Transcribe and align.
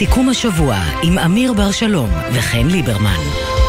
סיכום 0.00 0.28
השבוע 0.28 0.76
עם 1.02 1.18
אמיר 1.18 1.52
בר 1.52 1.70
שלום 1.70 2.10
וחן 2.32 2.66
ליברמן. 2.66 3.59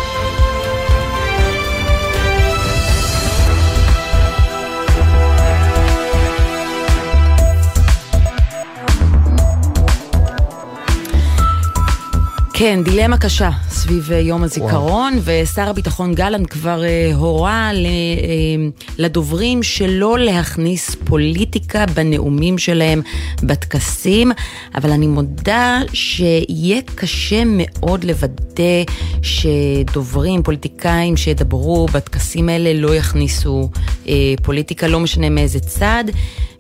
כן, 12.61 12.83
דילמה 12.83 13.17
קשה 13.17 13.49
סביב 13.70 14.11
אה, 14.11 14.20
יום 14.20 14.43
הזיכרון, 14.43 15.13
וואו. 15.13 15.41
ושר 15.43 15.69
הביטחון 15.69 16.15
גלנט 16.15 16.49
כבר 16.49 16.81
uh, 16.81 17.15
הורה 17.15 17.73
ל, 17.73 17.85
uh, 17.85 18.83
לדוברים 18.97 19.63
שלא 19.63 20.19
להכניס 20.19 20.95
פוליטיקה 20.95 21.85
בנאומים 21.85 22.57
שלהם 22.57 23.02
בטקסים, 23.43 24.31
אבל 24.75 24.91
אני 24.91 25.07
מודה 25.07 25.81
שיהיה 25.93 26.81
קשה 26.95 27.43
מאוד 27.45 28.03
לוודא 28.03 28.83
שדוברים, 29.21 30.43
פוליטיקאים 30.43 31.17
שידברו 31.17 31.85
בטקסים 31.93 32.49
האלה 32.49 32.73
לא 32.73 32.95
יכניסו 32.95 33.69
uh, 34.05 34.09
פוליטיקה, 34.43 34.88
לא 34.88 34.99
משנה 34.99 35.30
מאיזה 35.30 35.59
צד. 35.59 36.03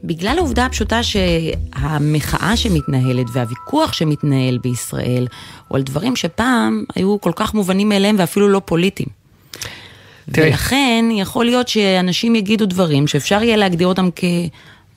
בגלל 0.03 0.37
העובדה 0.37 0.65
הפשוטה 0.65 0.99
שהמחאה 1.03 2.57
שמתנהלת 2.57 3.25
והוויכוח 3.33 3.93
שמתנהל 3.93 4.57
בישראל 4.57 5.27
הוא 5.67 5.75
על 5.75 5.83
דברים 5.83 6.15
שפעם 6.15 6.83
היו 6.95 7.21
כל 7.21 7.31
כך 7.35 7.53
מובנים 7.53 7.89
מאליהם 7.89 8.15
ואפילו 8.19 8.49
לא 8.49 8.61
פוליטיים. 8.65 9.09
תראי. 10.31 10.47
ולכן 10.47 11.05
יכול 11.11 11.45
להיות 11.45 11.67
שאנשים 11.67 12.35
יגידו 12.35 12.65
דברים 12.65 13.07
שאפשר 13.07 13.43
יהיה 13.43 13.57
להגדיר 13.57 13.87
אותם 13.87 14.09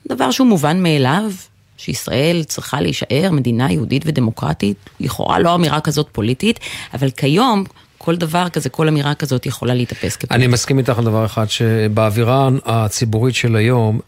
כדבר 0.09 0.31
שהוא 0.31 0.47
מובן 0.47 0.83
מאליו, 0.83 1.33
שישראל 1.77 2.45
צריכה 2.45 2.81
להישאר 2.81 3.29
מדינה 3.33 3.73
יהודית 3.73 4.03
ודמוקרטית, 4.07 4.77
לכאורה 5.01 5.39
לא 5.39 5.55
אמירה 5.55 5.81
כזאת 5.81 6.09
פוליטית, 6.12 6.61
אבל 6.95 7.11
כיום... 7.11 7.64
כל 7.98 8.17
דבר 8.17 8.48
כזה, 8.48 8.69
כל 8.69 8.89
אמירה 8.89 9.14
כזאת 9.14 9.47
יכולה 9.47 9.75
להתאפס 9.75 10.17
כפוליטית. 10.17 10.33
אני 10.33 10.47
מסכים 10.47 10.79
איתך 10.79 10.98
על 10.98 11.05
דבר 11.05 11.25
אחד, 11.25 11.51
שבאווירה 11.51 12.48
הציבורית 12.64 13.34
של 13.34 13.57
היום, 13.57 14.01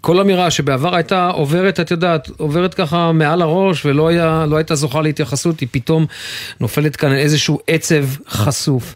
כל 0.00 0.20
אמירה 0.20 0.50
שבעבר 0.50 0.94
הייתה 0.94 1.28
עוברת, 1.28 1.80
את 1.80 1.90
יודעת, 1.90 2.28
עוברת 2.36 2.74
ככה 2.74 3.12
מעל 3.12 3.42
הראש 3.42 3.86
ולא 3.86 4.08
היה, 4.08 4.46
לא 4.48 4.56
הייתה 4.56 4.74
זוכה 4.74 5.02
להתייחסות, 5.02 5.60
היא 5.60 5.68
פתאום 5.70 6.06
נופלת 6.60 6.96
כאן 6.96 7.12
איזשהו 7.12 7.58
עצב 7.66 8.04
חשוף. 8.28 8.94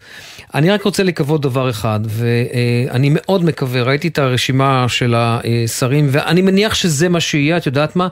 אני 0.55 0.71
רק 0.71 0.83
רוצה 0.83 1.03
לקוות 1.03 1.41
דבר 1.41 1.71
אחד, 1.71 2.01
ואני 2.07 3.09
מאוד 3.13 3.45
מקווה, 3.45 3.83
ראיתי 3.83 4.09
את 4.09 4.19
הרשימה 4.19 4.87
של 4.89 5.15
השרים, 5.17 6.09
ואני 6.11 6.43
מניח 6.43 6.75
שזה 6.75 7.09
מה 7.09 7.21
שיהיה, 7.21 7.57
את 7.57 7.67
יודעת 7.67 7.97
מה? 7.97 8.09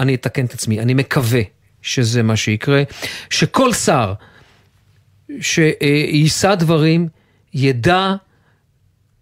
אני 0.00 0.14
אתקן 0.14 0.44
את 0.44 0.54
עצמי, 0.54 0.80
אני 0.80 0.94
מקווה 0.94 1.40
שזה 1.82 2.22
מה 2.22 2.36
שיקרה, 2.36 2.82
שכל 3.30 3.72
שר 3.72 4.12
שיישא 5.40 6.54
דברים 6.54 7.08
ידע 7.54 8.14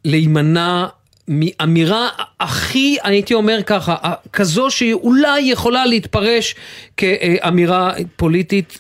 להימנע 0.05 0.87
מאמירה 1.29 2.09
הכי, 2.41 2.97
הייתי 3.03 3.35
אומר 3.35 3.63
ככה, 3.67 3.97
כזו 4.33 4.71
שאולי 4.71 5.41
יכולה 5.41 5.87
להתפרש 5.87 6.55
כאמירה 6.97 7.93
פוליטית. 8.17 8.79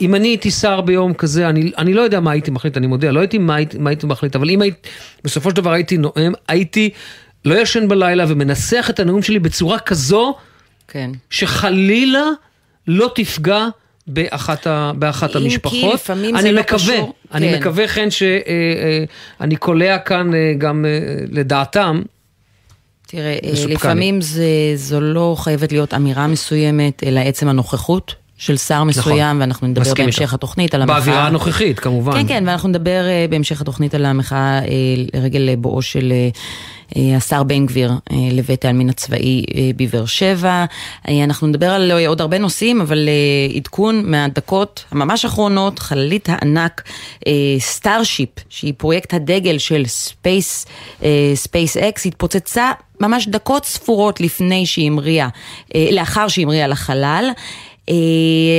אם 0.00 0.14
אני 0.14 0.28
הייתי 0.28 0.50
שר 0.50 0.80
ביום 0.80 1.14
כזה, 1.14 1.48
אני, 1.48 1.72
אני 1.78 1.94
לא 1.94 2.02
יודע 2.02 2.20
מה 2.20 2.30
הייתי 2.30 2.50
מחליט, 2.50 2.76
אני 2.76 2.86
מודה, 2.86 3.10
לא 3.10 3.20
הייתי 3.20 3.38
מה, 3.38 3.56
מה 3.78 3.90
הייתי 3.90 4.06
מחליט, 4.06 4.36
אבל 4.36 4.50
אם 4.50 4.62
הייתי, 4.62 4.88
בסופו 5.24 5.50
של 5.50 5.56
דבר 5.56 5.72
הייתי 5.72 5.96
נואם, 5.96 6.32
הייתי 6.48 6.90
לא 7.44 7.54
ישן 7.54 7.88
בלילה 7.88 8.24
ומנסח 8.28 8.86
את 8.90 9.00
הנאום 9.00 9.22
שלי 9.22 9.38
בצורה 9.38 9.78
כזו, 9.78 10.36
כן. 10.88 11.10
שחלילה 11.30 12.24
לא 12.86 13.10
תפגע 13.14 13.66
באחת, 14.12 14.66
ה, 14.66 14.92
באחת 14.94 15.36
אם 15.36 15.42
המשפחות. 15.42 15.74
אם 15.74 15.88
כי 15.88 15.94
לפעמים 15.94 16.40
זה 16.40 16.52
לא 16.52 16.60
מקווה, 16.60 16.78
קשור. 16.78 17.14
אני 17.34 17.50
כן. 17.50 17.58
מקווה 17.58 17.88
כן 17.88 18.08
שאני 18.10 19.56
קולע 19.56 19.98
כאן 19.98 20.34
אה, 20.34 20.52
גם 20.58 20.84
אה, 20.84 21.24
לדעתם. 21.30 22.02
תראה, 23.06 23.38
אה, 23.44 23.66
לפעמים 23.68 24.20
זה, 24.20 24.46
זו 24.74 25.00
לא 25.00 25.36
חייבת 25.38 25.72
להיות 25.72 25.94
אמירה 25.94 26.26
מסוימת, 26.26 27.04
אלא 27.04 27.20
עצם 27.20 27.48
הנוכחות. 27.48 28.14
של 28.36 28.56
שר 28.56 28.84
מסוים, 28.84 29.18
נכון, 29.18 29.40
ואנחנו 29.40 29.66
נדבר 29.66 29.94
בהמשך 29.94 30.20
איתך. 30.20 30.34
התוכנית 30.34 30.74
על 30.74 30.82
המחאה. 30.82 30.96
באווירה 31.00 31.26
הנוכחית, 31.26 31.78
כמובן. 31.80 32.12
כן, 32.12 32.28
כן, 32.28 32.44
ואנחנו 32.46 32.68
נדבר 32.68 33.02
בהמשך 33.30 33.60
התוכנית 33.60 33.94
על 33.94 34.06
המחאה 34.06 34.60
לרגל 35.14 35.54
בואו 35.54 35.82
של 35.82 36.12
השר 37.16 37.42
בן 37.42 37.66
גביר 37.66 37.92
לבית 38.32 38.64
העלמין 38.64 38.90
הצבאי 38.90 39.44
בבאר 39.76 40.06
שבע. 40.06 40.64
אנחנו 41.08 41.46
נדבר 41.46 41.70
על 41.70 41.92
עוד 42.06 42.20
הרבה 42.20 42.38
נושאים, 42.38 42.80
אבל 42.80 43.08
עדכון 43.56 44.10
מהדקות 44.10 44.84
הממש 44.90 45.24
אחרונות, 45.24 45.78
חללית 45.78 46.28
הענק 46.28 46.82
סטארשיפ, 47.58 48.28
שהיא 48.48 48.74
פרויקט 48.76 49.14
הדגל 49.14 49.58
של 49.58 49.82
ספייס, 49.86 50.66
ספייס 51.34 51.76
אקס, 51.76 52.06
התפוצצה 52.06 52.72
ממש 53.00 53.28
דקות 53.28 53.64
ספורות 53.64 54.20
לפני 54.20 54.66
שהיא 54.66 54.86
המריאה, 54.86 55.28
לאחר 55.92 56.28
שהיא 56.28 56.44
המריאה 56.44 56.66
לחלל. 56.66 57.30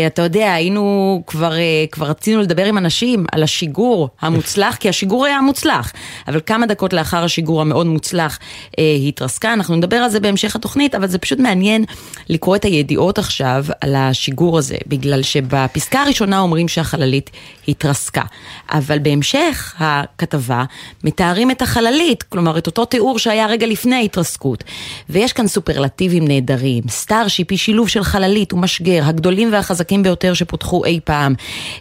אתה 0.07 0.21
יודע, 0.21 0.53
היינו 0.53 1.23
כבר, 1.27 1.53
כבר 1.91 2.05
רצינו 2.05 2.41
לדבר 2.41 2.65
עם 2.65 2.77
אנשים 2.77 3.25
על 3.31 3.43
השיגור 3.43 4.09
המוצלח, 4.21 4.75
כי 4.75 4.89
השיגור 4.89 5.25
היה 5.25 5.41
מוצלח, 5.41 5.93
אבל 6.27 6.39
כמה 6.45 6.65
דקות 6.65 6.93
לאחר 6.93 7.23
השיגור 7.23 7.61
המאוד 7.61 7.87
מוצלח 7.87 8.39
היא 8.77 9.09
התרסקה, 9.09 9.53
אנחנו 9.53 9.75
נדבר 9.75 9.95
על 9.95 10.09
זה 10.09 10.19
בהמשך 10.19 10.55
התוכנית, 10.55 10.95
אבל 10.95 11.07
זה 11.07 11.17
פשוט 11.17 11.39
מעניין 11.39 11.85
לקרוא 12.29 12.55
את 12.55 12.65
הידיעות 12.65 13.19
עכשיו 13.19 13.65
על 13.81 13.95
השיגור 13.95 14.57
הזה, 14.57 14.77
בגלל 14.87 15.23
שבפסקה 15.23 16.01
הראשונה 16.01 16.39
אומרים 16.39 16.67
שהחללית 16.67 17.29
התרסקה, 17.67 18.23
אבל 18.71 18.99
בהמשך 18.99 19.75
הכתבה 19.79 20.63
מתארים 21.03 21.51
את 21.51 21.61
החללית, 21.61 22.23
כלומר 22.23 22.57
את 22.57 22.67
אותו 22.67 22.85
תיאור 22.85 23.19
שהיה 23.19 23.47
רגע 23.47 23.67
לפני 23.67 23.95
ההתרסקות, 23.95 24.63
ויש 25.09 25.33
כאן 25.33 25.47
סופרלטיבים 25.47 26.27
נהדרים, 26.27 26.83
סטארשיפ 26.89 27.47
היא 27.49 27.57
שילוב 27.57 27.87
של 27.87 28.03
חללית 28.03 28.53
ומשגר, 28.53 29.03
הגדולים 29.21 29.53
והחזקים 29.53 30.03
ביותר 30.03 30.33
שפותחו 30.33 30.85
אי 30.85 30.99
פעם. 31.03 31.33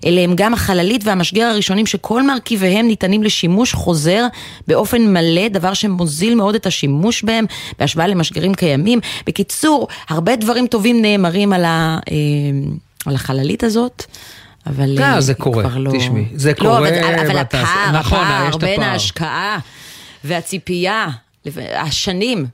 אלה 0.06 0.20
הם 0.20 0.32
גם 0.36 0.54
החללית 0.54 1.04
והמשגר 1.04 1.44
הראשונים 1.44 1.86
שכל 1.86 2.22
מרכיביהם 2.22 2.86
ניתנים 2.86 3.22
לשימוש 3.22 3.74
חוזר 3.74 4.26
באופן 4.66 5.12
מלא, 5.12 5.48
דבר 5.48 5.74
שמוזיל 5.74 6.34
מאוד 6.34 6.54
את 6.54 6.66
השימוש 6.66 7.22
בהם 7.22 7.44
בהשוואה 7.78 8.06
למשגרים 8.06 8.54
קיימים. 8.54 9.00
בקיצור, 9.26 9.88
הרבה 10.08 10.36
דברים 10.36 10.66
טובים 10.66 11.02
נאמרים 11.02 11.52
על, 11.52 11.64
ה, 11.64 11.98
אה, 12.10 12.16
על 13.06 13.14
החללית 13.14 13.64
הזאת. 13.64 14.04
אבל 14.66 14.98
אה, 15.02 15.20
זה 15.20 15.34
קורה, 15.34 15.78
לא... 15.78 15.90
תשמעי, 15.98 16.24
זה 16.34 16.50
לא, 16.50 16.54
קורה. 16.54 16.78
אבל, 16.78 17.18
אבל 17.26 17.38
הפער, 17.38 17.90
נכון, 17.92 18.18
הפער 18.18 18.56
בין 18.56 18.82
ההשקעה 18.82 19.58
והציפייה, 20.24 21.06
השנים 21.74 22.46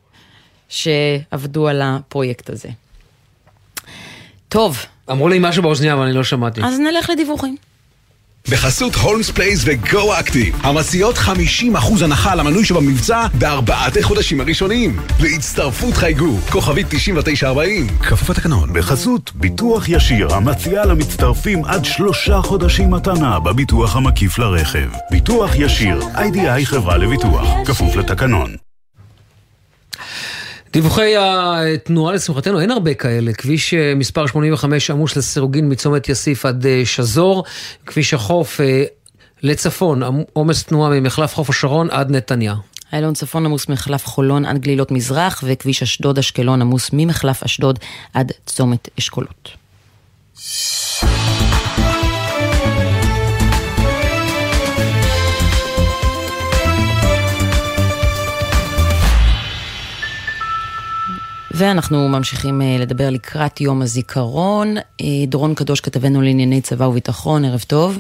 שעבדו 0.69 1.69
על 1.69 1.83
הפרויקט 1.85 2.51
הזה. 2.51 2.69
טוב. 4.49 4.79
אמרו 5.11 5.29
לי 5.29 5.39
משהו 5.41 5.63
באוזניה, 5.63 5.93
אבל 5.93 6.03
אני 6.03 6.13
לא 6.13 6.25
שמעתי. 6.25 6.61
אז 6.65 6.79
נלך 6.79 7.11
לדיווחים. 7.11 7.57
בחסות 8.51 8.95
הולמס 8.95 9.31
פלייס 9.31 9.63
וגו 9.65 10.19
אקטיב, 10.21 10.57
המציעות 10.63 11.17
50% 11.17 11.29
הנחה 12.05 12.33
על 12.33 12.41
המנוי 12.41 12.65
שבמבצע 12.65 13.27
בארבעת 13.35 13.97
החודשים 13.97 14.41
הראשונים. 14.41 15.01
להצטרפות 15.21 15.95
חייגו, 15.95 16.39
כוכבית 16.51 16.87
9940. 16.89 17.87
כפוף 17.99 18.31
לתקנון, 18.31 18.73
בחסות 18.73 19.33
ביטוח 19.35 19.89
ישיר, 19.89 20.35
המציע 20.35 20.85
למצטרפים 20.85 21.65
עד 21.65 21.85
שלושה 21.85 22.41
חודשים 22.43 22.91
מתנה 22.91 23.41
בביטוח 23.41 23.97
המקיף 23.97 24.39
לרכב. 24.39 24.89
ביטוח 25.11 25.51
ישיר, 25.57 26.01
איי-די-איי 26.15 26.67
חברה 26.67 26.97
לביטוח, 26.97 27.49
כפוף 27.65 27.97
לתקנון. 27.97 28.66
דיווחי 30.77 31.15
התנועה 31.17 32.15
לשמחתנו, 32.15 32.61
אין 32.61 32.71
הרבה 32.71 32.95
כאלה. 32.95 33.33
כביש 33.33 33.75
מספר 33.75 34.27
85 34.27 34.91
עמוס 34.91 35.17
לסירוגין 35.17 35.73
מצומת 35.73 36.09
יאסיף 36.09 36.47
עד 36.47 36.67
שזור. 36.85 37.45
כביש 37.87 38.15
החוף 38.15 38.61
לצפון, 39.43 40.03
עומס 40.33 40.65
תנועה 40.65 40.91
ממחלף 40.91 41.35
חוף 41.35 41.51
השרון 41.51 41.91
עד 41.91 42.11
נתניה. 42.11 42.55
איילון 42.93 43.15
צפון 43.15 43.47
עמוס 43.47 43.69
מחלף 43.69 44.07
חולון 44.07 44.45
עד 44.45 44.59
גלילות 44.59 44.91
מזרח, 44.91 45.45
וכביש 45.47 45.83
אשדוד 45.83 46.19
אשקלון 46.19 46.63
עמוס 46.63 46.91
ממחלף 46.93 47.43
אשדוד 47.43 47.79
עד 48.15 48.33
צומת 48.47 48.89
אשכולות. 48.99 49.51
ואנחנו 61.59 62.09
ממשיכים 62.09 62.61
לדבר 62.79 63.11
לקראת 63.11 63.61
יום 63.61 63.83
הזיכרון. 63.83 64.75
דורון 65.27 65.55
קדוש 65.55 65.81
כתבנו 65.81 66.23
לענייני 66.23 66.61
צבא 66.61 66.85
וביטחון, 66.85 67.45
ערב 67.45 67.65
טוב. 67.67 67.99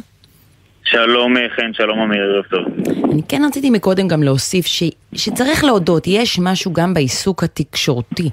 שלום 0.84 1.34
חן, 1.56 1.72
שלום 1.72 1.98
אמיר, 1.98 2.20
ערב 2.22 2.44
טוב. 2.44 2.94
אני 3.12 3.22
כן 3.28 3.42
רציתי 3.46 3.70
מקודם 3.70 4.08
גם 4.08 4.22
להוסיף 4.22 4.66
ש, 4.66 4.82
שצריך 5.12 5.64
להודות, 5.64 6.06
יש 6.06 6.38
משהו 6.38 6.72
גם 6.72 6.94
בעיסוק 6.94 7.44
התקשורתי 7.44 8.30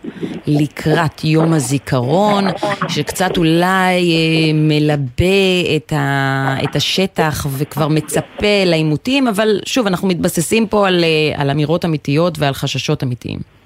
לקראת 0.47 1.23
יום 1.23 1.53
הזיכרון, 1.53 2.43
שקצת 2.87 3.37
אולי 3.37 3.63
אה, 3.65 4.53
מלבה 4.53 5.75
את, 5.75 5.93
ה, 5.93 6.55
את 6.63 6.75
השטח 6.75 7.47
וכבר 7.57 7.87
מצפה 7.87 8.63
לעימותים, 8.65 9.27
אבל 9.27 9.59
שוב, 9.65 9.87
אנחנו 9.87 10.07
מתבססים 10.07 10.67
פה 10.67 10.87
על, 10.87 11.03
אה, 11.03 11.41
על 11.41 11.49
אמירות 11.49 11.85
אמיתיות 11.85 12.39
ועל 12.39 12.53
חששות 12.53 13.03
אמיתיים. 13.03 13.62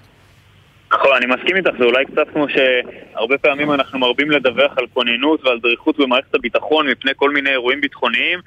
נכון, 0.92 1.16
אני 1.16 1.26
מסכים 1.26 1.56
איתך, 1.56 1.70
זה 1.80 1.86
אולי 1.86 2.06
קצת 2.06 2.28
כמו 2.34 2.46
שהרבה 2.50 3.38
פעמים 3.38 3.72
אנחנו 3.72 4.00
מרבים 4.00 4.32
לדווח 4.32 4.78
על 4.78 4.86
כוננות 4.94 5.46
ועל 5.46 5.60
דריכות 5.60 5.98
במערכת 5.98 6.36
הביטחון 6.36 6.88
מפני 6.88 7.12
כל 7.16 7.32
מיני 7.32 7.50
אירועים 7.50 7.82
ביטחוניים. 7.82 8.40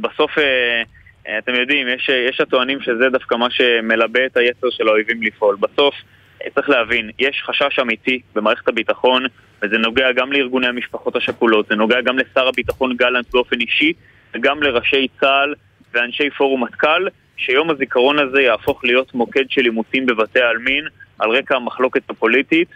בסוף, 0.00 0.38
אה, 0.38 0.82
אה, 1.28 1.38
אתם 1.38 1.54
יודעים, 1.54 1.88
יש, 1.88 2.08
יש 2.08 2.40
הטוענים 2.40 2.80
שזה 2.80 3.08
דווקא 3.12 3.34
מה 3.34 3.50
שמלבה 3.50 4.26
את 4.26 4.36
היצר 4.36 4.70
של 4.70 4.88
האויבים 4.88 5.22
לפעול. 5.22 5.56
בסוף, 5.60 5.94
אה, 6.44 6.50
צריך 6.54 6.68
להבין, 6.68 7.10
יש 7.18 7.42
חשש 7.46 7.78
אמיתי 7.78 8.20
במערכת 8.34 8.68
הביטחון, 8.68 9.26
וזה 9.62 9.78
נוגע 9.78 10.12
גם 10.12 10.32
לארגוני 10.32 10.66
המשפחות 10.66 11.16
השכולות, 11.16 11.66
זה 11.68 11.74
נוגע 11.74 12.00
גם 12.00 12.18
לשר 12.18 12.48
הביטחון 12.48 12.96
גלנט 12.96 13.30
באופן 13.30 13.60
אישי, 13.60 13.92
וגם 14.34 14.62
לראשי 14.62 15.08
צה"ל 15.20 15.54
ואנשי 15.94 16.30
פורום 16.30 16.64
מטכ"ל, 16.64 17.06
שיום 17.36 17.70
הזיכרון 17.70 18.18
הזה 18.18 18.42
יהפוך 18.42 18.84
להיות 18.84 19.14
מוקד 19.14 19.44
של 19.48 19.64
עימותים 19.64 20.06
בבתי 20.06 20.40
העלמין 20.40 20.84
על 21.18 21.30
רקע 21.30 21.56
המחלוקת 21.56 22.10
הפוליטית. 22.10 22.68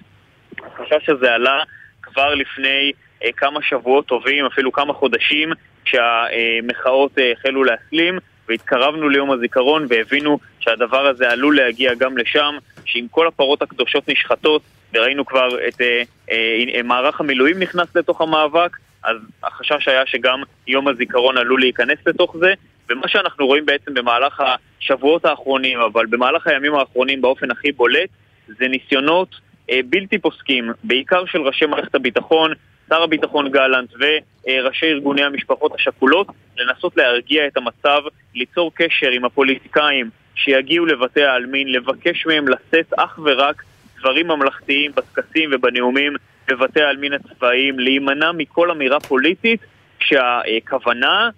החשש 0.66 1.08
הזה 1.08 1.34
עלה 1.34 1.62
כבר 2.02 2.34
לפני 2.34 2.92
אה, 3.24 3.32
כמה 3.36 3.62
שבועות 3.62 4.06
טובים, 4.06 4.46
אפילו 4.46 4.72
כמה 4.72 4.92
חודשים, 4.92 5.52
כשהמחאות 5.84 7.18
אה, 7.18 7.32
החלו 7.32 7.64
להסלים, 7.64 8.18
והתקרבנו 8.48 9.08
ליום 9.08 9.30
הזיכרון 9.30 9.86
והבינו 9.88 10.38
שהדבר 10.60 11.06
הזה 11.06 11.30
עלול 11.30 11.56
להגיע 11.56 11.94
גם 11.94 12.18
לשם, 12.18 12.54
שאם 12.84 13.06
כל 13.10 13.26
הפרות 13.26 13.62
הקדושות 13.62 14.08
נשחטות, 14.08 14.62
וראינו 14.94 15.26
כבר 15.26 15.48
את 15.68 15.80
אה, 15.80 16.02
אה, 16.30 16.82
מערך 16.84 17.20
המילואים 17.20 17.58
נכנס 17.58 17.96
לתוך 17.96 18.20
המאבק, 18.20 18.76
אז 19.04 19.16
החשש 19.42 19.88
היה 19.88 20.06
שגם 20.06 20.42
יום 20.66 20.88
הזיכרון 20.88 21.38
עלול 21.38 21.60
להיכנס 21.60 21.98
לתוך 22.06 22.36
זה, 22.36 22.54
ומה 22.90 23.08
שאנחנו 23.08 23.46
רואים 23.46 23.66
בעצם 23.66 23.94
במהלך 23.94 24.42
השבועות 24.80 25.24
האחרונים, 25.24 25.80
אבל 25.80 26.06
במהלך 26.06 26.46
הימים 26.46 26.74
האחרונים 26.74 27.20
באופן 27.20 27.50
הכי 27.50 27.72
בולט, 27.72 28.08
זה 28.46 28.68
ניסיונות 28.68 29.28
אה, 29.70 29.80
בלתי 29.88 30.18
פוסקים, 30.18 30.70
בעיקר 30.84 31.26
של 31.26 31.40
ראשי 31.42 31.66
מערכת 31.66 31.94
הביטחון, 31.94 32.52
שר 32.88 33.02
הביטחון 33.02 33.50
גלנט 33.50 33.92
וראשי 33.94 34.86
ארגוני 34.86 35.24
המשפחות 35.24 35.72
השכולות, 35.74 36.26
לנסות 36.56 36.96
להרגיע 36.96 37.46
את 37.46 37.56
המצב, 37.56 38.00
ליצור 38.34 38.72
קשר 38.74 39.10
עם 39.10 39.24
הפוליטיקאים 39.24 40.10
שיגיעו 40.34 40.86
לבתי 40.86 41.22
העלמין, 41.22 41.72
לבקש 41.72 42.26
מהם 42.26 42.48
לשאת 42.48 42.92
אך 42.96 43.18
ורק 43.24 43.62
דברים 43.98 44.28
ממלכתיים 44.28 44.92
בטקסים 44.94 45.50
ובנאומים 45.52 46.12
בבתי 46.48 46.82
העלמין 46.82 47.12
הצבאיים, 47.12 47.78
להימנע 47.78 48.32
מכל 48.32 48.70
אמירה 48.70 49.00
פוליטית 49.00 49.60
שהכוונה 50.00 51.30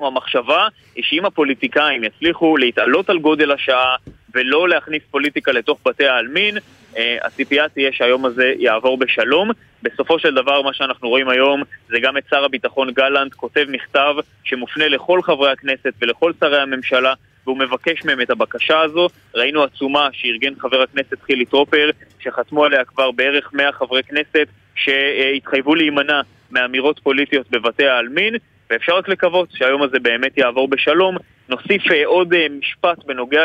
או 0.00 0.06
המחשבה 0.06 0.68
היא 0.94 1.04
שאם 1.04 1.24
הפוליטיקאים 1.24 2.04
יצליחו 2.04 2.56
להתעלות 2.56 3.10
על 3.10 3.18
גודל 3.18 3.50
השעה 3.50 3.96
ולא 4.34 4.68
להכניס 4.68 5.02
פוליטיקה 5.10 5.52
לתוך 5.52 5.78
בתי 5.86 6.06
העלמין, 6.06 6.58
אה, 6.96 7.16
הציפייה 7.22 7.68
תהיה 7.68 7.92
שהיום 7.92 8.24
הזה 8.24 8.52
יעבור 8.58 8.98
בשלום. 8.98 9.50
בסופו 9.82 10.18
של 10.18 10.34
דבר 10.34 10.62
מה 10.62 10.74
שאנחנו 10.74 11.08
רואים 11.08 11.28
היום 11.28 11.62
זה 11.88 11.96
גם 12.02 12.16
את 12.16 12.22
שר 12.30 12.44
הביטחון 12.44 12.90
גלנט 12.90 13.34
כותב 13.34 13.64
מכתב 13.68 14.14
שמופנה 14.44 14.88
לכל 14.88 15.22
חברי 15.22 15.52
הכנסת 15.52 15.92
ולכל 16.02 16.32
שרי 16.40 16.60
הממשלה 16.60 17.14
והוא 17.46 17.58
מבקש 17.58 18.04
מהם 18.04 18.20
את 18.20 18.30
הבקשה 18.30 18.80
הזו. 18.80 19.08
ראינו 19.34 19.62
עצומה 19.62 20.08
שארגן 20.12 20.54
חבר 20.58 20.82
הכנסת 20.82 21.22
חילי 21.22 21.44
טרופר, 21.44 21.90
שחתמו 22.20 22.64
עליה 22.64 22.84
כבר 22.84 23.10
בערך 23.10 23.50
100 23.52 23.72
חברי 23.72 24.02
כנסת 24.02 24.46
שהתחייבו 24.74 25.74
להימנע 25.74 26.20
מאמירות 26.50 26.98
פוליטיות 26.98 27.50
בבתי 27.50 27.86
העלמין, 27.86 28.34
ואפשר 28.74 28.96
רק 28.96 29.08
לקוות 29.08 29.48
שהיום 29.54 29.82
הזה 29.82 29.98
באמת 29.98 30.38
יעבור 30.38 30.68
בשלום. 30.68 31.16
נוסיף 31.48 31.82
אה, 31.92 32.06
עוד 32.06 32.34
אה, 32.34 32.46
משפט 32.58 33.04
בנוגע 33.06 33.42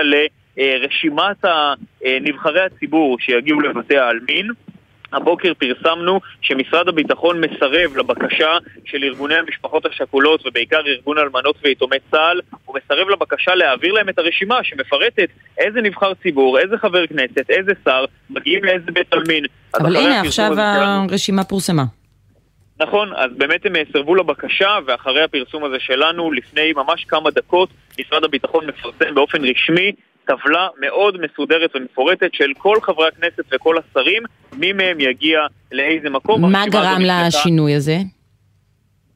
לרשימת 0.58 1.46
נבחרי 2.22 2.62
הציבור 2.62 3.18
שיגיעו 3.20 3.62
לבתי 3.62 3.98
העלמין. 3.98 4.52
הבוקר 5.14 5.54
פרסמנו 5.54 6.20
שמשרד 6.42 6.88
הביטחון 6.88 7.42
מסרב 7.42 7.98
לבקשה 7.98 8.58
של 8.86 9.04
ארגוני 9.04 9.36
המשפחות 9.36 9.86
השכולות 9.86 10.48
ובעיקר 10.48 10.82
ארגון 10.88 11.18
אלמנות 11.18 11.56
ויתומי 11.64 11.98
צה"ל 12.12 12.40
הוא 12.66 12.76
מסרב 12.76 13.10
לבקשה 13.10 13.56
להעביר 13.56 13.94
להם 13.94 14.10
את 14.10 14.20
הרשימה 14.20 14.64
שמפרטת 14.64 15.30
איזה 15.58 15.82
נבחר 15.82 16.14
ציבור, 16.24 16.60
איזה 16.60 16.78
חבר 16.78 17.08
כנסת, 17.08 17.50
איזה 17.50 17.72
שר 17.86 18.06
מגיעים 18.30 18.64
לאיזה 18.64 18.92
בית 18.92 19.14
עלמין. 19.14 19.44
אבל 19.80 19.96
הנה 19.96 20.22
עכשיו 20.22 20.52
הרשימה 20.60 21.44
פורסמה. 21.44 21.84
נכון, 22.82 23.14
אז 23.16 23.32
באמת 23.38 23.66
הם 23.66 23.74
סרבו 23.94 24.16
לבקשה, 24.16 24.78
ואחרי 24.86 25.24
הפרסום 25.24 25.64
הזה 25.64 25.76
שלנו, 25.80 26.32
לפני 26.32 26.74
ממש 26.74 27.06
כמה 27.08 27.32
דקות, 27.32 27.70
משרד 28.00 28.24
הביטחון 28.24 28.66
מפרסם 28.66 29.16
באופן 29.16 29.46
רשמי 29.46 29.92
טבלה 30.26 30.68
מאוד 30.80 31.18
מסודרת 31.22 31.76
ומפורטת 31.76 32.34
של 32.34 32.52
כל 32.58 32.78
חברי 32.82 33.08
הכנסת 33.08 33.44
וכל 33.52 33.76
השרים, 33.78 34.24
מי 34.54 34.74
מהם 34.74 35.00
יגיע 35.00 35.40
לאיזה 35.72 36.10
מקום. 36.10 36.52
מה 36.52 36.64
גרם 36.72 37.02
לשינוי 37.28 37.76
הזה? 37.76 37.98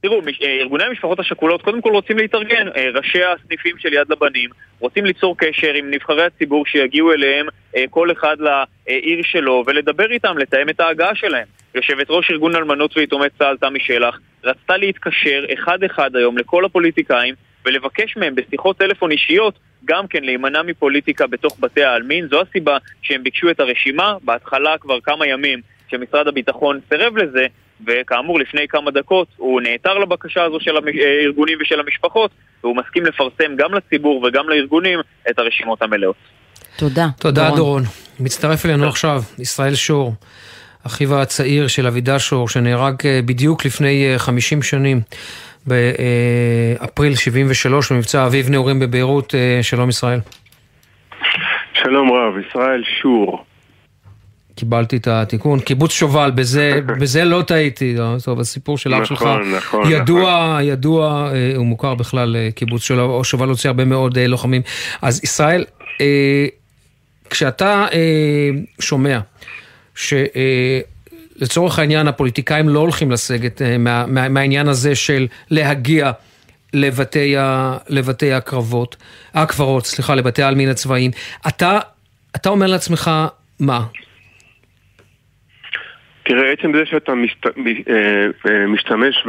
תראו, 0.03 0.21
אה, 0.43 0.59
ארגוני 0.61 0.83
המשפחות 0.83 1.19
השכולות 1.19 1.61
קודם 1.61 1.81
כל 1.81 1.91
רוצים 1.91 2.17
להתארגן. 2.17 2.67
אה, 2.75 2.89
ראשי 2.95 3.23
הסניפים 3.23 3.77
של 3.77 3.93
יד 3.93 4.09
לבנים 4.09 4.49
רוצים 4.79 5.05
ליצור 5.05 5.37
קשר 5.37 5.73
עם 5.73 5.91
נבחרי 5.91 6.25
הציבור 6.25 6.65
שיגיעו 6.65 7.13
אליהם 7.13 7.47
אה, 7.75 7.83
כל 7.89 8.11
אחד 8.11 8.37
לעיר 8.39 9.23
שלו 9.23 9.63
ולדבר 9.67 10.11
איתם, 10.11 10.37
לתאם 10.37 10.69
את 10.69 10.79
ההגעה 10.79 11.15
שלהם. 11.15 11.47
יושבת 11.75 12.05
ראש 12.09 12.31
ארגון 12.31 12.55
אלמנות 12.55 12.97
ויתומי 12.97 13.25
צה"ל, 13.39 13.57
תמי 13.57 13.79
שלח, 13.79 14.19
רצתה 14.43 14.77
להתקשר 14.77 15.45
אחד-אחד 15.53 16.15
היום 16.15 16.37
לכל 16.37 16.65
הפוליטיקאים 16.65 17.35
ולבקש 17.65 18.17
מהם 18.17 18.35
בשיחות 18.35 18.77
טלפון 18.77 19.11
אישיות 19.11 19.59
גם 19.85 20.07
כן 20.07 20.23
להימנע 20.23 20.61
מפוליטיקה 20.61 21.27
בתוך 21.27 21.57
בתי 21.59 21.83
העלמין. 21.83 22.27
זו 22.27 22.41
הסיבה 22.41 22.77
שהם 23.01 23.23
ביקשו 23.23 23.49
את 23.49 23.59
הרשימה. 23.59 24.15
בהתחלה 24.21 24.77
כבר 24.77 24.99
כמה 25.01 25.27
ימים 25.27 25.59
שמשרד 25.87 26.27
הביטחון 26.27 26.79
סירב 26.89 27.17
לזה, 27.17 27.47
וכאמור 27.87 28.39
לפני 28.39 28.67
כמה 28.69 28.91
דקות 28.91 29.27
הוא 29.37 29.61
נעתר 29.61 29.97
לבקשה 29.97 30.43
הזו 30.43 30.57
של 30.59 30.71
הארגונים 30.77 31.57
ושל 31.61 31.79
המשפחות, 31.79 32.31
והוא 32.63 32.75
מסכים 32.75 33.05
לפרסם 33.05 33.55
גם 33.55 33.73
לציבור 33.73 34.23
וגם 34.27 34.49
לארגונים 34.49 34.99
את 35.29 35.39
הרשימות 35.39 35.81
המלאות. 35.81 36.15
תודה. 36.77 37.07
תודה 37.19 37.41
דורון. 37.41 37.57
דורון. 37.57 37.83
מצטרף 38.19 38.65
אלינו 38.65 38.87
עכשיו 38.87 39.21
ישראל 39.39 39.75
שור, 39.75 40.13
אחיו 40.87 41.21
הצעיר 41.21 41.67
של 41.67 41.87
אבידה 41.87 42.19
שור, 42.19 42.49
שנהרג 42.49 42.95
אה, 43.05 43.19
בדיוק 43.25 43.65
לפני 43.65 44.13
50 44.17 44.57
אה, 44.57 44.63
שנים. 44.63 45.01
באפריל 45.67 47.15
73 47.15 47.91
במבצע 47.91 48.25
אביב 48.25 48.49
נעורים 48.49 48.79
בביירות. 48.79 49.35
אה, 49.35 49.59
שלום 49.61 49.89
ישראל. 49.89 50.19
שלום 51.73 52.11
רב, 52.11 52.33
ישראל 52.47 52.83
שור. 53.01 53.45
קיבלתי 54.55 54.97
את 54.97 55.07
התיקון, 55.07 55.59
קיבוץ 55.59 55.91
שובל, 55.91 56.31
בזה, 56.31 56.79
בזה 57.01 57.25
לא 57.25 57.41
טעיתי, 57.41 57.95
לא, 57.95 58.15
טוב, 58.23 58.39
הסיפור 58.39 58.77
של 58.77 58.93
אח 58.93 59.05
שלך 59.05 59.21
נכון, 59.21 59.55
נכון, 59.55 59.91
ידוע, 59.91 60.49
נכון. 60.49 60.63
ידוע, 60.63 61.29
אה, 61.33 61.53
הוא 61.55 61.65
מוכר 61.65 61.95
בכלל, 61.95 62.35
אה, 62.35 62.49
קיבוץ 62.55 62.83
של 62.83 62.99
שובל 63.23 63.49
הוציא 63.49 63.69
הרבה 63.69 63.85
מאוד 63.85 64.19
לוחמים. 64.19 64.61
אז 65.01 65.23
ישראל, 65.23 65.65
כשאתה 67.29 67.87
שומע 68.79 69.19
ש... 69.95 70.13
לצורך 71.35 71.79
העניין 71.79 72.07
הפוליטיקאים 72.07 72.69
לא 72.69 72.79
הולכים 72.79 73.11
לסגת 73.11 73.61
אה, 73.61 73.77
מה, 73.77 74.05
מה, 74.07 74.29
מהעניין 74.29 74.67
הזה 74.67 74.95
של 74.95 75.27
להגיע 75.49 76.11
לבתי, 76.73 77.37
ה, 77.37 77.77
לבתי 77.89 78.33
הקרבות, 78.33 78.95
הקברות, 79.33 79.85
סליחה, 79.85 80.15
לבתי 80.15 80.43
העלמין 80.43 80.69
הצבאיים. 80.69 81.11
אתה, 81.47 81.79
אתה 82.35 82.49
אומר 82.49 82.67
לעצמך, 82.67 83.11
מה? 83.59 83.85
תראה, 86.23 86.51
עצם 86.51 86.71
זה 86.75 86.85
שאתה 86.85 87.15
משת, 87.15 87.45
אה, 87.45 87.51
אה, 88.47 88.67
משתמש 88.67 89.27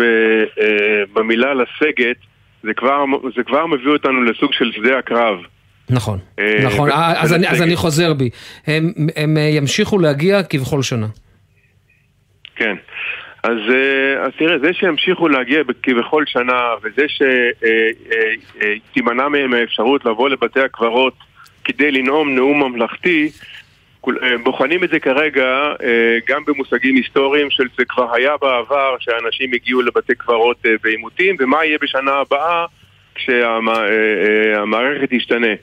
במילה 1.12 1.54
לסגת, 1.54 2.16
זה 2.62 2.74
כבר, 2.74 3.04
זה 3.36 3.42
כבר 3.42 3.66
מביא 3.66 3.92
אותנו 3.92 4.22
לסוג 4.22 4.52
של 4.52 4.72
שדה 4.72 4.98
הקרב. 4.98 5.38
נכון, 5.90 6.18
נכון, 6.64 6.90
אז 6.92 7.32
אני, 7.32 7.48
אז 7.48 7.62
אני 7.62 7.76
חוזר 7.76 8.14
בי. 8.14 8.30
הם, 8.66 8.92
הם 9.16 9.36
ימשיכו 9.36 9.98
להגיע 9.98 10.42
כבכל 10.42 10.82
שנה. 10.82 11.06
כן. 12.56 12.74
אז, 13.44 13.58
אה, 13.70 14.26
אז 14.26 14.32
תראה, 14.38 14.58
זה 14.58 14.72
שימשיכו 14.72 15.28
להגיע 15.28 15.62
כבכל 15.82 16.24
שנה, 16.26 16.62
וזה 16.82 17.06
שתימנע 17.08 19.22
אה, 19.22 19.24
אה, 19.24 19.28
מהם 19.28 19.54
האפשרות 19.54 20.04
לבוא 20.04 20.28
לבתי 20.28 20.60
הקברות 20.60 21.14
כדי 21.64 21.90
לנאום 21.90 22.34
נאום 22.34 22.62
ממלכתי, 22.62 23.30
בוחנים 24.42 24.84
את 24.84 24.88
זה 24.88 25.00
כרגע 25.00 25.72
גם 26.28 26.42
במושגים 26.46 26.96
היסטוריים 26.96 27.50
של 27.50 27.64
זה 27.78 27.84
כבר 27.84 28.14
היה 28.14 28.32
בעבר, 28.40 28.96
שאנשים 28.98 29.52
הגיעו 29.52 29.82
לבתי 29.82 30.14
קברות 30.14 30.56
בעימותים, 30.82 31.36
ומה 31.40 31.64
יהיה 31.64 31.78
בשנה 31.82 32.12
הבאה 32.12 32.66
כשהמערכת 33.14 35.08
תשתנה. 35.10 35.54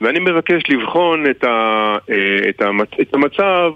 ואני 0.00 0.18
מבקש 0.18 0.62
לבחון 0.68 1.30
את, 1.30 1.44
ה, 1.44 1.96
את, 2.48 2.62
המצ, 2.62 2.88
את 3.00 3.14
המצב 3.14 3.72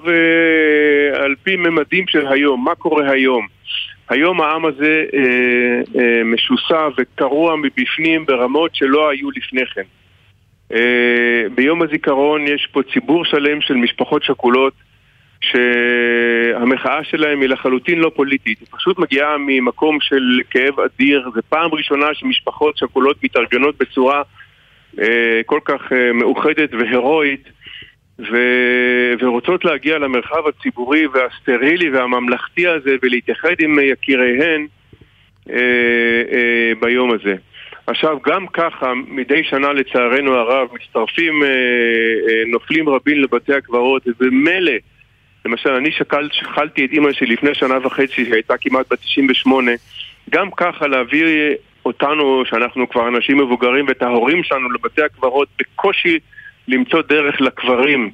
על 1.15 1.35
פי 1.43 1.57
ממדים 1.57 2.05
של 2.09 2.27
היום, 2.27 2.65
מה 2.65 2.75
קורה 2.75 3.11
היום. 3.11 3.47
היום 4.09 4.41
העם 4.41 4.67
הזה 4.67 5.05
אה, 5.15 5.21
אה, 6.01 6.25
משוסע 6.25 6.89
וקרוע 6.99 7.57
מבפנים 7.57 8.27
ברמות 8.27 8.75
שלא 8.75 9.11
היו 9.11 9.31
לפני 9.31 9.67
כן. 9.75 9.83
אה, 10.73 11.43
ביום 11.55 11.83
הזיכרון 11.83 12.47
יש 12.47 12.69
פה 12.73 12.81
ציבור 12.93 13.25
שלם 13.25 13.61
של 13.61 13.75
משפחות 13.75 14.23
שכולות 14.23 14.73
שהמחאה 15.41 17.05
שלהם 17.05 17.41
היא 17.41 17.49
לחלוטין 17.49 17.99
לא 17.99 18.11
פוליטית, 18.15 18.61
היא 18.61 18.69
פשוט 18.71 18.99
מגיעה 18.99 19.37
ממקום 19.39 19.99
של 20.01 20.41
כאב 20.51 20.81
אדיר, 20.81 21.31
זו 21.35 21.41
פעם 21.49 21.75
ראשונה 21.75 22.07
שמשפחות 22.15 22.77
שכולות 22.77 23.25
מתארגנות 23.25 23.75
בצורה 23.79 24.23
אה, 24.99 25.41
כל 25.47 25.61
כך 25.65 25.93
אה, 25.93 26.13
מאוחדת 26.13 26.75
והירואית 26.75 27.49
ו... 28.19 28.37
ורוצות 29.21 29.65
להגיע 29.65 29.99
למרחב 29.99 30.47
הציבורי 30.47 31.07
והסטרילי 31.07 31.91
והממלכתי 31.91 32.67
הזה 32.67 32.97
ולהתייחד 33.03 33.55
עם 33.61 33.79
יקיריהן 33.79 34.67
אה, 35.51 35.57
אה, 36.33 36.73
ביום 36.81 37.11
הזה. 37.13 37.35
עכשיו, 37.91 38.19
גם 38.27 38.47
ככה, 38.47 38.93
מדי 39.09 39.45
שנה 39.45 39.73
לצערנו 39.73 40.35
הרב, 40.35 40.69
מצטרפים 40.73 41.43
אה, 41.43 41.49
אה, 41.49 42.43
נופלים 42.47 42.89
רבים 42.89 43.19
לבתי 43.19 43.55
הקברות, 43.55 44.03
ומילא, 44.21 44.73
למשל, 45.45 45.71
אני 45.71 45.93
שקל, 45.93 46.29
שכלתי 46.33 46.85
את 46.85 46.91
אימא 46.93 47.13
שלי 47.13 47.27
לפני 47.27 47.55
שנה 47.55 47.87
וחצי, 47.87 48.25
שהייתה 48.25 48.55
כמעט 48.61 48.93
בת 48.93 48.99
98, 48.99 49.73
גם 50.31 50.51
ככה 50.57 50.87
להביא 50.87 51.25
אותנו, 51.85 52.43
שאנחנו 52.47 52.89
כבר 52.89 53.09
אנשים 53.09 53.39
מבוגרים, 53.39 53.85
ואת 53.89 54.03
ההורים 54.03 54.45
שלנו 54.45 54.71
לבתי 54.71 55.03
הקברות, 55.03 55.49
בקושי 55.59 56.19
למצוא 56.69 57.03
דרך 57.03 57.41
לקברים. 57.41 58.11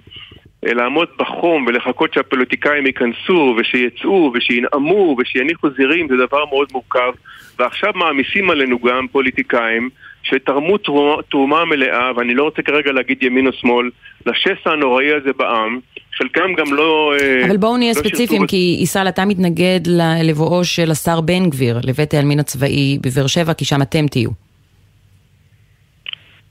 אה, 0.67 0.75
לעמוד 0.75 1.09
בחום 1.19 1.67
ולחכות 1.67 2.15
שהפוליטיקאים 2.15 2.87
ייכנסו 2.87 3.57
ושיצאו 3.59 4.33
ושינאמו 4.35 5.17
ושיניחו 5.19 5.71
זירים 5.77 6.09
זה 6.09 6.15
דבר 6.27 6.45
מאוד 6.45 6.69
מורכב 6.73 7.13
ועכשיו 7.59 7.93
מעמיסים 7.95 8.51
עלינו 8.51 8.79
גם 8.79 9.07
פוליטיקאים 9.13 9.91
שתרמו 10.23 10.79
תרומה, 10.79 11.23
תרומה 11.31 11.65
מלאה, 11.65 12.11
ואני 12.17 12.35
לא 12.35 12.45
רוצה 12.45 12.63
כרגע 12.63 12.93
להגיד 12.93 13.23
ימין 13.23 13.47
או 13.47 13.53
שמאל, 13.53 13.91
לשסע 14.27 14.71
הנוראי 14.71 15.13
הזה 15.13 15.31
בעם. 15.37 15.79
חלקם 16.19 16.55
גם 16.57 16.75
לא... 16.75 17.15
אה, 17.21 17.47
אבל 17.47 17.57
בואו 17.57 17.77
נהיה 17.77 17.93
לא 17.97 18.01
ספציפיים, 18.01 18.41
שרצו... 18.41 18.51
כי 18.51 18.77
ישראל, 18.81 19.09
אתה 19.09 19.25
מתנגד 19.25 19.81
לבואו 20.25 20.65
של 20.65 20.91
השר 20.91 21.21
בן 21.21 21.51
גביר 21.51 21.79
לבית 21.85 22.15
העלמין 22.15 22.41
הצבאי 22.41 22.99
בבאר 23.03 23.27
שבע, 23.27 23.55
כי 23.55 23.65
שם 23.65 23.83
אתם 23.83 24.07
תהיו. 24.07 24.46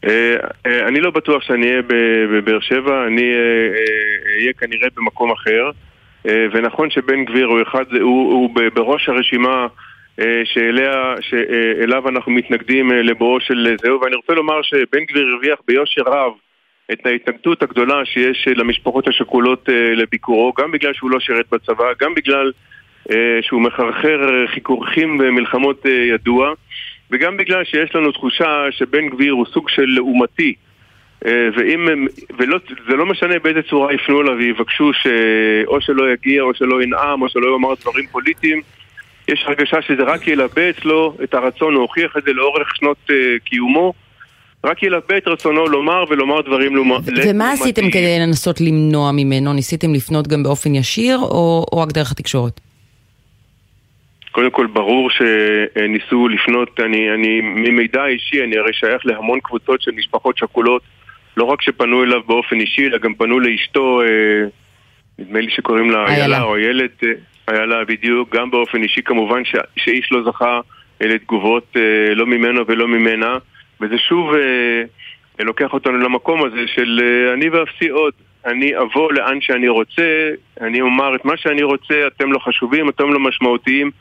אה, 0.06 0.36
אה, 0.66 0.88
אני 0.88 1.00
לא 1.00 1.12
בטוח 1.12 1.44
שאני 1.44 1.70
אהיה 1.70 1.82
בבאר 2.32 2.60
שבע, 2.60 3.08
אני 3.08 3.32
אהיה 4.40 4.54
כנראה 4.54 4.88
במקום 4.96 5.32
אחר. 5.32 5.70
ונכון 6.52 6.90
שבן 6.90 7.26
גביר 7.26 7.46
הוא 7.46 7.62
אחד, 7.62 7.94
הוא, 7.94 8.34
הוא 8.34 8.50
בראש 8.74 9.10
הרשימה 9.10 9.68
שאליה, 10.44 11.16
שאליו 11.22 12.10
אנחנו 12.10 12.32
מתנגדים 12.32 12.92
לבואו 12.92 13.40
של 13.40 13.76
זהו, 13.82 14.02
ואני 14.02 14.16
רוצה 14.16 14.34
לומר 14.34 14.62
שבן 14.62 15.04
גביר 15.10 15.28
הרוויח 15.28 15.60
ביושר 15.68 16.02
רב 16.02 16.34
את 16.92 17.06
ההתנגדות 17.06 17.64
הגדולה 17.64 18.06
שיש 18.06 18.48
למשפחות 18.48 19.08
השכולות 19.08 19.70
לביקורו, 19.96 20.54
גם 20.60 20.72
בגלל 20.72 20.94
שהוא 20.94 21.12
לא 21.12 21.20
שירת 21.20 21.46
בצבא, 21.52 21.86
גם 22.00 22.16
בגלל 22.16 22.52
שהוא 23.42 23.62
מחרחר 23.62 24.48
חיכוכים 24.48 25.20
ומלחמות 25.20 25.86
ידוע. 25.86 26.54
וגם 27.12 27.38
בגלל 27.38 27.64
שיש 27.64 27.96
לנו 27.96 28.12
תחושה 28.12 28.66
שבן 28.72 29.10
גביר 29.10 29.34
הוא 29.34 29.46
סוג 29.54 29.70
של 29.70 29.86
לעומתי 29.86 30.54
אה, 31.26 31.48
ואם 31.58 31.90
הם, 31.90 32.08
ולא, 32.38 32.60
זה 32.90 32.96
לא 32.96 33.06
משנה 33.06 33.40
באיזה 33.40 33.62
צורה 33.70 33.94
יפנו 33.94 34.22
אליו 34.22 34.34
ויבקשו 34.38 34.92
שאו 34.94 35.82
שלא 35.82 36.12
יגיע 36.14 36.42
או 36.42 36.54
שלא 36.54 36.84
ינאם 36.84 37.22
או 37.22 37.30
שלא 37.30 37.54
יאמר 37.54 37.74
דברים 37.82 38.06
פוליטיים 38.12 38.62
יש 39.28 39.44
הרגשה 39.48 39.82
שזה 39.82 40.04
רק 40.04 40.28
ילבה 40.28 40.70
אצלו 40.70 41.18
את 41.24 41.34
הרצון, 41.34 41.74
הוא 41.74 41.82
הוכיח 41.82 42.18
את 42.18 42.24
זה 42.24 42.34
לאורך 42.34 42.76
שנות 42.76 42.98
uh, 43.10 43.14
קיומו 43.46 43.94
רק 44.66 44.84
ילבה 44.84 45.18
את 45.18 45.28
רצונו 45.28 45.68
לומר 45.68 46.04
ולומר 46.10 46.42
דברים 46.42 46.76
לעומתיים. 46.76 47.18
ומה 47.30 47.52
עשיתם 47.52 47.92
כדי 47.92 48.20
לנסות 48.20 48.62
למנוע 48.62 49.12
ממנו? 49.12 49.54
ניסיתם 49.54 49.94
לפנות 49.94 50.28
גם 50.28 50.44
באופן 50.44 50.76
ישיר 50.76 51.18
או, 51.18 51.66
או 51.72 51.80
רק 51.80 51.92
דרך 51.92 52.12
התקשורת? 52.12 52.60
קודם 54.36 54.52
כל 54.52 54.68
ברור 54.68 55.10
שניסו 55.10 56.28
לפנות, 56.28 56.80
אני, 56.80 57.14
אני 57.14 57.42
ממידע 57.42 58.06
אישי, 58.06 58.44
אני 58.44 58.58
הרי 58.58 58.74
שייך 58.74 59.06
להמון 59.06 59.40
קבוצות 59.40 59.82
של 59.82 59.92
משפחות 59.92 60.38
שכולות 60.38 60.82
לא 61.38 61.44
רק 61.44 61.62
שפנו 61.62 62.04
אליו 62.04 62.22
באופן 62.24 62.60
אישי, 62.60 62.88
אלא 62.88 62.98
גם 62.98 63.14
פנו 63.14 63.40
לאשתו, 63.40 64.02
אה, 64.02 64.08
נדמה 65.20 65.40
לי 65.40 65.52
שקוראים 65.52 65.92
לה 65.92 66.06
איילה. 66.08 66.42
או 66.42 66.56
איילת, 66.56 67.04
אה, 67.04 67.12
איילה 67.48 67.86
בדיוק, 67.86 68.36
גם 68.36 68.52
באופן 68.52 68.84
אישי 68.84 69.02
כמובן 69.02 69.46
ש, 69.46 69.56
שאיש 69.78 70.12
לא 70.12 70.24
זכה 70.24 70.60
לתגובות 71.02 71.68
אה, 71.76 72.16
לא 72.16 72.26
ממנו 72.26 72.68
ולא 72.68 72.88
ממנה 72.88 73.38
וזה 73.82 73.98
שוב 73.98 74.32
לוקח 75.40 75.74
אותנו 75.74 75.98
למקום 75.98 76.46
הזה 76.46 76.68
של 76.68 77.02
אני 77.34 77.50
ואפסי 77.50 77.90
עוד 77.90 78.14
אני 78.46 78.78
אבוא 78.78 79.14
לאן 79.14 79.42
שאני 79.42 79.68
רוצה, 79.68 80.30
אני 80.62 80.82
אומר 80.82 81.16
את 81.16 81.26
מה 81.26 81.38
שאני 81.38 81.64
רוצה, 81.64 82.08
אתם 82.08 82.32
לא 82.32 82.40
חשובים, 82.40 82.90
אתם 82.90 83.14
לא 83.14 83.20
משמעותיים 83.20 83.92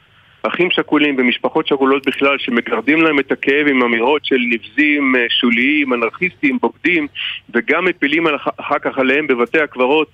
אחים 0.47 0.69
שכולים 0.71 1.17
ומשפחות 1.19 1.67
שכולות 1.67 2.07
בכלל 2.07 2.37
שמגרדים 2.39 3.03
להם 3.03 3.19
את 3.19 3.33
הכאב 3.33 3.67
עם 3.69 3.83
אמירות 3.83 4.25
של 4.25 4.39
נבזים, 4.51 5.17
אה, 5.17 5.21
שוליים, 5.41 5.93
אנרכיסטים, 5.93 6.59
בוגדים 6.63 7.07
וגם 7.55 7.85
מפילים 7.85 8.25
אחר 8.61 8.79
כך 8.79 8.99
עליהם 8.99 9.27
בבתי 9.27 9.61
הקברות 9.61 10.09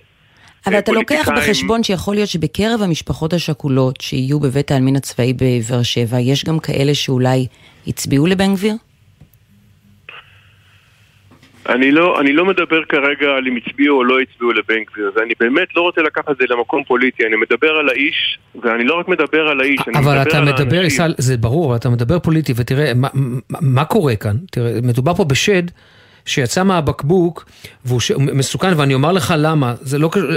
אבל 0.67 0.79
אתה 0.79 0.93
לוקח 0.93 1.29
בחשבון 1.37 1.83
שיכול 1.83 2.15
להיות 2.15 2.29
שבקרב 2.29 2.83
המשפחות 2.83 3.33
השכולות 3.33 4.01
שיהיו 4.01 4.41
בבית 4.41 4.71
העלמין 4.71 4.97
הצבאי 4.97 5.33
בבאר 5.33 5.83
שבע, 5.83 6.21
יש 6.21 6.45
גם 6.45 6.59
כאלה 6.59 6.95
שאולי 6.95 7.47
הצביעו 7.87 8.27
לבן 8.27 8.55
גביר? 8.55 8.75
אני 11.71 11.93
לא, 11.93 12.21
אני 12.21 12.33
לא 12.33 12.45
מדבר 12.45 12.85
כרגע 12.89 13.27
על 13.37 13.47
אם 13.49 13.57
הצביעו 13.57 13.97
או 13.97 14.05
לא 14.05 14.21
הצביעו 14.21 14.53
לבן 14.53 14.85
גביר, 14.93 15.13
ואני 15.17 15.35
באמת 15.41 15.69
לא 15.77 15.83
רוצה 15.83 16.03
לקחת 16.03 16.31
את 16.31 16.37
זה 16.41 16.45
למקום 16.51 16.85
פוליטי, 16.85 17.27
אני 17.27 17.37
מדבר 17.37 17.71
על 17.71 17.89
האיש, 17.89 18.39
ואני 18.63 18.85
לא 18.85 18.95
רק 18.95 19.09
מדבר 19.09 19.49
על 19.49 19.61
האיש, 19.61 19.81
אני 19.89 19.99
מדבר 19.99 20.11
על 20.11 20.19
האנשים. 20.19 20.41
אבל 20.41 20.51
אתה 20.51 20.65
מדבר, 20.65 20.85
ישראל, 20.85 21.15
זה 21.19 21.37
ברור, 21.37 21.77
אתה 21.77 21.89
מדבר 21.89 22.19
פוליטי, 22.19 22.53
ותראה, 22.57 22.93
מה, 22.95 23.09
מה 23.61 23.85
קורה 23.85 24.17
כאן? 24.17 24.37
תראה, 24.51 24.73
מדובר 24.83 25.15
פה 25.15 25.25
בשד 25.25 25.63
שיצא 26.27 26.63
מהבקבוק, 26.63 27.45
והוא 27.85 28.01
ש... 28.01 28.11
מסוכן, 28.11 28.73
ואני 28.77 28.95
אומר 28.95 29.13
לך 29.13 29.35
למה, 29.39 29.75
זה 29.81 29.99
לא 29.99 30.11
קשור, 30.13 30.31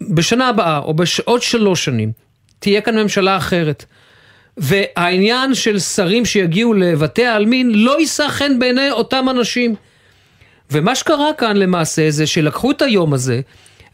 בשנה 0.00 0.48
הבאה, 0.48 0.78
או 0.78 0.94
בעוד 0.94 1.42
שלוש 1.42 1.84
שנים, 1.84 2.12
תהיה 2.58 2.80
כאן 2.80 2.98
ממשלה 2.98 3.36
אחרת. 3.36 3.84
והעניין 4.56 5.54
של 5.54 5.78
שרים 5.78 6.24
שיגיעו 6.24 6.74
לבתי 6.74 7.26
העלמין 7.26 7.70
לא 7.74 8.00
יישא 8.00 8.28
חן 8.28 8.58
בעיני 8.58 8.90
אותם 8.90 9.26
אנשים. 9.30 9.74
ומה 10.72 10.94
שקרה 10.94 11.32
כאן 11.38 11.56
למעשה 11.56 12.10
זה 12.10 12.26
שלקחו 12.26 12.70
את 12.70 12.82
היום 12.82 13.14
הזה, 13.14 13.40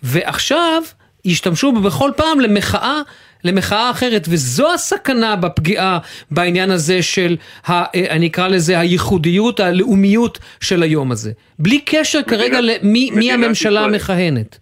ועכשיו 0.03 0.83
השתמשו 1.27 1.73
בו 1.73 1.81
בכל 1.81 2.11
פעם 2.17 2.41
למחאה, 2.41 3.01
למחאה 3.45 3.91
אחרת, 3.91 4.23
וזו 4.31 4.73
הסכנה 4.73 5.37
בפגיעה 5.37 5.99
בעניין 6.31 6.71
הזה 6.71 7.03
של, 7.03 7.37
ה, 7.69 7.85
אני 8.11 8.27
אקרא 8.27 8.49
לזה, 8.49 8.79
הייחודיות, 8.79 9.61
הלאומיות 9.61 10.39
של 10.61 10.83
היום 10.83 11.13
הזה. 11.13 11.33
בלי 11.59 11.81
קשר 11.81 12.19
מדינת, 12.19 12.41
כרגע 12.41 12.61
למי 12.61 13.11
מי 13.11 13.33
הממשלה 13.33 13.81
ישראל. 13.81 13.95
המכהנת. 13.95 14.59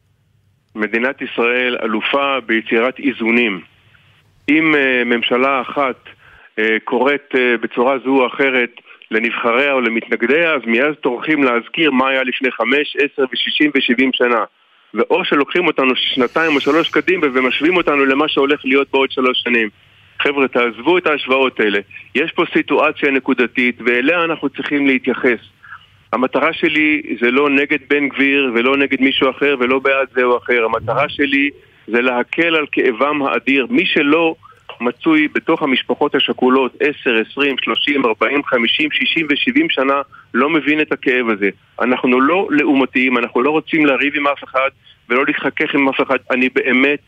מדינת 0.74 1.22
ישראל 1.22 1.76
אלופה 1.82 2.40
ביצירת 2.46 2.94
איזונים. 2.98 3.60
אם 4.48 4.74
uh, 4.74 5.04
ממשלה 5.04 5.60
אחת 5.60 5.96
uh, 6.06 6.62
קוראת 6.84 7.34
uh, 7.34 7.38
בצורה 7.62 7.98
זו 8.04 8.10
או 8.10 8.26
אחרת 8.26 8.70
לנבחריה 9.12 9.72
או 9.72 9.80
למתנגדיה, 9.80 10.54
אז 10.54 10.60
מיד 10.66 10.94
טורחים 10.94 11.44
להזכיר 11.44 11.90
מה 11.90 12.08
היה 12.08 12.22
לפני 12.22 12.50
חמש, 12.50 12.96
עשר 12.96 13.24
ושישים 13.32 13.70
ושבעים 13.74 14.10
שנה. 14.12 14.44
ואו 14.94 15.24
שלוקחים 15.24 15.66
אותנו 15.66 15.96
שנתיים 15.96 16.54
או 16.54 16.60
שלוש 16.60 16.90
קדימה 16.90 17.26
ומשווים 17.34 17.76
אותנו 17.76 18.04
למה 18.04 18.28
שהולך 18.28 18.60
להיות 18.64 18.88
בעוד 18.92 19.10
שלוש 19.10 19.42
שנים. 19.44 19.68
חבר'ה, 20.22 20.48
תעזבו 20.48 20.98
את 20.98 21.06
ההשוואות 21.06 21.60
האלה. 21.60 21.78
יש 22.14 22.32
פה 22.32 22.44
סיטואציה 22.52 23.10
נקודתית, 23.10 23.78
ואליה 23.86 24.24
אנחנו 24.24 24.48
צריכים 24.48 24.86
להתייחס. 24.86 25.40
המטרה 26.12 26.52
שלי 26.52 27.02
זה 27.20 27.30
לא 27.30 27.50
נגד 27.50 27.78
בן 27.90 28.08
גביר 28.08 28.50
ולא 28.54 28.76
נגד 28.76 29.00
מישהו 29.00 29.30
אחר 29.30 29.56
ולא 29.60 29.78
בעד 29.78 30.08
זה 30.14 30.22
או 30.22 30.38
אחר. 30.38 30.64
המטרה 30.64 31.08
שלי 31.08 31.50
זה 31.86 32.00
להקל 32.00 32.54
על 32.56 32.66
כאבם 32.72 33.22
האדיר. 33.22 33.66
מי 33.70 33.86
שלא 33.86 34.34
מצוי 34.82 35.28
בתוך 35.34 35.62
המשפחות 35.62 36.14
השכולות 36.14 36.76
10, 36.80 37.22
20, 37.30 37.56
30, 37.62 38.04
40, 38.04 38.44
50, 38.44 38.88
60 38.92 39.26
ו-70 39.30 39.66
שנה 39.70 40.00
לא 40.34 40.50
מבין 40.50 40.80
את 40.80 40.92
הכאב 40.92 41.28
הזה. 41.28 41.50
אנחנו 41.80 42.20
לא 42.20 42.48
לעומתיים, 42.50 43.18
אנחנו 43.18 43.42
לא 43.42 43.50
רוצים 43.50 43.86
לריב 43.86 44.16
עם 44.16 44.26
אף 44.26 44.44
אחד 44.44 44.70
ולא 45.08 45.24
להתחכך 45.26 45.74
עם 45.74 45.88
אף 45.88 46.00
אחד. 46.00 46.16
אני 46.30 46.48
באמת, 46.48 47.00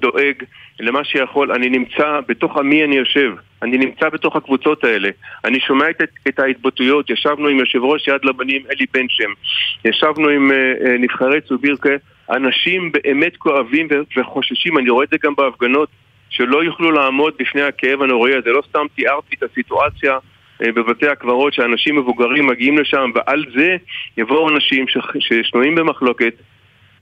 דואג 0.00 0.34
למה 0.80 1.04
שיכול, 1.04 1.52
אני 1.52 1.68
נמצא 1.68 2.20
בתוך 2.28 2.56
עמי 2.56 2.84
אני 2.84 2.96
יושב, 2.96 3.32
אני 3.62 3.78
נמצא 3.78 4.08
בתוך 4.08 4.36
הקבוצות 4.36 4.84
האלה, 4.84 5.08
אני 5.44 5.60
שומע 5.60 5.90
את, 5.90 6.02
את 6.28 6.38
ההתבטאויות, 6.38 7.10
ישבנו 7.10 7.48
עם 7.48 7.58
יושב 7.58 7.82
ראש 7.82 8.08
יד 8.08 8.24
לבנים 8.24 8.62
אלי 8.70 8.86
בן 8.94 9.06
שם, 9.08 9.30
ישבנו 9.84 10.28
עם 10.28 10.50
uh, 10.50 10.88
נבחרי 10.98 11.40
צובירקה, 11.40 11.94
אנשים 12.30 12.92
באמת 12.92 13.36
כואבים 13.36 13.88
וחוששים, 14.16 14.78
אני 14.78 14.90
רואה 14.90 15.04
את 15.04 15.10
זה 15.10 15.16
גם 15.22 15.34
בהפגנות, 15.34 15.88
שלא 16.32 16.64
יוכלו 16.64 16.90
לעמוד 16.90 17.34
בפני 17.38 17.62
הכאב 17.62 18.02
הנוראי 18.02 18.34
הזה, 18.34 18.50
לא 18.50 18.62
סתם 18.68 18.86
תיארתי 18.94 19.36
את 19.38 19.42
הסיטואציה 19.42 20.18
אה, 20.62 20.72
בבתי 20.72 21.08
הקברות 21.08 21.54
שאנשים 21.54 21.96
מבוגרים 21.96 22.46
מגיעים 22.46 22.78
לשם 22.78 23.10
ועל 23.14 23.44
זה 23.56 23.76
יבואו 24.16 24.48
אנשים 24.48 24.86
ששנויים 25.18 25.74
במחלוקת. 25.74 26.34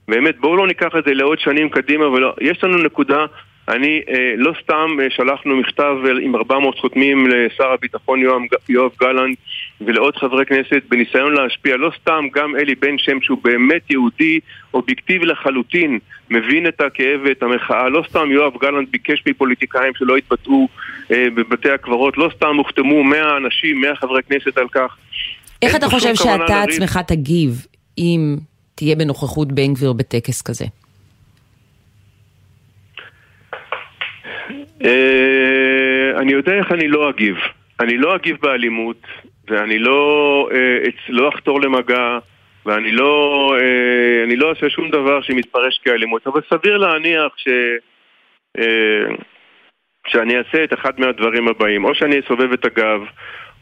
באמת 0.08 0.38
בואו 0.38 0.56
לא 0.56 0.66
ניקח 0.66 0.96
את 0.98 1.04
זה 1.04 1.14
לעוד 1.14 1.38
שנים 1.38 1.68
קדימה 1.68 2.08
ולא, 2.08 2.34
יש 2.40 2.64
לנו 2.64 2.78
נקודה. 2.78 3.26
אני, 3.68 4.02
אה, 4.08 4.34
לא 4.36 4.52
סתם 4.62 4.96
אה, 5.00 5.06
שלחנו 5.10 5.56
מכתב 5.56 5.96
עם 6.20 6.36
400 6.36 6.78
חותמים 6.78 7.26
לשר 7.26 7.72
הביטחון 7.72 8.20
יואב 8.68 8.90
גלנט 9.00 9.38
ולעוד 9.80 10.16
חברי 10.16 10.46
כנסת 10.46 10.82
בניסיון 10.88 11.34
להשפיע, 11.34 11.76
לא 11.76 11.90
סתם 12.00 12.24
גם 12.34 12.56
אלי 12.56 12.74
בן 12.74 12.98
שם 12.98 13.18
שהוא 13.22 13.38
באמת 13.44 13.90
יהודי 13.90 14.40
אובייקטיבי 14.74 15.26
לחלוטין, 15.26 15.98
מבין 16.30 16.66
את 16.66 16.80
הכאב 16.80 17.20
ואת 17.24 17.42
המחאה, 17.42 17.88
לא 17.88 18.04
סתם 18.08 18.30
יואב 18.30 18.52
גלנט 18.60 18.88
ביקש 18.90 19.22
מפוליטיקאים 19.28 19.92
שלא 19.94 20.18
יתבטאו 20.18 20.68
אה, 21.12 21.26
בבתי 21.34 21.70
הקברות, 21.70 22.18
לא 22.18 22.30
סתם 22.36 22.56
הוחתמו 22.56 23.04
100 23.04 23.36
אנשים, 23.36 23.80
100 23.80 23.96
חברי 23.96 24.22
כנסת 24.22 24.58
על 24.58 24.68
כך. 24.68 24.96
איך 25.62 25.76
אתה 25.76 25.88
חושב 25.88 26.14
שאתה 26.14 26.62
עצמך 26.62 26.98
תגיב 27.06 27.66
אם 27.98 28.36
תהיה 28.74 28.96
בנוכחות 28.96 29.52
בן 29.52 29.74
גביר 29.74 29.92
בטקס 29.92 30.42
כזה? 30.42 30.64
אה, 34.84 36.20
אני 36.20 36.32
יודע 36.32 36.52
איך 36.52 36.72
אני 36.72 36.88
לא 36.88 37.10
אגיב. 37.10 37.36
אני 37.80 37.96
לא 37.96 38.16
אגיב 38.16 38.36
באלימות, 38.42 39.02
ואני 39.50 39.78
לא, 39.78 40.48
אה, 40.52 40.78
לא 41.08 41.28
אחתור 41.28 41.60
למגע, 41.60 42.18
ואני 42.66 42.92
לא, 42.92 43.54
אה, 43.60 44.36
לא 44.36 44.50
אעשה 44.50 44.70
שום 44.70 44.90
דבר 44.90 45.22
שמתפרש 45.22 45.78
כאלימות, 45.84 46.26
אבל 46.26 46.40
סביר 46.50 46.78
להניח 46.78 47.32
ש... 47.36 47.48
שאני 50.06 50.38
אעשה 50.38 50.64
את 50.64 50.72
אחד 50.72 51.00
מהדברים 51.00 51.48
הבאים, 51.48 51.84
או 51.84 51.94
שאני 51.94 52.20
אסובב 52.20 52.52
את 52.52 52.64
הגב, 52.64 53.00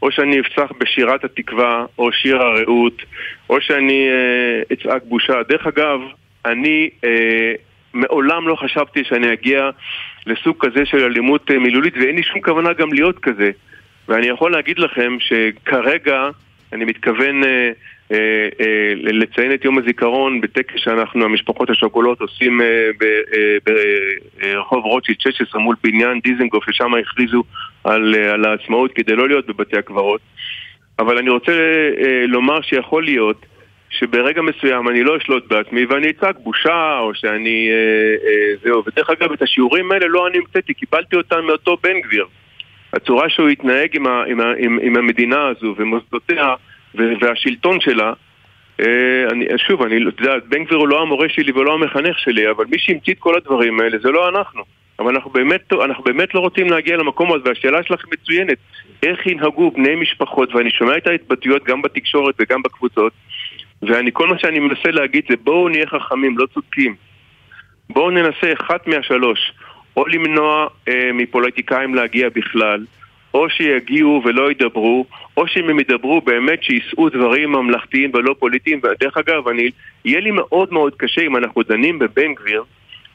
או 0.01 0.11
שאני 0.11 0.39
אפצח 0.39 0.71
בשירת 0.79 1.23
התקווה, 1.23 1.85
או 1.97 2.11
שיר 2.11 2.41
הרעות, 2.41 3.01
או 3.49 3.61
שאני 3.61 4.09
אה, 4.09 4.61
אצעק 4.73 5.03
בושה. 5.03 5.43
דרך 5.49 5.67
אגב, 5.67 5.99
אני 6.45 6.89
אה, 7.03 7.53
מעולם 7.93 8.47
לא 8.47 8.55
חשבתי 8.55 9.03
שאני 9.03 9.33
אגיע 9.33 9.69
לסוג 10.25 10.55
כזה 10.59 10.85
של 10.85 11.03
אלימות 11.03 11.51
אה, 11.51 11.59
מילולית, 11.59 11.93
ואין 11.97 12.15
לי 12.15 12.23
שום 12.23 12.41
כוונה 12.41 12.73
גם 12.73 12.93
להיות 12.93 13.19
כזה. 13.19 13.51
ואני 14.09 14.27
יכול 14.27 14.51
להגיד 14.51 14.79
לכם 14.79 15.17
שכרגע 15.19 16.29
אני 16.73 16.85
מתכוון 16.85 17.43
אה, 17.43 17.71
אה, 18.11 18.49
אה, 18.61 18.93
לציין 18.95 19.53
את 19.53 19.65
יום 19.65 19.77
הזיכרון 19.77 20.41
בטקס 20.41 20.73
שאנחנו, 20.77 21.25
המשפחות 21.25 21.69
השכולות, 21.69 22.21
עושים 22.21 22.61
אה, 22.61 22.89
ברחוב 24.41 24.85
רוטשילד 24.85 25.21
16 25.21 25.61
מול 25.61 25.75
בניין 25.83 26.19
דיזנגוף, 26.19 26.65
ששם 26.69 26.93
הכריזו 26.93 27.43
על, 27.83 28.15
על 28.15 28.45
העצמאות 28.45 28.91
כדי 28.93 29.15
לא 29.15 29.27
להיות 29.27 29.47
בבתי 29.47 29.77
הקברות. 29.77 30.21
אבל 30.99 31.17
אני 31.17 31.29
רוצה 31.29 31.51
לומר 32.27 32.61
שיכול 32.61 33.03
להיות 33.03 33.45
שברגע 33.89 34.41
מסוים 34.41 34.89
אני 34.89 35.03
לא 35.03 35.17
אשלוט 35.17 35.47
בעצמי 35.47 35.85
ואני 35.85 36.09
אצעק 36.09 36.35
בושה 36.43 36.99
או 36.99 37.15
שאני... 37.15 37.69
זהו. 38.63 38.83
ודרך 38.85 39.09
אגב, 39.09 39.31
את 39.31 39.41
השיעורים 39.41 39.91
האלה 39.91 40.07
לא 40.07 40.27
אני 40.27 40.37
המצאתי, 40.37 40.73
קיבלתי 40.73 41.15
אותם 41.15 41.45
מאותו 41.45 41.77
בן 41.83 41.99
גביר. 42.01 42.25
הצורה 42.93 43.29
שהוא 43.29 43.49
התנהג 43.49 43.95
עם, 43.95 44.07
ה, 44.07 44.23
עם, 44.27 44.39
ה, 44.39 44.53
עם, 44.57 44.79
עם 44.81 44.97
המדינה 44.97 45.47
הזו 45.47 45.75
ומוסדותיה 45.77 46.53
והשלטון 46.95 47.79
שלה, 47.81 48.13
אה, 48.79 49.27
אני, 49.31 49.45
שוב, 49.67 49.81
אני, 49.81 49.95
אתה 50.09 50.23
יודע, 50.23 50.33
בן 50.49 50.63
גביר 50.63 50.77
הוא 50.77 50.87
לא 50.87 51.01
המורה 51.01 51.29
שלי 51.29 51.51
ולא 51.51 51.73
המחנך 51.73 52.19
שלי, 52.19 52.51
אבל 52.51 52.65
מי 52.65 52.79
שהמציא 52.79 53.13
את 53.13 53.19
כל 53.19 53.35
הדברים 53.37 53.79
האלה 53.79 53.97
זה 53.97 54.11
לא 54.11 54.29
אנחנו. 54.29 54.63
אבל 54.99 55.15
אנחנו 55.15 55.31
באמת, 55.31 55.73
אנחנו 55.73 56.03
באמת 56.03 56.33
לא 56.33 56.39
רוצים 56.39 56.69
להגיע 56.69 56.97
למקום 56.97 57.33
הזה, 57.33 57.49
והשאלה 57.49 57.83
שלך 57.83 58.05
מצוינת. 58.13 58.57
איך 59.03 59.27
ינהגו 59.27 59.71
בני 59.71 59.95
משפחות, 59.95 60.55
ואני 60.55 60.71
שומע 60.71 60.97
את 60.97 61.07
ההתבטאויות 61.07 61.63
גם 61.63 61.81
בתקשורת 61.81 62.35
וגם 62.39 62.61
בקבוצות, 62.61 63.13
ואני, 63.81 64.09
כל 64.13 64.27
מה 64.27 64.39
שאני 64.39 64.59
מנסה 64.59 64.91
להגיד 64.91 65.23
זה 65.29 65.35
בואו 65.43 65.69
נהיה 65.69 65.87
חכמים, 65.87 66.37
לא 66.37 66.45
צודקים. 66.53 66.95
בואו 67.89 68.09
ננסה 68.09 68.53
אחת 68.53 68.87
מהשלוש, 68.87 69.51
או 69.99 70.07
למנוע 70.07 70.67
אה, 70.87 71.09
מפוליטיקאים 71.13 71.95
להגיע 71.95 72.29
בכלל, 72.35 72.85
או 73.33 73.49
שיגיעו 73.49 74.21
ולא 74.25 74.51
ידברו, 74.51 75.05
או 75.37 75.47
שאם 75.47 75.69
הם 75.69 75.79
ידברו 75.79 76.21
באמת 76.21 76.63
שיישאו 76.63 77.09
דברים 77.09 77.51
ממלכתיים 77.51 78.11
ולא 78.13 78.35
פוליטיים. 78.39 78.79
ודרך 78.83 79.17
אגב, 79.17 79.47
אני, 79.47 79.69
יהיה 80.05 80.19
לי 80.19 80.31
מאוד 80.31 80.73
מאוד 80.73 80.93
קשה 80.97 81.21
אם 81.21 81.37
אנחנו 81.37 81.63
דנים 81.63 81.99
בבן 81.99 82.33
גביר, 82.33 82.63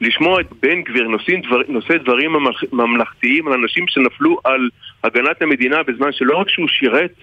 לשמוע 0.01 0.41
את 0.41 0.45
בן 0.61 0.81
גביר 0.81 1.07
נושא, 1.07 1.31
דבר, 1.47 1.61
נושא 1.67 1.97
דברים 1.97 2.31
ממלכתיים 2.71 3.47
על 3.47 3.53
אנשים 3.53 3.85
שנפלו 3.87 4.39
על 4.43 4.69
הגנת 5.03 5.41
המדינה 5.41 5.83
בזמן 5.83 6.11
שלא 6.11 6.37
רק 6.37 6.49
שהוא 6.49 6.67
שירת, 6.67 7.13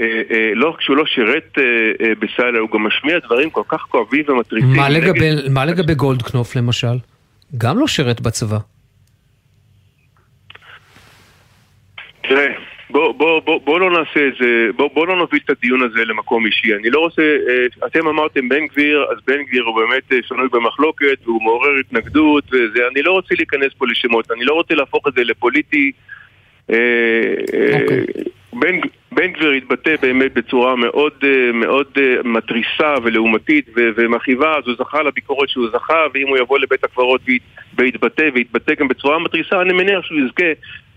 אה, 0.00 0.06
אה, 0.30 0.52
לא 0.54 0.68
רק 0.68 0.80
שהוא 0.80 0.96
לא 0.96 1.06
שירת 1.06 1.58
אה, 1.58 2.12
בסיילה, 2.18 2.58
הוא 2.58 2.68
גם 2.74 2.82
משמיע 2.82 3.18
דברים 3.18 3.50
כל 3.50 3.62
כך 3.68 3.80
כואבים 3.80 4.24
נגד... 4.88 5.50
מה 5.50 5.64
לגבי 5.64 5.94
גולדקנופ 5.94 6.56
למשל? 6.56 6.96
גם 7.58 7.78
לא 7.78 7.86
שירת 7.86 8.20
בצבא. 8.20 8.75
תראה, 12.28 12.46
בוא, 12.90 13.12
בוא, 13.12 13.40
בוא, 13.40 13.60
בוא 13.64 13.80
לא 13.80 13.90
נעשה 13.90 14.28
את 14.28 14.32
זה, 14.40 14.66
בוא, 14.76 14.90
בוא 14.94 15.06
לא 15.06 15.16
נוביל 15.16 15.40
את 15.44 15.50
הדיון 15.50 15.82
הזה 15.82 16.04
למקום 16.04 16.46
אישי. 16.46 16.74
אני 16.74 16.90
לא 16.90 17.00
רוצה, 17.00 17.22
אה, 17.22 17.86
אתם 17.86 18.08
אמרתם 18.08 18.48
בן 18.48 18.66
גביר, 18.66 19.06
אז 19.10 19.18
בן 19.26 19.42
גביר 19.42 19.62
הוא 19.64 19.76
באמת 19.76 20.12
אה, 20.12 20.18
שנוי 20.28 20.48
במחלוקת, 20.52 21.18
והוא 21.24 21.42
מעורר 21.42 21.74
התנגדות, 21.80 22.44
וזה, 22.52 22.80
אני 22.92 23.02
לא 23.02 23.12
רוצה 23.12 23.34
להיכנס 23.34 23.72
פה 23.78 23.86
לשמות, 23.86 24.30
אני 24.30 24.44
לא 24.44 24.54
רוצה 24.54 24.74
להפוך 24.74 25.08
את 25.08 25.12
זה 25.14 25.24
לפוליטי. 25.24 25.92
Okay. 26.66 26.72
אה. 28.56 28.60
בן, 28.60 28.80
בן 29.12 29.32
גביר 29.32 29.50
התבטא 29.50 29.96
באמת 30.02 30.34
בצורה 30.34 30.76
מאוד, 30.76 31.12
מאוד 31.54 31.86
מתריסה 32.24 32.94
ולעומתית 33.02 33.66
ומכאיבה, 33.76 34.56
אז 34.58 34.62
הוא 34.66 34.74
זכה 34.78 35.02
לביקורת 35.02 35.48
שהוא 35.48 35.68
זכה, 35.72 36.06
ואם 36.14 36.28
הוא 36.28 36.36
יבוא 36.38 36.58
לבית 36.58 36.84
הקברות 36.84 37.20
ויתבטא, 37.78 38.28
ויתבטא 38.34 38.74
גם 38.74 38.88
בצורה 38.88 39.18
מתריסה, 39.18 39.60
אני 39.60 39.72
מניח 39.72 40.04
שהוא 40.04 40.18
יזכה 40.18 40.52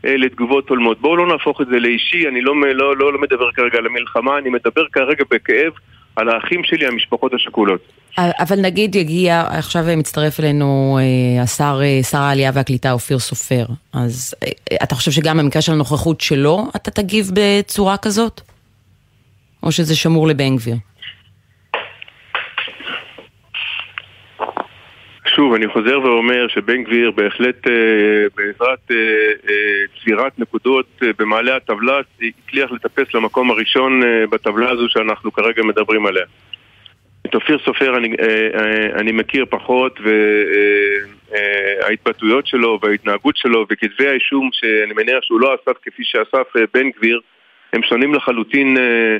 אה, 0.05 0.17
לתגובות 0.17 0.69
הולמות. 0.69 1.01
בואו 1.01 1.17
לא 1.17 1.27
נהפוך 1.27 1.61
את 1.61 1.67
זה 1.67 1.79
לאישי, 1.79 2.27
אני 2.27 2.41
לא, 2.41 2.55
לא, 2.61 2.95
לא, 2.95 3.13
לא 3.13 3.19
מדבר 3.19 3.51
כרגע 3.51 3.77
על 3.77 3.85
המלחמה, 3.85 4.37
אני 4.37 4.49
מדבר 4.49 4.85
כרגע 4.93 5.23
בכאב 5.31 5.73
על 6.15 6.29
האחים 6.29 6.63
שלי, 6.63 6.87
המשפחות 6.87 7.33
השכולות. 7.33 7.81
אבל 8.17 8.61
נגיד 8.61 8.95
יגיע, 8.95 9.43
עכשיו 9.49 9.85
מצטרף 9.97 10.39
אלינו 10.39 10.99
אה, 11.01 11.43
השר, 11.43 11.79
אה, 11.83 12.03
שר 12.03 12.17
העלייה 12.17 12.51
והקליטה 12.53 12.91
אופיר 12.91 13.19
סופר, 13.19 13.65
אז 13.93 14.35
אתה 14.83 14.95
חושב 14.95 15.11
שגם 15.11 15.37
במקרה 15.37 15.61
של 15.61 15.71
הנוכחות 15.71 16.21
שלו 16.21 16.67
אתה 16.75 16.91
תגיב 16.91 17.31
בצורה 17.33 17.97
כזאת? 17.97 18.41
או 19.63 19.71
שזה 19.71 19.95
שמור 19.95 20.27
לבן 20.27 20.55
גביר? 20.55 20.75
שוב, 25.39 25.53
אני 25.53 25.67
חוזר 25.67 25.99
ואומר 26.03 26.47
שבן 26.47 26.83
גביר 26.83 27.11
בהחלט 27.11 27.67
אה, 27.67 27.73
בעזרת 28.35 28.91
אה, 28.91 28.95
אה, 29.49 29.83
צבירת 29.99 30.39
נקודות 30.39 30.85
אה, 31.03 31.07
במעלה 31.19 31.55
הטבלה 31.55 31.99
הצליח 32.21 32.71
לטפס 32.71 33.13
למקום 33.13 33.51
הראשון 33.51 34.03
אה, 34.03 34.27
בטבלה 34.29 34.69
הזו 34.69 34.89
שאנחנו 34.89 35.31
כרגע 35.31 35.63
מדברים 35.63 36.05
עליה. 36.05 36.23
את 37.25 37.35
אופיר 37.35 37.59
סופר 37.65 37.97
אני, 37.97 38.15
אה, 38.19 38.25
אה, 38.59 38.99
אני 38.99 39.11
מכיר 39.11 39.45
פחות 39.49 39.99
וההתבטאויות 41.31 42.43
אה, 42.45 42.47
אה, 42.47 42.51
שלו 42.51 42.79
וההתנהגות 42.81 43.37
שלו 43.37 43.65
וכתבי 43.69 44.07
האישום 44.07 44.49
שאני 44.53 44.93
מניח 44.93 45.23
שהוא 45.23 45.39
לא 45.39 45.55
אסף 45.55 45.77
כפי 45.83 46.03
שאסף 46.03 46.55
אה, 46.57 46.61
בן 46.73 46.89
גביר 46.89 47.19
הם 47.73 47.83
שונים 47.83 48.13
לחלוטין 48.13 48.77
אה, 48.77 49.17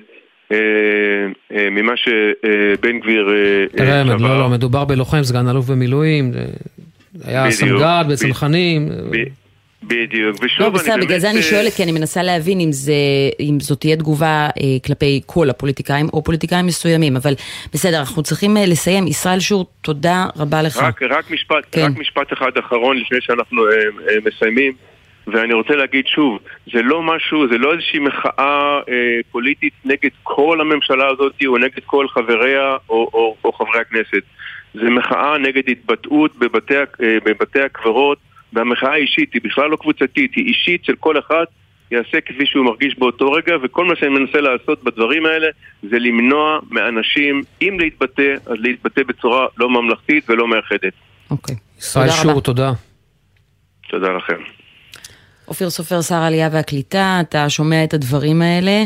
ממה 1.51 1.93
שבן 1.97 2.99
גביר 2.99 3.27
תראה, 3.75 4.03
לא, 4.03 4.39
לא, 4.39 4.49
מדובר 4.49 4.85
בלוחם, 4.85 5.23
סגן 5.23 5.47
אלוף 5.47 5.65
במילואים, 5.65 6.31
היה 7.23 7.51
סמג"ד 7.51 8.05
בצנחנים. 8.09 8.89
בדיוק, 9.83 10.43
ושוב 10.43 10.65
לא, 10.65 10.69
בסדר, 10.69 10.97
בגלל 11.01 11.19
זה 11.19 11.29
אני 11.29 11.41
שואלת, 11.41 11.73
כי 11.73 11.83
אני 11.83 11.91
מנסה 11.91 12.23
להבין 12.23 12.59
אם, 12.59 12.71
זה, 12.71 12.93
אם 13.39 13.59
זאת 13.59 13.79
תהיה 13.79 13.95
תגובה 13.95 14.49
אה, 14.57 14.63
כלפי 14.85 15.21
כל 15.25 15.49
הפוליטיקאים 15.49 16.07
או 16.13 16.23
פוליטיקאים 16.23 16.65
מסוימים, 16.65 17.15
אבל 17.15 17.33
בסדר, 17.73 17.99
אנחנו 17.99 18.23
צריכים 18.23 18.57
אה, 18.57 18.65
לסיים. 18.65 19.07
ישראל 19.07 19.39
שור, 19.39 19.65
תודה 19.81 20.25
רבה 20.37 20.61
לך. 20.61 20.77
רק, 20.77 21.01
רק, 21.03 21.31
משפט, 21.31 21.65
כן. 21.71 21.91
רק 21.91 21.97
משפט 21.97 22.33
אחד 22.33 22.51
אחרון 22.59 22.97
לפני 22.97 23.17
שאנחנו 23.21 23.67
אה, 23.67 23.71
אה, 24.09 24.15
מסיימים. 24.25 24.73
ואני 25.33 25.53
רוצה 25.53 25.75
להגיד 25.75 26.07
שוב, 26.07 26.39
זה 26.73 26.81
לא 26.81 27.03
משהו, 27.03 27.47
זה 27.51 27.57
לא 27.57 27.73
איזושהי 27.73 27.99
מחאה 27.99 28.79
אה, 28.89 29.19
פוליטית 29.31 29.73
נגד 29.85 30.09
כל 30.23 30.61
הממשלה 30.61 31.07
הזאת 31.07 31.33
או 31.45 31.57
נגד 31.57 31.83
כל 31.85 32.07
חבריה 32.07 32.77
או, 32.89 33.09
או, 33.13 33.35
או 33.43 33.53
חברי 33.53 33.79
הכנסת. 33.81 34.23
זה 34.73 34.89
מחאה 34.89 35.37
נגד 35.37 35.69
התבטאות 35.69 36.35
בבתי, 36.35 36.73
בבתי 37.25 37.61
הקברות, 37.61 38.17
והמחאה 38.53 38.91
האישית 38.91 39.33
היא 39.33 39.41
בכלל 39.43 39.69
לא 39.69 39.75
קבוצתית, 39.75 40.35
היא 40.35 40.45
אישית 40.45 40.85
של 40.85 40.95
כל 40.95 41.19
אחד 41.19 41.43
יעשה 41.91 42.21
כפי 42.21 42.45
שהוא 42.45 42.65
מרגיש 42.65 42.99
באותו 42.99 43.31
רגע, 43.31 43.55
וכל 43.63 43.85
מה 43.85 43.95
שאני 43.95 44.09
מנסה 44.09 44.41
לעשות 44.41 44.83
בדברים 44.83 45.25
האלה 45.25 45.47
זה 45.83 45.99
למנוע 45.99 46.59
מאנשים, 46.69 47.41
אם 47.61 47.77
להתבטא, 47.79 48.33
אז 48.45 48.55
להתבטא 48.59 49.01
בצורה 49.07 49.47
לא 49.57 49.69
ממלכתית 49.69 50.29
ולא 50.29 50.47
מאחדת. 50.47 50.93
אוקיי. 51.31 51.55
ישראל 51.77 52.09
שור, 52.09 52.41
תודה. 52.41 52.71
תודה 53.89 54.07
לכם. 54.11 54.58
אופיר 55.49 55.69
סופר, 55.69 56.01
שר 56.01 56.15
העלייה 56.15 56.49
והקליטה, 56.51 57.17
אתה 57.21 57.49
שומע 57.49 57.83
את 57.83 57.93
הדברים 57.93 58.41
האלה. 58.41 58.83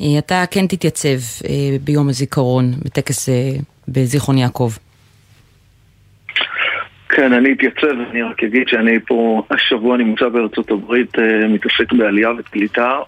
אה, 0.00 0.18
אתה 0.18 0.44
כן 0.50 0.66
תתייצב 0.66 1.48
אה, 1.48 1.76
ביום 1.84 2.08
הזיכרון, 2.08 2.64
בטקס 2.84 3.28
אה, 3.28 3.50
בזיכרון 3.88 4.38
יעקב. 4.38 4.70
כן, 7.08 7.32
אני 7.32 7.52
אתייצב, 7.52 8.00
אני 8.10 8.22
רק 8.22 8.44
אגיד 8.44 8.68
שאני 8.68 8.98
פה 9.06 9.42
השבוע 9.50 9.96
נמצא 9.96 10.28
בארצות 10.28 10.70
הברית, 10.70 11.18
מתעסק 11.48 11.92
בעלייה 11.92 12.30
וקליטה, 12.38 12.98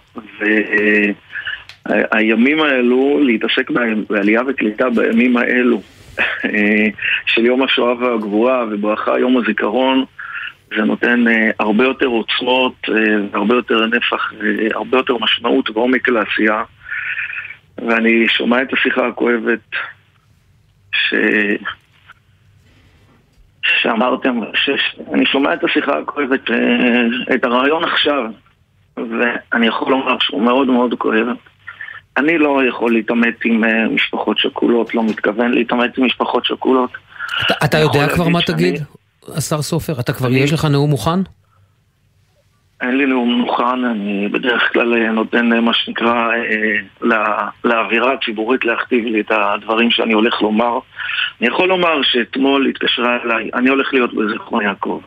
והימים 1.86 2.60
האלו, 2.60 3.20
להתעסק 3.22 3.70
בעלייה 4.08 4.42
וקליטה 4.48 4.90
בימים 4.90 5.36
האלו 5.36 5.82
של 7.26 7.46
יום 7.46 7.62
השואה 7.62 7.94
והגבורה 7.94 8.64
ובואכה 8.70 9.18
יום 9.18 9.36
הזיכרון, 9.36 10.04
זה 10.76 10.82
נותן 10.82 11.28
אה, 11.28 11.50
הרבה 11.60 11.84
יותר 11.84 12.06
עוצמות, 12.06 12.74
הרבה 13.32 13.54
יותר 13.54 13.86
נפח, 13.86 14.32
הרבה 14.74 14.96
יותר 14.96 15.16
משמעות 15.20 15.70
ועומק 15.70 16.08
לעשייה. 16.08 16.62
ואני 17.78 18.28
שומע 18.28 18.62
את 18.62 18.72
השיחה 18.72 19.06
הכואבת 19.06 19.60
ש... 20.92 21.14
שאמרתם, 23.62 24.40
שאני 24.54 25.26
שומע 25.26 25.54
את 25.54 25.64
השיחה 25.64 25.98
הכואבת, 25.98 26.50
אה, 26.50 27.34
את 27.34 27.44
הרעיון 27.44 27.84
עכשיו, 27.84 28.24
ואני 28.96 29.66
יכול 29.66 29.90
לומר 29.90 30.16
שהוא 30.20 30.42
מאוד 30.42 30.66
מאוד 30.66 30.94
כואב. 30.98 31.26
אני 32.16 32.38
לא 32.38 32.60
יכול 32.68 32.92
להתעמת 32.92 33.34
עם 33.44 33.64
אה, 33.64 33.88
משפחות 33.88 34.38
שכולות, 34.38 34.94
לא 34.94 35.02
מתכוון 35.04 35.50
להתעמת 35.50 35.98
עם 35.98 36.04
משפחות 36.04 36.44
שכולות. 36.44 36.90
אתה, 37.46 37.54
אתה 37.64 37.78
יודע 37.78 38.08
כבר 38.14 38.28
מה 38.28 38.42
תגיד, 38.42 38.82
השר 39.36 39.62
סופר? 39.62 40.00
אתה 40.00 40.12
כבר, 40.12 40.28
אני... 40.28 40.36
יש 40.36 40.52
לך 40.52 40.64
נאום 40.64 40.90
מוכן? 40.90 41.20
אין 42.80 42.96
לי 42.96 43.06
נאום 43.06 43.32
מוכן, 43.32 43.84
אני 43.84 44.28
בדרך 44.28 44.72
כלל 44.72 44.94
אה, 44.94 45.12
נותן 45.12 45.64
מה 45.64 45.74
שנקרא 45.74 46.28
לאווירה 47.64 48.12
הציבורית 48.12 48.64
להכתיב 48.64 49.04
לי 49.04 49.20
את 49.20 49.30
הדברים 49.30 49.90
שאני 49.90 50.12
הולך 50.12 50.42
לומר. 50.42 50.78
אני 51.40 51.48
יכול 51.48 51.68
לומר 51.68 52.02
שאתמול 52.02 52.66
התקשרה 52.66 53.18
אליי, 53.24 53.50
אני 53.54 53.68
הולך 53.68 53.88
להיות 53.92 54.14
בזיכרון 54.14 54.64
יעקב. 54.64 55.00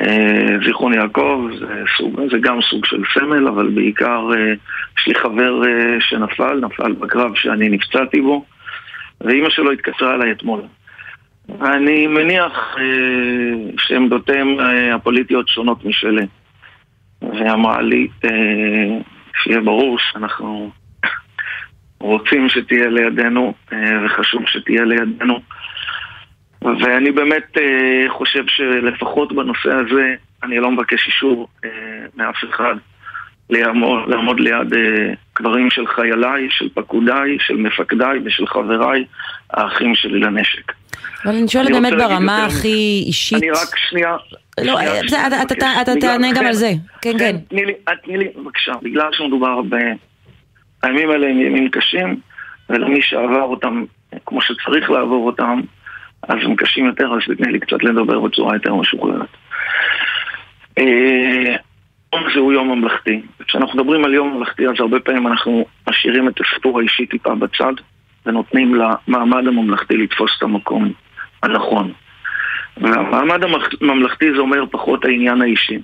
אה, 0.00 0.58
זיכרון 0.66 0.94
יעקב 0.94 1.48
זה, 1.58 1.82
סוג, 1.98 2.20
זה 2.30 2.38
גם 2.40 2.58
סוג 2.70 2.84
של 2.84 3.02
סמל, 3.14 3.48
אבל 3.48 3.68
בעיקר 3.68 4.30
אה, 4.34 4.52
יש 4.98 5.06
לי 5.06 5.14
חבר 5.14 5.62
אה, 5.66 6.00
שנפל, 6.00 6.60
נפל 6.60 6.92
בקרב 6.92 7.34
שאני 7.34 7.68
נפצעתי 7.68 8.20
בו, 8.20 8.44
ואימא 9.20 9.50
שלו 9.50 9.72
התקשרה 9.72 10.14
אליי 10.14 10.32
אתמול. 10.32 10.60
אני 11.48 12.06
מניח 12.06 12.76
שעמדותיהם 13.78 14.56
הפוליטיות 14.94 15.48
שונות 15.48 15.84
משלי. 15.84 16.26
ואמרה 17.22 17.82
לי, 17.82 18.08
שיהיה 19.42 19.60
ברור 19.60 19.98
שאנחנו 19.98 20.70
רוצים 22.00 22.48
שתהיה 22.48 22.88
לידינו 22.88 23.54
אה, 23.72 24.04
וחשוב 24.04 24.42
שתהיה 24.46 24.84
לידינו. 24.84 25.40
ואני 26.62 27.10
באמת 27.10 27.58
אה, 27.58 28.04
חושב 28.08 28.44
שלפחות 28.46 29.32
בנושא 29.32 29.72
הזה 29.72 30.14
אני 30.42 30.58
לא 30.58 30.70
מבקש 30.70 31.06
אישור 31.06 31.48
אה, 31.64 31.70
מאף 32.16 32.36
אחד 32.50 32.74
לעמוד, 33.50 34.08
לעמוד 34.08 34.40
ליד 34.40 34.74
קברים 35.32 35.70
של 35.70 35.86
חייליי, 35.86 36.46
של 36.50 36.68
פקודיי, 36.74 37.36
של 37.40 37.56
מפקדיי 37.56 38.18
ושל 38.24 38.46
חבריי, 38.46 39.04
האחים 39.50 39.94
שלי 39.94 40.20
לנשק. 40.20 40.72
אבל 41.24 41.34
אני 41.34 41.48
שואלת 41.48 41.70
באמת 41.70 41.92
ברמה 41.92 42.44
הכי 42.44 43.02
אישית. 43.06 43.38
אני 43.38 43.50
רק 43.50 43.76
שנייה. 43.76 44.16
לא, 44.64 44.78
אתה 45.82 45.92
תענה 46.00 46.32
גם 46.34 46.46
על 46.46 46.52
זה. 46.52 46.72
כן, 47.00 47.18
כן. 47.18 47.36
תני 48.04 48.16
לי, 48.16 48.28
בבקשה, 48.36 48.72
בגלל 48.82 49.08
שמדובר 49.12 49.62
ב... 49.62 49.76
הימים 50.82 51.10
האלה 51.10 51.26
הם 51.26 51.40
ימים 51.40 51.70
קשים, 51.70 52.20
ולמי 52.70 53.02
שעבר 53.02 53.42
אותם 53.42 53.84
כמו 54.26 54.42
שצריך 54.42 54.90
לעבור 54.90 55.26
אותם, 55.26 55.60
אז 56.22 56.36
הם 56.42 56.56
קשים 56.56 56.86
יותר, 56.86 57.08
אז 57.14 57.34
תתני 57.34 57.52
לי 57.52 57.60
קצת 57.60 57.82
לדבר 57.82 58.20
בצורה 58.20 58.54
יותר 58.54 58.74
משוחררת. 58.74 59.28
יום 62.14 62.26
הזה 62.26 62.40
הוא 62.40 62.52
יום 62.52 62.68
ממלכתי. 62.70 63.20
כשאנחנו 63.46 63.78
מדברים 63.78 64.04
על 64.04 64.14
יום 64.14 64.36
ממלכתי, 64.36 64.66
אז 64.68 64.74
הרבה 64.78 65.00
פעמים 65.00 65.26
אנחנו 65.26 65.66
משאירים 65.88 66.28
את 66.28 66.40
הסיפור 66.40 66.78
האישי 66.78 67.06
טיפה 67.06 67.34
בצד, 67.34 67.72
ונותנים 68.26 68.74
למעמד 68.74 69.46
הממלכתי 69.46 69.96
לתפוס 69.96 70.30
את 70.38 70.42
המקום 70.42 70.92
הנכון. 71.42 71.92
והמעמד 72.76 73.40
הממלכתי 73.80 74.32
זה 74.32 74.38
אומר 74.38 74.64
פחות 74.70 75.04
העניין 75.04 75.42
האישי, 75.42 75.78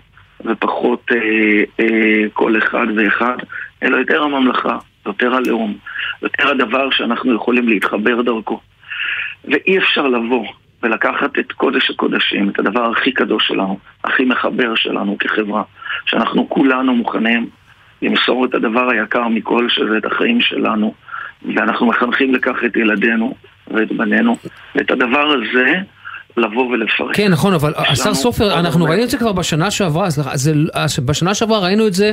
ופחות 0.45 1.12
אה, 1.12 1.62
אה, 1.81 2.29
כל 2.33 2.59
אחד 2.59 2.87
ואחד, 2.97 3.37
אלא 3.83 3.97
יותר 3.97 4.23
הממלכה, 4.23 4.79
יותר 5.07 5.35
הלאום, 5.35 5.77
יותר 6.23 6.51
הדבר 6.51 6.90
שאנחנו 6.90 7.35
יכולים 7.35 7.69
להתחבר 7.69 8.23
דרכו. 8.23 8.61
ואי 9.45 9.79
אפשר 9.79 10.07
לבוא 10.07 10.47
ולקחת 10.83 11.38
את 11.38 11.53
קודש 11.53 11.90
הקודשים, 11.90 12.51
את 12.51 12.59
הדבר 12.59 12.90
הכי 12.90 13.12
קדוש 13.12 13.47
שלנו, 13.49 13.79
הכי 14.05 14.25
מחבר 14.25 14.75
שלנו 14.75 15.16
כחברה, 15.19 15.62
שאנחנו 16.07 16.49
כולנו 16.49 16.95
מוכנים 16.95 17.49
למסור 18.03 18.45
את 18.45 18.55
הדבר 18.55 18.90
היקר 18.90 19.29
מכל, 19.29 19.69
שזה 19.69 19.99
את 19.99 20.05
החיים 20.05 20.40
שלנו, 20.40 20.95
ואנחנו 21.55 21.87
מחנכים 21.87 22.35
לכך 22.35 22.57
את 22.66 22.77
ילדינו 22.77 23.35
ואת 23.71 23.93
בנינו, 23.93 24.37
ואת 24.75 24.90
הדבר 24.90 25.27
הזה 25.27 25.75
לבוא 26.37 26.66
ולפרק. 26.66 27.16
כן, 27.16 27.33
נכון, 27.33 27.55
אבל 27.55 27.73
השר 27.77 28.14
סופר, 28.14 28.59
אנחנו 28.61 28.85
ראינו 28.85 29.05
את 29.05 29.11
זה 29.11 29.19
כבר 29.19 29.33
בשנה 29.33 29.71
שעברה, 29.71 30.11
סליחה, 30.11 30.31
בשנה 31.05 31.35
שעברה 31.35 31.59
ראינו 31.59 31.87
את 31.87 31.95
זה 31.95 32.12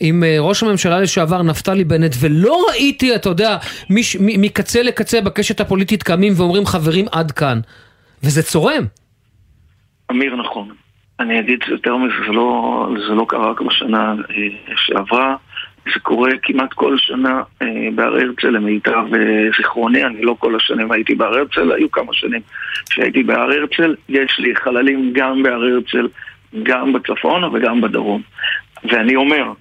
עם 0.00 0.24
אה, 0.24 0.36
ראש 0.40 0.62
הממשלה 0.62 1.00
לשעבר 1.00 1.42
נפתלי 1.42 1.84
בנט, 1.84 2.14
ולא 2.20 2.66
ראיתי, 2.70 3.14
אתה 3.14 3.28
יודע, 3.28 3.56
מקצה 4.20 4.82
לקצה 4.82 5.20
בקשת 5.20 5.60
הפוליטית 5.60 6.02
קמים 6.02 6.32
ואומרים 6.36 6.66
חברים 6.66 7.04
עד 7.12 7.32
כאן, 7.32 7.60
וזה 8.22 8.42
צורם. 8.42 8.84
אמיר, 10.10 10.36
נכון. 10.36 10.68
אני 11.20 11.40
אגיד 11.40 11.60
יותר 11.68 11.96
מזה, 11.96 12.14
זה 12.26 12.32
לא, 12.32 12.88
זה 13.08 13.14
לא 13.14 13.26
קרה 13.28 13.50
רק 13.50 13.60
בשנה 13.60 14.14
אה, 14.30 14.74
שעברה. 14.76 15.36
זה 15.94 16.00
קורה 16.00 16.30
כמעט 16.42 16.72
כל 16.72 16.98
שנה 16.98 17.42
אה, 17.62 17.66
בהר 17.94 18.14
הרצל 18.14 18.48
למיטב 18.48 19.14
אה, 19.14 19.48
זיכרוני, 19.56 20.04
אני 20.04 20.22
לא 20.22 20.36
כל 20.38 20.56
השנים 20.56 20.92
הייתי 20.92 21.14
בהר 21.14 21.34
הרצל, 21.34 21.72
היו 21.72 21.90
כמה 21.90 22.12
שנים 22.12 22.40
שהייתי 22.90 23.22
בהר 23.22 23.50
הרצל, 23.52 23.94
יש 24.08 24.38
לי 24.38 24.56
חללים 24.56 25.12
גם 25.12 25.42
בהר 25.42 25.62
הרצל, 25.62 26.08
גם 26.62 26.92
בצפון 26.92 27.44
וגם 27.44 27.80
בדרום. 27.80 28.22
ואני 28.84 29.16
אומר, 29.16 29.52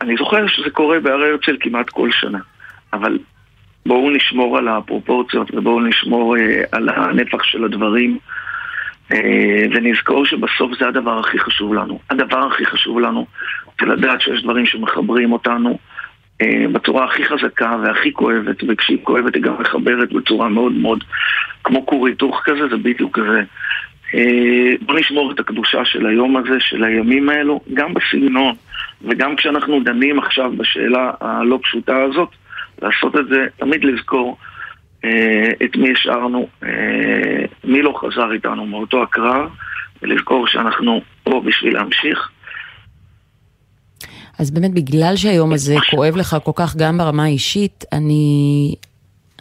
אני 0.00 0.16
זוכר 0.18 0.46
שזה 0.46 0.70
קורה 0.70 1.00
בהר 1.00 1.22
הרצל 1.22 1.56
כמעט 1.60 1.90
כל 1.90 2.08
שנה, 2.12 2.38
אבל 2.92 3.18
בואו 3.88 4.10
נשמור 4.10 4.58
על 4.58 4.68
הפרופורציות 4.68 5.54
ובואו 5.54 5.80
נשמור 5.80 6.36
אה, 6.36 6.62
על 6.72 6.88
הנפח 6.88 7.42
של 7.42 7.64
הדברים. 7.64 8.18
אה, 9.12 9.62
ונזכור 9.74 10.26
שבסוף 10.26 10.72
זה 10.78 10.88
הדבר 10.88 11.18
הכי 11.18 11.38
חשוב 11.38 11.74
לנו. 11.74 11.98
הדבר 12.10 12.46
הכי 12.46 12.66
חשוב 12.66 13.00
לנו 13.00 13.26
ולדעת 13.82 14.20
שיש 14.20 14.42
דברים 14.42 14.66
שמחברים 14.66 15.32
אותנו 15.32 15.78
אה, 16.42 16.64
בצורה 16.72 17.04
הכי 17.04 17.24
חזקה 17.24 17.76
והכי 17.82 18.12
כואבת, 18.12 18.56
וכשהיא 18.68 18.98
כואבת 19.02 19.34
היא 19.34 19.42
גם 19.42 19.54
מחברת 19.60 20.12
בצורה 20.12 20.48
מאוד 20.48 20.72
מאוד 20.72 21.04
כמו 21.64 21.86
כור 21.86 22.06
היתוך 22.06 22.40
כזה, 22.44 22.68
זה 22.70 22.76
בדיוק 22.76 23.18
כזה. 23.18 23.42
בוא 24.80 24.98
נשמור 24.98 25.32
את 25.32 25.40
הקדושה 25.40 25.84
של 25.84 26.06
היום 26.06 26.36
הזה, 26.36 26.60
של 26.60 26.84
הימים 26.84 27.28
האלו, 27.28 27.60
גם 27.74 27.94
בסגנון, 27.94 28.54
וגם 29.02 29.36
כשאנחנו 29.36 29.80
דנים 29.80 30.18
עכשיו 30.18 30.52
בשאלה 30.56 31.10
הלא 31.20 31.58
פשוטה 31.62 32.02
הזאת, 32.02 32.28
לעשות 32.82 33.16
את 33.16 33.28
זה, 33.30 33.46
תמיד 33.56 33.84
לזכור 33.84 34.36
אה, 35.04 35.50
את 35.64 35.76
מי 35.76 35.92
השארנו, 35.92 36.48
אה, 36.62 37.44
מי 37.64 37.82
לא 37.82 38.00
חזר 38.00 38.32
איתנו 38.32 38.66
מאותו 38.66 39.02
הקרב, 39.02 39.50
ולזכור 40.02 40.46
שאנחנו 40.46 41.00
פה 41.22 41.42
בשביל 41.46 41.74
להמשיך. 41.74 42.30
אז 44.38 44.50
באמת 44.50 44.74
בגלל 44.74 45.16
שהיום 45.16 45.52
הזה 45.52 45.76
כואב 45.90 46.16
לך 46.16 46.36
כל 46.44 46.52
כך 46.54 46.76
גם 46.76 46.98
ברמה 46.98 47.24
האישית, 47.24 47.84
אני, 47.92 48.74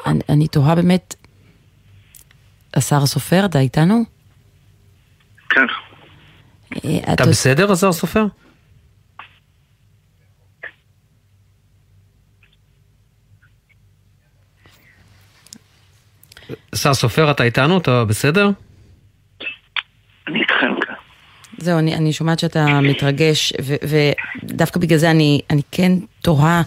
אני, 0.06 0.20
אני 0.30 0.48
תוהה 0.48 0.76
באמת, 0.76 1.16
השר 2.76 3.06
סופר, 3.06 3.46
אתה 3.46 3.60
איתנו? 3.60 4.04
כן. 5.50 5.66
אה, 6.86 7.14
אתה 7.14 7.26
בסדר, 7.26 7.72
השר 7.72 7.92
סופר? 7.92 8.26
השר 16.74 16.94
סופר, 16.94 17.32
אתה 17.32 17.44
איתנו? 17.44 17.78
אתה 17.78 18.06
בסדר? 18.06 18.50
אני 20.28 20.42
איתכם 20.42 20.80
כאן. 20.82 20.96
זהו, 21.58 21.80
אני, 21.80 21.96
אני 21.96 22.14
שומעת 22.14 22.40
שאתה 22.40 22.82
מתרגש, 22.82 23.54
ו, 23.62 23.76
ודווקא 24.44 24.80
בגלל 24.80 24.98
זה 24.98 25.12
אני, 25.12 25.42
אני 25.50 25.62
כן 25.72 25.92
תוהה 26.22 26.62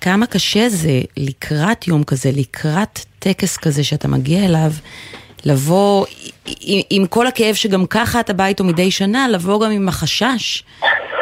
כמה 0.00 0.26
קשה 0.26 0.68
זה 0.68 1.00
לקראת 1.16 1.88
יום 1.88 2.04
כזה, 2.04 2.30
לקראת 2.34 3.00
טקס 3.18 3.56
כזה 3.56 3.84
שאתה 3.84 4.08
מגיע 4.08 4.44
אליו, 4.44 4.72
לבוא 5.44 6.06
עם, 6.60 6.80
עם 6.90 7.06
כל 7.06 7.26
הכאב 7.26 7.54
שגם 7.54 7.86
ככה 7.86 8.20
אתה 8.20 8.32
בא 8.32 8.46
איתו 8.46 8.64
מדי 8.64 8.90
שנה, 8.90 9.28
לבוא 9.28 9.64
גם 9.64 9.70
עם 9.70 9.88
החשש 9.88 10.62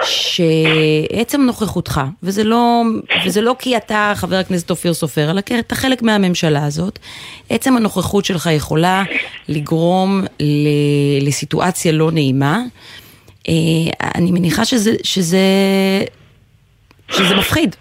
שעצם 0.07 1.43
נוכחותך, 1.43 2.01
וזה 2.23 2.45
לא, 2.45 2.83
וזה 3.27 3.41
לא 3.41 3.57
כי 3.59 3.77
אתה 3.77 4.13
חבר 4.15 4.37
הכנסת 4.37 4.71
אופיר 4.71 4.95
סופר, 4.95 5.31
אלא 5.31 5.41
כי 5.41 5.59
אתה 5.59 5.75
חלק 5.75 6.03
מהממשלה 6.03 6.67
הזאת, 6.67 6.99
עצם 7.51 7.77
הנוכחות 7.77 8.25
שלך 8.25 8.49
יכולה 8.53 9.03
לגרום 9.49 10.25
ל, 10.41 10.69
לסיטואציה 11.27 11.93
לא 11.93 12.11
נעימה. 12.13 12.61
אה, 13.49 13.55
אני 14.15 14.33
מניחה 14.33 14.65
שזה, 14.65 14.93
שזה, 15.03 15.39
שזה 17.09 17.37
מפחיד 17.37 17.77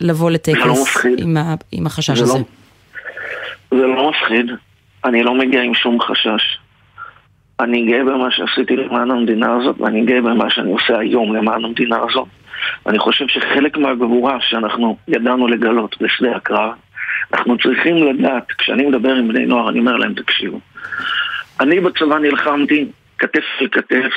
לבוא 0.00 0.30
לטקס 0.30 0.56
לא. 0.66 0.74
עם, 1.18 1.36
ה, 1.36 1.54
עם 1.72 1.86
החשש 1.86 2.18
זה 2.18 2.24
הזה. 2.24 2.38
לא, 2.38 3.78
זה 3.78 3.86
לא 3.86 4.10
מפחיד. 4.10 4.46
אני 5.04 5.22
לא 5.22 5.38
מגיע 5.38 5.62
עם 5.62 5.74
שום 5.74 5.98
חשש. 6.00 6.58
אני 7.60 7.86
גאה 7.86 8.04
במה 8.04 8.30
שעשיתי 8.30 8.76
למען 8.76 9.10
המדינה 9.10 9.56
הזאת, 9.56 9.80
ואני 9.80 10.04
גאה 10.04 10.20
במה 10.20 10.50
שאני 10.50 10.72
עושה 10.72 10.98
היום 10.98 11.36
למען 11.36 11.64
המדינה 11.64 11.96
הזאת. 12.08 12.28
אני 12.86 12.98
חושב 12.98 13.28
שחלק 13.28 13.76
מהגבורה 13.76 14.40
שאנחנו 14.40 14.96
ידענו 15.08 15.48
לגלות 15.48 16.02
בשדה 16.02 16.36
הקרב, 16.36 16.72
אנחנו 17.32 17.58
צריכים 17.58 17.96
לדעת, 17.96 18.52
כשאני 18.58 18.86
מדבר 18.86 19.14
עם 19.14 19.28
בני 19.28 19.46
נוער, 19.46 19.68
אני 19.68 19.78
אומר 19.78 19.96
להם, 19.96 20.14
תקשיבו. 20.14 20.60
אני 21.60 21.80
בצבא 21.80 22.18
נלחמתי 22.18 22.88
כתף 23.18 23.44
אל 23.60 23.68
כתף, 23.68 24.12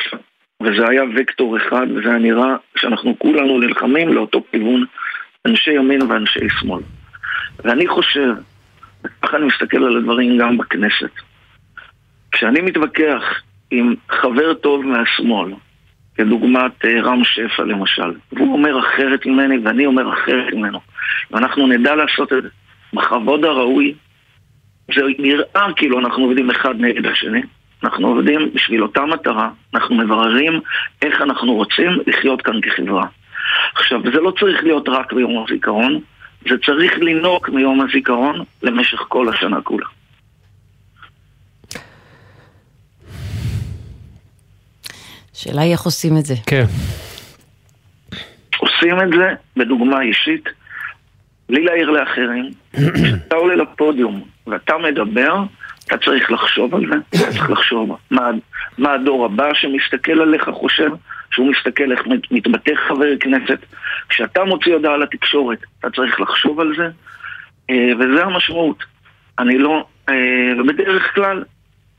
וזה 0.63 0.89
היה 0.89 1.03
וקטור 1.15 1.57
אחד, 1.57 1.87
וזה 1.95 2.09
היה 2.09 2.19
נראה 2.19 2.55
שאנחנו 2.77 3.19
כולנו 3.19 3.59
נלחמים 3.59 4.13
לאותו 4.13 4.43
כיוון, 4.51 4.85
אנשי 5.47 5.71
ימין 5.71 6.01
ואנשי 6.01 6.49
שמאל. 6.59 6.81
ואני 7.63 7.87
חושב, 7.87 8.33
וככה 9.03 9.37
אני 9.37 9.45
מסתכל 9.45 9.83
על 9.83 9.97
הדברים 9.97 10.37
גם 10.37 10.57
בכנסת, 10.57 11.11
כשאני 12.31 12.61
מתווכח 12.61 13.23
עם 13.71 13.95
חבר 14.09 14.53
טוב 14.53 14.85
מהשמאל, 14.85 15.53
כדוגמת 16.15 16.85
אה, 16.85 17.01
רם 17.01 17.23
שפע 17.23 17.63
למשל, 17.63 18.13
והוא 18.31 18.53
אומר 18.53 18.79
אחרת 18.79 19.25
ממני 19.25 19.57
ואני 19.57 19.85
אומר 19.85 20.13
אחרת 20.13 20.53
ממנו, 20.53 20.79
ואנחנו 21.31 21.67
נדע 21.67 21.95
לעשות 21.95 22.33
את 22.33 22.43
זה 22.43 22.49
בכבוד 22.93 23.45
הראוי, 23.45 23.93
זה 24.95 25.01
נראה 25.19 25.67
כאילו 25.75 25.99
אנחנו 25.99 26.23
עובדים 26.23 26.49
אחד 26.49 26.75
נגד 26.79 27.05
השני, 27.05 27.41
אנחנו 27.83 28.07
עובדים 28.07 28.53
בשביל 28.53 28.83
אותה 28.83 29.05
מטרה, 29.05 29.49
אנחנו 29.73 29.95
מבררים 29.95 30.59
איך 31.01 31.21
אנחנו 31.21 31.53
רוצים 31.53 31.91
לחיות 32.07 32.41
כאן 32.41 32.61
כחברה. 32.61 33.05
עכשיו, 33.75 34.01
זה 34.03 34.21
לא 34.21 34.31
צריך 34.39 34.63
להיות 34.63 34.89
רק 34.89 35.13
ביום 35.13 35.43
הזיכרון, 35.43 35.99
זה 36.49 36.57
צריך 36.65 36.93
לנהוג 36.97 37.49
מיום 37.49 37.81
הזיכרון 37.81 38.43
למשך 38.63 38.99
כל 39.07 39.29
השנה 39.29 39.61
כולה. 39.61 39.85
השאלה 45.41 45.61
היא 45.61 45.71
איך 45.71 45.81
עושים 45.81 46.17
את 46.17 46.25
זה. 46.25 46.33
כן. 46.47 46.65
עושים 48.57 49.01
את 49.01 49.07
זה 49.17 49.29
בדוגמה 49.57 50.01
אישית, 50.01 50.49
בלי 51.49 51.63
להעיר 51.63 51.89
לאחרים. 51.89 52.51
כשאתה 53.03 53.35
עולה 53.35 53.55
לפודיום 53.55 54.23
ואתה 54.47 54.73
מדבר, 54.77 55.35
אתה 55.87 55.97
צריך 55.97 56.31
לחשוב 56.31 56.75
על 56.75 56.81
זה, 56.89 56.95
אתה 57.09 57.31
צריך 57.31 57.49
לחשוב 57.49 57.97
מה, 58.11 58.29
מה 58.77 58.93
הדור 58.93 59.25
הבא 59.25 59.53
שמסתכל 59.53 60.21
עליך 60.21 60.49
חושב, 60.53 60.89
שהוא 61.31 61.51
מסתכל 61.51 61.91
איך 61.91 62.07
מת- 62.07 62.31
מתבטא 62.31 62.71
חבר 62.87 63.17
כנסת. 63.19 63.59
כשאתה 64.09 64.43
מוציא 64.43 64.73
הודעה 64.73 64.97
לתקשורת, 64.97 65.59
אתה 65.79 65.89
צריך 65.95 66.19
לחשוב 66.21 66.59
על 66.59 66.73
זה, 66.77 66.87
אה, 67.69 67.91
וזה 67.99 68.23
המשמעות. 68.23 68.83
אני 69.39 69.57
לא, 69.57 69.85
אה, 70.09 70.13
ובדרך 70.59 71.15
כלל, 71.15 71.43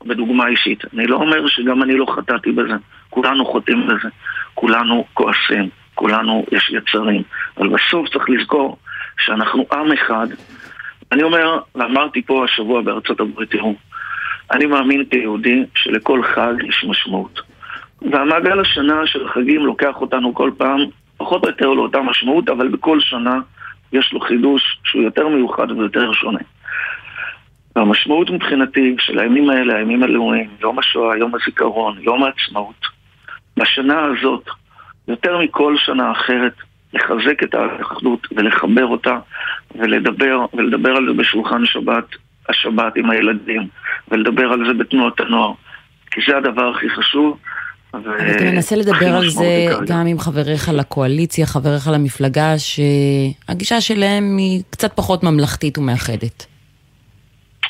בדוגמה 0.05 0.47
אישית, 0.47 0.83
אני 0.93 1.07
לא 1.07 1.15
אומר 1.15 1.47
שגם 1.47 1.83
אני 1.83 1.97
לא 1.97 2.05
חטאתי 2.15 2.51
בזה, 2.51 2.73
כולנו 3.13 3.45
חוטאים 3.45 3.87
בזה, 3.87 4.09
כולנו 4.53 5.05
כועסים, 5.13 5.69
כולנו 5.95 6.45
יש 6.51 6.69
יצרים, 6.69 7.21
אבל 7.57 7.67
בסוף 7.67 8.09
צריך 8.09 8.29
לזכור 8.29 8.77
שאנחנו 9.17 9.65
עם 9.73 9.91
אחד. 9.91 10.27
אני 11.11 11.23
אומר, 11.23 11.59
ואמרתי 11.75 12.21
פה 12.21 12.45
השבוע 12.45 12.81
בארצות 12.81 13.19
הברית, 13.19 13.51
תראו, 13.51 13.75
אני 14.51 14.65
מאמין 14.65 15.05
כיהודי 15.05 15.63
שלכל 15.75 16.23
חג 16.23 16.53
יש 16.67 16.85
משמעות. 16.89 17.41
והמעגל 18.11 18.59
השנה 18.59 19.07
של 19.07 19.25
החגים 19.25 19.65
לוקח 19.65 20.01
אותנו 20.01 20.33
כל 20.33 20.51
פעם, 20.57 20.79
פחות 21.17 21.43
או 21.43 21.49
יותר 21.49 21.69
לאותה 21.69 22.01
משמעות, 22.01 22.49
אבל 22.49 22.67
בכל 22.67 22.99
שנה 22.99 23.39
יש 23.93 24.13
לו 24.13 24.19
חידוש 24.19 24.79
שהוא 24.83 25.03
יותר 25.03 25.27
מיוחד 25.27 25.71
ויותר 25.71 26.13
שונה. 26.13 26.39
והמשמעות 27.75 28.29
מבחינתי 28.29 28.95
של 28.99 29.19
הימים 29.19 29.49
האלה, 29.49 29.75
הימים 29.75 30.03
הלאומיים, 30.03 30.49
יום 30.61 30.79
השואה, 30.79 31.17
יום 31.17 31.31
הזיכרון, 31.35 31.97
יום 31.99 32.23
העצמאות, 32.23 32.92
בשנה 33.57 34.05
הזאת, 34.05 34.43
יותר 35.07 35.37
מכל 35.37 35.75
שנה 35.77 36.11
אחרת, 36.11 36.53
לחזק 36.93 37.43
את 37.43 37.55
האחדות 37.55 38.27
ולחבר 38.35 38.85
אותה 38.85 39.19
ולדבר, 39.75 40.45
ולדבר 40.53 40.91
על 40.91 41.05
זה 41.07 41.13
בשולחן 41.13 41.65
שבת, 41.65 42.05
השבת 42.49 42.95
עם 42.95 43.09
הילדים, 43.09 43.67
ולדבר 44.11 44.51
על 44.51 44.67
זה 44.67 44.73
בתנועות 44.73 45.19
הנוער, 45.19 45.53
כי 46.11 46.21
זה 46.27 46.37
הדבר 46.37 46.71
הכי 46.75 46.89
חשוב. 46.89 47.37
אבל 47.93 48.31
אתה 48.35 48.43
מנסה 48.43 48.75
לדבר 48.75 49.15
על 49.15 49.29
זה. 49.29 49.65
גם 49.87 50.07
עם 50.07 50.19
חבריך 50.19 50.69
לקואליציה, 50.69 51.45
חבריך 51.45 51.87
למפלגה, 51.93 52.53
שהגישה 52.57 53.81
שלהם 53.81 54.37
היא 54.37 54.61
קצת 54.69 54.93
פחות 54.95 55.23
ממלכתית 55.23 55.77
ומאחדת. 55.77 56.45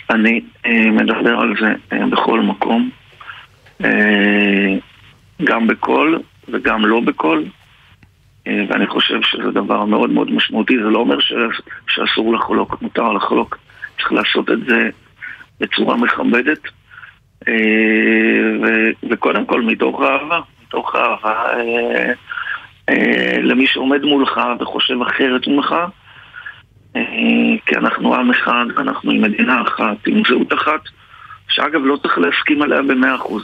אני 0.09 0.41
אה, 0.65 0.91
מדבר 0.91 1.39
על 1.39 1.53
זה 1.61 1.73
אה, 1.93 2.07
בכל 2.07 2.41
מקום, 2.41 2.89
אה, 3.83 4.75
גם 5.43 5.67
בקול 5.67 6.19
וגם 6.49 6.85
לא 6.85 6.99
בקול, 6.99 7.45
אה, 8.47 8.65
ואני 8.69 8.87
חושב 8.87 9.21
שזה 9.21 9.51
דבר 9.51 9.85
מאוד 9.85 10.09
מאוד 10.09 10.31
משמעותי. 10.31 10.77
זה 10.77 10.89
לא 10.89 10.99
אומר 10.99 11.19
ש, 11.19 11.33
שאסור 11.87 12.33
לחלוק, 12.33 12.81
מותר 12.81 13.13
לחלוק. 13.13 13.57
צריך 13.97 14.11
לעשות 14.11 14.51
את 14.51 14.65
זה 14.67 14.89
בצורה 15.59 15.97
מכבדת, 15.97 16.59
אה, 17.47 17.53
ו, 18.61 18.89
וקודם 19.09 19.45
כל 19.45 19.61
מתוך 19.61 20.01
אהבה, 20.01 20.39
מתוך 20.67 20.95
אהבה 20.95 21.45
אה, 21.53 22.13
אה, 22.89 23.41
למי 23.41 23.67
שעומד 23.67 24.01
מולך 24.01 24.41
וחושב 24.59 25.01
אחרת 25.01 25.47
ממך. 25.47 25.75
אה, 26.95 27.01
כי 27.65 27.75
אנחנו 27.75 28.15
עם 28.15 28.31
אחד, 28.31 28.65
אנחנו 28.77 29.11
עם 29.11 29.21
מדינה 29.21 29.61
אחת, 29.61 30.07
עם 30.07 30.21
זהות 30.29 30.53
אחת, 30.53 30.81
שאגב 31.49 31.81
לא 31.85 31.97
צריך 31.97 32.17
להסכים 32.17 32.61
עליה 32.61 32.81
במאה 32.81 33.15
אחוז. 33.15 33.43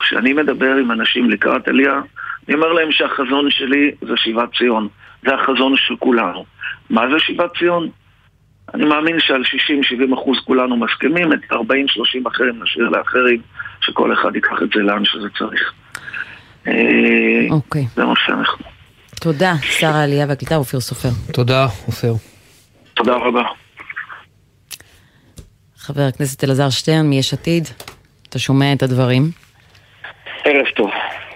כשאני 0.00 0.32
מדבר 0.32 0.74
עם 0.74 0.92
אנשים 0.92 1.30
לקראת 1.30 1.68
עלייה, 1.68 2.00
אני 2.48 2.56
אומר 2.56 2.72
להם 2.72 2.92
שהחזון 2.92 3.50
שלי 3.50 3.90
זה 4.00 4.16
שיבת 4.16 4.48
ציון. 4.58 4.88
זה 5.22 5.34
החזון 5.34 5.74
של 5.76 5.96
כולנו. 5.98 6.44
מה 6.90 7.02
זה 7.12 7.18
שיבת 7.18 7.50
ציון? 7.58 7.90
אני 8.74 8.84
מאמין 8.84 9.20
שעל 9.20 9.42
60-70 10.10 10.14
אחוז 10.14 10.38
כולנו 10.44 10.76
מסכימים, 10.76 11.32
את 11.32 11.38
40-30 11.52 11.56
אחרים 12.28 12.62
נשאיר 12.62 12.88
לאחרים, 12.88 13.40
שכל 13.80 14.12
אחד 14.12 14.34
ייקח 14.34 14.62
את 14.62 14.68
זה 14.74 14.80
לאן 14.80 15.04
שזה 15.04 15.28
צריך. 15.38 15.72
אה, 16.66 17.46
אוקיי. 17.50 17.86
זה 17.94 18.04
מה 18.04 18.14
שאנחנו. 18.26 18.64
תודה, 19.20 19.54
שר 19.62 19.86
העלייה 19.86 20.26
והקליטה 20.28 20.56
אופיר 20.56 20.80
סופר. 20.80 21.08
תודה, 21.32 21.64
עופר. 21.86 22.12
תודה 22.94 23.14
רבה. 23.14 23.42
חבר 25.76 26.02
הכנסת 26.02 26.44
אלעזר 26.44 26.70
שטרן 26.70 27.06
מיש 27.06 27.34
עתיד, 27.34 27.68
אתה 28.28 28.38
שומע 28.38 28.72
את 28.72 28.82
הדברים? 28.82 29.30
ערב 30.48 30.66
טוב. 30.76 30.90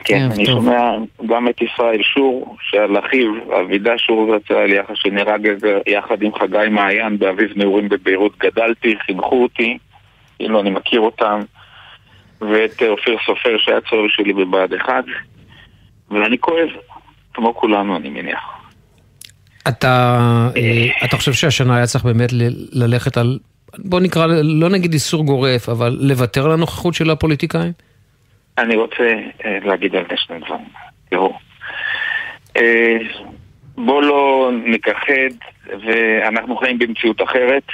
כן, 0.05 0.29
אני 0.35 0.47
טוב. 0.47 0.55
שומע 0.55 0.91
גם 1.27 1.49
את 1.49 1.63
ישראל 1.63 2.03
שור, 2.03 2.57
שעל 2.61 2.99
אחיו, 2.99 3.33
אבידה 3.61 3.99
שור 3.99 4.35
זצ"ל, 4.37 4.73
יחד 4.73 4.95
שנהרג 4.97 5.49
יחד 5.87 6.23
עם 6.23 6.35
חגי 6.35 6.69
מעיין 6.71 7.19
באביב 7.19 7.51
נעורים 7.57 7.89
בביירות, 7.89 8.39
גדלתי, 8.39 8.95
חינכו 9.07 9.43
אותי, 9.43 9.79
כאילו 10.39 10.61
אני 10.61 10.71
מכיר 10.71 11.01
אותם, 11.01 11.41
ואת 12.41 12.83
אופיר 12.89 13.17
סופר 13.27 13.59
שהיה 13.59 13.81
צורר 13.91 14.09
שלי 14.09 14.33
בבה"ד 14.33 14.75
1, 14.75 15.05
ואני 16.11 16.39
כואב, 16.39 16.69
כמו 17.35 17.55
כולנו 17.55 17.97
אני 17.97 18.09
מניח. 18.09 18.41
אתה, 19.69 20.19
אה, 20.57 21.05
אתה 21.05 21.17
חושב 21.17 21.33
שהשנה 21.33 21.77
היה 21.77 21.87
צריך 21.87 22.05
באמת 22.05 22.31
ללכת 22.73 23.17
על, 23.17 23.39
בוא 23.79 24.01
נקרא, 24.01 24.27
לא 24.43 24.69
נגיד 24.69 24.93
איסור 24.93 25.25
גורף, 25.25 25.69
אבל 25.69 25.97
לוותר 26.01 26.45
על 26.45 26.53
הנוכחות 26.53 26.95
של 26.95 27.11
הפוליטיקאים? 27.11 27.73
אני 28.59 28.77
רוצה 28.77 29.15
אה, 29.45 29.59
להגיד 29.65 29.97
על 29.97 30.05
זה 30.11 30.17
שני 30.17 30.39
דברים. 30.39 30.69
תראו, 31.11 31.39
אה, 32.57 32.97
בוא 33.75 34.03
לא 34.03 34.51
נכחד, 34.65 35.35
ואנחנו 35.67 36.57
חיים 36.57 36.79
במציאות 36.79 37.23
אחרת, 37.23 37.67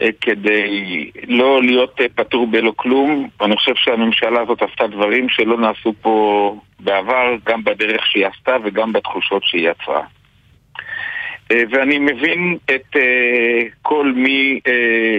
אה, 0.00 0.08
כדי 0.20 1.10
לא 1.28 1.62
להיות 1.62 2.00
פטור 2.14 2.46
בלא 2.46 2.72
כלום. 2.76 3.28
אני 3.40 3.56
חושב 3.56 3.72
שהממשלה 3.74 4.40
הזאת 4.40 4.62
עשתה 4.62 4.86
דברים 4.86 5.28
שלא 5.28 5.58
נעשו 5.58 5.92
פה 6.00 6.56
בעבר, 6.80 7.36
גם 7.44 7.64
בדרך 7.64 8.06
שהיא 8.06 8.26
עשתה 8.26 8.56
וגם 8.64 8.92
בתחושות 8.92 9.42
שהיא 9.44 9.70
יצרה. 9.70 10.04
ואני 11.70 11.98
מבין 11.98 12.58
את 12.74 12.96
כל 13.82 14.12
מי 14.16 14.60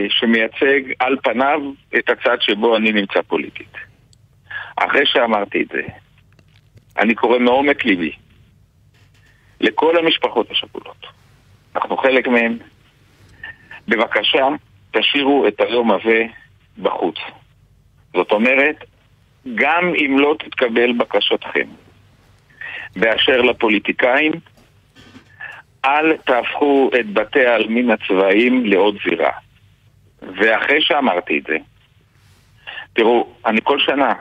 שמייצג 0.09 0.81
על 0.99 1.17
פניו 1.23 1.61
את 1.97 2.09
הצד 2.09 2.37
שבו 2.41 2.75
אני 2.77 2.91
נמצא 2.91 3.21
פוליטית. 3.21 3.88
אחרי 4.79 5.05
שאמרתי 5.05 5.61
את 5.61 5.67
זה, 5.67 5.81
אני 6.97 7.15
קורא 7.15 7.39
מעומק 7.39 7.85
ליבי 7.85 8.11
לכל 9.61 9.97
המשפחות 9.97 10.51
השכולות. 10.51 11.05
אנחנו 11.75 11.97
חלק 11.97 12.27
מהן. 12.27 12.57
בבקשה, 13.87 14.47
תשאירו 14.91 15.47
את 15.47 15.61
היום 15.61 15.91
הזה 15.91 16.23
בחוץ. 16.77 17.15
זאת 18.13 18.31
אומרת, 18.31 18.75
גם 19.55 19.93
אם 20.05 20.19
לא 20.19 20.35
תתקבל 20.39 20.93
בקשתכם 20.93 21.67
באשר 22.95 23.41
לפוליטיקאים, 23.41 24.31
אל 25.85 26.17
תהפכו 26.17 26.89
את 26.99 27.13
בתי 27.13 27.45
העלמין 27.45 27.91
הצבאיים 27.91 28.65
לעוד 28.65 28.97
זירה. 29.05 29.31
ואחרי 30.21 30.81
שאמרתי 30.81 31.37
את 31.37 31.43
זה, 31.47 31.57
תראו, 32.93 33.27
אני 33.45 33.59
כל 33.63 33.79
שנה, 33.79 34.13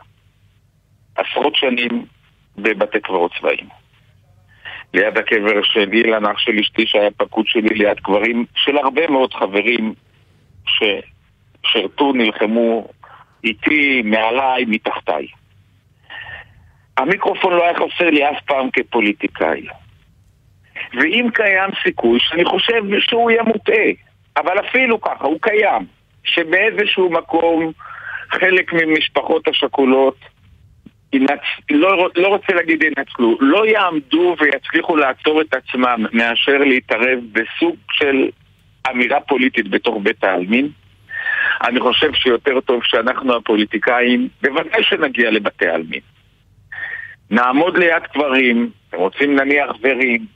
עשרות 1.18 1.54
שנים 1.56 2.04
בבתי 2.56 3.00
קברות 3.00 3.30
צבאיים. 3.38 3.68
ליד 4.94 5.18
הקבר 5.18 5.62
של 5.62 5.92
אילן, 5.92 6.26
אח 6.26 6.38
של 6.38 6.58
אשתי 6.60 6.86
שהיה 6.86 7.10
פקוד 7.10 7.46
שלי, 7.46 7.68
ליד 7.68 8.00
קברים 8.00 8.44
של 8.54 8.78
הרבה 8.78 9.10
מאוד 9.10 9.34
חברים 9.34 9.94
ששירתו, 10.66 12.12
נלחמו 12.12 12.88
איתי, 13.44 14.02
מעליי, 14.04 14.64
מתחתיי. 14.64 15.26
המיקרופון 16.96 17.52
לא 17.52 17.64
היה 17.64 17.74
חסר 17.74 18.10
לי 18.10 18.30
אף 18.30 18.42
פעם 18.46 18.70
כפוליטיקאי. 18.70 19.66
ואם 20.92 21.28
קיים 21.34 21.70
סיכוי, 21.82 22.18
שאני 22.22 22.44
חושב 22.44 22.82
שהוא 23.00 23.30
יהיה 23.30 23.42
מוטעה, 23.42 23.90
אבל 24.36 24.60
אפילו 24.60 25.00
ככה, 25.00 25.24
הוא 25.24 25.38
קיים, 25.40 25.86
שבאיזשהו 26.24 27.10
מקום 27.10 27.72
חלק 28.30 28.72
ממשפחות 28.72 29.48
השכולות. 29.48 30.16
לא, 31.70 32.08
לא 32.16 32.28
רוצה 32.28 32.54
להגיד 32.54 32.82
ינצלו, 32.82 33.38
לא 33.40 33.66
יעמדו 33.66 34.36
ויצליחו 34.40 34.96
לעצור 34.96 35.40
את 35.40 35.54
עצמם 35.54 36.06
מאשר 36.12 36.58
להתערב 36.58 37.18
בסוג 37.32 37.76
של 37.92 38.28
אמירה 38.90 39.20
פוליטית 39.20 39.68
בתוך 39.68 39.96
בית 40.02 40.24
העלמין. 40.24 40.68
אני 41.62 41.80
חושב 41.80 42.14
שיותר 42.14 42.60
טוב 42.60 42.80
שאנחנו 42.84 43.36
הפוליטיקאים, 43.36 44.28
בוודאי 44.42 44.82
שנגיע 44.82 45.30
לבתי 45.30 45.66
העלמין. 45.66 46.00
נעמוד 47.30 47.78
ליד 47.78 48.02
קברים, 48.12 48.70
רוצים 48.92 49.36
נניח 49.36 49.70
זרים. 49.82 50.26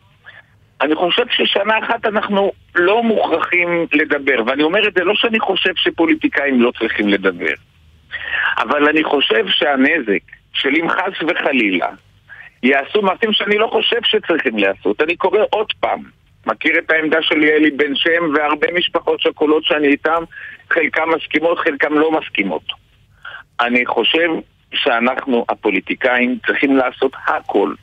אני 0.81 0.95
חושב 0.95 1.23
ששנה 1.31 1.79
אחת 1.79 2.07
אנחנו 2.07 2.53
לא 2.75 3.03
מוכרחים 3.03 3.87
לדבר, 3.93 4.43
ואני 4.47 4.63
אומר 4.63 4.89
את 4.89 4.95
זה 4.95 5.05
לא 5.05 5.15
שאני 5.15 5.41
חושב 5.41 5.73
שפוליטיקאים 5.77 6.63
לא 6.63 6.73
צריכים 6.79 7.09
לדבר, 7.09 7.55
אבל 8.59 8.89
אני 8.89 9.05
חושב 9.05 9.45
שהנזק 9.49 10.42
של 10.53 10.69
אם 10.77 10.89
חס 10.91 11.29
וחלילה 11.29 11.89
יעשו 12.63 13.03
מעשים 13.03 13.33
שאני 13.33 13.59
לא 13.59 13.67
חושב 13.67 13.99
שצריכים 14.05 14.59
לעשות. 14.59 15.03
אני 15.03 15.17
קורא 15.17 15.39
עוד 15.51 15.73
פעם, 15.81 16.03
מכיר 16.47 16.79
את 16.79 16.91
העמדה 16.91 17.23
של 17.23 17.43
יאלי 17.43 17.71
בן 17.71 17.95
שם 17.95 18.35
והרבה 18.35 18.67
משפחות 18.75 19.21
שכולות 19.21 19.65
שאני 19.65 19.89
איתן, 19.89 20.23
חלקם 20.71 21.09
מסכימות, 21.17 21.59
חלקם 21.59 21.95
לא 21.95 22.11
מסכימות. 22.21 22.63
אני 23.61 23.87
חושב 23.87 24.29
שאנחנו, 24.75 25.45
הפוליטיקאים, 25.49 26.39
צריכים 26.47 26.77
לעשות 26.77 27.13
הכל, 27.27 27.75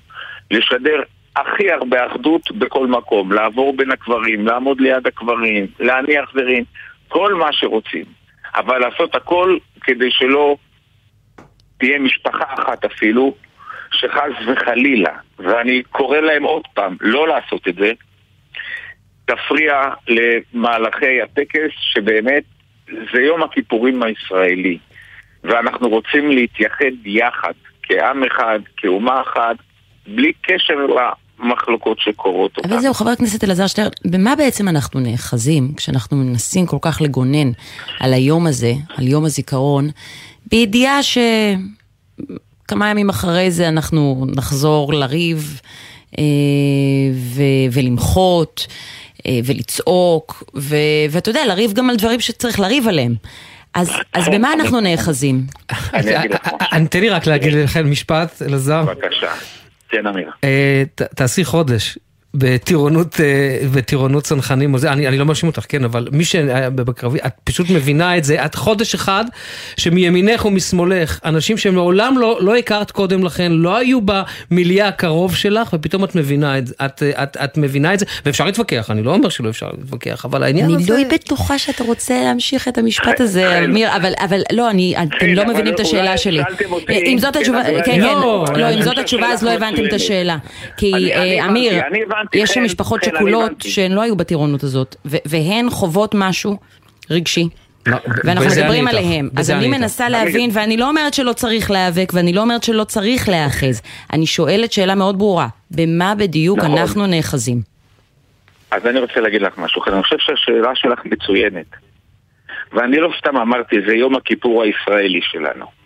לשדר 0.51 1.01
הכי 1.35 1.71
הרבה 1.71 2.07
אחדות 2.07 2.51
בכל 2.51 2.87
מקום, 2.87 3.31
לעבור 3.31 3.77
בין 3.77 3.91
הקברים, 3.91 4.47
לעמוד 4.47 4.81
ליד 4.81 5.07
הקברים, 5.07 5.67
להניח 5.79 6.31
זרים, 6.33 6.63
כל 7.07 7.33
מה 7.33 7.53
שרוצים. 7.53 8.05
אבל 8.55 8.79
לעשות 8.79 9.15
הכל 9.15 9.57
כדי 9.81 10.11
שלא 10.11 10.55
תהיה 11.79 11.99
משפחה 11.99 12.45
אחת 12.53 12.85
אפילו, 12.85 13.35
שחס 13.91 14.47
וחלילה, 14.47 15.13
ואני 15.39 15.83
קורא 15.91 16.17
להם 16.17 16.43
עוד 16.43 16.63
פעם, 16.73 16.97
לא 17.01 17.27
לעשות 17.27 17.67
את 17.67 17.75
זה, 17.75 17.91
תפריע 19.25 19.73
למהלכי 20.07 21.21
הטקס, 21.21 21.71
שבאמת 21.93 22.43
זה 23.13 23.21
יום 23.21 23.43
הכיפורים 23.43 24.03
הישראלי, 24.03 24.77
ואנחנו 25.43 25.89
רוצים 25.89 26.31
להתייחד 26.31 27.05
יחד, 27.05 27.53
כעם 27.83 28.23
אחד, 28.23 28.59
כאומה 28.77 29.21
אחת, 29.21 29.55
בלי 30.07 30.33
קשר 30.41 30.73
למחלוקות 31.39 31.99
שקורות 31.99 32.57
אותן. 32.57 32.69
אבל 32.69 32.79
זהו, 32.79 32.93
חבר 32.93 33.09
הכנסת 33.09 33.43
אלעזר 33.43 33.67
שטרן, 33.67 33.87
במה 34.05 34.35
בעצם 34.35 34.67
אנחנו 34.67 34.99
נאחזים 34.99 35.73
כשאנחנו 35.77 36.17
מנסים 36.17 36.65
כל 36.65 36.77
כך 36.81 37.01
לגונן 37.01 37.51
על 37.99 38.13
היום 38.13 38.47
הזה, 38.47 38.71
על 38.97 39.07
יום 39.07 39.25
הזיכרון, 39.25 39.89
בידיעה 40.49 40.99
שכמה 41.03 42.89
ימים 42.89 43.09
אחרי 43.09 43.51
זה 43.51 43.67
אנחנו 43.67 44.25
נחזור 44.35 44.93
לריב 44.93 45.61
אה, 46.19 46.23
ו- 47.13 47.43
ולמחות. 47.71 48.67
אה, 49.27 49.39
ולצעוק, 49.45 50.43
ו- 50.55 50.75
ואתה 51.09 51.29
יודע, 51.29 51.45
לריב 51.45 51.73
גם 51.73 51.89
על 51.89 51.95
דברים 51.95 52.19
שצריך 52.19 52.59
לריב 52.59 52.87
עליהם. 52.87 53.15
אז, 53.73 53.91
אז 54.13 54.29
במה 54.29 54.53
אנחנו 54.53 54.79
נאחזים? 54.79 55.45
תן 56.85 56.99
לי 56.99 57.09
רק 57.09 57.27
להגיד 57.27 57.53
לכם 57.53 57.91
משפט, 57.91 58.41
אלעזר. 58.41 58.83
בבקשה. 58.83 59.31
כן, 59.89 60.07
אמיר. 60.07 60.29
אה, 60.43 60.83
תעשי 61.15 61.45
חודש. 61.45 61.97
בטירונות, 62.33 63.19
אה, 63.19 63.59
בטירונות 63.73 64.23
צנחנים, 64.23 64.75
אני, 64.75 65.07
אני 65.07 65.17
לא 65.17 65.25
מאשים 65.25 65.49
אותך, 65.49 65.65
כן, 65.69 65.83
אבל 65.83 66.07
מי 66.11 66.25
שהיה 66.25 66.69
בקרבי, 66.69 67.19
את 67.25 67.33
פשוט 67.43 67.69
מבינה 67.69 68.17
את 68.17 68.23
זה, 68.23 68.45
את 68.45 68.55
חודש 68.55 68.95
אחד 68.95 69.25
שמימינך 69.77 70.45
ומשמאלך, 70.45 71.19
אנשים 71.25 71.57
שמעולם 71.57 72.17
לא, 72.17 72.37
לא 72.41 72.55
הכרת 72.55 72.91
קודם 72.91 73.23
לכן, 73.23 73.51
לא 73.51 73.77
היו 73.77 73.99
במיליה 74.05 74.87
הקרוב 74.87 75.35
שלך, 75.35 75.73
ופתאום 75.73 76.03
את 76.03 76.15
מבינה 76.15 76.57
את 76.57 76.65
את, 76.85 77.03
את, 77.03 77.37
את 77.37 77.57
מבינה 77.57 77.93
את 77.93 77.99
זה, 77.99 78.05
ואפשר 78.25 78.45
להתווכח, 78.45 78.91
אני 78.91 79.03
לא 79.03 79.13
אומר 79.13 79.29
שלא 79.29 79.49
אפשר 79.49 79.67
להתווכח, 79.77 80.25
אבל 80.25 80.43
העניין 80.43 80.65
אני 80.65 80.75
הזה... 80.75 80.93
אני 80.95 81.03
לא 81.03 81.09
בטוחה 81.13 81.59
שאתה 81.59 81.83
רוצה 81.83 82.21
להמשיך 82.23 82.67
את 82.67 82.77
המשפט 82.77 83.21
הזה, 83.21 83.63
אמיר, 83.63 83.95
אבל, 83.95 84.13
אבל 84.25 84.41
לא, 84.51 84.69
אני, 84.69 84.95
אתם 84.97 85.27
לא 85.27 85.45
מבינים 85.45 85.73
את 85.73 85.79
השאלה 85.79 86.17
שלי. 86.17 86.41
אם 86.89 87.17
זאת 87.19 87.35
התשובה, 87.35 87.63
כן, 87.63 87.81
כן, 87.85 87.99
לא, 87.99 88.45
לא, 88.55 88.69
אם 88.69 88.81
זאת 88.81 88.97
התשובה 88.97 89.27
אז 89.27 89.43
לא 89.43 89.51
הבנתם 89.51 89.85
את 89.85 89.93
השאלה. 89.93 90.37
כי 90.77 90.93
אמיר, 91.45 91.73
יש 92.33 92.49
שם 92.49 92.63
משפחות 92.63 93.03
שכולות 93.03 93.51
שהן 93.61 93.91
לא 93.91 94.01
היו 94.01 94.15
בטירונות 94.15 94.63
הזאת, 94.63 94.95
והן 95.05 95.69
חוות 95.69 96.15
משהו 96.15 96.57
רגשי. 97.11 97.49
ואנחנו 98.23 98.49
מדברים 98.49 98.87
עליהם. 98.87 99.29
אז 99.37 99.51
אני 99.51 99.67
מנסה 99.67 100.09
להבין, 100.09 100.49
ואני 100.53 100.77
לא 100.77 100.89
אומרת 100.89 101.13
שלא 101.13 101.33
צריך 101.33 101.71
להיאבק, 101.71 102.11
ואני 102.13 102.33
לא 102.33 102.41
אומרת 102.41 102.63
שלא 102.63 102.83
צריך 102.83 103.29
להיאחז. 103.29 103.81
אני 104.13 104.25
שואלת 104.25 104.71
שאלה 104.71 104.95
מאוד 104.95 105.17
ברורה, 105.17 105.47
במה 105.71 106.15
בדיוק 106.15 106.59
נכון. 106.59 106.77
אנחנו 106.77 107.07
נאחזים? 107.07 107.61
אז 108.71 108.85
אני 108.85 108.99
רוצה 108.99 109.19
להגיד 109.19 109.41
לך 109.41 109.57
משהו, 109.57 109.81
אני 109.87 110.03
חושב 110.03 110.17
שהשאלה 110.19 110.71
שלך 110.75 110.99
מצוינת. 111.05 111.65
ואני 112.73 112.97
לא 112.97 113.11
סתם 113.19 113.37
אמרתי, 113.37 113.75
זה 113.87 113.93
יום 113.93 114.15
הכיפור 114.15 114.63
הישראלי 114.63 115.19
שלנו. 115.21 115.78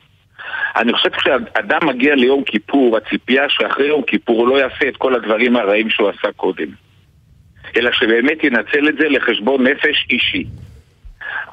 אני 0.76 0.94
חושב 0.94 1.10
כשאדם 1.10 1.88
מגיע 1.88 2.16
ליום 2.16 2.44
כיפור, 2.44 2.98
הציפייה 2.98 3.44
שאחרי 3.50 3.88
יום 3.88 4.02
כיפור 4.04 4.40
הוא 4.40 4.48
לא 4.48 4.62
יעשה 4.62 4.88
את 4.88 4.98
כל 4.98 5.16
הדברים 5.16 5.56
הרעים 5.56 5.90
שהוא 5.90 6.10
עשה 6.10 6.32
קודם. 6.36 6.68
אלא 7.78 7.92
שבאמת 7.92 8.44
ינצל 8.44 8.90
את 8.90 8.96
זה 8.96 9.10
לחשבון 9.10 9.68
נפש 9.68 10.06
אישי. 10.10 10.46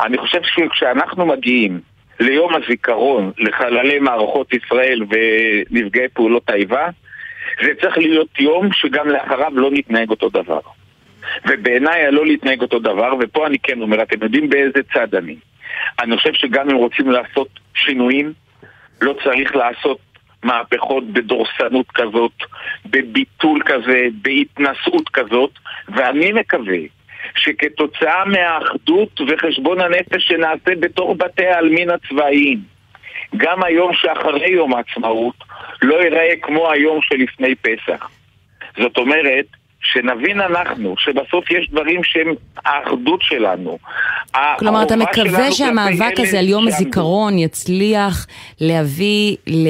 אני 0.01 0.19
חושב 0.19 0.41
שכשאנחנו 0.43 1.27
מגיעים 1.27 1.81
ליום 2.21 2.55
הזיכרון 2.55 3.33
לחללי 3.39 3.99
מערכות 3.99 4.53
ישראל 4.53 5.03
ונפגעי 5.11 6.09
פעולות 6.09 6.51
האיבה, 6.51 6.89
זה 7.65 7.71
צריך 7.81 7.99
להיות 7.99 8.41
יום 8.41 8.73
שגם 8.73 9.09
לאחריו 9.09 9.51
לא 9.55 9.71
נתנהג 9.73 10.11
אותו 10.11 10.29
דבר. 10.29 10.61
ובעיניי 11.49 12.05
הלא 12.07 12.27
להתנהג 12.27 12.61
אותו 12.61 12.79
דבר, 12.79 13.13
ופה 13.21 13.47
אני 13.47 13.59
כן 13.59 13.83
אומר, 13.83 14.03
אתם 14.03 14.23
יודעים 14.23 14.49
באיזה 14.49 14.81
צד 14.95 15.15
אני. 15.15 15.37
אני 16.01 16.17
חושב 16.17 16.33
שגם 16.33 16.71
אם 16.71 16.77
רוצים 16.77 17.11
לעשות 17.11 17.49
שינויים, 17.75 18.33
לא 19.03 19.15
צריך 19.25 19.57
לעשות 19.57 19.99
מהפכות 20.43 21.05
בדורסנות 21.13 21.87
כזאת, 21.95 22.33
בביטול 22.87 23.63
כזה, 23.67 24.07
בהתנשאות 24.23 25.09
כזאת, 25.09 25.51
ואני 25.89 26.33
מקווה 26.33 26.79
שכתוצאה 27.37 28.25
מהאחדות 28.25 29.21
וחשבון 29.29 29.81
הנפש 29.81 30.29
שנעשה 30.29 30.75
בתוך 30.81 31.17
בתי 31.19 31.47
העלמין 31.47 31.91
הצבאיים, 31.91 32.59
גם 33.37 33.65
היום 33.65 33.95
שאחרי 33.95 34.51
יום 34.51 34.75
העצמאות 34.75 35.35
לא 35.83 35.95
ייראה 36.03 36.33
כמו 36.43 36.71
היום 36.71 36.99
שלפני 37.03 37.55
פסח. 37.55 38.11
זאת 38.77 38.97
אומרת 38.97 39.47
שנבין 39.83 40.41
אנחנו, 40.41 40.95
שבסוף 40.99 41.51
יש 41.51 41.69
דברים 41.71 42.05
שהם 42.05 42.35
האחדות 42.65 43.23
שלנו. 43.23 43.79
כלומר, 44.59 44.83
אתה 44.83 44.97
מקווה 44.97 45.53
שהמאבק 45.53 46.19
הזה 46.19 46.39
על 46.39 46.49
יום. 46.49 46.67
הזיכרון 46.69 47.39
יצליח 47.39 48.27
להביא 48.61 49.37
ל... 49.47 49.69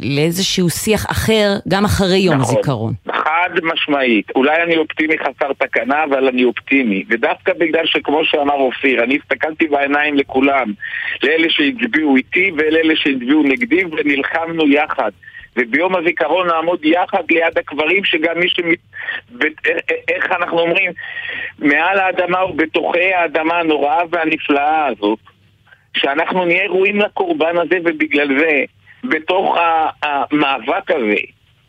לאיזשהו 0.00 0.70
שיח 0.70 1.10
אחר, 1.10 1.48
גם 1.68 1.84
אחרי 1.84 2.18
יום 2.18 2.34
נכון. 2.34 2.54
הזיכרון. 2.54 2.92
חד 3.12 3.50
משמעית. 3.62 4.30
אולי 4.34 4.62
אני 4.62 4.76
אופטימי 4.76 5.18
חסר 5.18 5.52
תקנה, 5.58 6.04
אבל 6.04 6.28
אני 6.28 6.44
אופטימי. 6.44 7.04
ודווקא 7.08 7.52
בגלל 7.58 7.86
שכמו 7.86 8.24
שאמר 8.24 8.54
אופיר, 8.54 9.04
אני 9.04 9.18
הסתכלתי 9.22 9.66
בעיניים 9.66 10.14
לכולם, 10.16 10.72
לאלה 11.22 11.46
שהצביעו 11.50 12.16
איתי 12.16 12.50
ולאלה 12.56 12.96
שהצביעו 12.96 13.42
נגדי, 13.42 13.84
ונלחמנו 13.84 14.68
יחד. 14.68 15.10
וביום 15.56 15.96
הזיכרון 15.96 16.46
נעמוד 16.46 16.84
יחד 16.84 17.22
ליד 17.30 17.58
הקברים 17.58 18.04
שגם 18.04 18.38
מי 18.38 18.48
ש... 18.48 18.60
איך 20.08 20.32
אנחנו 20.32 20.58
אומרים? 20.58 20.92
מעל 21.58 21.98
האדמה 21.98 22.44
ובתוכי 22.44 23.14
האדמה 23.14 23.58
הנוראה 23.58 24.02
והנפלאה 24.10 24.86
הזאת, 24.86 25.18
שאנחנו 25.96 26.44
נהיה 26.44 26.66
ראויים 26.68 27.00
לקורבן 27.00 27.58
הזה 27.58 27.76
ובגלל 27.84 28.38
זה, 28.38 28.64
בתוך 29.04 29.56
המאבק 30.02 30.90
הזה, 30.90 31.16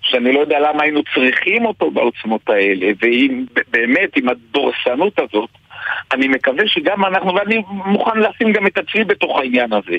שאני 0.01 0.33
לא 0.33 0.39
יודע 0.39 0.59
למה 0.59 0.83
היינו 0.83 1.01
צריכים 1.15 1.65
אותו 1.65 1.91
בעוצמות 1.91 2.49
האלה, 2.49 2.87
ואם 3.01 3.45
באמת, 3.71 4.17
עם 4.17 4.29
הדורסנות 4.29 5.19
הזאת, 5.19 5.49
אני 6.13 6.27
מקווה 6.27 6.67
שגם 6.67 7.05
אנחנו, 7.05 7.35
ואני 7.35 7.61
מוכן 7.67 8.19
לשים 8.19 8.51
גם 8.51 8.67
את 8.67 8.77
עצמי 8.77 9.03
בתוך 9.03 9.39
העניין 9.39 9.73
הזה. 9.73 9.97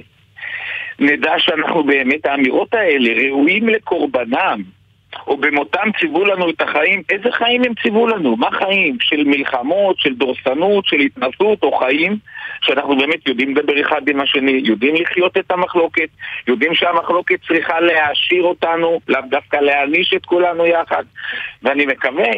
נדע 0.99 1.33
שאנחנו 1.39 1.85
באמת, 1.85 2.27
האמירות 2.27 2.75
האלה 2.75 3.11
ראויים 3.29 3.69
לקורבנם, 3.69 4.63
או 5.27 5.37
במותם 5.37 5.89
ציוו 6.01 6.25
לנו 6.25 6.51
את 6.51 6.61
החיים, 6.63 7.03
איזה 7.11 7.33
חיים 7.33 7.63
הם 7.65 7.73
ציוו 7.83 8.07
לנו? 8.07 8.37
מה 8.37 8.51
חיים? 8.51 8.97
של 9.01 9.25
מלחמות, 9.25 9.99
של 9.99 10.15
דורסנות, 10.15 10.87
של 10.87 11.01
התנסות, 11.01 11.63
או 11.63 11.73
חיים 11.73 12.17
שאנחנו 12.63 12.97
באמת 12.97 13.29
יודעים 13.29 13.57
לדבר 13.57 13.81
אחד 13.81 14.09
עם 14.09 14.21
השני, 14.21 14.61
יודעים 14.65 14.95
לחיות 14.95 15.37
את 15.37 15.51
המחלוקת, 15.51 16.09
יודעים 16.49 16.75
שהמחלוקת 16.75 17.39
צריכה 17.49 17.81
להעשיר 17.81 18.43
אותנו, 18.43 19.01
לאו 19.09 19.21
דווקא 19.31 19.57
להעניש 19.57 20.15
את 20.17 20.27
כולנו 20.27 20.67
יחד, 20.67 21.05
ואני 21.63 21.87
מקווה 21.87 22.31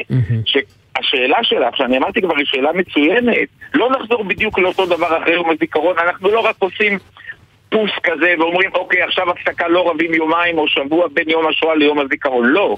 ש... 0.44 0.56
השאלה 0.98 1.38
שלך, 1.42 1.76
שאני 1.76 1.98
אמרתי 1.98 2.22
כבר, 2.22 2.36
היא 2.36 2.46
שאלה 2.46 2.72
מצוינת. 2.72 3.48
לא 3.74 3.90
נחזור 3.90 4.24
בדיוק 4.24 4.58
לאותו 4.58 4.86
דבר 4.86 5.22
אחרי 5.22 5.34
יום 5.34 5.50
הזיכרון, 5.50 5.96
אנחנו 5.98 6.28
לא 6.30 6.40
רק 6.40 6.56
עושים 6.58 6.98
פוס 7.68 7.90
כזה 8.02 8.34
ואומרים, 8.38 8.70
אוקיי, 8.74 9.02
עכשיו 9.02 9.30
הפסקה 9.30 9.68
לא 9.68 9.90
רבים 9.90 10.14
יומיים 10.14 10.58
או 10.58 10.68
שבוע 10.68 11.06
בין 11.12 11.30
יום 11.30 11.48
השואה 11.48 11.74
ליום 11.74 11.98
הזיכרון. 11.98 12.46
לא. 12.46 12.76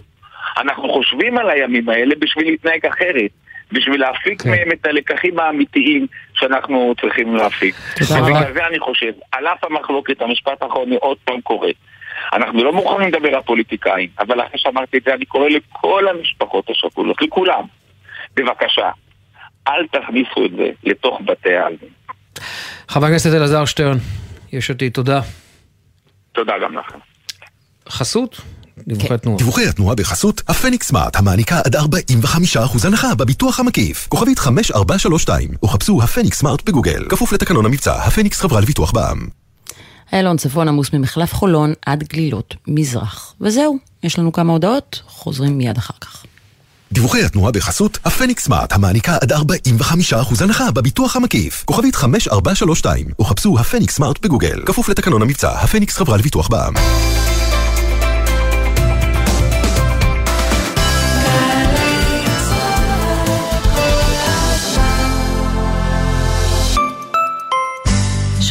אנחנו 0.59 0.93
חושבים 0.93 1.39
על 1.39 1.51
הימים 1.51 1.89
האלה 1.89 2.15
בשביל 2.19 2.47
להתנהג 2.47 2.87
אחרת. 2.87 3.31
בשביל 3.73 4.01
להפיק 4.01 4.43
כן. 4.43 4.51
מהם 4.51 4.73
את 4.73 4.87
הלקחים 4.87 5.39
האמיתיים 5.39 6.07
שאנחנו 6.35 6.95
צריכים 7.01 7.37
להפיק. 7.37 7.75
ובגלל 8.01 8.53
זה 8.55 8.67
אני 8.67 8.79
חושב, 8.79 9.13
על 9.33 9.47
אף 9.47 9.65
המחלוקת, 9.65 10.23
המשפט 10.23 10.63
האחרון 10.63 10.93
עוד 10.93 11.17
פעם 11.25 11.41
קורא. 11.41 11.69
אנחנו 12.33 12.65
לא 12.65 12.73
מוכנים 12.73 13.09
לדבר 13.09 13.35
על 13.35 13.43
פוליטיקאים, 13.43 14.09
אבל 14.19 14.41
אחרי 14.41 14.59
שאמרתי 14.59 14.99
את 14.99 15.03
זה, 15.05 15.15
אני 15.15 15.25
קורא 15.25 15.49
לכל 15.49 16.09
המשפחות 16.09 16.71
השכולות, 16.71 17.23
לכולם, 17.23 17.63
בבקשה, 18.37 18.91
אל 19.69 19.87
תכניסו 19.87 20.47
את 20.47 20.51
זה 20.51 20.71
לתוך 20.85 21.21
בתי 21.25 21.57
העלמין. 21.57 21.91
חבר 22.89 23.07
הכנסת 23.07 23.35
אלעזר 23.37 23.65
שטרן, 23.65 23.97
יש 24.53 24.71
אותי, 24.71 24.91
תודה. 24.91 25.21
תודה 26.33 26.53
גם 26.65 26.79
לכם. 26.79 26.99
חסות? 27.89 28.41
דיווחי 28.87 29.19
תנועה. 29.19 29.39
דיווחי 29.39 29.69
התנועה 29.69 29.95
בחסות 29.95 30.43
הפניקס 30.49 30.89
סמארט, 30.89 31.17
המעניקה 31.17 31.61
עד 31.65 31.77
45% 31.77 32.87
הנחה 32.87 33.15
בביטוח 33.15 33.61
המקיף. 33.61 34.07
כוכבית 34.09 34.39
5432, 34.39 35.51
או 35.63 35.69
חפשו 35.69 36.03
הפניקס 36.03 36.39
סמארט 36.39 36.63
בגוגל. 36.69 37.09
כפוף 37.09 37.33
לתקנון 37.33 37.67
המבצע, 37.67 37.95
הפניקס 37.95 38.41
חברה 38.41 38.61
לביטוח 38.61 38.93
בע"מ. 38.93 39.29
איילון 40.13 40.37
צפון 40.37 40.69
עמוס 40.69 40.93
ממחלף 40.93 41.35
חולון 41.35 41.73
עד 41.87 42.05
גלילות 42.05 42.55
מזרח. 42.67 43.35
וזהו, 43.41 43.79
יש 44.03 44.19
לנו 44.19 44.33
כמה 44.33 44.53
הודעות, 44.53 45.03
חוזרים 45.07 45.59
מיד 45.59 45.77
אחר 45.77 45.95
כך. 46.01 46.25
דיווחי 46.93 47.25
התנועה 47.25 47.53
בחסות 47.53 47.99
הפניקס 48.05 48.45
סמארט, 48.45 48.73
המעניקה 48.73 49.17
עד 49.23 49.33
45% 49.33 49.37
הנחה 50.41 50.71
בביטוח 50.71 51.17
המקיף. 51.17 51.63
כוכבית 51.65 51.95
5432, 51.95 53.07
או 53.19 53.25
חפשו 53.25 53.59
הפניקס 53.59 53.95
סמארט 53.95 54.19
בגוגל. 54.23 54.63
כפוף 54.67 54.89
לתקנון 54.89 55.23
המבצע, 55.23 55.51
הפניקס 55.51 55.97
חברה 55.97 56.17
לביטוח 56.17 56.49
בע"מ. 56.49 56.75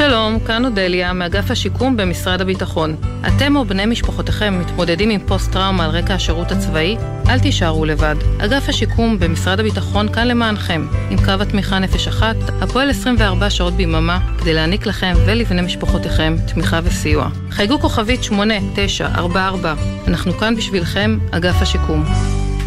שלום, 0.09 0.39
כאן 0.39 0.65
אודליה, 0.65 1.13
מאגף 1.13 1.51
השיקום 1.51 1.97
במשרד 1.97 2.41
הביטחון. 2.41 2.95
אתם 3.27 3.55
או 3.55 3.65
בני 3.65 3.85
משפחותיכם 3.85 4.59
מתמודדים 4.59 5.09
עם 5.09 5.19
פוסט-טראומה 5.27 5.85
על 5.85 5.91
רקע 5.91 6.13
השירות 6.13 6.51
הצבאי? 6.51 6.97
אל 7.29 7.39
תישארו 7.39 7.85
לבד. 7.85 8.15
אגף 8.39 8.69
השיקום 8.69 9.19
במשרד 9.19 9.59
הביטחון 9.59 10.13
כאן 10.13 10.27
למענכם, 10.27 10.87
עם 11.09 11.17
קו 11.17 11.31
התמיכה 11.41 11.79
נפש 11.79 12.07
אחת, 12.07 12.35
הפועל 12.61 12.89
24 12.89 13.49
שעות 13.49 13.73
ביממה, 13.73 14.19
כדי 14.39 14.53
להעניק 14.53 14.85
לכם 14.85 15.13
ולבני 15.25 15.61
משפחותיכם 15.61 16.35
תמיכה 16.53 16.79
וסיוע. 16.83 17.29
חייגו 17.51 17.79
כוכבית 17.79 18.23
8944, 18.23 19.73
אנחנו 20.07 20.33
כאן 20.33 20.55
בשבילכם, 20.55 21.17
אגף 21.31 21.61
השיקום. 21.61 22.03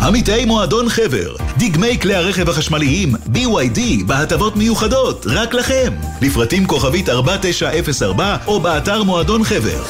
עמיתי 0.06 0.44
מועדון 0.44 0.88
חבר, 0.88 1.34
דגמי 1.58 1.98
כלי 2.00 2.14
הרכב 2.14 2.48
החשמליים 2.48 3.14
BYD 3.14 3.80
בהטבות 4.06 4.56
מיוחדות, 4.56 5.26
רק 5.28 5.54
לכם. 5.54 5.92
לפרטים 6.22 6.66
כוכבית 6.66 7.08
4904 7.08 8.36
או 8.46 8.60
באתר 8.60 9.02
מועדון 9.02 9.44
חבר. 9.44 9.82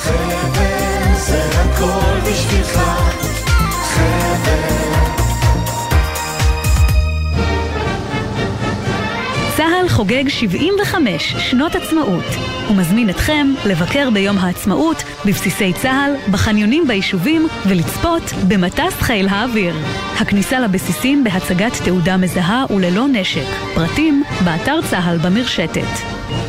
זה 1.27 1.45
הכל 1.55 2.31
בשבילך, 2.31 2.79
צה"ל 9.57 9.89
חוגג 9.89 10.29
75 10.29 11.33
שנות 11.39 11.75
עצמאות 11.75 12.25
ומזמין 12.71 13.11
אתכם 13.11 13.47
לבקר 13.67 14.11
ביום 14.11 14.39
העצמאות 14.39 14.97
בבסיסי 15.27 15.73
צה"ל, 15.73 16.33
בחניונים 16.33 16.89
ביישובים 16.89 17.47
ולצפות 17.69 18.23
במטס 18.49 19.01
חיל 19.01 19.29
האוויר. 19.29 19.75
הכניסה 20.21 20.61
לבסיסים 20.61 21.25
בהצגת 21.25 21.73
תעודה 21.85 22.17
מזהה 22.17 22.65
וללא 22.71 23.07
נשק. 23.13 23.47
פרטים 23.75 24.23
באתר 24.45 24.83
צה"ל 24.91 25.19
במרשתת. 25.19 25.93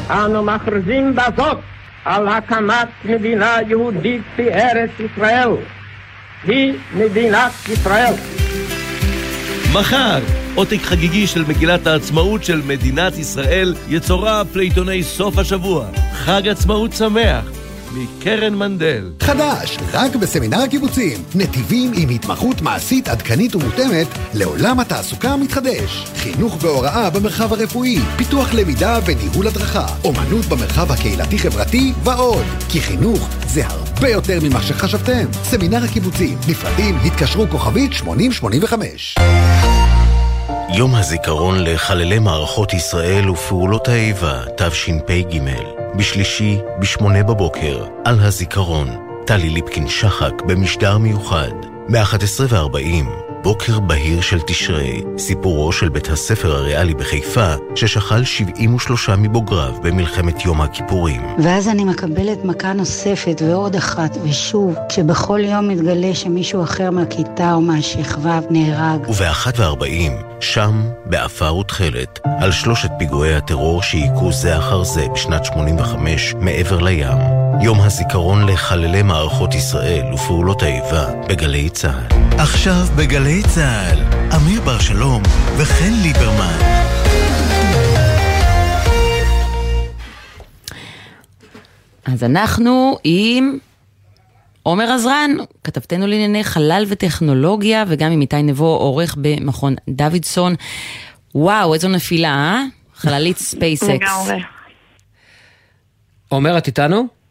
אנו 0.10 0.44
מכריזים 0.44 1.16
בזאת 1.16 1.58
על 2.06 2.28
הקמת 2.28 2.88
מדינה 3.06 3.56
יהודית 3.68 4.22
בארץ 4.38 4.92
ישראל. 5.00 5.50
היא 6.44 6.74
מדינת 6.96 7.52
ישראל. 7.70 8.43
מחר, 9.74 10.20
עותק 10.56 10.80
חגיגי 10.82 11.28
של 11.28 11.44
מגילת 11.48 11.88
העצמאות 11.88 12.44
של 12.44 12.62
מדינת 12.68 13.18
ישראל 13.18 13.76
יצורף 13.90 14.56
לעיתוני 14.56 15.04
סוף 15.04 15.38
השבוע. 15.38 15.86
חג 16.14 16.48
עצמאות 16.48 16.94
שמח, 16.94 17.63
מקרן 17.94 18.56
מנדל. 18.56 19.12
חדש, 19.20 19.78
רק 19.94 20.16
בסמינר 20.16 20.62
הקיבוצים. 20.62 21.24
נתיבים 21.36 21.92
עם 21.96 22.10
התמחות 22.10 22.62
מעשית 22.62 23.08
עדכנית 23.08 23.56
ומותאמת 23.56 24.08
לעולם 24.34 24.80
התעסוקה 24.80 25.30
המתחדש. 25.30 26.06
חינוך 26.16 26.58
והוראה 26.62 27.10
במרחב 27.10 27.54
הרפואי, 27.54 28.00
פיתוח 28.18 28.54
למידה 28.54 29.00
וניהול 29.06 29.48
הדרכה, 29.48 29.86
אומנות 30.04 30.46
במרחב 30.46 30.92
הקהילתי-חברתי 30.92 31.94
ועוד. 32.04 32.46
כי 32.70 32.82
חינוך 32.82 33.30
זה 33.48 33.66
הרבה 33.66 34.10
יותר 34.10 34.40
ממה 34.44 34.62
שחשבתם. 34.62 35.26
סמינר 35.44 35.84
הקיבוצים, 35.84 36.38
נפרדים, 36.48 36.98
התקשרו 37.06 37.48
כוכבית 37.48 37.94
8085. 37.94 39.16
יום 40.78 40.96
הזיכרון 40.96 41.64
לחללי 41.64 42.20
מערכות 42.20 42.74
ישראל 42.74 43.30
ופעולות 43.30 43.88
האיבה, 43.88 44.42
תשפ"ג. 44.58 45.83
בשלישי, 45.98 46.58
בשמונה 46.80 47.24
בבוקר, 47.24 47.86
על 48.06 48.20
הזיכרון. 48.20 48.90
טלי 49.26 49.50
ליפקין-שחק 49.50 50.42
במשדר 50.48 50.98
מיוחד. 50.98 51.52
ב-11:40, 51.90 53.33
בוקר 53.44 53.80
בהיר 53.80 54.22
של 54.22 54.40
תשרי, 54.42 55.04
סיפורו 55.18 55.72
של 55.72 55.90
בית 55.90 56.10
הספר 56.10 56.56
הריאלי 56.56 56.94
בחיפה, 56.94 57.54
ששכל 57.76 58.24
73 58.24 59.10
מבוגריו 59.10 59.74
במלחמת 59.82 60.46
יום 60.46 60.62
הכיפורים. 60.62 61.22
ואז 61.44 61.68
אני 61.68 61.84
מקבלת 61.84 62.46
מכה 62.46 62.74
נוספת 62.74 63.42
ועוד 63.46 63.76
אחת, 63.76 64.18
ושוב, 64.24 64.76
כשבכל 64.90 65.40
יום 65.44 65.68
מתגלה 65.68 66.16
שמישהו 66.16 66.64
אחר 66.64 66.92
מהכיתה 66.92 67.54
או 67.54 67.62
מהשכבה 67.62 68.40
נהרג. 68.50 69.10
וב-1:40, 69.10 69.86
שם, 70.40 70.84
בעפר 71.06 71.56
ותכלת, 71.56 72.20
על 72.40 72.52
שלושת 72.52 72.90
פיגועי 73.00 73.36
הטרור 73.36 73.82
שהיכו 73.82 74.32
זה 74.32 74.58
אחר 74.58 74.84
זה 74.84 75.08
בשנת 75.14 75.46
85 75.46 76.34
מעבר 76.40 76.80
לים. 76.80 77.43
יום 77.62 77.82
הזיכרון 77.82 78.50
לחללי 78.50 79.04
מערכות 79.04 79.54
ישראל 79.54 80.14
ופעולות 80.14 80.64
האיבה 80.64 81.06
בגלי 81.30 81.70
צה"ל. 81.70 82.40
עכשיו 82.40 82.86
בגלי 82.98 83.42
צה"ל, 83.56 84.00
אמיר 84.36 84.62
בר 84.62 84.80
שלום 84.80 85.22
וחן 85.58 85.94
ליברמן. 86.04 86.58
אז 92.06 92.24
אנחנו 92.24 92.98
עם 93.04 93.58
עומר 94.64 94.92
עזרן, 94.92 95.32
כתבתנו 95.64 96.08
לענייני 96.08 96.44
חלל 96.44 96.86
וטכנולוגיה, 96.88 97.84
וגם 97.88 98.12
עם 98.12 98.22
איתי 98.22 98.44
נבו, 98.44 98.76
עורך 98.76 99.16
במכון 99.22 99.76
דוידסון. 99.90 100.56
וואו, 101.36 101.74
איזו 101.74 101.90
נפילה, 101.90 102.30
אה? 102.30 102.64
חללית 102.96 103.38
ספייסקס. 103.38 103.90
לגמרי. 103.90 104.44
עומר, 106.30 106.58
את 106.58 106.68
איתנו? 106.68 107.23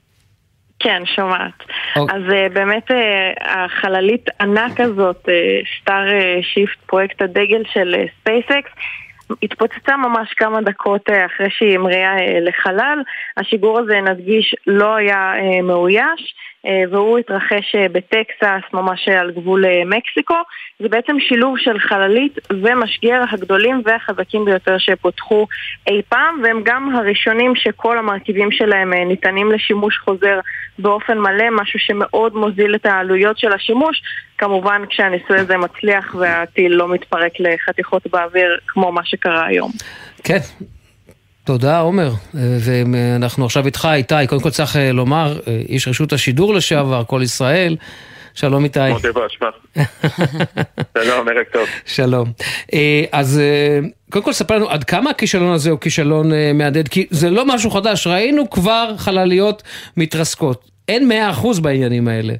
כן, 0.82 1.02
שומעת. 1.06 1.52
אוקיי. 1.96 2.16
אז 2.16 2.22
uh, 2.22 2.52
באמת 2.52 2.90
uh, 2.90 2.94
החללית 3.40 4.28
ענק 4.40 4.80
הזאת, 4.80 5.28
סטארשיפ, 5.80 6.78
פרויקט 6.86 7.22
הדגל 7.22 7.62
של 7.72 7.94
ספייסקס, 8.20 8.70
התפוצצה 9.42 9.96
ממש 9.96 10.32
כמה 10.36 10.62
דקות 10.62 11.08
uh, 11.08 11.12
אחרי 11.26 11.50
שהיא 11.50 11.74
המריאה 11.74 12.16
uh, 12.16 12.20
לחלל. 12.40 12.98
השיגור 13.36 13.78
הזה, 13.78 14.00
נדגיש, 14.00 14.54
לא 14.66 14.94
היה 14.94 15.32
uh, 15.34 15.62
מאויש. 15.62 16.34
אה, 16.66 16.82
והוא 16.90 17.18
התרחש 17.18 17.74
אה, 17.74 17.86
בטקסס, 17.88 18.72
ממש 18.72 19.08
אה, 19.08 19.20
על 19.20 19.30
גבול 19.30 19.64
מקסיקו. 19.86 20.34
זה 20.80 20.88
בעצם 20.88 21.16
שילוב 21.20 21.58
של 21.58 21.78
חללית 21.78 22.38
ומשגר 22.50 23.22
הגדולים 23.30 23.82
והחזקים 23.84 24.44
ביותר 24.44 24.78
שפותחו 24.78 25.46
אי 25.86 26.02
פעם, 26.08 26.40
והם 26.42 26.60
גם 26.64 26.96
הראשונים 26.96 27.52
שכל 27.56 27.98
המרכיבים 27.98 28.52
שלהם 28.52 28.94
ניתנים 28.94 29.52
לשימוש 29.52 29.98
חוזר 29.98 30.40
באופן 30.78 31.18
מלא, 31.18 31.50
משהו 31.50 31.78
שמאוד 31.78 32.34
מוזיל 32.34 32.74
את 32.74 32.86
העלויות 32.86 33.38
של 33.38 33.52
השימוש. 33.52 34.02
כמובן 34.38 34.82
כשהניסוי 34.88 35.38
הזה 35.38 35.56
מצליח 35.56 36.14
והטיל 36.18 36.72
לא 36.72 36.88
מתפרק 36.88 37.32
לחתיכות 37.38 38.06
באוויר 38.06 38.58
כמו 38.66 38.92
מה 38.92 39.04
שקרה 39.04 39.46
היום. 39.46 39.70
כן, 40.24 40.38
תודה, 41.44 41.78
עומר. 41.78 42.10
ואנחנו 42.34 43.44
עכשיו 43.44 43.66
איתך, 43.66 43.88
איתי. 43.92 44.14
קודם 44.28 44.40
כל 44.40 44.50
צריך 44.50 44.76
אה, 44.76 44.92
לומר, 44.92 45.40
אה, 45.48 45.60
איש 45.68 45.88
רשות 45.88 46.12
השידור 46.12 46.54
לשעבר, 46.54 47.04
כל 47.04 47.20
ישראל. 47.22 47.76
שלום 48.34 48.64
איתי. 48.64 48.90
מודה 48.90 49.08
באשמה. 49.12 49.48
שלום, 51.04 51.28
ערב 51.28 51.44
טוב. 51.52 51.68
שלום. 51.86 52.32
אה, 52.74 53.04
אז 53.12 53.40
קודם 54.10 54.24
כל 54.24 54.32
ספר 54.32 54.56
לנו 54.56 54.70
עד 54.70 54.84
כמה 54.84 55.10
הכישלון 55.10 55.52
הזה 55.52 55.70
הוא 55.70 55.78
כישלון 55.78 56.30
מהדהד, 56.54 56.88
כי 56.88 57.06
זה 57.10 57.30
לא 57.30 57.46
משהו 57.46 57.70
חדש, 57.70 58.06
ראינו 58.06 58.50
כבר 58.50 58.94
חלליות 58.96 59.62
מתרסקות. 59.96 60.70
אין 60.88 61.08
מאה 61.08 61.30
אחוז 61.30 61.60
בעניינים 61.60 62.08
האלה. 62.08 62.34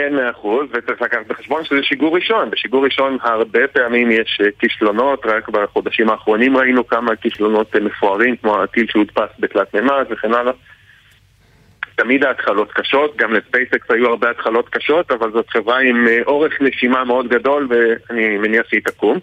אין 0.00 0.16
מאה 0.16 0.30
אחוז, 0.30 0.66
וצריך 0.72 1.02
לקחת 1.02 1.26
בחשבון 1.26 1.64
שזה 1.64 1.82
שיגור 1.82 2.16
ראשון. 2.16 2.50
בשיגור 2.50 2.84
ראשון 2.84 3.18
הרבה 3.22 3.68
פעמים 3.68 4.10
יש 4.10 4.40
אה, 4.44 4.50
כישלונות, 4.58 5.26
רק 5.26 5.48
בחודשים 5.48 6.10
האחרונים 6.10 6.56
ראינו 6.56 6.86
כמה 6.86 7.16
כישלונות 7.16 7.76
אה, 7.76 7.80
מפוארים, 7.80 8.36
כמו 8.36 8.62
הטיל 8.62 8.86
שהודפס 8.90 9.28
בתלת 9.38 9.74
מימד 9.74 10.04
וכן 10.10 10.34
הלאה. 10.34 10.52
תמיד 11.96 12.24
ההתחלות 12.24 12.72
קשות, 12.72 13.16
גם 13.16 13.32
לספייסקס 13.32 13.90
היו 13.90 14.08
הרבה 14.08 14.30
התחלות 14.30 14.68
קשות, 14.68 15.12
אבל 15.12 15.32
זאת 15.32 15.50
חברה 15.50 15.78
עם 15.78 16.08
אה, 16.08 16.18
אורך 16.26 16.60
נשימה 16.60 17.04
מאוד 17.04 17.28
גדול, 17.28 17.68
ואני 17.70 18.38
מניח 18.38 18.66
שהיא 18.68 18.82
תקום. 18.84 19.18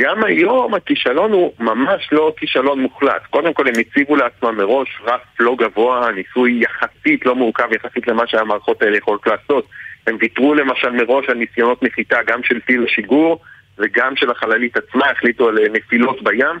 גם 0.00 0.24
היום 0.24 0.74
הכישלון 0.74 1.32
הוא 1.32 1.52
ממש 1.60 2.08
לא 2.12 2.34
כישלון 2.36 2.80
מוחלט. 2.80 3.26
קודם 3.30 3.52
כל 3.52 3.68
הם 3.68 3.74
הציבו 3.80 4.16
לעצמם 4.16 4.56
מראש 4.56 4.88
רף 5.04 5.20
לא 5.40 5.56
גבוה, 5.58 6.10
ניסוי 6.10 6.60
יחסית 6.62 7.26
לא 7.26 7.34
מורכב 7.34 7.72
יחסית 7.72 8.08
למה 8.08 8.26
שהמערכות 8.26 8.82
האלה 8.82 8.96
יכולות 8.96 9.26
לעשות. 9.26 9.66
הם 10.06 10.16
ויתרו 10.20 10.54
למשל 10.54 10.90
מראש 10.90 11.28
על 11.28 11.36
ניסיונות 11.36 11.82
נחיתה 11.82 12.18
גם 12.26 12.42
של 12.42 12.60
טיל 12.60 12.84
השיגור 12.84 13.40
וגם 13.78 14.16
של 14.16 14.30
החללית 14.30 14.76
עצמה, 14.76 15.10
החליטו 15.10 15.48
על 15.48 15.58
נפילות 15.72 16.22
בים. 16.22 16.58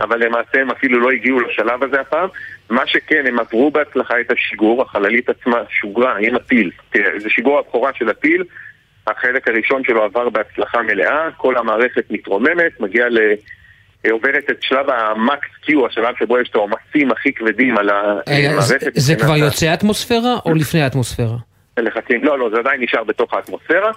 אבל 0.00 0.24
למעשה 0.24 0.60
הם 0.60 0.70
אפילו 0.70 1.00
לא 1.00 1.10
הגיעו 1.10 1.40
לשלב 1.40 1.84
הזה 1.84 2.00
הפעם. 2.00 2.28
מה 2.70 2.86
שכן, 2.86 3.24
הם 3.26 3.38
עברו 3.38 3.70
בהצלחה 3.70 4.20
את 4.20 4.30
השיגור, 4.30 4.82
החללית 4.82 5.28
עצמה 5.28 5.56
שוגרה 5.80 6.14
עם 6.20 6.36
הטיל. 6.36 6.70
זה 6.94 7.28
שיגור 7.28 7.58
הבכורה 7.58 7.90
של 7.94 8.08
הטיל, 8.08 8.44
החלק 9.06 9.48
הראשון 9.48 9.84
שלו 9.84 10.02
עבר 10.02 10.28
בהצלחה 10.28 10.82
מלאה, 10.82 11.30
כל 11.36 11.56
המערכת 11.56 12.10
מתרוממת, 12.10 12.80
מגיעה 12.80 13.08
ל... 13.08 13.18
עוברת 14.10 14.44
את 14.50 14.56
שלב 14.60 14.86
המקס 14.90 15.48
קיו, 15.62 15.86
השלב 15.86 16.14
שבו 16.18 16.38
יש 16.38 16.48
את 16.48 16.54
העומסים 16.54 17.12
הכי 17.12 17.32
כבדים 17.32 17.78
על 17.78 17.90
המערכת. 17.90 18.92
זה 18.94 19.14
כבר 19.14 19.36
יוצא 19.36 19.74
אטמוספירה 19.74 20.36
או 20.46 20.54
לפני 20.54 20.82
האטמוספירה? 20.82 21.36
לחצים, 21.78 22.24
לא, 22.24 22.38
לא, 22.38 22.50
זה 22.50 22.58
עדיין 22.58 22.80
נשאר 22.80 23.04
בתוך 23.04 23.34
האטמוספירה. 23.34 23.90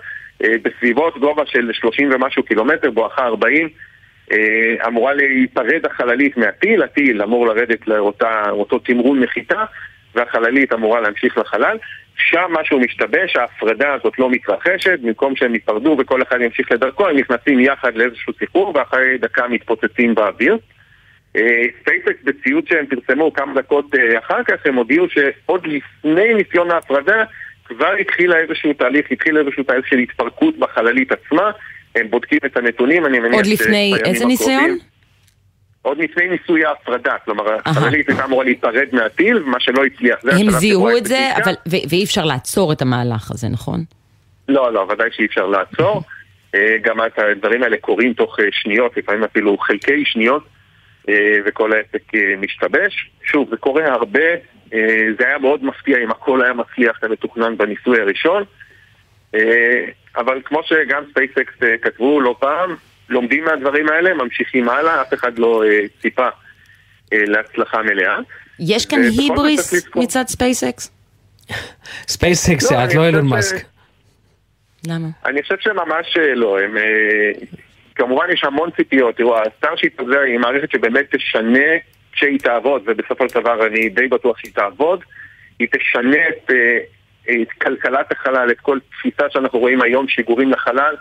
אה, 0.43 0.49
בסביבות 0.61 1.17
גובה 1.17 1.45
של 1.45 1.69
30 1.73 2.09
ומשהו 2.13 2.43
קילומטר, 2.43 2.91
בואכה 2.91 3.25
40, 3.25 3.69
אה, 4.31 4.87
אמורה 4.87 5.13
להיפרד 5.13 5.85
החללית 5.85 6.37
מהטיל, 6.37 6.83
הטיל 6.83 7.21
אמור 7.21 7.47
לרדת 7.47 7.87
לאותו 7.87 8.79
תמרון 8.79 9.23
נחיתה, 9.23 9.63
והחללית 10.15 10.73
אמורה 10.73 11.01
להמשיך 11.01 11.37
לחלל. 11.37 11.77
שם 12.17 12.51
משהו 12.61 12.79
משתבש, 12.79 13.35
ההפרדה 13.35 13.93
הזאת 13.93 14.19
לא 14.19 14.29
מתרחשת, 14.29 14.99
במקום 15.01 15.35
שהם 15.35 15.53
ייפרדו 15.53 15.95
וכל 15.99 16.21
אחד 16.21 16.41
ימשיך 16.41 16.71
לדרכו, 16.71 17.07
הם 17.07 17.17
נכנסים 17.17 17.59
יחד 17.59 17.95
לאיזשהו 17.95 18.33
סיפור 18.39 18.73
ואחרי 18.75 19.17
דקה 19.17 19.47
מתפוצצים 19.47 20.15
באוויר. 20.15 20.57
ספייסקס 21.81 22.07
אה, 22.07 22.23
בציוץ 22.23 22.67
שהם 22.67 22.85
פרסמו 22.85 23.33
כמה 23.33 23.53
דקות 23.53 23.85
אחר 24.19 24.43
כך, 24.43 24.55
הם 24.65 24.75
הודיעו 24.75 25.05
שעוד 25.09 25.67
לפני 25.67 26.33
ניסיון 26.33 26.71
ההפרדה 26.71 27.23
כבר 27.65 27.91
התחיל 27.99 28.33
איזשהו 28.33 28.73
תהליך, 28.73 29.05
התחיל 29.11 29.37
איזשהו 29.37 29.63
תהליך 29.63 29.87
של 29.87 29.97
התפרקות 29.97 30.57
בחללית 30.57 31.11
עצמה, 31.11 31.51
הם 31.95 32.09
בודקים 32.09 32.39
את 32.45 32.57
הנתונים, 32.57 33.05
אני 33.05 33.19
מניח 33.19 33.35
עוד 33.35 33.45
לפני 33.45 33.93
איזה 34.05 34.25
ניסיון? 34.25 34.77
עוד 35.81 35.97
לפני 35.97 36.27
ניסוי 36.27 36.65
ההפרדה, 36.65 37.13
כלומר 37.25 37.43
החללית 37.65 38.09
הייתה 38.09 38.25
אמורה 38.25 38.43
להיפרד 38.43 38.87
מהטיל, 38.91 39.39
מה 39.39 39.59
שלא 39.59 39.85
הצליח. 39.85 40.19
הם 40.23 40.49
זיהו 40.49 40.97
את 40.97 41.05
זה, 41.05 41.29
אבל, 41.43 41.53
ואי 41.89 42.03
אפשר 42.03 42.25
לעצור 42.25 42.73
את 42.73 42.81
המהלך 42.81 43.31
הזה, 43.31 43.47
נכון? 43.49 43.83
לא, 44.49 44.73
לא, 44.73 44.87
ודאי 44.89 45.09
שאי 45.11 45.25
אפשר 45.25 45.45
לעצור. 45.45 46.01
אה, 46.55 46.77
גם 46.81 46.97
הדברים 47.17 47.63
האלה 47.63 47.77
קורים 47.77 48.13
תוך 48.13 48.39
אה, 48.39 48.45
שניות, 48.51 48.97
לפעמים 48.97 49.23
אפילו 49.23 49.57
חלקי 49.57 50.05
שניות, 50.05 50.43
אה, 51.09 51.37
וכל 51.45 51.71
העסק 51.73 52.11
משתבש. 52.37 53.09
שוב, 53.23 53.49
זה 53.49 53.57
קורה 53.57 53.93
הרבה, 53.93 54.29
זה 55.19 55.27
היה 55.27 55.37
מאוד 55.37 55.63
מפתיע 55.63 55.97
אם 56.03 56.11
הכל 56.11 56.43
היה 56.43 56.53
מצליח 56.53 56.99
ומתוכנן 57.03 57.57
בניסוי 57.57 58.01
הראשון. 58.01 58.43
אבל 60.17 60.41
כמו 60.45 60.61
שגם 60.65 61.03
ספייסקס 61.11 61.53
כתבו 61.81 62.21
לא 62.21 62.35
פעם, 62.39 62.75
לומדים 63.09 63.43
מהדברים 63.45 63.89
האלה, 63.89 64.13
ממשיכים 64.13 64.69
הלאה, 64.69 65.01
אף 65.01 65.13
אחד 65.13 65.39
לא 65.39 65.63
אה, 65.65 65.79
ציפה 66.01 66.27
אה, 67.13 67.23
להצלחה 67.27 67.81
מלאה. 67.81 68.17
יש 68.59 68.85
כאן 68.85 68.99
היבריס 69.01 69.73
מצד 69.95 70.23
ספייסקס? 70.27 70.91
ספייסקס 72.07 72.69
זה 72.69 72.83
את, 72.83 72.95
לא 72.95 73.05
אילון 73.05 73.27
מאסק. 73.27 73.65
למה? 74.87 75.07
אני 75.25 75.41
חושב 75.41 75.55
שממש 75.59 76.17
אה, 76.17 76.35
לא, 76.35 76.59
הם... 76.59 76.77
אה, 76.77 77.31
כמובן 77.95 78.25
יש 78.33 78.43
המון 78.43 78.69
ציפיות, 78.77 79.17
תראו, 79.17 79.37
הסטארשיפ 79.37 79.99
הזה 79.99 80.19
היא 80.19 80.39
מערכת 80.39 80.71
שבאמת 80.71 81.15
תשנה 81.15 81.69
כשהיא 82.15 82.39
תעבוד, 82.39 82.81
ובסופו 82.85 83.29
של 83.29 83.39
דבר 83.39 83.67
אני 83.67 83.89
די 83.89 84.07
בטוח 84.07 84.37
שהיא 84.37 84.51
תעבוד, 84.53 85.03
היא 85.59 85.67
תשנה 85.71 86.27
את, 86.29 86.51
אה, 86.51 87.41
את 87.41 87.51
כלכלת 87.51 88.11
החלל, 88.11 88.51
את 88.51 88.59
כל 88.59 88.79
תפיסה 88.89 89.23
שאנחנו 89.29 89.59
רואים 89.59 89.81
היום, 89.81 90.07
שיגורים 90.07 90.51
לחלל, 90.51 90.95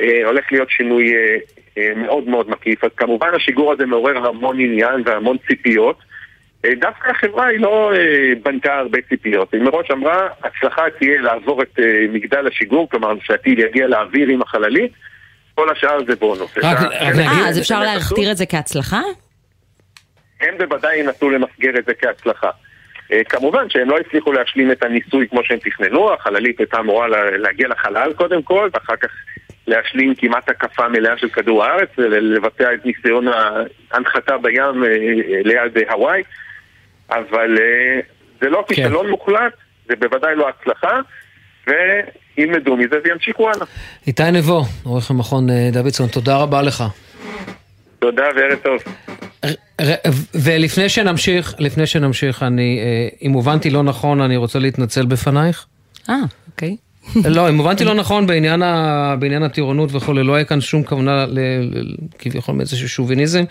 אה, 0.00 0.20
הולך 0.26 0.52
להיות 0.52 0.70
שינוי 0.70 1.12
אה, 1.78 1.94
מאוד 1.96 2.28
מאוד 2.28 2.50
מקיף. 2.50 2.84
אז 2.84 2.90
כמובן 2.96 3.28
השיגור 3.36 3.72
הזה 3.72 3.86
מעורר 3.86 4.26
המון 4.26 4.60
עניין 4.60 5.02
והמון 5.06 5.36
ציפיות. 5.48 5.98
דווקא 6.80 7.10
החברה 7.10 7.46
היא 7.46 7.60
לא 7.60 7.92
בנתה 8.42 8.74
הרבה 8.74 8.98
ציפיות. 9.08 9.54
היא 9.54 9.62
מראש 9.62 9.90
אמרה, 9.90 10.28
הצלחה 10.42 10.82
תהיה 10.98 11.20
לעבור 11.20 11.62
את 11.62 11.78
מגדל 12.12 12.46
השיגור, 12.46 12.90
כלומר 12.90 13.14
שהטיל 13.24 13.58
יגיע 13.58 13.86
לאוויר 13.86 14.28
עם 14.28 14.42
החללית, 14.42 14.92
כל 15.54 15.70
השאר 15.70 15.98
זה 16.06 16.16
בונוס. 16.16 16.58
אה, 16.64 17.48
אז 17.48 17.58
אפשר 17.58 17.80
להכתיר 17.80 18.30
את 18.30 18.36
זה 18.36 18.46
כהצלחה? 18.46 19.00
הם 20.40 20.58
בוודאי 20.58 20.98
ינסו 20.98 21.30
למסגר 21.30 21.78
את 21.78 21.84
זה 21.84 21.94
כהצלחה. 21.94 22.50
כמובן 23.28 23.70
שהם 23.70 23.90
לא 23.90 23.98
הצליחו 23.98 24.32
להשלים 24.32 24.72
את 24.72 24.82
הניסוי 24.82 25.28
כמו 25.28 25.44
שהם 25.44 25.58
תכננו, 25.58 26.12
החללית 26.12 26.58
הייתה 26.58 26.78
אמורה 26.80 27.08
להגיע 27.38 27.68
לחלל 27.68 28.12
קודם 28.12 28.42
כל, 28.42 28.68
ואחר 28.74 28.96
כך 28.96 29.08
להשלים 29.66 30.14
כמעט 30.14 30.48
הקפה 30.48 30.88
מלאה 30.88 31.18
של 31.18 31.28
כדור 31.28 31.64
הארץ 31.64 31.88
ולבצע 31.98 32.74
את 32.74 32.86
ניסיון 32.86 33.26
ההנחתה 33.92 34.38
בים 34.38 34.84
אה, 34.84 34.88
ליד 35.44 35.88
הוואי 35.90 36.22
אבל 37.10 37.58
אה, 37.60 38.00
זה 38.40 38.50
לא 38.50 38.64
כן. 38.68 38.74
כישלון 38.74 39.04
כן. 39.04 39.10
מוחלט, 39.10 39.52
זה 39.88 39.96
בוודאי 39.96 40.36
לא 40.36 40.48
הצלחה 40.48 41.00
וילמדו 41.66 42.76
מזה 42.76 42.96
וימשיכו 43.04 43.50
הלאה. 43.50 43.66
איתי 44.06 44.22
נבו, 44.32 44.62
עורך 44.84 45.10
המכון 45.10 45.50
אה, 45.50 45.68
דוידסון, 45.72 46.08
תודה 46.08 46.36
רבה 46.36 46.62
לך. 46.62 46.84
תודה 47.98 48.24
וערב 48.36 48.58
טוב. 48.62 48.82
ולפני 50.34 50.88
שנמשיך, 50.88 51.54
לפני 51.58 51.86
שנמשיך, 51.86 52.42
אני, 52.42 52.80
אם 53.22 53.32
הובנתי 53.32 53.70
לא 53.70 53.82
נכון, 53.82 54.20
אני 54.20 54.36
רוצה 54.36 54.58
להתנצל 54.58 55.06
בפנייך. 55.06 55.66
אה, 56.08 56.16
אוקיי. 56.50 56.76
לא, 57.24 57.48
אם 57.48 57.60
הבנתי 57.60 57.84
לא 57.84 57.94
נכון 57.94 58.26
בעניין, 58.26 58.62
ה... 58.62 59.16
בעניין 59.18 59.42
הטירונות 59.42 59.90
וכולי, 59.92 60.22
לא 60.22 60.34
היה 60.34 60.44
כאן 60.44 60.60
שום 60.60 60.82
כוונה 60.82 61.26
ל... 61.26 61.38
כביכול 62.18 62.54
מאיזשהו 62.54 62.88
שוביניזם. 62.88 63.44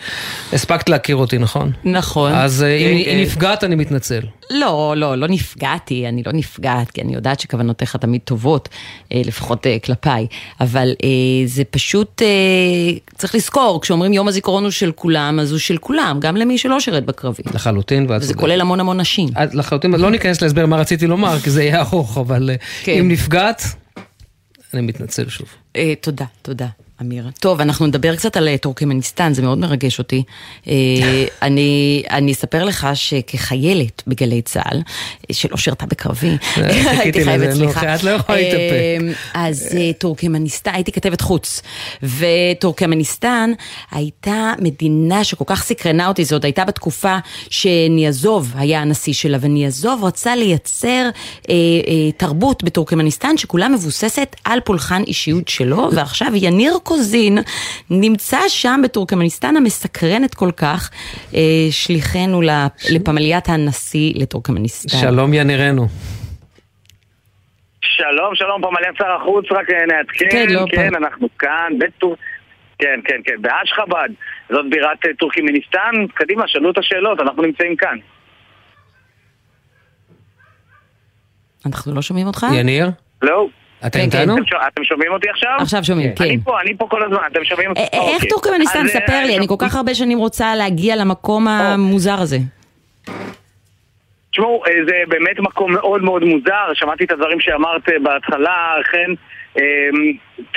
הספקת 0.53 0.89
להכיר 0.89 1.15
אותי, 1.15 1.37
נכון? 1.37 1.71
נכון. 1.83 2.31
אז 2.31 2.63
אה, 2.63 2.77
אם, 2.77 2.85
אה, 2.85 2.91
אם 2.91 3.17
אה. 3.17 3.21
נפגעת, 3.21 3.63
אני 3.63 3.75
מתנצל. 3.75 4.21
לא, 4.49 4.93
לא, 4.97 5.15
לא 5.17 5.27
נפגעתי, 5.27 6.07
אני 6.07 6.23
לא 6.25 6.31
נפגעת, 6.31 6.91
כי 6.91 7.01
אני 7.01 7.13
יודעת 7.13 7.39
שכוונותיך 7.39 7.95
תמיד 7.95 8.21
טובות, 8.23 8.69
לפחות 9.11 9.67
כלפיי, 9.83 10.27
אבל 10.61 10.93
זה 11.45 11.63
פשוט, 11.63 12.21
צריך 13.17 13.35
לזכור, 13.35 13.81
כשאומרים 13.81 14.13
יום 14.13 14.27
הזיכרון 14.27 14.63
הוא 14.63 14.71
של 14.71 14.91
כולם, 14.95 15.39
אז 15.39 15.51
הוא 15.51 15.59
של 15.59 15.77
כולם, 15.77 16.17
גם 16.21 16.35
למי 16.35 16.57
שלא 16.57 16.79
שירת 16.79 17.05
בקרבי. 17.05 17.43
לחלוטין, 17.53 18.05
ואת 18.09 18.17
וזה 18.17 18.27
צודקת. 18.27 18.41
כולל 18.41 18.61
המון 18.61 18.79
המון 18.79 18.99
נשים. 18.99 19.29
לחלוטין, 19.53 19.91
לא 19.91 20.11
ניכנס 20.11 20.41
להסבר 20.41 20.65
מה 20.65 20.77
רציתי 20.77 21.07
לומר, 21.07 21.39
כי 21.39 21.49
זה 21.49 21.63
יהיה 21.63 21.81
ארוך, 21.81 22.17
אבל 22.17 22.49
כן. 22.83 22.91
אם 22.99 23.07
נפגעת, 23.07 23.42
אני 24.73 24.81
מתנצל 24.81 25.29
שוב. 25.29 25.47
אה, 25.75 25.93
תודה, 26.01 26.25
תודה. 26.41 26.67
אמיר. 27.03 27.29
טוב, 27.39 27.61
אנחנו 27.61 27.87
נדבר 27.87 28.15
קצת 28.15 28.37
על 28.37 28.47
אה, 28.47 28.57
טורקמניסטן, 28.57 29.33
זה 29.33 29.41
מאוד 29.41 29.57
מרגש 29.57 29.99
אותי. 29.99 30.23
אה, 30.67 30.73
אני, 31.41 32.03
אני 32.09 32.31
אספר 32.31 32.63
לך 32.63 32.87
שכחיילת 32.93 34.03
בגלי 34.07 34.41
צה"ל, 34.41 34.77
אה, 34.77 35.33
שלא 35.35 35.57
שירתה 35.57 35.85
בקרבי, 35.85 36.37
הייתי 36.57 37.23
חייבת, 37.23 37.51
סליחה. 37.51 37.95
את 37.95 38.03
לא 38.03 38.09
יכולה 38.09 38.37
להתאפק. 38.37 39.17
אז 39.33 39.69
טורקמניסטן, 39.97 40.71
הייתי 40.73 40.91
כתבת 40.91 41.21
חוץ, 41.21 41.61
וטורקמניסטן 42.03 43.51
הייתה 43.91 44.53
מדינה 44.59 45.23
שכל 45.23 45.45
כך 45.47 45.63
סקרנה 45.63 46.07
אותי, 46.07 46.25
זאת 46.25 46.43
הייתה 46.43 46.65
בתקופה 46.65 47.17
שניאזוב 47.49 48.53
היה 48.55 48.81
הנשיא 48.81 49.13
שלה, 49.13 49.37
וניאזוב 49.41 50.03
רצה 50.03 50.35
לייצר 50.35 51.09
אה, 51.49 51.53
אה, 51.87 52.11
תרבות 52.17 52.63
בטורקמניסטן 52.63 53.37
שכולה 53.37 53.69
מבוססת 53.69 54.35
על 54.43 54.59
פולחן 54.59 55.03
אישיות 55.07 55.47
שלו, 55.47 55.89
ועכשיו 55.93 56.27
יניר 56.35 56.77
קוזין 56.97 57.37
נמצא 57.89 58.37
שם 58.47 58.81
בטורקמניסטן 58.83 59.55
המסקרנת 59.57 60.33
כל 60.35 60.51
כך, 60.57 60.89
אה, 61.35 61.39
שליחנו 61.71 62.41
לפ- 62.41 62.91
לפמליית 62.93 63.49
הנשיא 63.49 64.13
לטורקמניסטן. 64.15 64.97
שלום 64.97 65.33
ינירנו. 65.33 65.87
שלום, 67.81 68.35
שלום, 68.35 68.61
מלא 68.61 68.87
שר 68.97 69.11
החוץ, 69.21 69.45
רק 69.51 69.69
אה, 69.69 69.85
נעדכן, 69.85 70.25
כן, 70.31 70.45
לא, 70.49 70.65
כן, 70.71 70.89
פה. 70.91 70.97
אנחנו 70.97 71.27
כאן, 71.39 71.71
בטור... 71.79 72.15
כן, 72.79 72.99
כן, 73.05 73.21
כן, 73.25 73.41
באשגבאט, 73.41 74.09
זאת 74.49 74.65
בירת 74.69 75.05
אה, 75.05 75.11
טורקימיניסטן, 75.19 75.91
קדימה, 76.13 76.43
שאלו 76.47 76.71
את 76.71 76.77
השאלות, 76.77 77.19
אנחנו 77.19 77.43
נמצאים 77.43 77.75
כאן. 77.75 77.97
אנחנו 81.65 81.95
לא 81.95 82.01
שומעים 82.01 82.27
אותך? 82.27 82.45
יניר? 82.55 82.89
לא. 83.21 83.47
אתם 83.87 83.99
כן, 83.99 84.05
איתנו? 84.05 84.35
אתם, 84.35 84.45
שומע- 84.45 84.67
אתם 84.67 84.83
שומעים 84.83 85.11
אותי 85.11 85.29
עכשיו? 85.29 85.51
עכשיו 85.59 85.83
שומעים, 85.83 86.15
כן. 86.15 86.23
אני 86.23 86.37
פה, 86.43 86.61
אני 86.61 86.77
פה 86.77 86.87
כל 86.89 87.03
הזמן, 87.03 87.17
אתם 87.31 87.43
שומעים 87.45 87.69
אותי? 87.69 87.81
א- 87.81 87.83
איך 87.93 88.13
אוקיי. 88.15 88.29
טורקמניסטן? 88.29 88.79
אז, 88.79 88.95
אה, 88.95 89.01
ספר 89.01 89.25
לי, 89.25 89.37
אני 89.37 89.47
כל 89.47 89.55
כך 89.59 89.75
הרבה 89.75 89.95
שנים 89.95 90.17
רוצה 90.17 90.55
להגיע 90.55 90.95
למקום 90.95 91.47
המוזר 91.47 92.15
הזה. 92.21 92.37
תשמעו, 94.31 94.63
אה, 94.67 94.71
זה 94.87 94.93
באמת 95.07 95.39
מקום 95.39 95.73
מאוד 95.73 96.03
מאוד 96.03 96.23
מוזר, 96.23 96.73
שמעתי 96.73 97.03
את 97.03 97.11
הדברים 97.11 97.39
שאמרת 97.39 97.89
אה, 97.89 97.99
בהתחלה, 98.03 98.55
חן. 98.91 99.13
אה, 99.57 99.63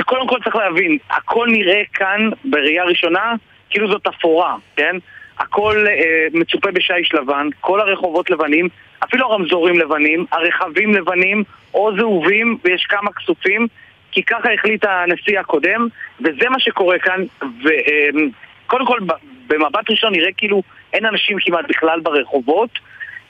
קודם 0.04 0.28
כל 0.28 0.38
צריך 0.44 0.56
להבין, 0.56 0.98
הכל 1.10 1.48
נראה 1.50 1.82
כאן 1.94 2.20
בראייה 2.44 2.84
ראשונה 2.84 3.34
כאילו 3.70 3.88
זאת 3.90 4.06
אפורה, 4.06 4.54
כן? 4.76 4.96
הכל 5.38 5.84
אה, 5.88 5.94
מצופה 6.32 6.70
בשיש 6.70 7.14
לבן, 7.14 7.48
כל 7.60 7.80
הרחובות 7.80 8.30
לבנים, 8.30 8.68
אפילו 9.04 9.26
הרמזורים 9.26 9.78
לבנים, 9.78 10.26
הרכבים 10.32 10.94
לבנים 10.94 11.44
או 11.76 11.96
זהובים 11.96 12.58
ויש 12.64 12.86
כמה 12.88 13.12
כסופים, 13.12 13.66
כי 14.12 14.22
ככה 14.22 14.52
החליט 14.52 14.84
הנשיא 14.84 15.40
הקודם, 15.40 15.88
וזה 16.20 16.48
מה 16.50 16.60
שקורה 16.60 16.98
כאן, 16.98 17.20
וקודם 17.40 18.86
כל 18.86 18.98
במבט 19.46 19.90
ראשון 19.90 20.12
נראה 20.12 20.32
כאילו 20.36 20.62
אין 20.92 21.06
אנשים 21.06 21.36
כמעט 21.40 21.64
בכלל 21.68 22.00
ברחובות, 22.00 22.70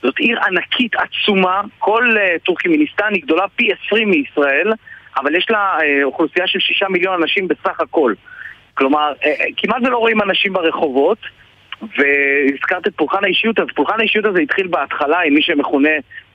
זאת 0.03 0.19
עיר 0.19 0.39
ענקית 0.43 0.91
עצומה, 0.95 1.61
כל 1.79 2.09
אה, 2.15 2.39
טורקימיניסטן 2.45 3.13
היא 3.13 3.21
גדולה 3.21 3.47
פי 3.55 3.69
20 3.87 4.09
מישראל, 4.09 4.73
אבל 5.17 5.35
יש 5.35 5.45
לה 5.49 5.77
אה, 5.79 6.03
אוכלוסייה 6.03 6.47
של 6.47 6.59
שישה 6.59 6.85
מיליון 6.89 7.21
אנשים 7.21 7.47
בסך 7.47 7.79
הכל. 7.79 8.13
כלומר, 8.73 9.13
uh, 9.21 9.25
כמעט 9.57 9.81
ולא 9.85 9.97
רואים 9.97 10.21
אנשים 10.21 10.53
ברחובות, 10.53 11.17
והזכרת 11.81 12.87
את 12.87 12.93
פולחן 12.95 13.23
האישיות, 13.23 13.59
אז 13.59 13.67
פולחן 13.75 13.99
האישיות 13.99 14.25
הזה 14.25 14.39
התחיל 14.39 14.67
בהתחלה 14.67 15.19
עם 15.19 15.33
מי 15.33 15.41
שמכונה 15.41 15.89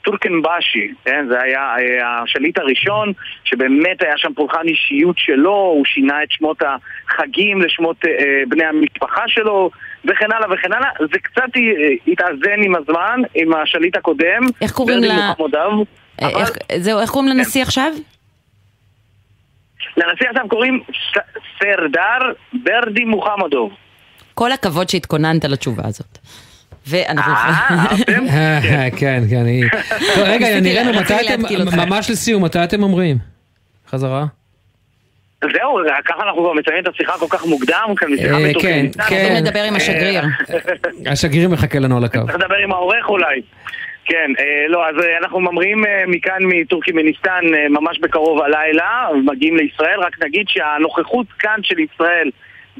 טורקנבאשי, 0.04 0.92
כן? 1.04 1.26
זה 1.30 1.40
היה 1.42 1.60
אה, 1.78 2.22
השליט 2.22 2.58
הראשון, 2.58 3.12
שבאמת 3.44 4.02
היה 4.02 4.12
שם 4.16 4.34
פולחן 4.34 4.68
אישיות 4.68 5.18
שלו, 5.18 5.50
הוא 5.56 5.84
שינה 5.84 6.22
את 6.22 6.28
שמות 6.30 6.56
החגים 6.62 7.60
לשמות 7.62 7.96
אה, 8.06 8.12
בני 8.48 8.64
המשפחה 8.64 9.22
שלו, 9.26 9.70
וכן 10.04 10.32
הלאה 10.32 10.48
וכן 10.54 10.72
הלאה. 10.72 10.88
זה 11.12 11.18
קצת 11.22 11.42
אה, 11.56 11.62
התאזן 12.12 12.62
עם 12.64 12.74
הזמן, 12.76 13.20
עם 13.34 13.54
השליט 13.54 13.96
הקודם. 13.96 14.42
איך 14.60 14.72
קוראים 14.72 14.98
לה-. 14.98 15.32
אה, 16.22 16.28
איך- 16.40 16.50
זהו, 16.76 17.00
איך 17.00 17.10
קוראים 17.10 17.28
לנשיא 17.30 17.62
עכשיו? 17.62 17.92
לנשיא 19.96 20.28
עכשיו 20.30 20.48
קוראים 20.48 20.82
ס- 21.14 21.38
סרדר 21.58 22.32
ברדי 22.52 23.04
מוחמדוב. 23.04 23.70
כל 24.34 24.52
הכבוד 24.52 24.88
שהתכוננת 24.88 25.44
לתשובה 25.44 25.82
הזאת. 25.86 26.18
ואנחנו... 26.86 27.32
אה, 28.30 28.88
כן, 29.00 29.22
כן. 29.30 29.46
היא- 29.46 29.64
רגע, 30.32 30.46
לה- 30.60 31.00
מתי 31.00 31.14
אתם. 31.34 31.42
ממש 31.88 32.10
לסיום, 32.10 32.44
מתי 32.44 32.64
אתם 32.64 32.82
אומרים? 32.82 33.16
חזרה? 33.88 34.24
זהו, 35.52 35.78
ככה 36.08 36.22
אנחנו 36.22 36.40
כבר 36.42 36.52
מציינים 36.52 36.82
את 36.82 36.88
השיחה 36.88 37.12
כל 37.18 37.26
כך 37.30 37.46
מוקדם, 37.46 37.88
כאן 37.96 38.12
משיחה 38.12 38.34
אה. 38.38 38.52
כן, 38.62 38.86
כן. 39.08 39.42
לדבר 39.44 39.62
עם 39.62 39.76
השגריר. 39.76 40.22
השגריר 41.06 41.48
מחכה 41.48 41.78
לנו 41.78 41.96
על 41.96 42.04
הקו. 42.04 42.18
צריך 42.26 42.34
לדבר 42.34 42.56
עם 42.64 42.72
העורך 42.72 43.08
אולי. 43.08 43.40
כן, 44.04 44.30
אה, 44.40 44.44
לא, 44.68 44.88
אז 44.88 44.94
אנחנו 45.22 45.40
ממריאים 45.40 45.78
מכאן 46.06 46.38
מטורקימיניסטן 46.42 47.40
אה, 47.54 47.68
ממש 47.68 47.98
בקרוב 47.98 48.42
הלילה, 48.42 49.08
מגיעים 49.24 49.56
לישראל, 49.56 50.00
רק 50.00 50.22
נגיד 50.24 50.44
שהנוכחות 50.48 51.26
כאן 51.38 51.58
של 51.62 51.78
ישראל 51.78 52.30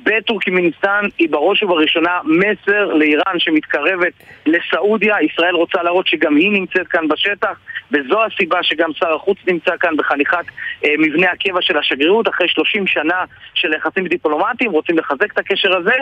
בטורקימיניסטן 0.05 1.05
היא 1.18 1.28
בראש 1.30 1.62
ובראשונה 1.62 2.18
מסר 2.24 2.84
לאיראן 2.95 3.38
שמתקרבת 3.38 4.12
לסעודיה, 4.47 5.16
ישראל 5.22 5.55
רוצה 5.55 5.82
להראות 5.82 6.07
שגם 6.07 6.36
היא 6.36 6.53
נמצאת 6.53 6.88
כאן 6.88 7.09
בשטח 7.09 7.59
וזו 7.93 8.24
הסיבה 8.24 8.59
שגם 8.62 8.90
שר 8.95 9.14
החוץ 9.14 9.38
נמצא 9.49 9.70
כאן 9.80 9.97
בחניכת 9.97 10.45
אה, 10.84 10.90
מבנה 10.99 11.26
הקבע 11.30 11.59
של 11.62 11.78
השגרירות 11.78 12.28
אחרי 12.28 12.49
30 12.49 12.86
שנה 12.86 13.24
של 13.55 13.72
יחסים 13.72 14.07
דיפלומטיים, 14.07 14.70
רוצים 14.72 14.99
לחזק 14.99 15.32
את 15.32 15.38
הקשר 15.38 15.76
הזה 15.76 15.95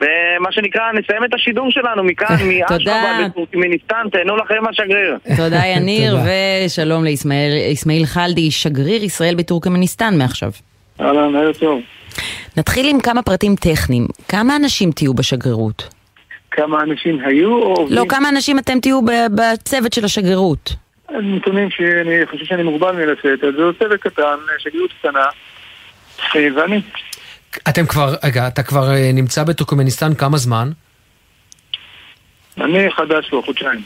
ומה 0.00 0.52
שנקרא 0.52 0.92
נסיים 0.92 1.24
את 1.24 1.34
השידור 1.34 1.70
שלנו 1.70 2.04
מכאן, 2.04 2.36
מאשכבה 2.48 3.18
בטורקמיניסטן, 3.28 4.06
תהנו 4.12 4.36
לכם 4.36 4.62
מהשגריר. 4.62 5.16
תודה 5.36 5.66
יניר, 5.76 6.16
ושלום 6.16 7.04
לאסמאעיל 7.04 8.06
חלדי, 8.06 8.50
שגריר 8.50 9.04
ישראל 9.04 9.34
בטורקמניסטן 9.34 10.18
מעכשיו. 10.18 10.50
אהלן, 11.00 11.36
ערב 11.36 11.54
טוב. 11.54 11.80
נתחיל 12.56 12.88
עם 12.88 13.00
כמה 13.00 13.22
פרטים 13.22 13.56
טכניים. 13.56 14.06
כמה 14.28 14.56
אנשים 14.56 14.92
תהיו 14.92 15.14
בשגרירות? 15.14 15.88
כמה 16.50 16.82
אנשים 16.82 17.20
היו 17.24 17.52
או 17.52 17.74
עובדים? 17.74 17.98
לא, 17.98 18.04
כמה 18.08 18.28
אנשים 18.28 18.58
אתם 18.58 18.80
תהיו 18.80 19.02
ב- 19.02 19.26
בצוות 19.34 19.92
של 19.92 20.04
השגרירות? 20.04 20.74
נתונים 21.10 21.70
שאני 21.70 22.26
חושב 22.30 22.44
שאני 22.44 22.62
מוגבל 22.62 22.92
מלשאת, 22.92 23.44
אז 23.44 23.54
זה 23.56 23.78
צוות 23.78 24.00
קטן, 24.00 24.36
שגרירות 24.58 24.90
קטנה, 25.00 25.26
ואני. 26.56 26.80
אתם 27.68 27.86
כבר, 27.86 28.14
רגע, 28.24 28.48
אתה 28.48 28.62
כבר 28.62 28.90
אה, 28.94 29.10
נמצא 29.14 29.44
בטורקמניסטן 29.44 30.14
כמה 30.14 30.36
זמן? 30.36 30.70
אני 32.60 32.90
חדש 32.90 33.30
פה, 33.30 33.42
חודשיים. 33.44 33.82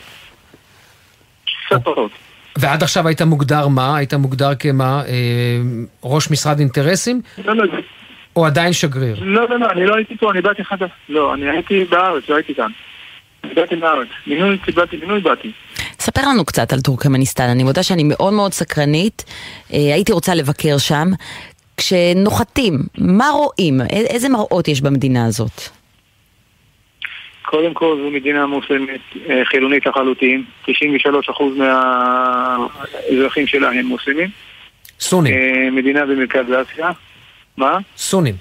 קצת 1.66 1.84
פחות. 1.84 2.10
ועד 2.58 2.82
עכשיו 2.82 3.06
היית 3.08 3.22
מוגדר 3.22 3.68
מה? 3.68 3.96
היית 3.96 4.14
מוגדר 4.14 4.54
כמה? 4.54 5.02
אה, 5.06 5.58
ראש 6.04 6.30
משרד 6.30 6.58
אינטרסים? 6.58 7.20
לא, 7.44 7.56
לא, 7.56 7.64
או 8.38 8.46
עדיין 8.46 8.72
שגריר? 8.72 9.16
לא, 9.20 9.48
לא, 9.48 9.58
לא, 9.58 9.70
אני 9.70 9.86
לא 9.86 9.96
הייתי 9.96 10.16
פה, 10.16 10.30
אני 10.30 10.40
באתי 10.40 10.64
חדש. 10.64 10.90
לא, 11.08 11.34
אני 11.34 11.50
הייתי 11.50 11.84
בארץ, 11.84 12.28
לא 12.28 12.34
הייתי 12.34 12.54
כאן. 12.54 12.70
באתי 13.54 13.76
בארץ. 13.76 14.08
מינוי, 14.26 14.58
קיבלתי 14.58 14.96
מינוי, 14.96 15.20
באתי. 15.20 15.52
ספר 15.98 16.20
לנו 16.28 16.44
קצת 16.44 16.72
על 16.72 16.80
טורקמניסטן, 16.80 17.48
אני 17.48 17.64
מודה 17.64 17.82
שאני 17.82 18.02
מאוד 18.04 18.32
מאוד 18.32 18.52
סקרנית, 18.52 19.24
אה, 19.72 19.78
הייתי 19.94 20.12
רוצה 20.12 20.34
לבקר 20.34 20.78
שם. 20.78 21.08
כשנוחתים, 21.76 22.78
מה 22.98 23.28
רואים? 23.28 23.80
איזה 23.90 24.28
מראות 24.28 24.68
יש 24.68 24.80
במדינה 24.80 25.26
הזאת? 25.26 25.60
קודם 27.42 27.74
כל 27.74 27.98
זו 28.02 28.10
מדינה 28.10 28.46
מוסלמית 28.46 29.00
אה, 29.30 29.44
חילונית 29.44 29.86
לחלוטין, 29.86 30.44
93% 30.66 30.70
מהאזרחים 31.56 33.46
שלה 33.46 33.70
הם 33.70 33.86
מוסלמים. 33.86 34.28
סונים. 35.00 35.34
אה, 35.34 35.70
מדינה 35.70 36.06
במרכז 36.06 36.44
אסיה. 36.62 36.90
מה? 37.58 37.78
סונים. 37.96 38.34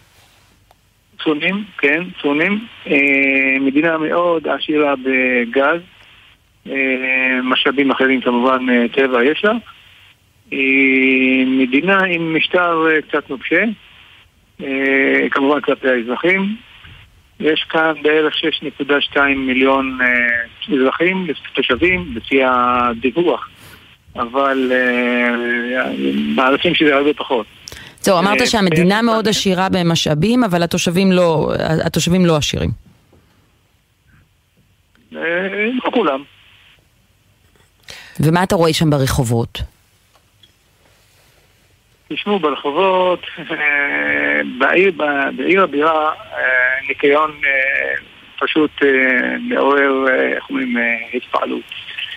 סונים, 1.23 1.63
כן, 1.77 2.03
סונים. 2.21 2.65
אה, 2.87 3.59
מדינה 3.59 3.97
מאוד 3.97 4.47
עשירה 4.47 4.93
בגז, 4.95 5.81
אה, 6.69 7.39
משאבים 7.43 7.91
אחרים 7.91 8.21
כמובן, 8.21 8.69
אה, 8.69 8.85
טבע 8.93 9.23
יש 9.23 9.45
לה. 9.45 9.53
היא 10.51 11.45
מדינה 11.47 11.99
עם 12.03 12.37
משטר 12.37 12.87
אה, 12.87 13.01
קצת 13.01 13.29
נוקשה, 13.29 13.63
אה, 14.63 15.27
כמובן 15.31 15.61
כלפי 15.61 15.89
האזרחים. 15.89 16.55
יש 17.39 17.65
כאן 17.69 17.93
בערך 18.01 18.33
6.2 18.35 19.19
מיליון 19.37 19.97
אה, 20.01 20.75
אזרחים, 20.75 21.27
תושבים, 21.53 22.05
לפי 22.15 22.39
הדיווח, 22.43 23.49
אבל 24.15 24.71
אה, 24.71 25.91
מעריכים 26.35 26.75
שזה 26.75 26.95
הרבה 26.95 27.13
פחות. 27.13 27.45
זהו, 28.01 28.19
אמרת 28.19 28.41
אה, 28.41 28.47
שהמדינה 28.47 29.01
מאוד 29.01 29.27
עשירה 29.27 29.69
במשאבים, 29.69 30.43
אבל 30.43 30.63
התושבים 30.63 31.11
לא, 31.11 31.51
התושבים 31.85 32.25
לא 32.25 32.37
עשירים. 32.37 32.69
אה, 35.15 35.21
לא 35.85 35.91
כולם. 35.93 36.23
ומה 38.19 38.43
אתה 38.43 38.55
רואה 38.55 38.73
שם 38.73 38.89
ברחובות? 38.89 39.61
תשמעו, 42.09 42.39
ברחובות, 42.39 43.19
אה, 43.51 44.41
בעיר, 44.57 44.91
בעיר 45.37 45.63
הבירה, 45.63 46.11
אה, 46.33 46.87
ניקיון 46.87 47.31
אה, 47.45 47.93
פשוט 48.39 48.71
אה, 48.83 49.37
מעורר, 49.39 50.05
אה, 50.09 50.35
איך 50.35 50.49
אומרים, 50.49 50.77
אה, 50.77 50.83
התפעלות. 51.13 51.63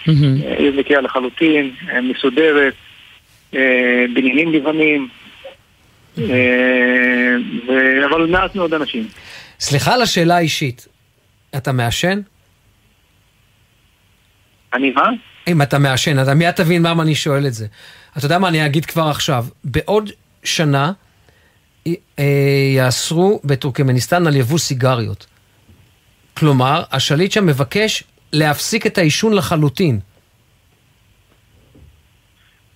אה, 0.08 0.14
עיר 0.58 0.72
נקייה 0.76 1.00
לחלוטין, 1.00 1.70
אה, 1.88 2.00
מסודרת, 2.00 2.74
אה, 3.54 4.04
בניינים 4.14 4.52
לבנים, 4.52 5.08
אה, 5.12 5.19
אבל 8.10 8.26
מעט 8.30 8.54
מאוד 8.54 8.74
אנשים. 8.74 9.08
סליחה 9.60 9.94
על 9.94 10.02
השאלה 10.02 10.36
האישית, 10.36 10.88
אתה 11.56 11.72
מעשן? 11.72 12.20
אני 14.74 14.90
מה? 14.90 15.08
אם 15.48 15.62
אתה 15.62 15.78
מעשן, 15.78 16.22
אתה 16.22 16.34
מיד 16.34 16.50
תבין 16.50 16.86
למה 16.86 17.02
אני 17.02 17.14
שואל 17.14 17.46
את 17.46 17.54
זה. 17.54 17.66
אתה 18.16 18.26
יודע 18.26 18.38
מה 18.38 18.48
אני 18.48 18.66
אגיד 18.66 18.86
כבר 18.86 19.08
עכשיו? 19.08 19.46
בעוד 19.64 20.10
שנה 20.44 20.92
אה, 21.86 21.92
יאסרו 22.76 23.40
בטורקמניסטן 23.44 24.26
על 24.26 24.36
יבוא 24.36 24.58
סיגריות. 24.58 25.26
כלומר, 26.34 26.82
השליט 26.92 27.32
שם 27.32 27.46
מבקש 27.46 28.04
להפסיק 28.32 28.86
את 28.86 28.98
העישון 28.98 29.32
לחלוטין. 29.32 30.00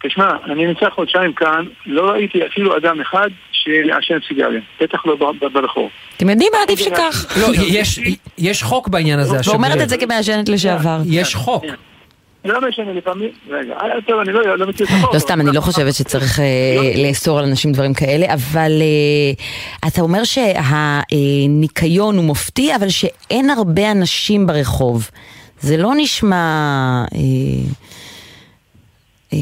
תשמע, 0.09 0.31
אני 0.45 0.67
נמצא 0.67 0.91
חודשיים 0.91 1.33
כאן, 1.33 1.65
לא 1.87 2.11
ראיתי 2.11 2.47
אפילו 2.47 2.77
אדם 2.77 3.01
אחד 3.01 3.29
שמעשן 3.53 4.19
סיגריה, 4.29 4.61
בטח 4.81 5.07
לא 5.07 5.33
ברחוב. 5.53 5.91
אתם 6.17 6.31
יודעים 6.31 6.51
מה 6.53 6.59
עדיף 6.63 6.79
שכך? 6.79 7.37
לא, 7.41 7.47
יש, 7.67 8.01
יש 8.39 8.63
חוק 8.63 8.89
בעניין 8.89 9.19
הזה, 9.19 9.51
ואומרת 9.51 9.71
השגריר. 9.71 9.85
את 9.85 9.89
זה 9.89 9.97
כמעשנת 9.97 10.49
לשעבר. 10.49 10.99
יש 11.07 11.35
חוק. 11.35 11.65
לא 12.45 12.69
משנה, 12.69 12.93
לפעמים... 12.93 13.31
רגע, 13.51 13.75
טוב, 14.07 14.21
אני 14.21 14.33
לא 14.33 14.59
לא 14.59 14.67
מכיר 14.67 14.87
את 14.87 14.91
החוק. 14.93 15.15
לא 15.15 15.19
סתם, 15.19 15.41
אני 15.41 15.51
לא 15.53 15.61
חושבת 15.61 15.95
שצריך 15.95 16.41
אה, 16.41 16.45
לאסור 17.09 17.39
על 17.39 17.45
אנשים 17.45 17.73
דברים 17.73 17.95
כאלה, 17.95 18.35
אבל 18.35 18.73
אה, 18.81 19.89
אתה 19.89 20.01
אומר 20.01 20.21
שהניקיון 20.25 22.17
הוא 22.17 22.25
מופתי, 22.25 22.77
אבל 22.77 22.89
שאין 22.89 23.51
הרבה 23.51 23.91
אנשים 23.91 24.47
ברחוב. 24.47 25.11
זה 25.61 25.77
לא 25.77 25.93
נשמע 25.97 26.37
אה, 26.37 27.19
אה, 27.19 27.25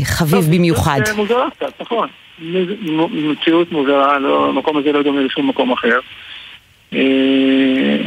חביב 0.05 0.45
במיוחד. 0.55 1.01
זה 1.05 1.14
מוזרה 1.14 1.49
קצת, 1.51 1.80
נכון. 1.80 2.09
מציאות 3.11 3.72
מוזרה, 3.72 4.18
לא- 4.18 4.49
המקום 4.49 4.76
הזה 4.76 4.93
לא 4.93 5.03
דומה 5.03 5.20
לשום 5.20 5.49
מקום 5.49 5.72
אחר. 5.72 5.99
אה, 6.95 6.99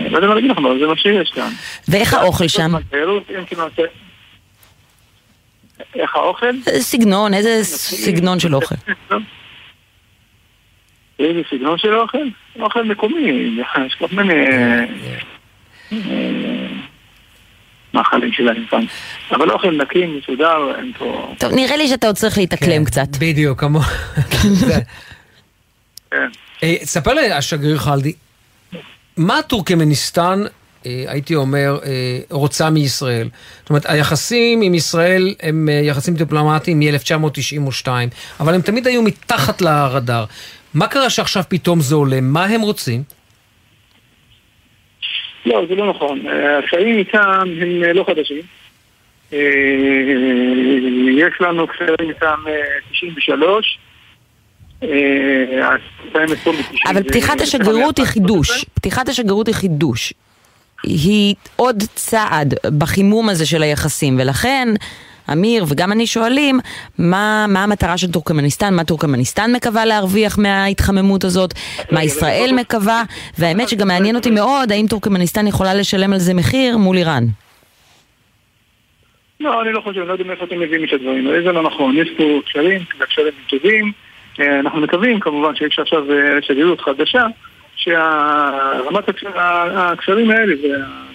לא 0.10 0.16
יודע 0.18 0.28
מה 0.28 0.36
להגיד 0.36 0.52
לכם, 0.52 0.66
אבל 0.66 0.80
זה 0.80 0.88
מה 0.88 0.98
שיש 0.98 1.32
כאן. 1.32 1.50
ואיך 1.88 2.14
האוכל 2.14 2.48
שם? 2.48 2.72
כמעט... 3.48 3.80
איך 5.96 6.16
האוכל? 6.16 6.62
סגנון, 6.80 7.34
איזה 7.34 7.64
סגנון 7.64 8.40
של 8.40 8.56
אוכל? 8.56 8.76
איזה 11.20 11.42
סגנון 11.50 11.78
של 11.78 11.96
אוכל? 11.96 12.18
אוכל 12.60 12.84
מקומי, 12.84 13.52
יש 13.88 13.96
כל 13.96 14.06
מיני 14.12 14.46
מאכלים 17.96 18.32
שלהם 18.34 18.66
כאן. 18.70 18.86
אבל 19.32 19.52
אוכל 19.52 19.72
נקי, 19.72 20.06
מסודר, 20.06 20.76
אין 20.78 20.92
פה... 20.98 21.34
טוב, 21.40 21.54
נראה 21.54 21.78
לי 21.78 21.88
שאתה 21.88 22.08
עוד 22.08 22.16
צריך 22.16 22.38
להתאקלם 22.38 22.86
קצת. 22.86 23.08
בדיוק, 23.20 23.60
כמו... 23.60 23.80
זה. 24.44 24.80
כן. 26.12 26.28
אה, 26.64 26.76
ספר 26.84 27.14
לי, 27.14 27.32
השגריר 27.32 27.78
חלדי, 27.78 28.14
מה 29.18 29.42
טורקמניסטן, 29.42 30.44
אה, 30.86 31.04
הייתי 31.08 31.36
אומר, 31.36 31.80
אה, 31.86 32.20
רוצה 32.32 32.70
מישראל? 32.70 33.30
זאת 33.62 33.70
אומרת, 33.70 33.86
היחסים 33.86 34.62
עם 34.62 34.74
ישראל 34.74 35.36
הם 35.42 35.70
יחסים 35.84 36.14
דיפלומטיים 36.14 36.80
מ-1992, 36.80 37.88
אבל 38.40 38.54
הם 38.54 38.62
תמיד 38.62 38.88
היו 38.88 39.02
מתחת 39.02 39.62
לרדאר. 39.62 40.26
מה 40.74 40.88
קרה 40.88 41.10
שעכשיו 41.10 41.44
פתאום 41.50 41.82
זה 41.82 41.96
עולה? 41.96 42.22
מה 42.22 42.46
הם 42.46 42.62
רוצים? 42.62 43.04
לא, 45.46 45.66
זה 45.70 45.76
לא 45.76 45.90
נכון. 45.90 46.20
הקשרים 46.64 46.98
איתם 46.98 47.44
הם 47.62 47.84
אה, 47.84 47.94
לא 47.94 48.04
חדשים. 48.08 48.42
אה, 49.34 49.40
יש 51.18 51.34
לנו 51.42 51.68
קשרים 51.68 52.10
איתם 52.10 52.40
אה, 52.48 52.54
93. 52.92 53.80
אה, 54.84 55.76
אבל 56.88 57.04
פתיחת 57.04 57.42
השגרירות 57.42 57.98
היא 57.98 58.06
חידוש. 58.06 58.66
פתיחת 58.74 59.10
השגרירות 59.10 59.48
היא 59.48 59.56
חידוש. 59.56 60.14
היא 60.84 61.36
עוד 61.56 61.84
צעד 61.96 62.54
בחימום 62.78 63.30
הזה 63.30 63.46
של 63.46 63.64
היחסים, 63.64 64.20
ולכן 64.20 64.68
אמיר 65.32 65.66
וגם 65.70 65.92
אני 65.92 66.08
שואלים, 66.08 66.60
מה, 67.00 67.46
מה 67.50 67.64
המטרה 67.64 67.98
של 67.98 68.12
טורקמניסטן, 68.12 68.74
מה 68.74 68.84
טורקמניסטן 68.84 69.52
מקווה 69.56 69.86
להרוויח 69.86 70.38
מההתחממות 70.38 71.24
הזאת, 71.24 71.54
מה 71.92 72.04
ישראל 72.04 72.50
מקווה, 72.56 73.04
והאמת 73.40 73.70
שגם 73.70 73.88
מעניין 73.88 74.16
אותי 74.16 74.32
מאוד, 74.32 74.72
האם 74.72 74.86
טורקמניסטן 74.90 75.48
יכולה 75.48 75.74
לשלם 75.74 76.14
על 76.14 76.20
זה 76.20 76.34
מחיר 76.34 76.78
מול 76.78 76.98
איראן. 76.98 77.24
לא, 79.40 79.62
אני 79.62 79.74
לא 79.74 79.82
חושב, 79.82 80.00
אני 80.00 80.08
לא 80.08 80.14
יודע 80.14 80.24
מאיפה 80.24 80.46
אתם 80.46 80.60
מביאים 80.60 80.84
את 80.84 80.94
הדברים 80.94 81.28
האלה, 81.28 81.44
זה 81.44 81.52
לא 81.52 81.64
נכון. 81.64 81.98
יש 81.98 82.10
פה 82.18 82.24
קשרים, 82.46 82.82
קשרים 83.00 83.34
טובים. 83.50 83.92
אה, 84.40 84.60
אנחנו 84.60 84.82
מקווים 84.82 85.20
כמובן 85.20 85.56
שיש 85.56 85.80
עכשיו 85.80 86.12
אה, 86.12 86.18
שגרירות 86.42 86.82
חדשה, 86.82 87.26
שרמת 87.76 89.10
הקש- 89.10 89.24
הקשרים 89.76 90.32
האלה, 90.32 90.54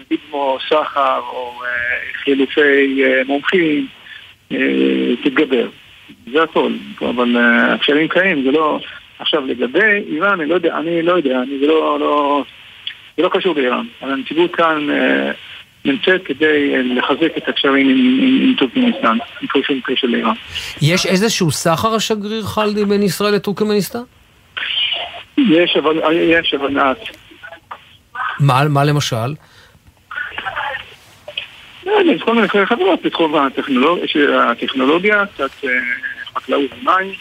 נגיד 0.01 0.19
כמו 0.31 0.59
סחר 0.69 1.19
או 1.33 1.53
אה, 1.65 1.69
חילופי 2.25 3.03
מומחים, 3.27 3.87
תתגבר. 5.23 5.69
זה 6.33 6.43
הכל. 6.43 6.73
אבל 7.01 7.37
אה, 7.37 7.75
הקשרים 7.75 8.09
קיימים, 8.09 8.45
זה 8.45 8.51
לא... 8.51 8.81
עכשיו 9.19 9.47
לגבי 9.47 10.05
איראן, 10.13 10.41
אני 10.41 10.49
לא 10.49 10.55
יודע, 10.55 10.79
אני 10.79 11.03
לא 11.03 11.13
יודע, 11.13 11.43
אני, 11.43 11.59
זה 11.61 11.67
לא, 11.67 12.01
לא, 12.01 12.45
זה 13.17 13.23
לא 13.23 13.31
קשור 13.33 13.55
באיראן. 13.55 13.87
אבל 14.03 14.13
הנציבות 14.13 14.55
כאן 14.55 14.91
אה, 14.91 15.33
נמצאת 15.85 16.25
כדי 16.25 16.75
אה, 16.75 16.83
לחזק 16.83 17.37
את 17.37 17.49
הקשרים 17.49 17.89
עם, 17.89 18.55
טורקמניסטן, 18.59 19.19
עם 19.43 19.49
כל 19.49 19.63
שום 19.63 19.81
קשר 19.85 20.07
לאיראן. 20.07 20.35
יש 20.83 21.07
איזשהו 21.07 21.51
סחר 21.51 21.95
השגריר 21.95 22.43
חלדי 22.43 22.85
בין 22.85 23.03
ישראל 23.03 23.35
לטורקמניסטן? 23.35 24.03
יש 25.39 25.77
אבל, 25.77 26.01
יש 26.13 26.55
הבנת, 26.55 26.99
מה, 28.41 28.69
מה 28.69 28.85
למשל? 28.85 29.35
יש 31.87 32.23
כל 32.23 32.35
מיני 32.35 32.49
חברות 32.67 33.03
בתחום 33.03 33.35
הטכנולוגיה, 34.51 35.27
קצת 35.27 35.51
אה, 35.65 35.71
חקלאות 36.35 36.71
ומים. 36.83 37.13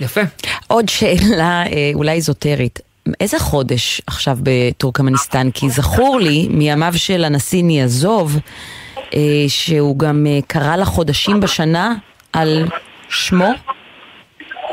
יפה. 0.00 0.20
עוד 0.68 0.88
שאלה 0.88 1.62
אה, 1.72 1.90
אולי 1.94 2.12
איזוטרית. 2.12 2.78
איזה 3.20 3.38
חודש 3.38 4.00
עכשיו 4.06 4.36
בטורקמניסטן? 4.42 5.50
כי 5.50 5.70
זכור 5.70 6.20
לי 6.20 6.48
מימיו 6.50 6.92
של 6.96 7.24
הנשיא 7.24 7.62
ניאזוב, 7.62 8.36
אה, 9.14 9.20
שהוא 9.48 9.98
גם 9.98 10.26
אה, 10.26 10.38
קרא 10.46 10.76
לחודשים 10.76 11.40
בשנה 11.40 11.94
על 12.32 12.64
שמו? 13.08 13.52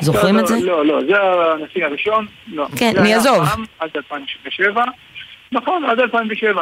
זוכרים 0.02 0.36
לא, 0.36 0.42
את 0.42 0.48
זה? 0.48 0.56
לא, 0.62 0.86
לא, 0.86 1.02
זה 1.08 1.14
הנשיא 1.64 1.86
הראשון. 1.86 2.28
לא. 2.48 2.68
כן? 2.76 2.94
פעם, 2.94 3.66
עד 3.80 3.90
2007. 3.96 4.84
נכון, 5.52 5.84
עד 5.86 6.00
2007. 6.00 6.62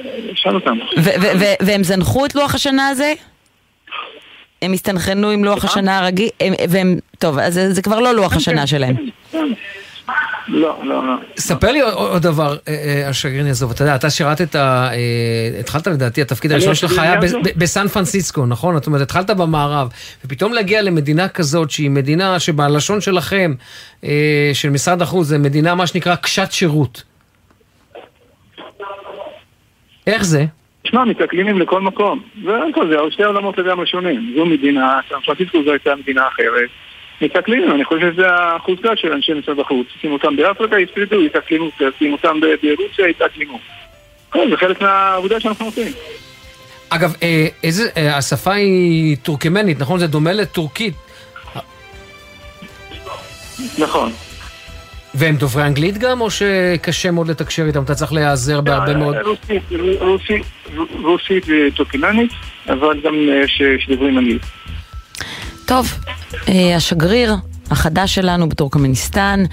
אה, 0.00 0.04
שאל 0.34 0.54
אותם. 0.54 0.78
ו- 0.98 1.02
ו- 1.02 1.38
ו- 1.40 1.66
והם 1.66 1.84
זנחו 1.84 2.26
את 2.26 2.34
לוח 2.34 2.54
השנה 2.54 2.88
הזה? 2.88 3.12
הם 4.62 4.72
הסתנכרנו 4.72 5.30
עם 5.30 5.44
לוח 5.44 5.64
השנה 5.64 5.98
הרגיל? 5.98 6.28
והם, 6.68 6.96
טוב, 7.18 7.38
אז 7.38 7.60
זה- 7.68 7.82
כבר 7.82 8.00
לא 8.00 8.14
לוח 8.14 8.36
השנה 8.36 8.66
שלהם. 8.66 8.96
לא, 10.48 10.80
לא, 10.84 11.06
לא. 11.06 11.14
ספר 11.38 11.72
לי 11.72 11.80
עוד- 11.80 12.22
דבר, 12.22 12.56
אה, 12.68 12.74
אה, 13.02 13.08
השגריר 13.08 13.46
יעזוב. 13.46 13.70
אתה 13.70 13.82
יודע, 13.82 13.94
אתה 13.94 14.10
שירתת, 14.10 14.56
אה, 14.56 14.90
התחלת 15.60 15.86
לדעתי, 15.86 16.22
התפקיד 16.22 16.52
הראשון 16.52 16.74
שלך 16.74 16.98
היה 16.98 17.20
בסן 17.56 17.88
פרנסיסקו, 17.88 18.46
נכון? 18.46 18.74
זאת 18.74 18.86
אומרת, 18.86 19.00
התחלת 19.02 19.30
במערב, 19.30 19.88
ופתאום 20.24 20.52
להגיע 20.52 20.82
למדינה 20.82 21.28
כזאת, 21.28 21.70
שהיא 21.70 21.90
מדינה 21.90 22.40
שבלשון 22.40 23.00
שלכם, 23.00 23.54
של 24.52 24.70
משרד 24.70 25.02
החוץ, 25.02 25.26
זה 25.26 25.38
מדינה, 25.38 25.74
מה 25.74 25.86
שנקרא, 25.86 26.14
קשת 26.16 26.48
שירות. 26.52 27.02
איך 30.08 30.24
זה? 30.24 30.44
תשמע, 30.82 31.04
מתאקלימים 31.04 31.58
לכל 31.60 31.80
מקום. 31.80 32.20
והכל 32.44 32.88
זה 32.88 32.96
שתי 33.10 33.24
עולמות 33.24 33.58
לגמרי 33.58 33.86
שונים. 33.86 34.32
זו 34.36 34.46
מדינה, 34.46 35.00
סן 35.08 35.20
פרנסיסקו 35.24 35.62
זו 35.64 35.70
הייתה 35.70 35.94
מדינה 35.96 36.28
אחרת. 36.28 36.68
מתאקלימים, 37.20 37.72
אני 37.72 37.84
חושב 37.84 38.12
שזה 38.12 38.26
החוזקה 38.28 38.96
של 38.96 39.12
אנשי 39.12 39.32
משרד 39.32 39.58
החוץ. 39.58 39.86
שים 40.00 40.12
אותם 40.12 40.36
באפריקה, 40.36 40.78
יפרידו, 40.80 41.22
יתאקלימו, 41.22 41.70
שים 41.98 42.12
אותם 42.12 42.40
ברוסיה, 42.40 43.08
יתאקלימו. 43.08 43.58
כן, 44.32 44.50
זה 44.50 44.56
חלק 44.56 44.80
מהעבודה 44.80 45.40
שאנחנו 45.40 45.66
עושים. 45.66 45.92
אגב, 46.90 47.14
אה, 47.22 47.46
איזה, 47.62 47.90
אה, 47.96 48.16
השפה 48.16 48.52
היא 48.52 49.16
טורקמנית, 49.22 49.80
נכון? 49.80 49.98
זה 49.98 50.06
דומה 50.06 50.32
לטורקית. 50.32 50.94
נכון. 53.78 54.12
והם 55.14 55.36
דוברי 55.36 55.62
אנגלית 55.62 55.98
גם, 55.98 56.20
או 56.20 56.30
שקשה 56.30 57.10
מאוד 57.10 57.30
לתקשר 57.30 57.66
איתם? 57.66 57.82
אתה 57.82 57.94
צריך 57.94 58.12
להיעזר 58.12 58.60
בהרבה 58.60 58.94
מאוד... 58.94 59.16
רוסית, 60.00 60.42
רוסית, 61.02 61.44
אבל 62.68 63.00
גם 63.04 63.14
אה, 63.14 63.44
שדוברים 63.78 64.18
אנגלית. 64.18 64.42
טוב, 65.66 65.98
אה, 66.48 66.76
השגריר 66.76 67.34
החדש 67.70 68.14
שלנו 68.14 68.48
בטורקמניסטן, 68.48 69.44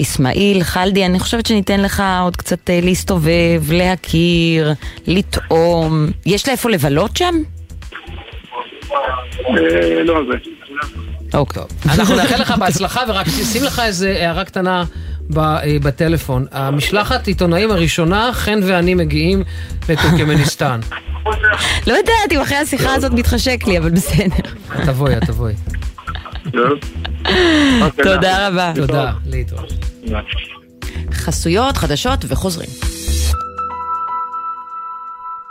אסמאעיל 0.00 0.62
חלדי, 0.62 1.06
אני 1.06 1.18
חושבת 1.18 1.46
שניתן 1.46 1.80
לך 1.80 2.02
עוד 2.22 2.36
קצת 2.36 2.70
אה, 2.70 2.80
להסתובב, 2.82 3.62
להכיר, 3.72 4.72
לטעום. 5.06 6.06
יש 6.26 6.46
לה 6.46 6.52
איפה 6.52 6.70
לבלות 6.70 7.16
שם? 7.16 7.34
אה, 8.92 10.02
לא 10.04 10.20
זה. 10.32 10.38
אוקיי. 11.34 11.62
אנחנו 11.86 12.16
נאחל 12.16 12.40
לך 12.40 12.50
בהצלחה, 12.58 13.00
ורק 13.08 13.26
שים 13.52 13.64
לך 13.64 13.82
איזה 13.84 14.10
הערה 14.10 14.44
קטנה 14.44 14.80
אה, 14.80 14.84
בטלפון. 15.82 16.46
המשלחת 16.52 17.26
עיתונאים 17.26 17.70
הראשונה, 17.70 18.30
חן 18.32 18.60
ואני 18.62 18.94
מגיעים 18.94 19.42
לטורקמניסטן. 19.88 20.80
לא 21.86 21.92
יודעת 21.92 22.32
אם 22.32 22.40
אחרי 22.40 22.56
השיחה 22.56 22.94
הזאת 22.94 23.12
מתחשק 23.12 23.60
לי, 23.66 23.78
אבל 23.78 23.90
בסדר. 23.90 24.50
תבואי, 24.86 25.16
את 25.16 25.24
תבואי. 25.24 25.54
תודה 28.04 28.48
רבה. 28.48 28.72
תודה, 28.74 29.12
להתראות. 29.26 29.72
חסויות, 31.12 31.76
חדשות 31.76 32.24
וחוזרים. 32.28 32.68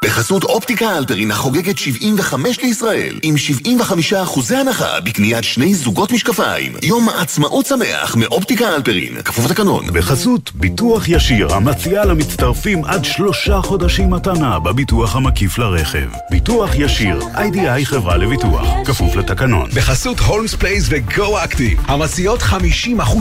בחסות 0.06 0.43
אופטיקה 0.43 0.97
אלפרין 0.97 1.32
החוגגת 1.32 1.78
75 1.78 2.60
לישראל, 2.60 3.20
עם 3.24 3.38
75 3.38 4.14
אחוזי 4.14 4.56
הנחה 4.56 4.99
בקניית 4.99 5.43
שני 5.43 5.76
זוגות 5.76 6.12
משקפיים. 6.12 6.74
יום 6.82 7.10
עצמאות 7.10 7.66
שמח 7.66 8.16
מאופטיקה 8.16 8.76
אלפרין, 8.76 9.22
כפוף 9.22 9.45
לתקנון. 9.45 9.86
בחסות 9.93 10.52
ביטוח 10.56 11.08
ישיר 11.08 11.54
המציע 11.54 12.06
למצטרפים 12.06 12.86
עד 12.86 13.06
שלושה 13.06 13.62
חודשים 13.62 14.10
מתנה 14.10 14.60
בביטוח 14.60 15.16
המקיף 15.16 15.58
לרכב. 15.58 16.08
ביטוח 16.30 16.70
ישיר, 16.76 17.20
איי-די-איי 17.36 17.86
חברה 17.86 18.18
לביטוח, 18.18 18.68
כפוף 18.86 19.16
לתקנון. 19.16 19.70
בחסות 19.76 20.20
הולמס 20.20 20.56
פלייס 20.56 20.86
וגו 20.89 21.43
אקטיב, 21.43 21.80
המציעות 21.88 22.41
50% 22.41 22.56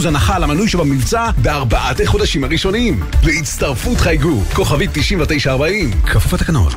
הנחה 0.05 0.37
על 0.37 0.45
המנוי 0.45 0.69
שבמבצע 0.69 1.31
בארבעת 1.39 2.01
החודשים 2.01 2.45
הראשונים. 2.45 3.01
להצטרפות 3.25 3.99
חייגו, 3.99 4.43
כוכבית 4.55 4.91
9940, 4.93 5.91
כפוף 6.07 6.33
לתקנון. 6.33 6.70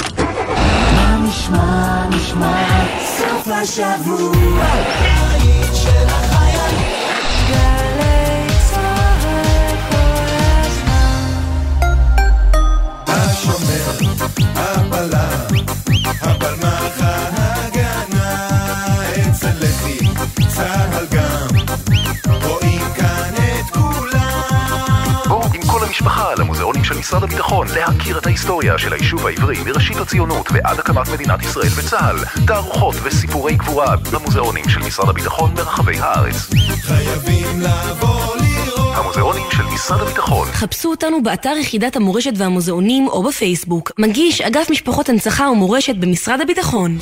מה 0.95 1.17
נשמע, 1.27 2.05
נשמע, 2.09 2.63
סוף 3.17 3.47
השבוע, 3.47 4.63
הבית 4.63 5.75
של 5.75 6.07
החייל, 6.07 6.75
גלי 7.49 8.47
צהל 8.69 9.77
כל 9.91 10.33
הזמן. 10.65 11.93
השומר, 13.07 13.91
הבלם, 14.55 15.47
הבלמח 16.21 17.01
ההגנה, 17.01 18.47
אצל 19.29 19.53
לחי, 19.59 19.97
צהל 20.47 21.05
המשפחה 26.03 26.33
למוזיאונים 26.37 26.83
של 26.83 26.97
משרד 26.97 27.23
הביטחון 27.23 27.67
להכיר 27.75 28.17
את 28.17 28.25
ההיסטוריה 28.25 28.77
של 28.77 28.93
היישוב 28.93 29.27
העברי 29.27 29.55
מראשית 29.65 29.97
הציונות 29.97 30.49
ועד 30.51 30.79
הקמת 30.79 31.09
מדינת 31.13 31.41
ישראל 31.41 31.67
וצה"ל. 31.75 32.45
תערוכות 32.47 32.95
וסיפורי 33.03 33.55
גבורה 33.55 33.95
במוזיאונים 34.11 34.69
של 34.69 34.79
משרד 34.79 35.09
הביטחון 35.09 35.55
ברחבי 35.55 35.99
הארץ. 35.99 36.49
חייבים 36.81 37.61
לבוא 37.61 38.35
לראות. 38.35 38.95
המוזיאונים 38.95 39.43
של 39.51 39.63
משרד 39.63 40.01
הביטחון. 40.01 40.47
חפשו 40.47 40.89
אותנו 40.89 41.23
באתר 41.23 41.53
יחידת 41.61 41.95
המורשת 41.95 42.33
והמוזיאונים 42.37 43.07
או 43.07 43.23
בפייסבוק. 43.23 43.91
מגיש 43.97 44.41
אגף 44.41 44.69
משפחות 44.69 45.09
הנצחה 45.09 45.49
ומורשת 45.49 45.95
במשרד 45.95 46.41
הביטחון. 46.41 46.97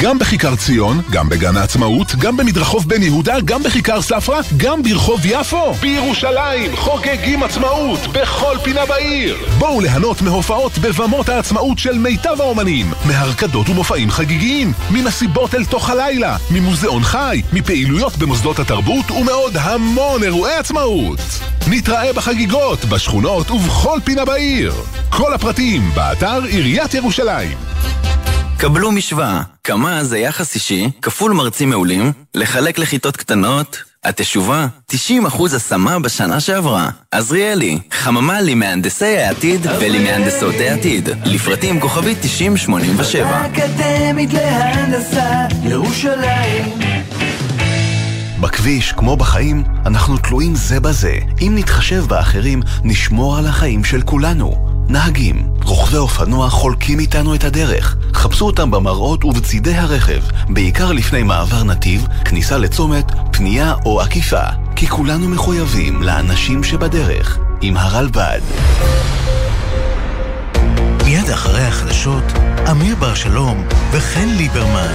גם 0.00 0.18
בכיכר 0.18 0.56
ציון, 0.56 1.02
גם 1.10 1.28
בגן 1.28 1.56
העצמאות, 1.56 2.14
גם 2.14 2.36
במדרחוב 2.36 2.88
בן 2.88 3.02
יהודה, 3.02 3.40
גם 3.44 3.62
בכיכר 3.62 4.02
ספרא, 4.02 4.40
גם 4.56 4.82
ברחוב 4.82 5.20
יפו. 5.24 5.74
בירושלים 5.80 6.76
חוגגים 6.76 7.42
עצמאות 7.42 8.00
בכל 8.12 8.56
פינה 8.62 8.86
בעיר. 8.86 9.36
בואו 9.58 9.80
ליהנות 9.80 10.22
מהופעות 10.22 10.78
בבמות 10.78 11.28
העצמאות 11.28 11.78
של 11.78 11.98
מיטב 11.98 12.40
האומנים, 12.40 12.92
מהרקדות 13.04 13.68
ומופעים 13.68 14.10
חגיגיים, 14.10 14.72
ממסיבות 14.90 15.54
אל 15.54 15.64
תוך 15.64 15.90
הלילה, 15.90 16.36
ממוזיאון 16.50 17.02
חי, 17.02 17.42
מפעילויות 17.52 18.16
במוסדות 18.16 18.58
התרבות 18.58 19.10
ומעוד 19.10 19.56
המון 19.56 20.22
אירועי 20.22 20.54
עצמאות. 20.54 21.20
נתראה 21.66 22.12
בחגיגות, 22.12 22.84
בשכונות 22.84 23.50
ובכל 23.50 23.98
פינה 24.04 24.24
בעיר. 24.24 24.74
כל 25.10 25.34
הפרטים 25.34 25.90
באתר 25.94 26.42
עיריית 26.44 26.94
ירושלים. 26.94 27.58
קבלו 28.64 28.92
משוואה, 28.92 29.42
כמה 29.64 30.04
זה 30.04 30.18
יחס 30.18 30.54
אישי, 30.54 30.90
כפול 31.02 31.32
מרצים 31.32 31.70
מעולים, 31.70 32.12
לחלק 32.34 32.78
לכיתות 32.78 33.16
קטנות, 33.16 33.82
התשובה, 34.04 34.66
90% 34.92 34.96
השמה 35.56 35.98
בשנה 35.98 36.40
שעברה. 36.40 36.90
עזריאלי, 37.10 37.78
חממה 37.90 38.40
למהנדסי 38.40 39.18
העתיד 39.18 39.66
ולמהנדסות 39.80 40.54
העתיד. 40.58 41.08
לפרטים 41.24 41.80
כוכבית 41.80 42.18
9087. 42.20 43.46
אקדמית 43.46 44.32
להנדסה, 44.32 45.46
ירושלים. 45.62 46.64
בכביש, 48.40 48.92
כמו 48.92 49.16
בחיים, 49.16 49.64
אנחנו 49.86 50.18
תלויים 50.18 50.54
זה 50.54 50.80
בזה. 50.80 51.14
אם 51.40 51.52
נתחשב 51.54 52.04
באחרים, 52.08 52.60
נשמור 52.84 53.38
על 53.38 53.46
החיים 53.46 53.84
של 53.84 54.02
כולנו. 54.02 54.73
נהגים, 54.88 55.48
רוכבי 55.64 55.96
אופנוע 55.96 56.50
חולקים 56.50 56.98
איתנו 56.98 57.34
את 57.34 57.44
הדרך. 57.44 57.96
חפשו 58.14 58.46
אותם 58.46 58.70
במראות 58.70 59.24
ובצידי 59.24 59.74
הרכב, 59.74 60.20
בעיקר 60.48 60.92
לפני 60.92 61.22
מעבר 61.22 61.64
נתיב, 61.64 62.06
כניסה 62.24 62.58
לצומת, 62.58 63.12
פנייה 63.32 63.74
או 63.84 64.00
עקיפה. 64.00 64.44
כי 64.76 64.86
כולנו 64.86 65.28
מחויבים 65.28 66.02
לאנשים 66.02 66.64
שבדרך, 66.64 67.38
עם 67.60 67.76
הרלב"ד. 67.76 68.40
מיד 71.04 71.30
אחרי 71.30 71.62
החדשות, 71.62 72.24
אמיר 72.70 72.96
בר 72.96 73.14
שלום 73.14 73.64
וחן 73.92 74.28
ליברמן. 74.28 74.94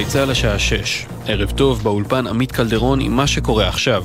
גלי 0.00 0.08
צה"ל 0.08 0.30
השעה 0.30 0.58
6. 0.58 1.06
ערב 1.30 1.50
טוב 1.50 1.82
באולפן 1.82 2.26
עמית 2.26 2.52
קלדרון 2.52 3.00
עם 3.00 3.16
מה 3.16 3.26
שקורה 3.26 3.68
עכשיו. 3.68 4.04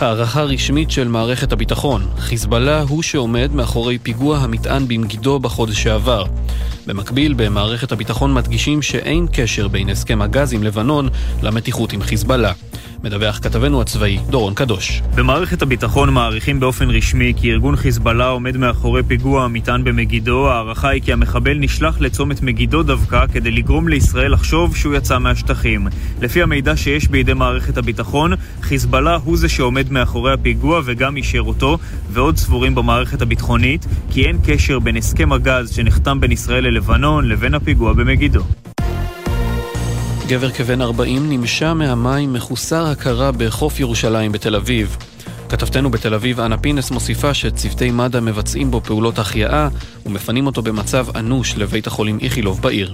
הערכה 0.00 0.42
רשמית 0.42 0.90
של 0.90 1.08
מערכת 1.08 1.52
הביטחון, 1.52 2.06
חיזבאללה 2.18 2.82
הוא 2.82 3.02
שעומד 3.02 3.50
מאחורי 3.54 3.98
פיגוע 3.98 4.38
המטען 4.38 4.88
במגידו 4.88 5.38
בחודש 5.38 5.82
שעבר. 5.82 6.24
במקביל, 6.86 7.34
במערכת 7.36 7.92
הביטחון 7.92 8.34
מדגישים 8.34 8.82
שאין 8.82 9.26
קשר 9.32 9.68
בין 9.68 9.88
הסכם 9.88 10.22
הגז 10.22 10.52
עם 10.52 10.62
לבנון 10.62 11.08
למתיחות 11.42 11.92
עם 11.92 12.02
חיזבאללה. 12.02 12.52
מדווח 13.04 13.38
כתבנו 13.38 13.80
הצבאי, 13.80 14.18
דורון 14.30 14.54
קדוש. 14.54 15.02
במערכת 15.14 15.62
הביטחון 15.62 16.10
מעריכים 16.10 16.60
באופן 16.60 16.90
רשמי 16.90 17.32
כי 17.36 17.50
ארגון 17.50 17.76
חיזבאללה 17.76 18.26
עומד 18.26 18.56
מאחורי 18.56 19.02
פיגוע 19.02 19.44
המטען 19.44 19.84
במגידו. 19.84 20.48
ההערכה 20.48 20.88
היא 20.88 21.02
כי 21.02 21.12
המחבל 21.12 21.54
נשלח 21.58 22.00
לצומת 22.00 22.42
מגידו 22.42 22.82
דווקא 22.82 23.26
כדי 23.32 23.50
לגרום 23.50 23.88
לישראל 23.88 24.32
לחשוב 24.32 24.76
שהוא 24.76 24.94
יצא 24.94 25.18
מהשטחים. 25.18 25.86
לפי 26.20 26.42
המידע 26.52 26.76
שיש 26.76 27.08
בידי 27.08 27.34
מערכת 27.34 27.76
הביטחון, 27.76 28.32
חיזבאללה 28.62 29.18
הוא 29.24 29.36
זה 29.36 29.48
שעומד 29.48 29.92
מאחורי 29.92 30.32
הפיגוע 30.32 30.80
וגם 30.84 31.16
אישר 31.16 31.40
אותו, 31.40 31.78
ועוד 32.10 32.36
סבורים 32.36 32.74
במערכת 32.74 33.22
הביטחונית 33.22 33.86
כי 34.10 34.26
אין 34.26 34.38
קשר 34.46 34.78
בין 34.78 34.96
הסכם 34.96 35.32
הגז 35.32 35.74
שנחתם 35.74 36.20
בין 36.20 36.32
ישראל 36.32 36.64
ללבנון 36.64 37.28
לבין 37.28 37.54
הפיגוע 37.54 37.92
במגידו. 37.92 38.42
גבר 40.28 40.50
כבן 40.50 40.80
40 40.80 41.32
נמשה 41.32 41.74
מהמים 41.74 42.32
מחוסר 42.32 42.86
הכרה 42.86 43.32
בחוף 43.32 43.80
ירושלים 43.80 44.32
בתל 44.32 44.56
אביב. 44.56 44.96
כתבתנו 45.48 45.90
בתל 45.90 46.14
אביב, 46.14 46.40
אנה 46.40 46.58
פינס, 46.58 46.90
מוסיפה 46.90 47.34
שצוותי 47.34 47.90
מד"א 47.90 48.20
מבצעים 48.20 48.70
בו 48.70 48.80
פעולות 48.80 49.18
החייאה 49.18 49.68
ומפנים 50.06 50.46
אותו 50.46 50.62
במצב 50.62 51.06
אנוש 51.16 51.56
לבית 51.56 51.86
החולים 51.86 52.18
איכילוב 52.22 52.62
בעיר. 52.62 52.92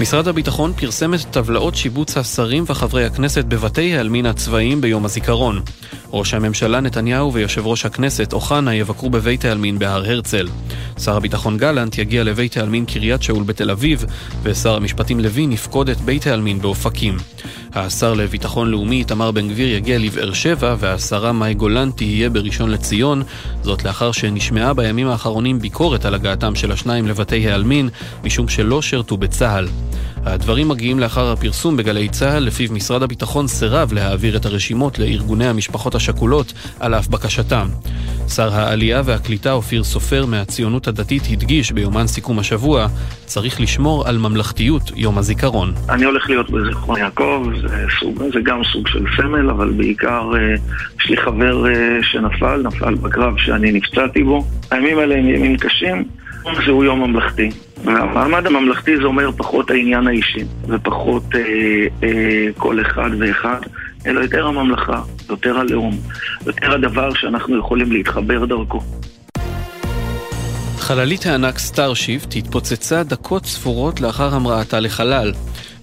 משרד 0.00 0.28
הביטחון 0.28 0.72
פרסם 0.72 1.14
את 1.14 1.20
טבלאות 1.30 1.74
שיבוץ 1.74 2.16
השרים 2.16 2.64
וחברי 2.66 3.04
הכנסת 3.04 3.44
בבתי 3.44 3.96
העלמין 3.96 4.26
הצבאיים 4.26 4.80
ביום 4.80 5.04
הזיכרון. 5.04 5.62
ראש 6.12 6.34
הממשלה 6.34 6.80
נתניהו 6.80 7.32
ויושב 7.32 7.66
ראש 7.66 7.86
הכנסת 7.86 8.32
אוחנה 8.32 8.74
יבקרו 8.74 9.10
בבית 9.10 9.44
העלמין 9.44 9.78
בהר 9.78 10.04
הרצל. 10.10 10.48
שר 10.98 11.16
הביטחון 11.16 11.56
גלנט 11.56 11.98
יגיע 11.98 12.24
לבית 12.24 12.56
העלמין 12.56 12.84
קריית 12.84 13.22
שאול 13.22 13.42
בתל 13.42 13.70
אביב, 13.70 14.04
ושר 14.42 14.76
המשפטים 14.76 15.20
לוין 15.20 15.52
יפקוד 15.52 15.88
את 15.88 16.00
בית 16.00 16.26
העלמין 16.26 16.60
באופקים. 16.60 17.16
השר 17.72 18.14
לביטחון 18.14 18.70
לאומי 18.70 18.96
איתמר 18.96 19.30
בן 19.30 19.48
גביר 19.48 19.68
יגיע 19.68 19.98
לבאר 19.98 20.32
שבע, 20.32 20.76
והשרה 20.78 21.32
מאי 21.32 21.54
גולן 21.54 21.90
תהיה 21.90 22.30
בראשון 22.30 22.70
לציון, 22.70 23.22
זאת 23.62 23.84
לאחר 23.84 24.12
שנשמעה 24.12 24.74
בימים 24.74 25.08
האחרונים 25.08 25.58
ביקורת 25.58 26.04
על 26.04 26.14
הגעתם 26.14 26.54
של 26.54 26.72
השניים 26.72 27.06
לבתי 27.06 27.50
העלמין, 27.50 27.88
משום 28.24 28.48
שלא 28.48 28.82
שירתו 28.82 29.16
בצה"ל. 29.16 29.68
הדברים 30.24 30.68
מגיעים 30.68 30.98
לאחר 30.98 31.32
הפרסום 31.32 31.76
בגלי 31.76 32.08
צה"ל, 32.08 32.42
לפיו 32.42 32.72
משרד 32.72 33.02
הביטחון 33.02 33.46
סירב 33.46 33.92
להעביר 33.92 34.36
את 34.36 34.46
הרשימות 34.46 34.98
לארגוני 34.98 35.46
המשפחות 35.46 35.94
השכולות, 35.94 36.52
על 36.80 36.94
אף 36.94 37.08
בקשתם. 37.08 37.68
שר 38.28 38.54
העלייה 38.54 39.02
והקליטה 39.04 39.52
אופיר 39.52 39.84
סופר 39.84 40.26
מהציונות 40.26 40.88
הדתית 40.88 41.22
הדגיש 41.32 41.72
ביומן 41.72 42.06
סיכום 42.06 42.38
השבוע, 42.38 42.86
צריך 43.24 43.60
לשמור 43.60 44.08
על 44.08 44.18
ממלכתיות 44.18 44.82
יום 44.96 45.18
הזיכרון. 45.18 45.72
אני 45.88 46.04
הולך 46.04 46.30
להיות 46.30 46.50
בזיכרון 46.50 46.98
יעקב, 46.98 47.46
זה, 47.60 47.84
סוג, 48.00 48.22
זה 48.32 48.40
גם 48.44 48.64
סוג 48.72 48.88
של 48.88 49.04
סמל, 49.16 49.50
אבל 49.50 49.70
בעיקר 49.70 50.30
אה, 50.34 50.54
יש 51.00 51.10
לי 51.10 51.16
חבר 51.16 51.66
אה, 51.66 51.98
שנפל, 52.02 52.62
נפל 52.66 52.94
בקרב 52.94 53.34
שאני 53.38 53.72
נפצעתי 53.72 54.22
בו. 54.22 54.44
הימים 54.70 54.98
האלה 54.98 55.14
הם 55.14 55.28
ימים 55.28 55.56
קשים, 55.56 56.04
זהו 56.66 56.84
יום 56.84 57.00
ממלכתי. 57.00 57.50
והמעמד 57.84 58.46
הממלכתי 58.46 58.96
זה 58.96 59.04
אומר 59.04 59.30
פחות 59.36 59.70
העניין 59.70 60.06
האישי, 60.06 60.44
ופחות 60.68 61.22
אה, 61.34 61.40
אה, 62.02 62.46
כל 62.58 62.80
אחד 62.80 63.10
ואחד, 63.18 63.60
אלא 64.06 64.20
יותר 64.20 64.46
הממלכה, 64.46 65.02
יותר 65.30 65.58
הלאום, 65.58 65.98
יותר 66.46 66.74
הדבר 66.74 67.14
שאנחנו 67.14 67.58
יכולים 67.58 67.92
להתחבר 67.92 68.44
דרכו. 68.44 68.80
חללית 70.78 71.26
הענק 71.26 71.58
סטארשיפ 71.58 72.36
התפוצצה 72.36 73.02
דקות 73.02 73.46
ספורות 73.46 74.00
לאחר 74.00 74.34
המראתה 74.34 74.80
לחלל. 74.80 75.32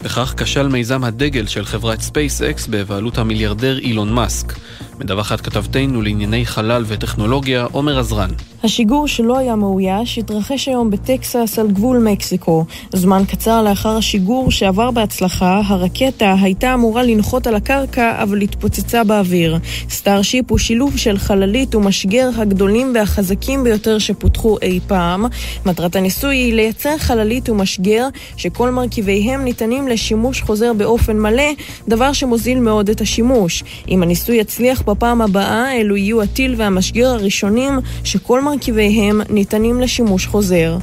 בכך 0.04 0.34
כשל 0.38 0.68
מיזם 0.68 1.04
הדגל 1.04 1.48
של 1.48 1.66
חברת 1.66 2.02
ספייסקס 2.02 2.68
בבעלות 2.68 3.18
המיליארדר 3.18 3.80
אילון 3.80 4.14
מאסק. 4.14 4.54
מדווחת 5.00 5.42
כתבתנו 5.42 6.02
לענייני 6.02 6.46
חלל 6.46 6.84
וטכנולוגיה, 6.88 7.68
עומר 7.72 8.00
עזרן. 8.00 8.30
השיגור 8.64 9.08
שלא 9.08 9.38
היה 9.38 9.56
מאויש 9.56 10.18
התרחש 10.18 10.68
היום 10.68 10.90
בטקסס 10.90 11.60
על 11.60 11.72
גבול 11.72 11.98
מקסיקו. 11.98 12.66
זמן 12.94 13.24
קצר 13.28 13.62
לאחר 13.62 13.98
השיגור 13.98 14.52
שעבר 14.52 14.92
בהצלחה, 14.92 15.62
הרקטה 15.66 16.36
הייתה 16.42 16.74
אמורה 16.74 17.04
לנחות 17.04 17.48
על 17.48 17.56
הקרקע 17.56 18.24
אבל 18.24 18.42
התפוצצה 18.42 19.04
באוויר. 19.04 19.58
סטארשיפ 19.90 20.52
הוא 20.52 20.58
שילוב 20.58 20.98
של 20.98 21.18
חללית 21.18 21.76
ומשגר 21.76 22.30
הגדולים 22.38 22.92
והחזקים 22.96 23.64
ביותר 23.64 23.98
שפותחו 23.98 24.58
אי 24.62 24.80
פעם. 24.88 25.26
מטרת 25.66 25.96
הניסוי 25.96 26.36
היא 26.36 26.54
לייצר 26.54 26.98
חללית 26.98 27.50
ומשגר 27.50 28.08
שכל 28.38 28.70
מרכיביהם 28.72 29.44
ניתנים 29.44 29.88
לשימוש 29.88 30.42
חוזר 30.42 30.74
באופן 30.74 31.20
מלא, 31.20 31.52
דבר 31.88 32.14
שמוזיל 32.14 32.60
מאוד 32.60 32.90
את 32.90 33.02
השימוש. 33.02 33.64
אם 33.90 34.04
הניסוי 34.04 34.38
יצליח 34.38 34.82
בפעם 34.88 35.22
הבאה, 35.22 35.76
אלו 35.76 35.98
יהיו 35.98 36.22
הטיל 36.22 36.56
והמשגר 36.58 37.08
הראשונים 37.08 37.80
שכל 38.04 38.42
מרכיביהם 38.42 39.22
ניתנים 39.30 39.82
לשימוש 39.82 40.28
חוזר. 40.28 40.78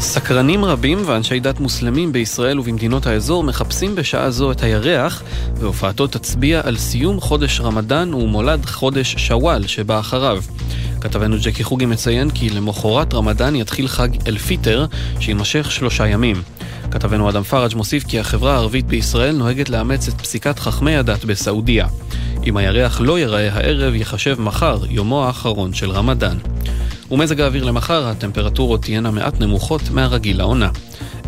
סקרנים 0.00 0.64
רבים 0.64 0.98
ואנשי 1.06 1.40
דת 1.40 1.60
מוסלמים 1.60 2.12
בישראל 2.12 2.60
ובמדינות 2.60 3.06
האזור 3.06 3.44
מחפשים 3.44 3.94
בשעה 3.94 4.30
זו 4.30 4.52
את 4.52 4.62
הירח, 4.62 5.22
והופעתו 5.54 6.06
תצביע 6.06 6.60
על 6.64 6.76
סיום 6.76 7.20
חודש 7.20 7.60
רמדאן 7.60 8.14
ומולד 8.14 8.66
חודש 8.66 9.14
שוואל 9.18 9.66
שבא 9.66 10.00
אחריו. 10.00 10.42
כתבנו 11.00 11.36
ג'קי 11.42 11.64
חוגי 11.64 11.86
מציין 11.86 12.30
כי 12.30 12.50
למחרת 12.50 13.14
רמדאן 13.14 13.56
יתחיל 13.56 13.88
חג 13.88 14.08
אל-פיטר, 14.26 14.86
שיימשך 15.20 15.70
שלושה 15.70 16.06
ימים. 16.06 16.42
כתבנו 16.90 17.30
אדם 17.30 17.42
פראג' 17.42 17.74
מוסיף 17.74 18.04
כי 18.04 18.20
החברה 18.20 18.52
הערבית 18.54 18.86
בישראל 18.86 19.36
נוהגת 19.36 19.68
לאמץ 19.68 20.08
את 20.08 20.20
פסיקת 20.20 20.58
חכמי 20.58 20.96
הדת 20.96 21.24
בסעודיה. 21.24 21.86
אם 22.46 22.56
הירח 22.56 23.00
לא 23.00 23.18
ייראה 23.18 23.52
הערב, 23.52 23.94
ייחשב 23.94 24.40
מחר 24.40 24.78
יומו 24.90 25.24
האחרון 25.24 25.74
של 25.74 25.90
רמדאן. 25.90 26.36
ומזג 27.10 27.40
האוויר 27.40 27.64
למחר, 27.64 28.08
הטמפרטורות 28.08 28.82
תהיינה 28.82 29.10
מעט 29.10 29.40
נמוכות 29.40 29.82
מהרגיל 29.90 30.38
לעונה. 30.38 30.68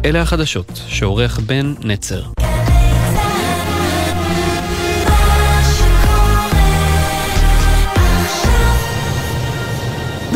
אלה 0.04 0.22
החדשות 0.22 0.80
שעורך 0.88 1.38
בן 1.38 1.74
נצר. 1.84 2.22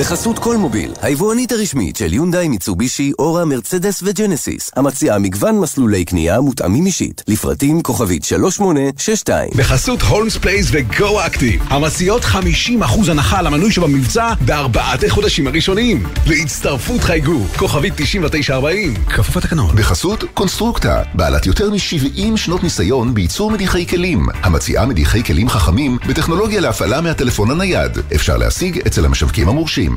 בחסות 0.01 0.39
כלמוביל, 0.39 0.93
היבואנית 1.03 1.53
הרשמית 1.53 1.97
של 1.97 2.13
יונדאי, 2.13 2.49
מיצובישי, 2.49 3.13
אורה, 3.19 3.45
מרצדס 3.45 4.03
וג'נסיס, 4.03 4.71
המציעה 4.77 5.19
מגוון 5.19 5.59
מסלולי 5.59 6.05
קנייה 6.05 6.41
מותאמים 6.41 6.87
אישית, 6.87 7.23
לפרטים 7.29 7.83
כוכבית 7.83 8.25
3862. 8.25 9.51
בחסות 9.57 10.03
הולמס 10.03 10.37
פלייס 10.37 10.67
וגו 10.71 11.27
אקטיב, 11.27 11.63
המציעות 11.69 12.23
50% 12.23 13.11
הנחה 13.11 13.39
על 13.39 13.47
המנוי 13.47 13.73
שבמבצע 13.73 14.33
בארבעת 14.41 15.05
החודשים 15.05 15.47
הראשונים. 15.47 16.07
להצטרפות 16.27 17.01
חייגו, 17.01 17.41
כוכבית 17.57 17.93
9940. 17.97 18.95
כפוף 18.95 19.37
לתקנון. 19.37 19.77
בחסות 19.77 20.25
קונסטרוקטה, 20.35 21.03
בעלת 21.15 21.47
יותר 21.47 21.71
מ-70 21.71 22.37
שנות 22.37 22.63
ניסיון 22.63 23.15
בייצור 23.15 23.51
מדיחי 23.51 23.87
כלים, 23.87 24.27
המציעה 24.43 24.87
מדיחי 24.87 25.25
כלים 25.25 25.49
חכמים 25.49 25.99
בטכנולוגיה 26.09 26.61
להפעלה 26.61 27.01
מהטלפון 27.01 27.51
הנייד. 27.51 27.99
אפשר 28.15 28.37
להשיג 28.37 28.81
אצל 28.87 29.05
המשווקים 29.05 29.49
המורשים. 29.49 29.90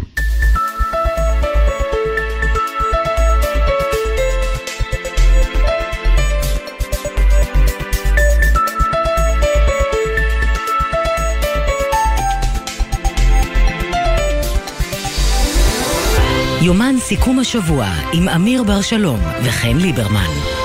יומן 16.63 16.95
סיכום 16.99 17.39
השבוע 17.39 17.87
עם 18.13 18.29
אמיר 18.29 18.63
בר 18.63 18.81
שלום 18.81 19.19
וחן 19.43 19.77
ליברמן. 19.77 20.62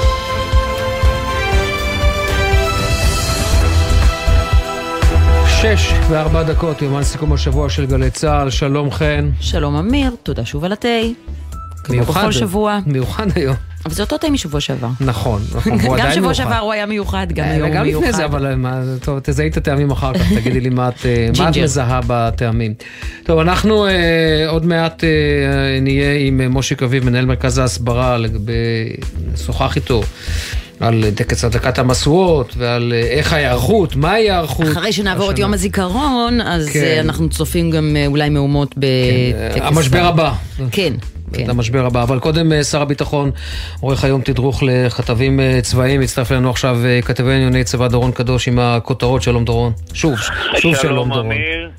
שש 5.63 5.93
וארבע 6.11 6.43
דקות, 6.43 6.83
יומן 6.83 7.03
סיכום 7.03 7.33
השבוע 7.33 7.71
של 7.71 7.87
גלי 7.87 8.11
צה"ל, 8.11 8.51
שלום 8.51 8.91
חן. 8.91 9.31
שלום 9.41 9.77
אמיר, 9.77 10.11
תודה 10.23 10.45
שוב 10.45 10.65
על 10.65 10.73
התה. 10.73 10.89
כמו 11.85 12.03
בכל 12.03 12.33
שבוע. 12.33 12.79
מיוחד 12.87 13.27
היום. 13.35 13.57
אבל 13.87 13.95
זה 13.95 14.03
אותו 14.03 14.19
תה 14.19 14.31
משבוע 14.31 14.61
שעבר. 14.61 14.89
נכון, 15.01 15.43
נכון, 15.55 15.73
והוא 15.81 15.83
גם 15.83 15.93
עדיין 15.93 16.13
שבוע 16.15 16.21
מיוחד. 16.21 16.35
שעבר 16.35 16.59
הוא 16.59 16.73
היה 16.73 16.87
מיוחד, 16.87 17.27
גם 17.33 17.45
אה, 17.45 17.51
היום 17.51 17.77
הוא 17.77 17.83
מיוחד. 17.83 18.07
לפני 18.07 18.13
זה, 18.13 18.25
אבל 18.25 18.55
מה, 18.55 18.83
טוב, 19.03 19.19
תזהי 19.23 19.49
את 19.49 19.57
הטעמים 19.57 19.91
אחר 19.91 20.15
כך, 20.15 20.33
תגידי 20.33 20.61
לי 20.61 20.69
מה 20.69 20.89
את, 20.89 21.07
אה. 21.07 21.51
מזהה 21.65 22.01
בטעמים. 22.07 22.75
טוב, 23.25 23.39
אנחנו 23.39 23.87
אה, 23.87 24.45
עוד 24.49 24.67
מעט 24.67 25.05
אה, 25.05 25.81
נהיה 25.81 26.15
עם 26.19 26.41
אה, 26.41 26.49
מושיק 26.49 26.83
אביב, 26.83 27.05
מנהל 27.05 27.25
מרכז 27.25 27.59
ההסברה, 27.59 28.19
לגבי, 28.19 28.53
נשוחח 29.33 29.77
איתו. 29.77 30.03
על 30.81 31.05
טקס 31.17 31.45
הדלקת 31.45 31.79
המשואות 31.79 32.55
ועל 32.57 32.93
אה, 32.93 33.01
איך 33.01 33.33
ההיערכות, 33.33 33.97
מהי 33.97 34.13
ההיערכות. 34.13 34.67
אחרי 34.67 34.93
שנעבור 34.93 35.29
את 35.31 35.35
השנה. 35.35 35.45
יום 35.45 35.55
הזיכרון, 35.55 36.41
אז 36.41 36.69
כן. 36.73 36.81
אה, 36.81 37.01
אנחנו 37.01 37.29
צופים 37.29 37.71
גם 37.71 37.97
אה, 37.97 38.07
אולי 38.07 38.29
מהומות 38.29 38.75
בטקס... 38.77 39.63
המשבר 39.63 39.99
ה- 40.05 40.09
הבא. 40.09 40.33
כן. 40.73 40.93
את 41.45 41.49
המשבר 41.49 41.87
הבא. 41.87 42.03
אבל 42.03 42.19
קודם 42.19 42.63
שר 42.63 42.83
הביטחון 42.83 43.31
עורך 43.81 44.05
היום 44.05 44.23
תדרוך 44.23 44.63
לכתבים 44.63 45.41
צבאיים, 45.63 46.01
הצטרף 46.01 46.33
אלינו 46.33 46.51
עכשיו 46.51 46.79
כתבי 47.05 47.33
ענייני 47.33 47.65
צבא 47.65 47.89
דורון 47.89 48.13
קדוש 48.13 48.49
עם 48.49 48.59
הכותרות, 48.59 49.23
שלום 49.23 49.45
דורון. 49.45 49.73
שוב, 49.95 50.15
שוב 50.57 50.77
שלום 50.77 51.09
דורון. 51.09 51.27
אמיר. 51.27 51.71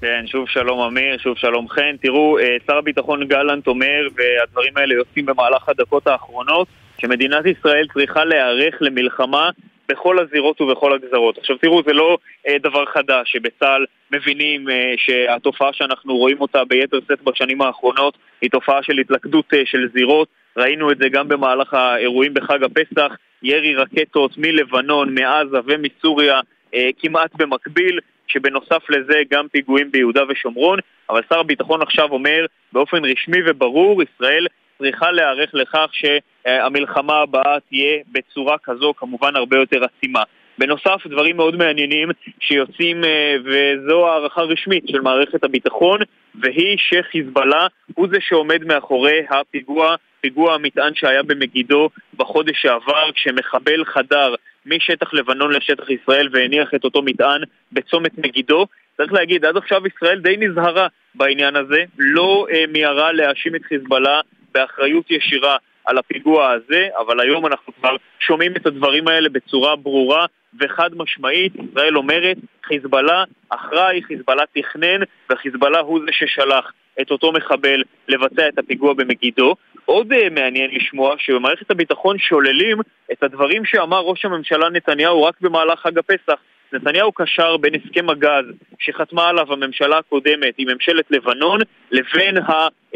כן, 0.00 0.24
שוב 0.26 0.44
שלום 0.48 0.80
אמיר, 0.80 1.18
שוב 1.22 1.36
שלום 1.36 1.68
חן. 1.68 1.96
תראו, 2.02 2.36
שר 2.66 2.76
הביטחון 2.78 3.24
גלנט 3.28 3.66
אומר, 3.66 4.00
והדברים 4.16 4.72
האלה 4.76 4.94
יוצאים 4.94 5.26
במהלך 5.26 5.68
הדקות 5.68 6.06
האחרונות, 6.06 6.66
שמדינת 6.98 7.46
ישראל 7.46 7.86
צריכה 7.94 8.24
להיערך 8.24 8.74
למלחמה 8.80 9.50
בכל 9.88 10.18
הזירות 10.18 10.60
ובכל 10.60 10.92
הגזרות. 10.94 11.38
עכשיו 11.38 11.58
תראו, 11.58 11.82
זה 11.86 11.92
לא 11.92 12.18
אה, 12.48 12.56
דבר 12.62 12.84
חדש, 12.84 13.32
שבצה"ל 13.32 13.84
מבינים 14.12 14.70
אה, 14.70 14.94
שהתופעה 14.96 15.72
שאנחנו 15.72 16.16
רואים 16.16 16.40
אותה 16.40 16.64
ביתר 16.64 16.98
שאת 17.08 17.22
בשנים 17.22 17.62
האחרונות 17.62 18.18
היא 18.40 18.50
תופעה 18.50 18.82
של 18.82 18.98
התלכדות 18.98 19.54
אה, 19.54 19.62
של 19.64 19.88
זירות. 19.94 20.28
ראינו 20.56 20.90
את 20.90 20.98
זה 20.98 21.08
גם 21.08 21.28
במהלך 21.28 21.74
האירועים 21.74 22.34
בחג 22.34 22.62
הפסח, 22.64 23.12
ירי 23.42 23.74
רקטות 23.74 24.38
מלבנון, 24.38 25.14
מעזה 25.14 25.58
ומסוריה 25.66 26.40
אה, 26.74 26.90
כמעט 26.98 27.30
במקביל, 27.34 28.00
שבנוסף 28.26 28.90
לזה 28.90 29.18
גם 29.30 29.48
פיגועים 29.48 29.90
ביהודה 29.90 30.22
ושומרון, 30.28 30.78
אבל 31.10 31.20
שר 31.28 31.40
הביטחון 31.40 31.82
עכשיו 31.82 32.10
אומר 32.10 32.46
באופן 32.72 33.04
רשמי 33.04 33.38
וברור, 33.46 34.02
ישראל 34.02 34.46
צריכה 34.78 35.10
להיערך 35.10 35.50
לכך 35.54 35.90
אה, 36.04 36.18
המלחמה 36.46 37.16
הבאה 37.16 37.60
תהיה 37.68 37.98
בצורה 38.12 38.56
כזו 38.64 38.94
כמובן 38.96 39.36
הרבה 39.36 39.56
יותר 39.56 39.84
עצימה. 39.84 40.22
בנוסף, 40.58 41.06
דברים 41.06 41.36
מאוד 41.36 41.56
מעניינים 41.56 42.08
שיוצאים, 42.40 43.04
אה, 43.04 43.36
וזו 43.44 44.08
הערכה 44.08 44.42
רשמית 44.42 44.88
של 44.88 45.00
מערכת 45.00 45.44
הביטחון, 45.44 46.00
והיא 46.34 46.78
שחיזבאללה 46.78 47.66
הוא 47.94 48.08
זה 48.10 48.16
שעומד 48.20 48.64
מאחורי 48.64 49.20
הפיגוע, 49.30 49.94
פיגוע 50.20 50.54
המטען 50.54 50.94
שהיה 50.94 51.22
במגידו 51.22 51.88
בחודש 52.16 52.62
שעבר, 52.62 53.12
כשמחבל 53.14 53.84
חדר 53.84 54.34
משטח 54.66 55.14
לבנון 55.14 55.52
לשטח 55.52 55.90
ישראל 55.90 56.28
והניח 56.32 56.74
את 56.74 56.84
אותו 56.84 57.02
מטען 57.02 57.40
בצומת 57.72 58.18
מגידו. 58.18 58.66
צריך 58.96 59.12
להגיד, 59.12 59.44
עד 59.44 59.56
עכשיו 59.56 59.82
ישראל 59.86 60.20
די 60.20 60.36
נזהרה 60.36 60.86
בעניין 61.14 61.56
הזה, 61.56 61.84
לא 61.98 62.46
אה, 62.52 62.64
מיהרה 62.68 63.12
להאשים 63.12 63.54
את 63.54 63.62
חיזבאללה 63.64 64.20
באחריות 64.54 65.10
ישירה 65.10 65.56
על 65.84 65.98
הפיגוע 65.98 66.50
הזה, 66.52 66.88
אבל 66.98 67.20
היום 67.20 67.46
אנחנו 67.46 67.72
כבר 67.80 67.96
שומעים 68.20 68.56
את 68.56 68.66
הדברים 68.66 69.08
האלה 69.08 69.28
בצורה 69.28 69.76
ברורה 69.76 70.26
וחד 70.60 70.90
משמעית. 70.96 71.52
ישראל 71.54 71.96
אומרת, 71.96 72.36
חיזבאללה 72.64 73.24
אחראי, 73.48 74.02
חיזבאללה 74.02 74.42
תכנן, 74.54 75.00
וחיזבאללה 75.32 75.78
הוא 75.78 76.00
זה 76.06 76.12
ששלח 76.12 76.72
את 77.00 77.10
אותו 77.10 77.32
מחבל 77.32 77.82
לבצע 78.08 78.48
את 78.48 78.58
הפיגוע 78.58 78.94
במגידו. 78.94 79.54
עוד 79.84 80.12
uh, 80.12 80.30
מעניין 80.30 80.70
לשמוע 80.70 81.14
שבמערכת 81.18 81.70
הביטחון 81.70 82.18
שוללים 82.18 82.78
את 83.12 83.22
הדברים 83.22 83.64
שאמר 83.64 84.00
ראש 84.00 84.24
הממשלה 84.24 84.70
נתניהו 84.70 85.22
רק 85.22 85.40
במהלך 85.40 85.80
חג 85.80 85.98
הפסח. 85.98 86.40
נתניהו 86.74 87.12
קשר 87.12 87.56
בין 87.56 87.72
הסכם 87.74 88.10
הגז 88.10 88.44
שחתמה 88.78 89.28
עליו 89.28 89.52
הממשלה 89.52 89.98
הקודמת 89.98 90.54
עם 90.58 90.68
ממשלת 90.68 91.10
לבנון 91.10 91.60
לבין 91.90 92.36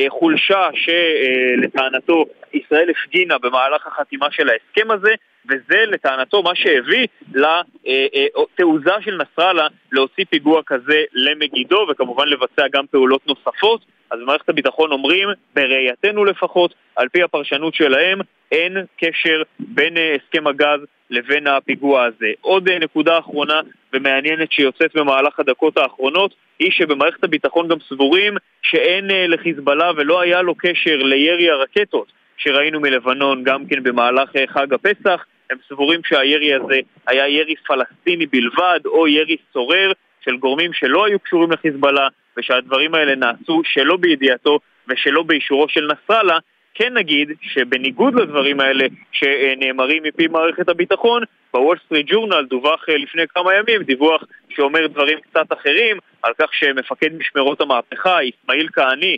החולשה 0.07 0.69
שלטענתו 0.75 2.25
ישראל 2.55 2.91
הפגינה 2.91 3.39
במהלך 3.39 3.87
החתימה 3.87 4.27
של 4.31 4.49
ההסכם 4.49 4.91
הזה 4.91 5.15
וזה 5.49 5.87
לטענתו 5.87 6.43
מה 6.43 6.55
שהביא 6.55 7.07
לתעוזה 7.33 8.93
של 9.01 9.19
נסראללה 9.23 9.67
להוציא 9.93 10.25
פיגוע 10.31 10.63
כזה 10.67 11.03
למגידו 11.13 11.87
וכמובן 11.91 12.29
לבצע 12.29 12.69
גם 12.73 12.87
פעולות 12.91 13.27
נוספות 13.27 13.81
אז 14.11 14.21
במערכת 14.21 14.49
הביטחון 14.49 14.93
אומרים, 14.93 15.29
בראייתנו 15.55 16.25
לפחות, 16.25 16.75
על 16.97 17.09
פי 17.09 17.23
הפרשנות 17.23 17.75
שלהם, 17.75 18.19
אין 18.53 18.77
קשר 18.97 19.43
בין 19.61 19.97
אה, 19.97 20.15
הסכם 20.15 20.47
הגז 20.47 20.81
לבין 21.11 21.47
הפיגוע 21.47 22.05
הזה. 22.05 22.33
עוד 22.41 22.69
אה, 22.69 22.79
נקודה 22.79 23.19
אחרונה 23.19 23.61
ומעניינת 23.93 24.53
שיוצאת 24.53 24.91
במהלך 24.95 25.41
הדקות 25.41 25.77
האחרונות 25.77 26.35
היא 26.59 26.71
שבמערכת 26.71 27.25
הביטחון 27.25 27.69
גם 27.69 27.77
סבורים 27.89 28.35
שאין 28.63 29.11
אה, 29.11 29.27
לחיזבאללה 29.27 29.91
ולא 29.97 30.21
היה 30.21 30.43
לו 30.43 30.55
קשר 30.55 30.97
לירי 30.97 31.51
הרקטות 31.51 32.13
שראינו 32.37 32.81
מלבנון 32.81 33.45
גם 33.45 33.67
כן 33.67 33.83
במהלך 33.83 34.31
חג 34.47 34.75
הפסח. 34.75 35.25
הם 35.51 35.59
סבורים 35.69 36.01
שהירי 36.05 36.55
הזה 36.55 36.81
היה 37.07 37.29
ירי 37.29 37.55
פלסטיני 37.57 38.27
בלבד 38.27 38.81
או 38.87 39.09
ירי 39.09 39.37
סורר 39.53 39.93
של 40.25 40.37
גורמים 40.37 40.73
שלא 40.73 41.07
היו 41.07 41.19
קשורים 41.19 41.51
לחיזבאללה 41.51 42.09
ושהדברים 42.37 42.95
האלה 42.95 43.15
נעשו 43.15 43.63
שלא 43.65 43.97
בידיעתו 43.97 44.59
ושלא 44.89 45.23
באישורו 45.23 45.69
של 45.69 45.87
נסראללה, 45.87 46.39
כן 46.75 46.95
נגיד 46.95 47.29
שבניגוד 47.43 48.15
לדברים 48.15 48.61
האלה 48.61 48.87
שנאמרים 49.13 50.03
מפי 50.03 50.27
מערכת 50.27 50.69
הביטחון, 50.69 51.23
בוול 51.55 51.79
סטריט 51.85 52.07
ג'ורנל 52.11 52.45
דווח 52.51 52.89
אה, 52.89 52.97
לפני 52.97 53.23
כמה 53.35 53.51
ימים 53.55 53.83
דיווח 53.83 54.23
שאומר 54.51 54.87
דברים 54.87 55.19
קצת 55.21 55.53
אחרים 55.53 55.97
על 56.23 56.33
כך 56.41 56.55
שמפקד 56.55 57.15
משמרות 57.19 57.61
המהפכה, 57.61 58.19
אסמאעיל 58.29 58.69
כהני, 58.73 59.17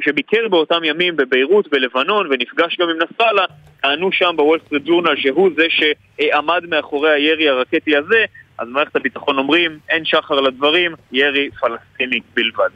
שביקר 0.00 0.48
באותם 0.50 0.84
ימים 0.84 1.16
בביירות 1.16 1.68
בלבנון 1.68 2.26
ונפגש 2.30 2.76
גם 2.80 2.88
עם 2.88 2.96
נסראללה, 2.96 3.44
טענו 3.80 4.12
שם 4.12 4.34
בוול 4.36 4.58
סטריט 4.66 4.82
ג'ורנל 4.86 5.16
שהוא 5.16 5.50
זה 5.56 5.66
שעמד 5.68 6.62
מאחורי 6.68 7.10
הירי 7.10 7.48
הרקטי 7.48 7.96
הזה, 7.96 8.24
אז 8.58 8.68
מערכת 8.68 8.96
הביטחון 8.96 9.38
אומרים, 9.38 9.78
אין 9.88 10.04
שחר 10.04 10.40
לדברים, 10.40 10.94
ירי 11.12 11.50
פלסטיני 11.60 12.20
בלבד. 12.34 12.68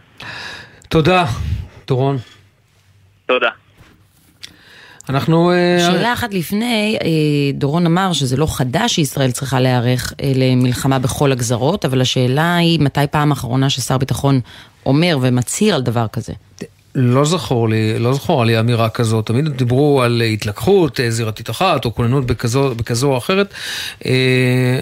תודה, 0.89 1.24
דורון. 1.86 2.16
תודה. 3.26 3.51
אנחנו... 5.09 5.51
אה, 5.51 5.78
שאלה 5.80 6.12
אחת 6.12 6.34
לפני, 6.34 6.99
אה, 7.03 7.09
דורון 7.55 7.86
אמר 7.86 8.12
שזה 8.12 8.36
לא 8.36 8.47
חדש 8.57 8.95
שישראל 8.95 9.30
צריכה 9.30 9.61
להיערך 9.61 10.12
אה, 10.22 10.32
למלחמה 10.34 10.99
בכל 10.99 11.32
הגזרות, 11.32 11.84
אבל 11.84 12.01
השאלה 12.01 12.57
היא 12.57 12.80
מתי 12.80 13.01
פעם 13.11 13.32
אחרונה 13.32 13.70
ששר 13.70 13.99
ביטחון 13.99 14.41
אומר 14.86 15.18
ומצהיר 15.22 15.74
על 15.74 15.82
דבר 15.82 16.07
כזה? 16.12 16.32
לא 17.01 17.24
זכור 17.24 17.68
לי, 17.68 17.99
לא 17.99 18.14
זכור 18.14 18.44
לי 18.44 18.61
אמירה 18.61 18.88
כזאת, 18.88 19.26
תמיד 19.26 19.49
דיברו 19.49 20.03
על 20.03 20.22
התלקחות 20.22 21.01
זירתית 21.09 21.51
אחת 21.51 21.84
או 21.84 21.94
כוננות 21.94 22.26
בכזו, 22.26 22.74
בכזו 22.74 23.12
או 23.12 23.18
אחרת, 23.18 23.55
אה, 24.07 24.80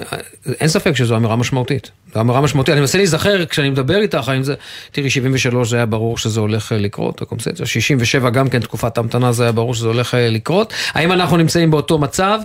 אין 0.61 0.69
ספק 0.69 0.97
שזו 0.97 1.17
אמירה 1.17 1.37
משמעותית. 1.37 1.91
זו 2.15 2.21
אמירה 2.21 2.41
משמעותית, 2.41 2.73
אני 2.73 2.81
מנסה 2.81 2.99
להיזכר 2.99 3.47
כשאני 3.47 3.71
מדבר 3.71 3.97
איתך, 3.97 4.29
האם 4.29 4.43
זה, 4.43 4.55
תראי 4.93 5.11
73 5.11 5.71
זה 5.71 5.77
היה 5.77 5.87
ברור 5.87 6.19
שזה 6.19 6.41
הולך 6.41 6.73
אה, 6.73 6.79
לקרות, 6.79 7.23
הקונספציה, 7.23 7.67
67 7.67 8.31
גם 8.31 8.49
כן 8.49 8.61
תקופת 8.61 8.99
המתנה 8.99 9.33
זה 9.33 9.43
היה 9.43 9.53
ברור 9.53 9.75
שזה 9.75 9.87
הולך 9.87 10.15
אה, 10.15 10.29
לקרות, 10.29 10.73
האם 10.93 11.13
אנחנו 11.13 11.37
נמצאים 11.37 11.71
באותו 11.71 11.99
מצב? 11.99 12.41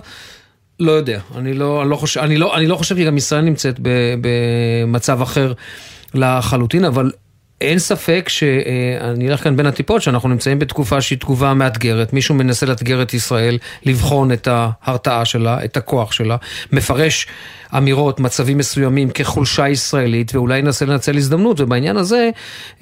לא 0.80 0.92
יודע, 0.92 1.20
אני 1.36 1.54
לא, 1.54 1.82
אני 1.82 1.90
לא, 1.90 1.96
חושב, 1.96 2.20
אני 2.20 2.38
לא, 2.38 2.56
אני 2.56 2.66
לא 2.66 2.76
חושב 2.76 2.96
שגם 2.96 3.16
ישראל 3.16 3.42
נמצאת 3.42 3.80
במצב 4.20 5.22
אחר 5.22 5.52
לחלוטין, 6.14 6.84
אבל 6.84 7.10
אין 7.62 7.78
ספק 7.78 8.28
שאני 8.28 9.28
אלך 9.28 9.44
כאן 9.44 9.56
בין 9.56 9.66
הטיפות, 9.66 10.02
שאנחנו 10.02 10.28
נמצאים 10.28 10.58
בתקופה 10.58 11.00
שהיא 11.00 11.18
תגובה 11.18 11.54
מאתגרת. 11.54 12.12
מישהו 12.12 12.34
מנסה 12.34 12.66
לאתגר 12.66 13.02
את 13.02 13.14
ישראל, 13.14 13.58
לבחון 13.86 14.32
את 14.32 14.48
ההרתעה 14.50 15.24
שלה, 15.24 15.64
את 15.64 15.76
הכוח 15.76 16.12
שלה, 16.12 16.36
מפרש 16.72 17.26
אמירות, 17.76 18.20
מצבים 18.20 18.58
מסוימים 18.58 19.10
כחולשה 19.10 19.68
ישראלית, 19.68 20.34
ואולי 20.34 20.58
ינסה 20.58 20.84
לנצל 20.84 21.16
הזדמנות, 21.16 21.60
ובעניין 21.60 21.96
הזה 21.96 22.30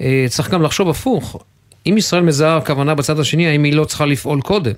אה, 0.01 0.25
צריך 0.29 0.49
גם 0.49 0.61
לחשוב 0.61 0.89
הפוך. 0.89 1.43
אם 1.87 1.95
ישראל 1.97 2.23
מזהה 2.23 2.61
כוונה 2.61 2.95
בצד 2.95 3.19
השני, 3.19 3.47
האם 3.47 3.63
היא 3.63 3.73
לא 3.73 3.85
צריכה 3.85 4.05
לפעול 4.05 4.41
קודם? 4.41 4.73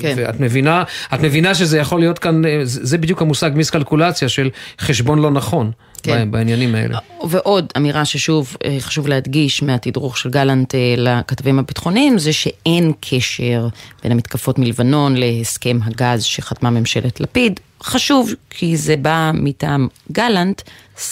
כן. 0.00 0.14
ואת 0.16 0.40
מבינה, 0.40 0.82
את 1.14 1.20
מבינה 1.20 1.54
שזה 1.54 1.78
יכול 1.78 2.00
להיות 2.00 2.18
כאן, 2.18 2.44
אה, 2.44 2.60
זה 2.62 2.98
בדיוק 2.98 3.22
המושג 3.22 3.50
מיסקלקולציה 3.54 4.28
של 4.28 4.50
חשבון 4.80 5.18
לא 5.18 5.30
נכון. 5.30 5.70
כן. 6.02 6.30
בעניינים 6.30 6.74
האלה. 6.74 6.98
ועוד 7.28 7.72
אמירה 7.76 8.04
ששוב 8.04 8.56
אה, 8.64 8.76
חשוב 8.80 9.08
להדגיש 9.08 9.62
מהתדרוך 9.62 10.18
של 10.18 10.30
גלנט 10.30 10.74
אה, 10.74 10.94
לכתבים 10.96 11.58
הביטחוניים, 11.58 12.18
זה 12.18 12.32
שאין 12.32 12.92
קשר 13.00 13.68
בין 14.02 14.12
המתקפות 14.12 14.58
מלבנון 14.58 15.16
להסכם 15.16 15.78
הגז 15.84 16.22
שחתמה 16.22 16.70
ממשלת 16.70 17.20
לפיד. 17.20 17.60
חשוב, 17.82 18.30
כי 18.50 18.76
זה 18.76 18.96
בא 18.96 19.30
מטעם 19.34 19.88
גלנט, 20.12 20.62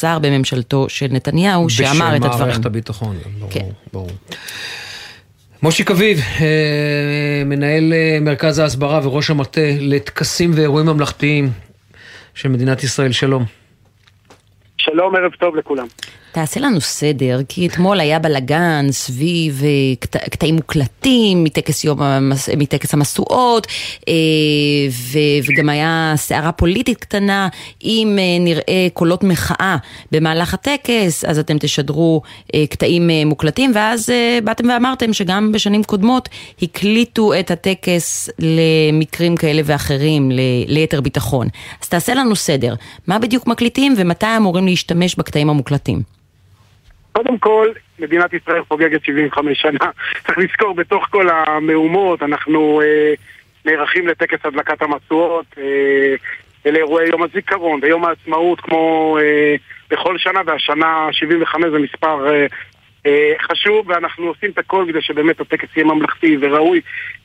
שר 0.01 0.19
בממשלתו 0.19 0.89
של 0.89 1.07
נתניהו, 1.11 1.71
שאמר 1.71 1.91
את 1.91 2.15
הדברים. 2.15 2.31
בשם 2.31 2.39
מערכת 2.39 2.67
הביטחון, 2.67 3.17
ברור, 3.39 3.51
כן. 3.51 3.67
ברור. 3.93 4.11
מושי 5.63 5.85
קביב, 5.85 6.19
אה, 6.41 7.43
מנהל 7.47 7.93
מרכז 8.21 8.59
ההסברה 8.59 9.01
וראש 9.03 9.31
המטה 9.31 9.61
לטקסים 9.81 10.51
ואירועים 10.55 10.87
ממלכתיים 10.87 11.49
של 12.35 12.49
מדינת 12.49 12.83
ישראל, 12.83 13.13
שלום. 13.13 13.45
שלום, 14.79 15.17
ערב 15.17 15.33
טוב 15.33 15.57
לכולם. 15.57 15.87
תעשה 16.37 16.61
לנו 16.61 16.81
סדר, 16.81 17.41
כי 17.49 17.67
אתמול 17.67 18.01
היה 18.01 18.19
בלאגן 18.19 18.87
סביב 18.91 19.63
אה, 19.65 19.69
קט, 20.01 20.17
קטעים 20.17 20.57
מוקלטים 20.57 21.45
מטקס, 21.45 21.85
יום, 21.85 21.99
מטקס 22.57 22.95
המשואות, 22.95 23.67
אה, 24.09 24.15
וגם 25.47 25.69
היה 25.69 26.13
סערה 26.17 26.53
פוליטית 26.53 26.99
קטנה, 26.99 27.49
אם 27.85 28.19
אה, 28.19 28.45
נראה 28.45 28.89
קולות 28.93 29.25
מחאה 29.25 29.77
במהלך 30.13 30.55
הטקס, 30.55 31.25
אז 31.25 31.39
אתם 31.39 31.59
תשדרו 31.59 32.23
קטעים 32.71 33.11
מוקלטים, 33.27 33.73
ואז 33.75 34.09
באתם 34.45 34.69
ואמרתם 34.69 35.13
שגם 35.13 35.53
בשנים 35.53 35.85
קודמות 35.85 36.29
הקליטו 36.63 37.35
את 37.41 37.51
הטקס 37.51 38.31
למקרים 38.39 39.37
כאלה 39.37 39.63
ואחרים, 39.65 40.31
ליתר 40.67 41.01
ביטחון. 41.01 41.49
אז 41.83 41.89
תעשה 41.89 42.15
לנו 42.15 42.37
סדר, 42.37 42.75
מה 43.07 43.19
בדיוק 43.19 43.47
מקליטים 43.47 43.95
ומתי 43.97 44.37
אמורים 44.37 44.67
להשתמש 44.67 45.15
בקטעים 45.15 45.51
המוקלטים? 45.51 46.17
קודם 47.17 47.39
כל, 47.39 47.69
מדינת 47.99 48.35
ישראל 48.35 48.63
חוגגת 48.69 49.05
75 49.05 49.63
שנה. 49.63 49.91
צריך 50.27 50.39
לזכור, 50.39 50.75
בתוך 50.75 51.07
כל 51.11 51.29
המהומות, 51.31 52.23
אנחנו 52.23 52.81
אה, 52.81 53.15
נערכים 53.65 54.09
לטקס 54.09 54.39
הדלקת 54.45 54.83
המשואות, 54.83 55.47
אה, 55.59 56.15
אלה 56.67 56.79
אירועי 56.79 57.09
יום 57.09 57.23
הזיכרון 57.23 57.81
ויום 57.83 58.05
העצמאות 58.05 58.61
כמו 58.61 59.19
אה, 59.21 59.55
בכל 59.91 60.19
שנה, 60.19 60.41
והשנה 60.47 61.09
75 61.13 61.65
זה 61.73 61.79
מספר 61.79 62.29
אה, 62.29 62.47
אה, 63.07 63.33
חשוב, 63.43 63.91
ואנחנו 63.91 64.27
עושים 64.27 64.51
את 64.51 64.59
הכל 64.59 64.85
כדי 64.89 65.03
שבאמת 65.03 65.41
הטקס 65.41 65.69
יהיה 65.77 65.87
ממלכתי 65.87 66.37
וראוי. 66.41 66.81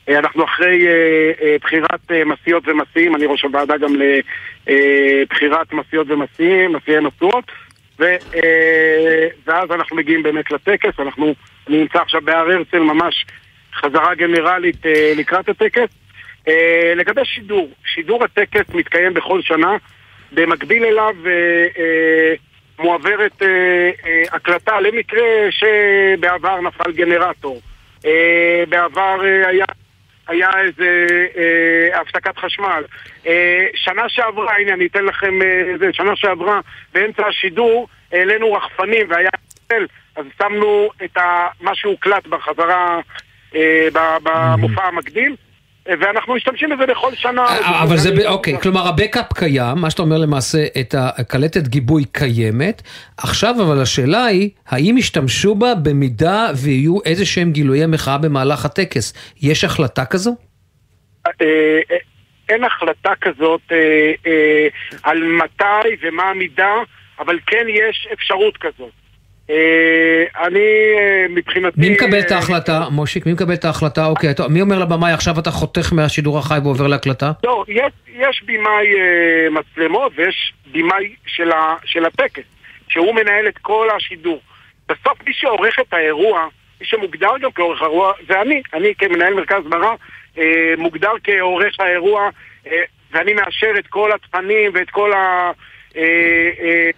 אה, 0.08 0.18
אנחנו 0.18 0.44
אחרי 0.44 0.86
אה, 0.86 1.32
אה, 1.42 1.56
בחירת 1.60 2.10
אה, 2.10 2.24
מסיעות 2.24 2.62
ומסיעים, 2.66 3.16
אני 3.16 3.26
ראש 3.26 3.42
הוועדה 3.42 3.76
גם 3.76 3.92
לבחירת 4.66 5.72
אה, 5.72 5.78
מסיעות 5.78 6.06
ומסיעים, 6.10 6.72
מסיעי 6.72 7.00
משואות. 7.00 7.44
אה, 8.34 9.28
ואז 9.46 9.70
אנחנו 9.70 9.96
מגיעים 9.96 10.22
באמת 10.22 10.50
לטקס, 10.50 11.00
אנחנו, 11.00 11.34
נמצא 11.68 11.98
עכשיו 11.98 12.20
בהר 12.24 12.50
הרצל 12.50 12.78
ממש 12.78 13.26
חזרה 13.74 14.14
גנרלית 14.14 14.86
אה, 14.86 15.12
לקראת 15.16 15.48
הטקס 15.48 15.88
אה, 16.48 16.92
לגבי 16.96 17.24
שידור, 17.24 17.70
שידור 17.94 18.24
הטקס 18.24 18.74
מתקיים 18.74 19.14
בכל 19.14 19.42
שנה, 19.42 19.76
במקביל 20.32 20.84
אליו 20.84 21.14
מועברת 22.78 23.42
הקלטה 24.32 24.80
למקרה 24.80 25.22
שבעבר 25.50 26.60
נפל 26.60 26.92
גנרטור. 26.92 27.60
בעבר 28.68 29.20
היה, 29.46 29.64
היה 30.32 30.50
איזה 30.60 31.06
אה, 31.36 32.00
הפסקת 32.00 32.38
חשמל. 32.38 32.84
אה, 33.26 33.66
שנה 33.74 34.08
שעברה, 34.08 34.56
הנה 34.58 34.72
אני 34.72 34.86
אתן 34.86 35.04
לכם, 35.04 35.42
אה, 35.42 35.78
זה, 35.78 35.92
שנה 35.92 36.16
שעברה, 36.16 36.60
באמצע 36.94 37.26
השידור, 37.26 37.88
העלינו 38.12 38.52
רחפנים 38.52 39.06
והיה... 39.08 39.30
אז 40.16 40.24
שמנו 40.38 40.90
את 41.04 41.16
ה, 41.16 41.46
מה 41.60 41.74
שהוקלט 41.74 42.26
בחזרה, 42.26 43.00
אה, 43.54 43.88
במופע 44.22 44.84
המקדים, 44.84 45.30
אה, 45.30 45.51
ואנחנו 45.88 46.34
משתמשים 46.34 46.68
בזה 46.70 46.86
בכל 46.86 47.14
שנה. 47.14 47.42
אה, 47.42 47.82
אבל 47.82 47.96
זה, 47.96 48.10
ב- 48.10 48.26
אוקיי, 48.26 48.60
כלומר 48.60 48.88
הבקאפ 48.88 49.32
קיים, 49.32 49.78
מה 49.78 49.90
שאתה 49.90 50.02
אומר 50.02 50.18
למעשה, 50.18 50.58
את 50.80 50.94
הקלטת 50.98 51.68
גיבוי 51.68 52.04
קיימת, 52.12 52.82
עכשיו 53.16 53.54
אבל 53.62 53.82
השאלה 53.82 54.24
היא, 54.24 54.50
האם 54.68 54.98
ישתמשו 54.98 55.54
בה 55.54 55.74
במידה 55.74 56.50
ויהיו 56.62 56.98
איזה 57.04 57.26
שהם 57.26 57.52
גילויי 57.52 57.86
מחאה 57.86 58.18
במהלך 58.18 58.64
הטקס? 58.64 59.34
יש 59.42 59.64
החלטה 59.64 60.04
כזו? 60.04 60.36
אה, 61.26 61.32
אה, 61.90 61.96
אין 62.48 62.64
החלטה 62.64 63.12
כזאת 63.20 63.60
אה, 63.72 64.12
אה, 64.26 64.68
על 65.02 65.22
מתי 65.24 65.96
ומה 66.02 66.22
המידה, 66.22 66.74
אבל 67.18 67.38
כן 67.46 67.66
יש 67.68 68.08
אפשרות 68.12 68.56
כזאת. 68.56 69.01
אה, 69.52 70.46
אני 70.46 70.94
אה, 70.98 71.26
מבחינתי... 71.30 71.80
מי 71.80 71.90
מקבל 71.90 72.20
את 72.20 72.32
אה, 72.32 72.36
ההחלטה, 72.36 72.88
מושיק? 72.90 73.26
מי 73.26 73.32
מקבל 73.32 73.54
את 73.54 73.64
ההחלטה? 73.64 74.06
אוקיי, 74.06 74.34
טוב, 74.34 74.46
מי 74.48 74.60
אומר 74.60 74.78
לבמאי 74.78 75.12
עכשיו 75.12 75.38
אתה 75.38 75.50
חותך 75.50 75.92
מהשידור 75.92 76.38
החי 76.38 76.58
ועובר 76.62 76.86
להקלטה? 76.86 77.32
לא, 77.44 77.64
יש, 77.68 77.92
יש 78.08 78.42
במאי 78.46 78.88
מצלמות 79.50 80.12
ויש 80.16 80.52
במאי 80.72 81.14
של, 81.26 81.52
ה, 81.52 81.76
של 81.84 82.04
הטקס, 82.04 82.42
שהוא 82.88 83.14
מנהל 83.14 83.48
את 83.48 83.58
כל 83.58 83.88
השידור. 83.96 84.40
בסוף 84.88 85.18
מי 85.26 85.32
שעורך 85.32 85.78
את 85.80 85.92
האירוע, 85.92 86.46
מי 86.80 86.86
שמוגדר 86.86 87.38
גם 87.40 87.50
כעורך 87.54 87.82
האירוע, 87.82 88.12
זה 88.28 88.40
אני. 88.40 88.62
אני 88.74 88.94
כמנהל 88.98 89.34
מרכז 89.34 89.62
אה, 90.38 90.74
מוגדר 90.78 91.12
כעורך 91.24 91.80
האירוע, 91.80 92.28
ואני 93.12 93.34
מאשר 93.34 93.70
את 93.78 93.86
כל 93.86 94.12
התכנים 94.12 94.70
ואת 94.74 94.90
כל 94.90 95.12
ה... 95.12 95.50
אה, 95.96 96.50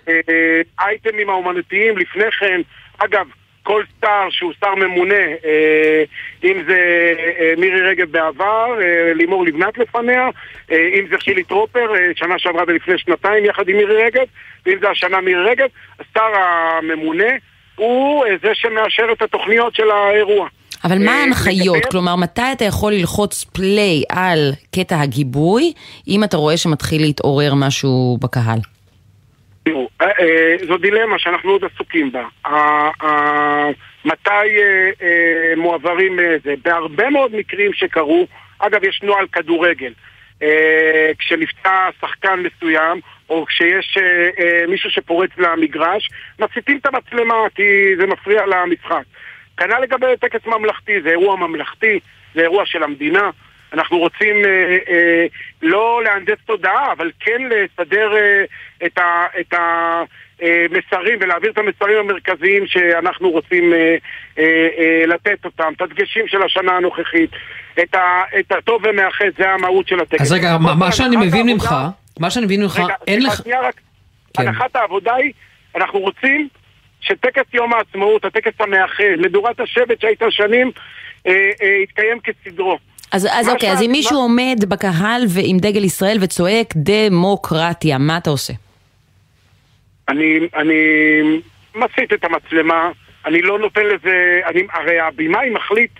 אה, 0.09 0.21
אה, 0.29 0.61
האייטמים 0.79 1.31
האומנותיים 1.31 1.99
לפני 1.99 2.31
כן. 2.31 2.61
אגב, 2.99 3.27
כל 3.63 3.83
שר 4.01 4.27
שהוא 4.31 4.53
שר 4.61 4.75
ממונה, 4.75 5.25
אה, 5.45 6.05
אם 6.45 6.63
זה 6.67 6.79
מירי 7.59 7.81
רגב 7.81 8.11
בעבר, 8.11 8.67
לימור 9.15 9.45
לבנת 9.45 9.79
לפניה, 9.79 10.29
אם 10.71 11.05
זה 11.11 11.19
חילי 11.19 11.45
טרופר, 11.45 11.93
שנה 12.17 12.39
שעברה 12.39 12.63
ולפני 12.67 12.99
שנתיים 12.99 13.45
יחד 13.45 13.69
עם 13.69 13.77
מירי 13.77 14.05
רגב, 14.05 14.25
ואם 14.67 14.77
זה 14.81 14.91
השנה 14.91 15.21
מירי 15.21 15.45
רגב, 15.45 15.69
השר 16.01 16.39
הממונה 16.39 17.33
הוא 17.77 18.25
זה 18.43 18.51
שמאשר 18.55 19.13
את 19.13 19.23
התוכניות 19.23 19.75
של 19.75 19.91
האירוע. 19.91 20.49
אבל 20.85 21.05
מה 21.05 21.13
ההנחיות? 21.13 21.85
כלומר, 21.85 22.17
מתי 22.17 22.53
אתה 22.53 22.65
יכול 22.65 22.93
ללחוץ 22.93 23.45
פליי 23.45 24.03
על 24.09 24.53
קטע 24.75 25.01
הגיבוי, 25.01 25.73
אם 26.09 26.25
אתה 26.25 26.37
רואה 26.37 26.57
שמתחיל 26.57 27.03
להתעורר 27.03 27.55
משהו 27.55 28.19
בקהל? 28.21 28.59
תראו, 29.65 29.89
אה, 30.01 30.07
אה, 30.21 30.57
זו 30.67 30.77
דילמה 30.77 31.19
שאנחנו 31.19 31.51
עוד 31.51 31.65
עסוקים 31.65 32.13
בה. 32.13 32.27
מתי 34.05 34.59
אה, 35.03 35.57
מועברים 35.57 36.19
זה? 36.45 36.55
בהרבה 36.65 37.11
מאוד 37.11 37.37
מקרים 37.37 37.73
שקרו, 37.73 38.27
אגב, 38.59 38.85
יש 38.85 39.01
נוהל 39.03 39.27
כדורגל. 39.27 39.93
כשנפצע 41.19 41.89
שחקן 42.01 42.43
מסוים, 42.43 43.01
או 43.31 43.47
כשיש 43.47 43.99
מישהו 44.69 44.91
שפורץ 44.91 45.31
למגרש, 45.39 46.11
מסיטים 46.39 46.79
את 46.79 46.87
המצלמה 46.87 47.35
כי 47.55 47.97
זה 47.97 48.07
מפריע 48.07 48.47
למשחק. 48.47 49.03
כנ"ל 49.57 49.81
לגבי 49.81 50.07
טקס 50.21 50.47
ממלכתי, 50.47 51.01
זה 51.03 51.09
אירוע 51.09 51.37
ממלכתי, 51.37 52.01
זה 52.35 52.41
אירוע 52.41 52.67
של 52.67 52.83
המדינה. 52.83 53.31
אנחנו 53.75 53.99
רוצים 53.99 54.37
אה, 54.45 54.51
אה, 54.89 55.27
לא 55.63 56.01
להנדס 56.05 56.39
תודעה, 56.47 56.93
אבל 56.93 57.11
כן 57.21 57.43
לסדר 57.43 58.17
אה, 58.17 58.45
את, 58.87 58.99
ה, 58.99 59.27
את 59.41 59.55
המסרים 59.55 61.19
ולהעביר 61.21 61.51
את 61.51 61.59
המסרים 61.59 61.99
המרכזיים 61.99 62.67
שאנחנו 62.67 63.31
רוצים 63.31 63.73
אה, 63.73 63.97
אה, 64.39 64.45
אה, 64.79 65.07
לתת 65.07 65.45
אותם, 65.45 65.73
את 65.77 65.81
הדגשים 65.83 66.29
של 66.29 66.43
השנה 66.43 66.73
הנוכחית, 66.73 67.31
את, 67.83 67.95
ה, 67.95 68.23
את 68.39 68.53
הטוב 68.53 68.83
ומאחד, 68.85 69.25
זה 69.39 69.51
המהות 69.51 69.89
של 69.89 70.01
הטקס. 70.01 70.21
אז 70.21 70.33
רגע, 70.33 70.59
מה- 70.59 70.75
מה 70.75 70.93
שאני 70.93 71.17
מבין 71.17 71.47
ממך, 71.47 71.75
מה 72.21 72.31
שאני 72.31 72.45
מבין 72.47 72.63
ממך, 72.63 72.81
אין 73.07 73.23
לך... 73.23 73.41
רק. 73.63 73.75
כן. 74.37 74.49
הנחת 74.49 74.77
העבודה 74.77 75.15
היא, 75.15 75.33
אנחנו 75.77 75.99
רוצים 75.99 76.49
שטקס 77.01 77.55
יום 77.55 77.75
העצמאות, 77.75 78.25
הטקס 78.25 78.61
המאחד, 78.61 79.05
מדורת 79.19 79.61
השבט 79.61 80.01
שהייתה 80.01 80.27
שנים, 80.31 80.71
אה, 81.27 81.33
אה, 81.63 81.69
יתקיים 81.83 82.19
כסדרו. 82.21 82.79
אז, 83.15 83.29
אז 83.33 83.49
אוקיי, 83.49 83.73
אז 83.73 83.83
אם 83.83 83.91
מישהו 83.93 84.15
מה- 84.17 84.23
עומד 84.23 84.65
בקהל 84.69 85.23
ועם 85.29 85.57
דגל 85.59 85.85
ישראל 85.85 86.19
וצועק 86.21 86.67
דמוקרטיה, 86.77 87.99
מה 87.99 88.17
אתה 88.17 88.31
עושה? 88.31 88.53
אני, 90.09 90.39
אני 90.57 90.75
מסיט 91.75 92.13
את 92.13 92.25
המצלמה, 92.25 92.91
אני 93.27 93.43
לא 93.43 93.59
נותן 93.59 93.81
לזה, 93.87 94.13
אני, 94.47 94.63
הרי 94.73 95.01
הבמאי 95.01 95.51
מחליט 95.51 95.91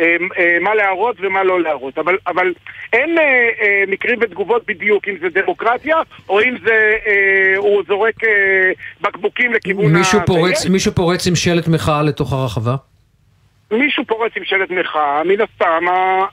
אה, 0.00 0.04
אה, 0.38 0.56
מה 0.60 0.74
להראות 0.74 1.16
ומה 1.20 1.44
לא 1.44 1.62
להראות, 1.62 1.98
אבל, 1.98 2.16
אבל 2.26 2.52
אין 2.92 3.18
אה, 3.18 3.24
אה, 3.24 3.84
מקרים 3.88 4.18
ותגובות 4.22 4.62
בדיוק, 4.68 5.08
אם 5.08 5.14
זה 5.20 5.40
דמוקרטיה, 5.42 5.96
או 6.28 6.40
אם 6.40 6.54
זה, 6.64 6.70
אה, 7.06 7.12
הוא 7.56 7.82
זורק 7.88 8.24
אה, 8.24 8.28
בקבוקים 9.00 9.52
לכיוון 9.52 9.92
מישהו 9.96 10.18
ה- 10.18 10.70
מישהו 10.70 10.92
פורץ 10.92 11.26
עם 11.26 11.34
שלט 11.36 11.68
מחאה 11.68 12.02
לתוך 12.02 12.32
הרחבה? 12.32 12.74
מישהו 13.72 14.04
פורץ 14.04 14.32
עם 14.36 14.44
שלט 14.44 14.70
מחאה, 14.70 15.24
מן 15.24 15.40
הסתם 15.40 15.84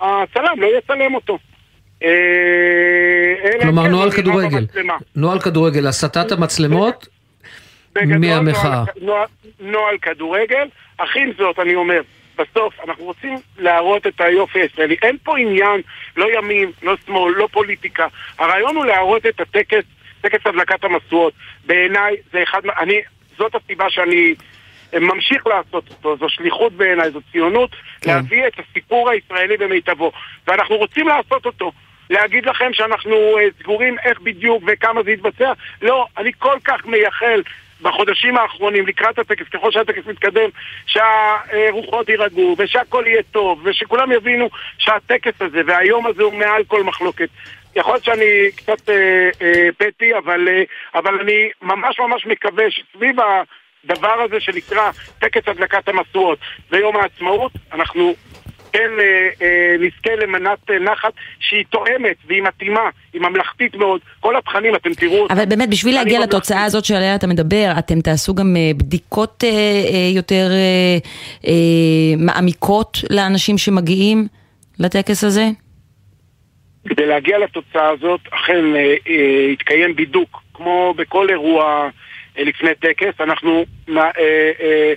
הצלם 0.02 0.62
לא 0.62 0.68
יצלם 0.78 1.16
אותו. 1.16 1.38
אה, 2.04 2.10
אלא 3.44 3.62
כלומר, 3.62 3.84
כן 3.84 3.92
נוהל 3.92 4.12
כדורגל. 4.12 4.66
נוהל 5.16 5.40
כדורגל, 5.40 5.88
הסטת 5.88 6.32
המצלמות 6.32 7.08
מהמחאה. 7.96 8.84
נוהל, 9.60 9.98
כדורגל, 9.98 10.68
אך 10.98 11.16
עם 11.16 11.32
זאת, 11.38 11.60
אני 11.60 11.76
אומר, 11.76 12.02
בסוף 12.38 12.74
אנחנו 12.88 13.06
רוצים 13.06 13.36
להראות 13.58 14.08
את 14.08 14.22
היופי 14.22 14.60
הישראלי. 14.60 14.96
אין 15.02 15.18
פה 15.24 15.38
עניין, 15.38 15.82
לא 16.18 16.28
ימין, 16.38 16.72
לא 16.84 16.96
שמאל, 17.06 17.34
לא 17.38 17.48
פוליטיקה. 17.52 18.08
הרעיון 18.38 18.76
הוא 18.76 18.86
להראות 18.86 19.26
את 19.26 19.40
הטקס, 19.40 19.84
טקס 20.22 20.40
הדלקת 20.46 20.84
המשואות. 20.84 21.34
בעיניי 21.66 22.16
זה 22.34 22.44
אחד, 22.44 22.62
אני, 22.80 23.02
זאת 23.38 23.56
הסיבה 23.56 23.90
שאני 23.90 24.36
ממשיך 24.94 25.48
לעשות 25.48 25.90
אותו, 25.90 26.18
זו 26.18 26.30
שליחות 26.30 26.74
בעיניי, 26.74 27.12
זו 27.12 27.20
ציונות, 27.32 27.70
כן. 28.02 28.16
להביא 28.16 28.48
את 28.48 28.54
הסיפור 28.60 29.10
הישראלי 29.10 29.58
במיטבו. 29.58 30.12
ואנחנו 30.48 30.78
רוצים 30.78 31.08
לעשות 31.08 31.46
אותו. 31.46 31.72
להגיד 32.10 32.46
לכם 32.46 32.74
שאנחנו 32.74 33.16
אה, 33.38 33.48
סגורים 33.60 33.96
איך 34.04 34.20
בדיוק 34.20 34.64
וכמה 34.68 35.04
זה 35.04 35.12
יתבצע? 35.12 35.54
לא, 35.82 36.06
אני 36.18 36.32
כל 36.40 36.58
כך 36.64 36.86
מייחל 36.86 37.42
בחודשים 37.82 38.38
האחרונים, 38.38 38.88
לקראת 38.88 39.20
הטקס, 39.20 39.48
ככל 39.54 39.72
שהטקס 39.72 40.06
מתקדם, 40.06 40.50
שהרוחות 40.86 42.10
יירגעו, 42.10 42.56
ושהכול 42.58 43.08
יהיה 43.08 43.24
טוב, 43.32 43.62
ושכולם 43.64 44.12
יבינו 44.12 44.50
שהטקס 44.78 45.42
הזה 45.42 45.62
והיום 45.68 46.06
הזה 46.08 46.24
הוא 46.24 46.34
מעל 46.34 46.64
כל 46.64 46.84
מחלוקת. 46.84 47.30
יכול 47.76 47.94
להיות 47.94 48.04
שאני 48.04 48.52
קצת 48.56 48.90
אה, 48.90 49.30
אה, 49.42 49.70
פטי, 49.78 50.18
אבל, 50.18 50.48
אה, 50.48 50.64
אבל 50.96 51.20
אני 51.20 51.50
ממש 51.62 52.00
ממש 52.00 52.26
מקווה 52.26 52.64
שסביב 52.72 53.16
הדבר 53.84 54.16
הזה 54.26 54.40
שנקרא 54.40 54.92
טקס 55.20 55.42
הדלקת 55.48 55.88
המשואות 55.88 56.40
ויום 56.72 56.96
העצמאות, 56.96 57.52
אנחנו 57.74 58.14
כן 58.74 58.90
אה, 59.00 59.30
אה, 59.42 59.76
נזכה 59.80 60.16
למנת 60.16 60.70
אה, 60.70 60.80
נחת 60.80 61.14
שהיא 61.40 61.66
תואמת 61.70 62.16
והיא 62.28 62.42
מתאימה, 62.42 62.90
היא 63.14 63.22
ממלכתית 63.22 63.76
מאוד. 63.76 64.02
כל 64.20 64.36
התכנים, 64.38 64.76
אתם 64.76 64.94
תראו 64.94 65.22
אותם. 65.22 65.34
אבל 65.34 65.46
באמת, 65.46 65.70
בשביל 65.70 65.96
להגיע 65.96 66.18
ממלכתי. 66.18 66.36
לתוצאה 66.36 66.64
הזאת 66.64 66.86
שעליה 66.86 67.16
אתה 67.16 67.28
מדבר, 67.28 67.72
אתם 67.80 68.02
תעשו 68.02 68.36
גם 68.36 68.56
אה, 68.58 68.72
בדיקות 68.78 69.44
אה, 69.44 69.50
אה, 69.50 70.12
יותר 70.16 70.48
אה, 70.52 70.98
אה, 71.48 71.54
מעמיקות 72.18 72.98
לאנשים 73.10 73.58
שמגיעים 73.58 74.28
לטקס 74.80 75.24
הזה? 75.24 75.46
כדי 76.90 77.06
להגיע 77.06 77.38
לתוצאה 77.40 77.90
הזאת, 77.90 78.22
אכן 78.32 78.76
אה, 78.76 78.96
אה, 79.08 79.52
יתקיים 79.54 79.96
בידוק, 79.96 80.42
כמו 80.54 80.94
בכל 80.98 81.30
אירוע 81.30 81.64
אה, 81.66 81.90
לפני 82.38 82.70
טקס. 82.80 83.22
אנחנו 83.22 83.66
אה, 83.90 84.04
אה, 84.20 84.94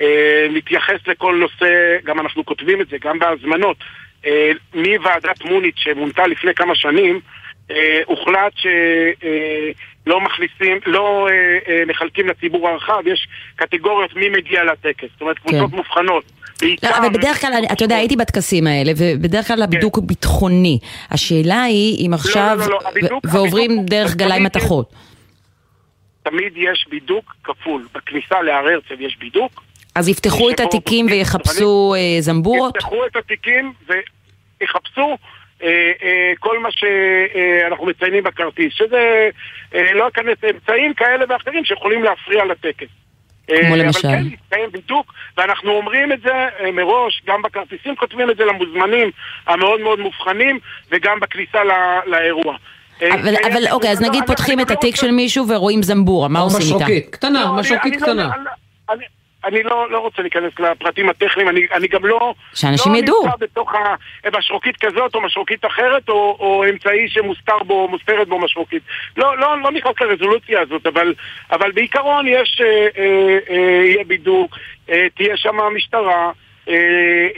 אה, 0.00 0.46
נתייחס 0.50 1.00
לכל 1.06 1.36
נושא, 1.36 1.96
גם 2.04 2.20
אנחנו 2.20 2.44
כותבים 2.44 2.80
את 2.80 2.88
זה, 2.88 2.96
גם 3.04 3.18
בהזמנות. 3.18 3.76
אה, 4.26 4.50
מוועדת 4.74 5.44
מוניץ 5.44 5.74
שמונתה 5.78 6.26
לפני 6.26 6.54
כמה 6.54 6.74
שנים, 6.74 7.20
אה, 7.70 8.00
הוחלט 8.06 8.52
שלא 8.56 10.20
מכניסים, 10.20 10.78
לא 10.86 11.28
אה, 11.30 11.34
אה, 11.72 11.82
מחלקים 11.86 12.28
לציבור 12.28 12.68
הרחב, 12.68 13.02
יש 13.06 13.28
קטגוריות 13.56 14.16
מי 14.16 14.28
מגיע 14.28 14.64
לטקס, 14.64 15.08
זאת 15.12 15.20
אומרת 15.20 15.38
קבוצות 15.38 15.70
כן. 15.70 15.76
מובחנות. 15.76 16.24
לא, 16.82 16.96
אבל 16.98 17.08
בדרך 17.08 17.40
כלל, 17.40 17.62
אתה 17.72 17.84
יודע, 17.84 17.96
הייתי 17.96 18.16
בטקסים 18.16 18.66
האלה, 18.66 18.92
ובדרך 18.96 19.46
כלל 19.48 19.62
הבידוק 19.62 19.96
הוא 19.96 20.04
ביטחוני. 20.04 20.78
השאלה 21.10 21.62
היא 21.62 22.06
אם 22.06 22.14
עכשיו, 22.14 22.56
לא, 22.60 22.66
לא, 22.68 22.78
הבידוק- 22.88 23.24
ו- 23.26 23.32
ועוברים 23.32 23.84
דרך 23.84 24.16
גלאי 24.16 24.40
מתכות. 24.40 24.92
תמיד 26.30 26.52
יש 26.56 26.86
בידוק 26.90 27.36
כפול. 27.44 27.86
בכניסה 27.94 28.42
להר 28.42 28.68
הרצל 28.68 29.00
יש 29.00 29.16
בידוק. 29.18 29.62
אז 29.94 30.08
יפתחו 30.08 30.50
את 30.50 30.60
התיקים 30.60 31.06
ויחפשו 31.06 31.94
אה, 31.96 32.20
זמבורות? 32.20 32.76
יפתחו 32.76 33.06
את 33.06 33.16
התיקים 33.16 33.72
ויחפשו 34.60 35.16
אה, 35.62 35.92
אה, 36.02 36.32
כל 36.38 36.58
מה 36.58 36.68
שאנחנו 36.72 37.86
מציינים 37.86 38.24
בכרטיס, 38.24 38.74
שזה 38.74 39.28
לא 39.94 40.08
אכנס 40.08 40.38
אמצעים 40.50 40.94
כאלה 40.94 41.24
ואחרים 41.28 41.64
שיכולים 41.64 42.02
להפריע 42.02 42.44
לטקס. 42.44 42.88
כמו 43.46 43.68
אבל 43.68 43.84
למשל? 43.84 44.02
כן, 44.02 44.22
יתקיים 44.26 44.70
בידוק, 44.72 45.12
ואנחנו 45.36 45.70
אומרים 45.70 46.12
את 46.12 46.20
זה 46.20 46.48
מראש, 46.72 47.22
גם 47.26 47.42
בכרטיסים 47.42 47.96
כותבים 47.96 48.30
את 48.30 48.36
זה 48.36 48.44
למוזמנים 48.44 49.10
המאוד 49.46 49.80
מאוד 49.80 49.98
מובחנים, 49.98 50.58
וגם 50.90 51.20
בכניסה 51.20 51.64
ל- 51.64 52.10
לאירוע. 52.10 52.56
אה, 53.02 53.14
אבל, 53.14 53.34
אה, 53.36 53.48
אבל 53.52 53.62
אוקיי, 53.70 53.90
אז 53.90 54.02
לא, 54.02 54.08
נגיד 54.08 54.22
פותחים 54.26 54.54
אני 54.58 54.62
את 54.62 54.70
לא 54.70 54.74
התיק 54.74 54.96
של 54.96 55.10
מישהו 55.10 55.48
ורואים 55.48 55.82
זמבורה, 55.82 56.28
מה 56.28 56.40
עושים 56.40 56.60
איתה? 56.60 56.74
משרוקית, 56.76 57.10
קטנה, 57.10 57.40
לא, 57.44 57.48
אני- 57.50 57.60
משרוקית 57.60 57.94
לא- 57.96 58.00
קטנה. 58.00 58.30
אני- 59.44 59.62
לא, 59.62 59.90
לא 59.90 59.98
רוצה 59.98 60.22
להיכנס 60.22 60.52
לפרטים 60.58 61.08
הטכניים, 61.08 61.48
אני, 61.48 61.60
אני 61.74 61.88
גם 61.88 62.06
לא... 62.06 62.34
שאנשים 62.54 62.92
לא 62.92 62.98
ידעו. 62.98 63.22
נמצא 63.24 63.36
בתוך 63.40 63.74
ה- 63.74 63.94
משרוקית 64.38 64.76
כזאת 64.76 65.14
או 65.14 65.20
משרוקית 65.20 65.64
אחרת, 65.66 66.08
או, 66.08 66.36
או 66.40 66.64
אמצעי 66.70 67.08
שמוסתר 67.08 67.58
בו, 67.66 67.88
מוסתרת 67.88 68.28
בו 68.28 68.38
משרוקית. 68.38 68.82
לא, 69.16 69.38
לא, 69.38 69.62
לא 69.62 69.70
נכנס 69.70 69.92
לרזולוציה 70.00 70.60
הזאת, 70.60 70.86
אבל, 70.86 71.14
אבל 71.50 71.72
בעיקרון 71.72 72.26
יש, 72.28 72.60
אה, 72.64 72.66
אה, 72.98 73.38
אה, 73.50 73.56
יהיה 73.84 74.04
בידוק, 74.04 74.56
אה, 74.90 75.06
תהיה 75.16 75.36
שם 75.36 75.56
משטרה, 75.76 76.30
אה, 76.68 76.74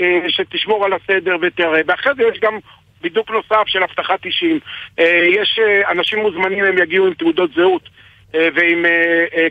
אה, 0.01 0.21
שתשמור 0.29 0.85
על 0.85 0.93
הסדר 0.93 1.37
ותראה, 1.43 1.81
ואחרי 1.87 2.13
זה 2.17 2.23
יש 2.33 2.41
גם... 2.41 2.59
בידוק 3.01 3.31
נוסף 3.31 3.63
של 3.67 3.83
אבטחת 3.83 4.25
אישים. 4.25 4.59
אה, 4.99 5.25
יש 5.29 5.59
אה, 5.63 5.91
אנשים 5.91 6.19
מוזמנים, 6.19 6.65
הם 6.65 6.79
יגיעו 6.79 7.07
עם 7.07 7.15
תעודות 7.15 7.51
זהות 7.55 7.89
אה, 8.35 8.49
ועם 8.55 8.85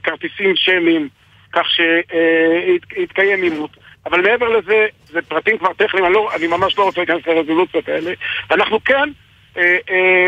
כרטיסים 0.03 0.55
שמיים, 0.55 1.09
כך 1.53 1.67
שיתקיים 1.69 3.43
אימות. 3.43 3.71
אבל 4.05 4.21
מעבר 4.21 4.49
לזה, 4.49 4.87
זה 5.05 5.21
פרטים 5.21 5.57
כבר 5.57 5.73
טכניים, 5.73 6.05
אני, 6.05 6.13
לא, 6.13 6.29
אני 6.35 6.47
ממש 6.47 6.77
לא 6.77 6.83
רוצה 6.83 7.01
להיכנס 7.01 7.27
לרזולוציות 7.27 7.89
האלה. 7.89 8.13
אנחנו 8.51 8.83
כן 8.83 9.09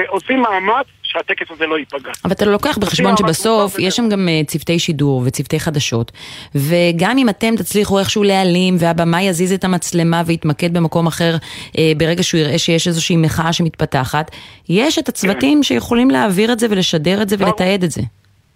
עושים 0.08 0.42
מאמץ 0.42 0.86
שהטקס 1.12 1.46
הזה 1.56 1.66
לא 1.66 1.80
ייפגע. 1.80 2.12
אבל 2.26 2.32
אתה 2.32 2.46
לוקח 2.46 2.78
בחשבון 2.78 3.18
שבסוף 3.18 3.80
יש 3.80 3.96
שם 3.96 4.10
גם 4.10 4.30
אה, 4.30 4.42
צוותי 4.48 4.80
שידור 4.80 5.22
וצוותי 5.26 5.60
חדשות, 5.60 6.12
וגם 6.56 7.18
אם 7.18 7.30
אתם 7.30 7.56
תצליחו 7.56 8.00
איכשהו 8.00 8.24
להעלים 8.24 8.76
והבמה 8.80 9.22
יזיז 9.22 9.54
את 9.54 9.64
המצלמה 9.64 10.24
ויתמקד 10.26 10.74
במקום 10.74 11.08
אחר 11.08 11.38
אה, 11.78 11.92
ברגע 11.98 12.24
שהוא 12.24 12.40
יראה 12.40 12.58
שיש 12.58 12.88
איזושהי 12.88 13.18
מחאה 13.18 13.54
שמתפתחת, 13.54 14.32
יש 14.70 15.00
את 15.00 15.10
הצוותים 15.10 15.64
שיכולים 15.64 16.10
להעביר 16.10 16.54
את 16.54 16.60
זה 16.60 16.68
ולשדר 16.70 17.22
את 17.22 17.30
זה 17.30 17.36
ולתעד 17.40 17.84
את 17.84 17.92
זה. 17.92 18.02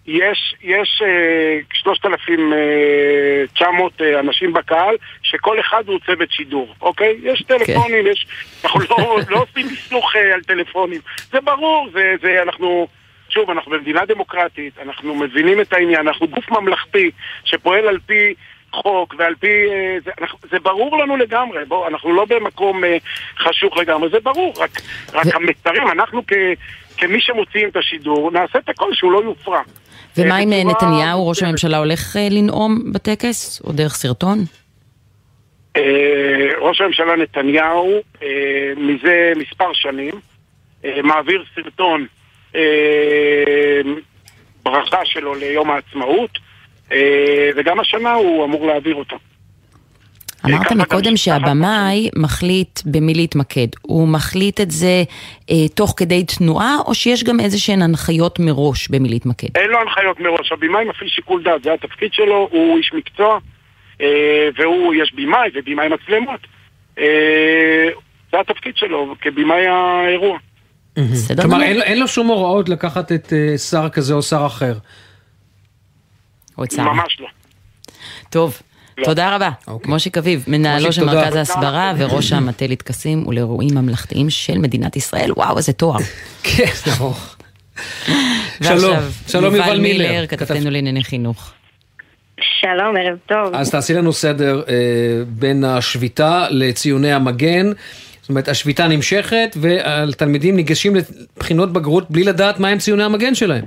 יש, 0.06 0.54
יש 0.62 1.02
אה, 1.04 1.58
3,900 1.72 4.00
אה, 4.00 4.20
אנשים 4.20 4.52
בקהל, 4.52 4.96
שכל 5.22 5.60
אחד 5.60 5.88
הוא 5.88 5.98
צוות 6.06 6.30
שידור, 6.30 6.74
אוקיי? 6.80 7.16
יש 7.22 7.42
טלפונים, 7.42 8.06
יש... 8.06 8.26
אנחנו 8.64 8.80
לא, 8.80 9.18
לא 9.30 9.42
עושים 9.42 9.66
מיסוך 9.66 10.16
אה, 10.16 10.34
על 10.34 10.42
טלפונים. 10.42 11.00
זה 11.32 11.40
ברור, 11.40 11.88
זה, 11.92 12.14
זה 12.22 12.42
אנחנו... 12.42 12.86
שוב, 13.28 13.50
אנחנו 13.50 13.72
במדינה 13.72 14.04
דמוקרטית, 14.04 14.78
אנחנו 14.82 15.14
מבינים 15.14 15.60
את 15.60 15.72
העניין, 15.72 16.08
אנחנו 16.08 16.28
גוף 16.28 16.50
ממלכתי 16.50 17.10
שפועל 17.44 17.88
על 17.88 17.98
פי 18.06 18.34
חוק 18.72 19.14
ועל 19.18 19.34
פי... 19.34 19.70
אה, 19.70 19.96
זה, 20.04 20.10
אנחנו, 20.20 20.38
זה 20.50 20.58
ברור 20.58 20.98
לנו 20.98 21.16
לגמרי, 21.16 21.64
בואו, 21.64 21.88
אנחנו 21.88 22.12
לא 22.12 22.24
במקום 22.24 22.84
אה, 22.84 22.96
חשוך 23.38 23.76
לגמרי, 23.76 24.08
זה 24.08 24.20
ברור, 24.20 24.54
רק, 24.58 24.70
רק 25.12 25.34
המסרים, 25.34 25.90
אנחנו 25.90 26.22
כ, 26.26 26.32
כמי 26.96 27.20
שמוציאים 27.20 27.68
את 27.68 27.76
השידור, 27.76 28.30
נעשה 28.30 28.58
את 28.58 28.68
הכל 28.68 28.94
שהוא 28.94 29.12
לא 29.12 29.22
יופרע. 29.24 29.60
ומה 30.16 30.34
אה, 30.34 30.40
אם 30.42 30.52
אה, 30.52 30.58
בצורה- 30.64 30.90
נתניהו, 30.90 31.28
ראש 31.28 31.42
הממשלה, 31.42 31.78
הולך 31.78 32.16
אה, 32.16 32.28
לנאום 32.30 32.92
בטקס? 32.92 33.62
או 33.64 33.72
דרך 33.72 33.94
סרטון? 33.94 34.38
אה, 35.76 35.82
ראש 36.60 36.80
הממשלה 36.80 37.16
נתניהו 37.16 37.92
אה, 38.22 38.28
מזה 38.76 39.32
מספר 39.36 39.72
שנים 39.72 40.14
אה, 40.84 41.02
מעביר 41.02 41.44
סרטון 41.54 42.06
אה, 42.56 42.60
ברכה 44.62 45.04
שלו 45.04 45.34
ליום 45.34 45.70
העצמאות 45.70 46.30
אה, 46.92 46.98
וגם 47.56 47.80
השנה 47.80 48.12
הוא 48.14 48.44
אמור 48.44 48.66
להעביר 48.66 48.94
אותו. 48.94 49.16
אמרת 50.54 50.64
ככה 50.66 50.74
מקודם 50.74 51.16
שהבמאי 51.16 52.10
מחליט 52.16 52.80
במי 52.84 53.14
להתמקד. 53.14 53.66
הוא 53.82 54.08
מחליט 54.08 54.60
את 54.60 54.70
זה 54.70 55.02
אה, 55.50 55.68
תוך 55.74 55.94
כדי 55.96 56.24
תנועה, 56.24 56.76
או 56.86 56.94
שיש 56.94 57.24
גם 57.24 57.40
איזה 57.40 57.58
שהן 57.58 57.82
הנחיות 57.82 58.38
מראש 58.38 58.88
במי 58.88 59.08
להתמקד? 59.08 59.48
אין 59.54 59.70
לו 59.70 59.78
הנחיות 59.80 60.20
מראש, 60.20 60.52
הבמאי 60.52 60.84
מפעיל 60.84 61.10
שיקול 61.10 61.42
דעת, 61.42 61.62
זה 61.62 61.72
התפקיד 61.72 62.12
שלו, 62.12 62.48
הוא 62.52 62.78
איש 62.78 62.90
מקצוע 62.96 63.38
אה, 64.00 64.06
והוא, 64.58 64.94
יש 64.94 65.12
במאי 65.16 65.48
ובמאי 65.54 65.86
מצלמות. 65.88 66.40
אה, 66.98 67.04
זה 68.32 68.40
התפקיד 68.40 68.76
שלו 68.76 69.14
כבמאי 69.20 69.66
האירוע. 69.66 70.38
בסדר 70.98 71.42
כלומר. 71.42 71.62
אין 71.62 71.76
לו- 71.76 71.82
אין 71.82 72.00
לו 72.00 72.08
שום 72.08 72.26
הוראות 72.26 72.68
לקחת 72.68 73.12
את 73.12 73.32
אה, 73.32 73.58
שר 73.58 73.88
כזה 73.88 74.14
או 74.14 74.22
שר 74.22 74.46
אחר. 74.46 74.74
או 76.58 76.64
את 76.64 76.70
שר. 76.70 76.82
ממש 76.82 77.16
לא. 77.20 77.26
טוב. 78.30 78.62
תודה 79.04 79.34
רבה. 79.34 79.50
מושיק 79.84 80.18
אביב, 80.18 80.44
מנהלו 80.48 80.92
של 80.92 81.00
תודה. 81.00 81.14
מרכז 81.14 81.34
ההסברה 81.36 81.92
וראש 81.98 82.32
המטה 82.32 82.66
לטקסים 82.66 83.26
ולאירועים 83.26 83.74
ממלכתיים 83.74 84.30
של 84.30 84.58
מדינת 84.58 84.96
ישראל. 84.96 85.32
וואו, 85.32 85.56
איזה 85.56 85.72
תואר. 85.72 85.98
כן, 86.42 86.64
זה 86.84 86.90
ארוך. 87.00 87.36
ועכשיו, 88.60 88.80
שלום, 88.80 88.96
שלום 89.28 89.54
יובל 89.54 89.80
מילר. 89.80 90.26
כתבתנו 90.26 90.70
לענייני 90.70 91.04
חינוך. 91.04 91.52
שלום, 92.60 92.96
ערב 92.96 93.18
טוב. 93.26 93.54
אז 93.54 93.70
תעשי 93.70 93.94
לנו 93.94 94.12
סדר 94.12 94.62
אה, 94.68 94.74
בין 95.28 95.64
השביתה 95.64 96.46
לציוני 96.50 97.12
המגן. 97.12 97.72
זאת 98.20 98.28
אומרת, 98.28 98.48
השביתה 98.48 98.88
נמשכת 98.88 99.56
והתלמידים 99.60 100.56
ניגשים 100.56 100.96
לבחינות 100.96 101.72
בגרות 101.72 102.10
בלי 102.10 102.24
לדעת 102.24 102.60
מהם 102.60 102.78
ציוני 102.78 103.02
המגן 103.04 103.34
שלהם. 103.34 103.64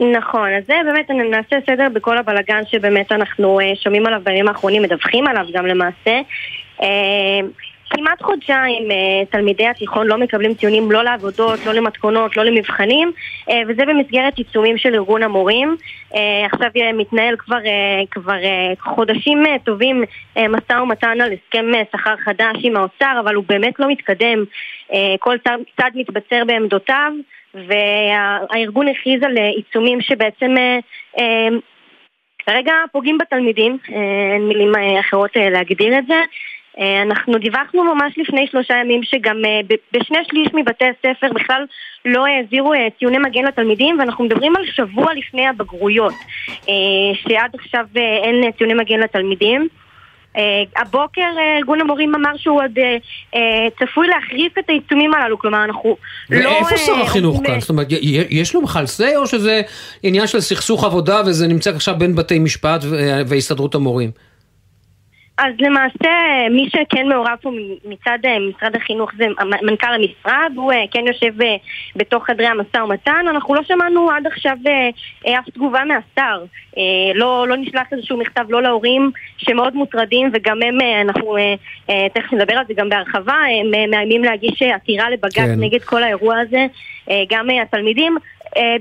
נכון, 0.00 0.48
אז 0.54 0.64
זה 0.66 0.74
באמת, 0.84 1.10
אני 1.10 1.28
נעשה 1.28 1.56
סדר 1.66 1.86
בכל 1.92 2.18
הבלגן 2.18 2.62
שבאמת 2.66 3.12
אנחנו 3.12 3.60
אה, 3.60 3.72
שומעים 3.74 4.06
עליו 4.06 4.20
בימים 4.24 4.48
האחרונים, 4.48 4.82
מדווחים 4.82 5.26
עליו 5.26 5.46
גם 5.52 5.66
למעשה. 5.66 6.20
אה, 6.82 7.40
כמעט 7.90 8.22
חודשיים 8.22 8.90
אה, 8.90 9.24
תלמידי 9.30 9.66
התיכון 9.66 10.06
לא 10.06 10.18
מקבלים 10.18 10.54
ציונים 10.54 10.90
לא 10.90 11.04
לעבודות, 11.04 11.66
לא 11.66 11.72
למתכונות, 11.72 12.36
לא 12.36 12.42
למבחנים, 12.44 13.12
וזה 13.68 13.82
במסגרת 13.86 14.36
עיצומים 14.38 14.78
של 14.78 14.94
ארגון 14.94 15.22
המורים. 15.22 15.76
עכשיו 16.52 16.70
מתנהל 16.94 17.36
כבר, 17.36 17.58
כבר 18.10 18.36
חודשים 18.80 19.42
טובים 19.64 20.04
משא 20.36 20.72
ומתן 20.82 21.20
על 21.20 21.32
הסכם 21.32 21.66
שכר 21.92 22.16
חדש 22.16 22.56
עם 22.62 22.76
האוצר, 22.76 23.16
אבל 23.20 23.34
הוא 23.34 23.44
באמת 23.48 23.78
לא 23.78 23.88
מתקדם. 23.88 24.44
כל 25.18 25.36
צד 25.76 25.90
מתבצר 25.94 26.44
בעמדותיו. 26.46 27.12
והארגון 27.68 28.88
הכריז 28.88 29.22
על 29.22 29.38
אה, 29.38 29.48
עיצומים 29.48 30.00
שבעצם 30.00 30.54
אה, 30.58 30.78
אה, 31.18 31.48
כרגע 32.46 32.72
פוגעים 32.92 33.18
בתלמידים, 33.18 33.78
אין 33.88 34.48
מילים 34.48 34.72
אחרות 35.00 35.30
להגדיר 35.36 35.98
את 35.98 36.06
זה. 36.06 36.20
אנחנו 37.02 37.38
דיווחנו 37.38 37.84
ממש 37.84 38.18
לפני 38.18 38.46
שלושה 38.46 38.74
ימים 38.74 39.02
שגם 39.02 39.36
בשני 39.92 40.18
שליש 40.30 40.48
מבתי 40.54 40.84
הספר 40.84 41.32
בכלל 41.32 41.64
לא 42.04 42.26
העבירו 42.26 42.72
ציוני 42.98 43.18
מגן 43.18 43.44
לתלמידים 43.44 43.98
ואנחנו 43.98 44.24
מדברים 44.24 44.56
על 44.56 44.66
שבוע 44.66 45.14
לפני 45.14 45.48
הבגרויות 45.48 46.14
שעד 47.14 47.54
עכשיו 47.54 47.86
אין 47.94 48.52
ציוני 48.52 48.74
מגן 48.74 49.00
לתלמידים. 49.00 49.68
Uh, 50.36 50.38
הבוקר 50.76 51.20
uh, 51.20 51.58
ארגון 51.58 51.80
המורים 51.80 52.14
אמר 52.14 52.36
שהוא 52.36 52.62
עוד 52.62 52.78
uh, 52.78 53.38
צפוי 53.78 54.06
להחריף 54.08 54.58
את 54.58 54.64
העיצומים 54.68 55.14
הללו, 55.14 55.38
כלומר 55.38 55.64
אנחנו 55.64 55.96
לא... 56.30 56.48
ואיפה 56.48 56.76
שר 56.76 57.00
החינוך 57.02 57.40
כאן? 57.46 57.60
זאת 57.60 57.70
אומרת, 57.70 57.86
יש 58.30 58.54
לו 58.54 58.62
בכלל 58.62 58.84
say 58.84 59.16
או 59.16 59.26
שזה 59.26 59.60
עניין 60.02 60.26
של 60.26 60.40
סכסוך 60.40 60.84
עבודה 60.84 61.22
וזה 61.26 61.46
נמצא 61.46 61.70
עכשיו 61.70 61.94
בין 61.98 62.14
בתי 62.14 62.38
משפט 62.38 62.84
והסתדרות 63.26 63.74
המורים? 63.74 64.10
אז 65.38 65.52
למעשה 65.58 66.10
מי 66.50 66.68
שכן 66.70 67.08
מעורב 67.08 67.36
פה 67.42 67.50
מצד 67.84 68.18
אה, 68.24 68.36
משרד 68.38 68.76
החינוך 68.76 69.10
זה 69.18 69.24
מנכ"ל 69.62 69.94
המשרד, 69.94 70.52
הוא 70.56 70.72
אה, 70.72 70.84
כן 70.90 71.04
יושב 71.06 71.42
אה, 71.42 71.56
בתוך 71.96 72.26
חדרי 72.26 72.46
המשא 72.46 72.76
ומתן, 72.76 73.24
אנחנו 73.30 73.54
לא 73.54 73.62
שמענו 73.62 74.10
עד 74.10 74.26
עכשיו 74.26 74.56
אף 75.26 75.50
תגובה 75.54 75.80
מהשר, 75.84 76.44
לא, 77.14 77.48
לא 77.48 77.56
נשלח 77.56 77.86
איזשהו 77.92 78.18
מכתב 78.18 78.44
לא 78.48 78.62
להורים 78.62 79.10
שמאוד 79.36 79.74
מוטרדים 79.74 80.30
וגם 80.32 80.62
הם, 80.62 80.78
אנחנו 81.00 81.36
תכף 82.14 82.32
נדבר 82.32 82.54
על 82.54 82.64
זה 82.68 82.74
גם 82.74 82.88
בהרחבה, 82.88 83.34
הם 83.34 83.90
מאיימים 83.90 84.24
להגיש 84.24 84.62
עתירה 84.62 85.10
לבג"ץ 85.10 85.34
כן. 85.34 85.60
נגד 85.60 85.82
כל 85.82 86.02
האירוע 86.02 86.36
הזה. 86.38 86.66
גם 87.28 87.50
התלמידים. 87.62 88.16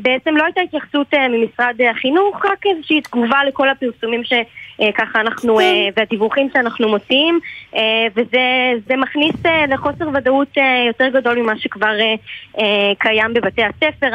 בעצם 0.02 0.38
לא 0.38 0.44
הייתה 0.44 0.62
התייחסות 0.62 1.14
ממשרד 1.14 1.76
החינוך, 1.92 2.46
רק 2.46 2.66
איזושהי 2.66 3.02
תגובה 3.02 3.44
לכל 3.44 3.70
הפרסומים 3.70 4.24
שככה 4.82 5.22
אנחנו, 5.22 5.60
אה, 5.60 5.88
והדיווחים 5.98 6.50
שאנחנו 6.54 6.90
מוציאים, 6.90 7.40
אה, 7.76 7.82
וזה 8.16 8.72
זה 8.88 8.96
מכניס 8.96 9.36
אה, 9.46 9.66
לחוסר 9.66 10.10
ודאות 10.14 10.58
אה, 10.58 10.84
יותר 10.88 11.20
גדול 11.20 11.42
ממה 11.42 11.54
שכבר 11.58 12.00
אה, 12.00 12.16
אה, 12.60 12.94
קיים 13.00 13.34
בבתי 13.34 13.62
הספר. 13.64 14.10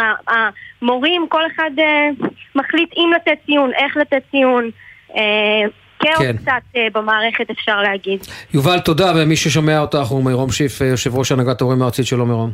המורים, 0.82 1.26
כל 1.28 1.42
אחד 1.46 1.70
אה, 1.78 2.08
מחליט 2.54 2.92
אם 2.96 3.10
לתת 3.16 3.38
ציון, 3.46 3.70
איך 3.74 3.96
לתת 3.96 4.22
ציון. 4.30 4.70
אה, 5.16 5.62
כאוס 6.00 6.18
כן. 6.18 6.36
קצת 6.36 6.76
אה, 6.76 6.86
במערכת 6.92 7.50
אפשר 7.50 7.82
להגיד. 7.82 8.20
יובל, 8.54 8.78
תודה, 8.78 9.12
ומי 9.16 9.36
ששומע 9.36 9.80
אותך 9.80 10.06
הוא 10.06 10.24
מירום 10.24 10.50
שיף, 10.50 10.82
אה, 10.82 10.86
יושב 10.86 11.14
ראש 11.14 11.32
הנהגת 11.32 11.60
ההורים 11.60 11.82
הארצית, 11.82 12.06
שלום 12.06 12.28
מירום. 12.28 12.50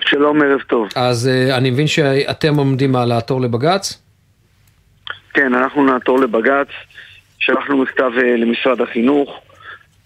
שלום, 0.00 0.42
ערב 0.42 0.60
טוב. 0.60 0.88
אז 0.96 1.28
אה, 1.28 1.56
אני 1.56 1.70
מבין 1.70 1.86
שאתם 1.86 2.56
עומדים 2.56 2.96
על 2.96 3.08
לעתור 3.08 3.40
לבג"ץ? 3.40 4.02
כן, 5.34 5.54
אנחנו 5.54 5.84
נעתור 5.84 6.20
לבג"ץ, 6.20 6.66
שלחנו 7.38 7.76
מכתב 7.82 8.10
אה, 8.18 8.36
למשרד 8.36 8.80
החינוך, 8.80 9.40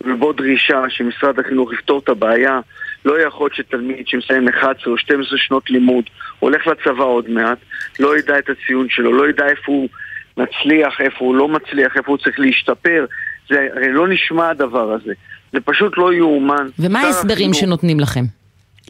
ובו 0.01 0.33
דרישה 0.33 0.83
שמשרד 0.89 1.39
החינוך 1.39 1.73
יפתור 1.73 1.99
את 2.05 2.09
הבעיה. 2.09 2.61
לא 3.05 3.21
יכול 3.23 3.45
להיות 3.45 3.55
שתלמיד 3.55 4.09
שמסיים 4.09 4.49
11 4.49 4.93
או 4.93 4.99
12 4.99 5.39
שנות 5.39 5.71
לימוד, 5.71 6.05
הולך 6.39 6.67
לצבא 6.67 7.05
עוד 7.05 7.31
מעט, 7.31 7.59
לא 8.01 8.19
ידע 8.19 8.39
את 8.39 8.45
הציון 8.51 8.87
שלו, 8.91 9.13
לא 9.13 9.29
ידע 9.29 9.47
איפה 9.47 9.73
הוא 9.73 9.89
מצליח, 10.37 11.01
איפה 11.01 11.25
הוא 11.25 11.35
לא 11.35 11.49
מצליח, 11.49 11.97
איפה 11.97 12.11
הוא 12.11 12.19
צריך 12.19 12.41
להשתפר. 12.41 13.07
זה 13.51 13.69
הרי 13.77 13.93
לא 13.93 14.09
נשמע 14.09 14.49
הדבר 14.49 14.93
הזה. 14.93 15.13
זה 15.53 15.61
פשוט 15.61 15.99
לא 15.99 16.13
יאומן. 16.15 16.67
ומה 16.79 17.01
ההסברים 17.01 17.37
החינוך- 17.51 17.57
שנותנים 17.61 18.01
לכם? 18.01 18.25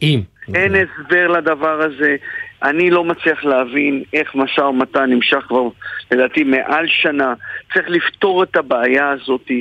אם. 0.01 0.21
אין 0.55 0.73
הסבר 0.75 1.27
לדבר 1.27 1.81
הזה. 1.81 2.15
אני 2.63 2.89
לא 2.89 3.03
מצליח 3.03 3.43
להבין 3.45 4.03
איך 4.13 4.35
משא 4.35 4.61
ומתן 4.61 5.09
נמשך 5.09 5.43
כבר, 5.47 5.67
לדעתי, 6.11 6.43
מעל 6.43 6.85
שנה. 6.87 7.33
צריך 7.73 7.89
לפתור 7.89 8.43
את 8.43 8.55
הבעיה 8.55 9.09
הזאת. 9.09 9.51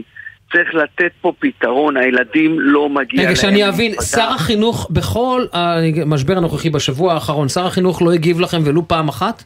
צריך 0.53 0.75
לתת 0.75 1.13
פה 1.21 1.33
פתרון. 1.39 1.97
הילדים 1.97 2.61
לא 2.61 2.89
מגיע 2.89 3.23
להם. 3.23 3.27
רגע, 3.27 3.37
שאני 3.37 3.69
אבין. 3.69 3.93
שר 4.01 4.29
החינוך 4.35 4.91
בכל 4.91 5.45
המשבר 5.53 6.37
הנוכחי 6.37 6.71
בשבוע 6.71 7.15
האחרון, 7.15 7.49
שר 7.49 7.67
החינוך 7.67 8.03
לא 8.03 8.13
הגיב 8.13 8.41
לכם 8.41 8.59
ולו 8.65 8.89
פעם 8.89 9.09
אחת? 9.09 9.43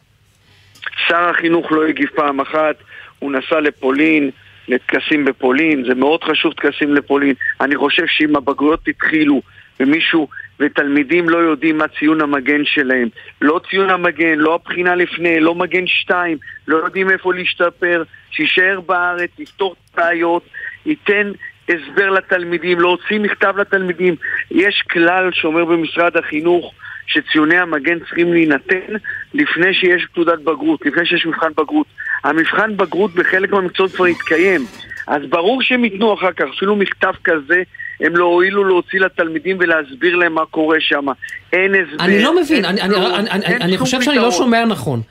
שר 1.07 1.29
החינוך 1.29 1.71
לא 1.71 1.87
הגיב 1.87 2.09
פעם 2.15 2.39
אחת, 2.39 2.75
הוא 3.19 3.31
נסע 3.31 3.59
לפולין, 3.59 4.29
לטקסים 4.67 5.25
בפולין, 5.25 5.83
זה 5.87 5.95
מאוד 5.95 6.23
חשוב 6.23 6.53
טקסים 6.53 6.95
לפולין. 6.95 7.33
אני 7.61 7.75
חושב 7.75 8.03
שאם 8.07 8.35
הבגרויות 8.35 8.87
התחילו 8.87 9.41
ומישהו 9.79 10.27
ותלמידים 10.59 11.29
לא 11.29 11.37
יודעים 11.37 11.77
מה 11.77 11.87
ציון 11.99 12.21
המגן 12.21 12.65
שלהם, 12.65 13.07
לא 13.41 13.61
ציון 13.69 13.89
המגן, 13.89 14.37
לא 14.37 14.55
הבחינה 14.55 14.95
לפני, 14.95 15.39
לא 15.39 15.55
מגן 15.55 15.87
שתיים, 15.87 16.37
לא 16.67 16.77
יודעים 16.77 17.09
איפה 17.09 17.33
להשתפר, 17.33 18.03
שיישאר 18.31 18.79
בארץ, 18.85 19.29
יפתור 19.39 19.75
בעיות, 19.97 20.43
ייתן 20.85 21.31
הסבר 21.69 22.09
לתלמידים, 22.09 22.79
להוציא 22.79 23.19
מכתב 23.19 23.53
לתלמידים. 23.57 24.15
יש 24.51 24.83
כלל 24.91 25.29
שאומר 25.33 25.65
במשרד 25.65 26.17
החינוך 26.17 26.73
שציוני 27.07 27.57
המגן 27.57 27.99
צריכים 27.99 28.33
להינתן 28.33 28.93
לפני 29.33 29.73
שיש 29.73 30.07
תעודת 30.13 30.39
בגרות, 30.39 30.85
לפני 30.85 31.05
שיש 31.05 31.25
מבחן 31.25 31.51
בגרות. 31.57 31.87
המבחן 32.23 32.77
בגרות 32.77 33.15
בחלק 33.15 33.51
מהמקצועות 33.51 33.91
כבר 33.91 34.05
התקיים. 34.05 34.61
אז 35.07 35.21
ברור 35.29 35.61
שהם 35.61 35.83
ייתנו 35.83 36.13
אחר 36.13 36.31
כך, 36.31 36.45
אפילו 36.55 36.75
מכתב 36.75 37.13
כזה, 37.23 37.63
הם 37.99 38.15
לא 38.17 38.25
הועילו 38.25 38.63
להוציא 38.63 38.99
לתלמידים 38.99 39.57
ולהסביר 39.59 40.15
להם 40.15 40.33
מה 40.33 40.45
קורה 40.45 40.77
שם. 40.79 41.05
אין 41.53 41.71
הסבר. 41.75 42.05
אני 42.05 42.23
לא 42.23 42.41
מבין, 42.41 42.65
אני- 42.65 42.81
אני- 42.81 42.95
אני- 43.29 43.55
אני- 43.55 43.77
חושב 43.77 44.01
שאני 44.01 44.15
לא. 44.15 44.31
שומע 44.31 44.65
נכון. 44.65 45.01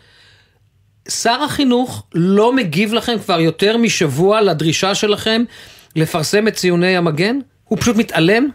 שר 1.09 1.43
החינוך 1.45 2.07
לא 2.15 2.53
מגיב 2.53 2.95
לכם 2.95 3.19
כבר 3.19 3.41
יותר 3.41 3.77
משבוע 3.77 4.41
לדרישה 4.41 4.95
שלכם 4.95 5.43
לפרסם 5.97 6.49
את 6.49 6.53
ציוני 6.53 6.97
המגן? 6.97 7.39
הוא 7.65 7.79
פשוט 7.79 7.97
מתעלם? 7.97 8.49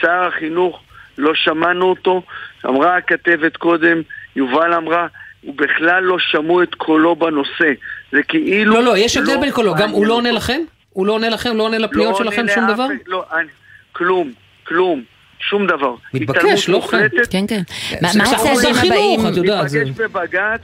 שר 0.00 0.28
החינוך, 0.28 0.80
לא 1.18 1.32
שמענו 1.34 1.84
אותו, 1.90 2.22
אמרה 2.66 2.96
הכתבת 2.96 3.56
קודם, 3.56 4.02
יובל 4.36 4.74
אמרה, 4.74 5.06
הוא 5.42 5.54
בכלל 5.56 6.02
לא 6.02 6.16
שמעו 6.18 6.62
את 6.62 6.74
קולו 6.74 7.16
בנושא. 7.16 7.72
זה 8.12 8.22
כאילו... 8.28 8.74
לא, 8.74 8.82
לא, 8.82 8.98
יש 8.98 9.16
הבדל 9.16 9.36
בין 9.40 9.50
קולו, 9.50 9.74
גם 9.74 9.90
הוא 9.90 10.06
לא 10.06 10.14
עונה. 10.14 10.30
לכם? 10.32 10.60
הוא 10.90 11.06
לא 11.06 11.12
עונה 11.12 11.28
לכם? 11.28 11.56
לא 11.56 11.62
עונה 11.62 11.78
לפניות 11.78 12.10
לא 12.12 12.18
שלכם 12.18 12.40
עונה 12.40 12.52
שום 12.54 12.64
לאף- 12.64 12.74
דבר? 12.74 12.86
לא, 13.06 13.24
אני- 13.32 13.48
כלום, 13.92 14.32
כלום, 14.66 15.02
שום 15.40 15.66
דבר. 15.66 15.94
מתבקש, 16.14 16.68
לא 16.68 16.76
מוחלטת. 16.78 17.32
כן, 17.32 17.44
כן. 17.48 17.60
מה 18.02 18.08
זה 18.08 18.20
חינוך, 18.24 18.84
הבאים? 18.86 19.20
את 19.32 19.36
יודעת, 19.36 19.68
זה- 19.68 19.84
ניפגש 19.84 20.00
בבג"ץ, 20.00 20.60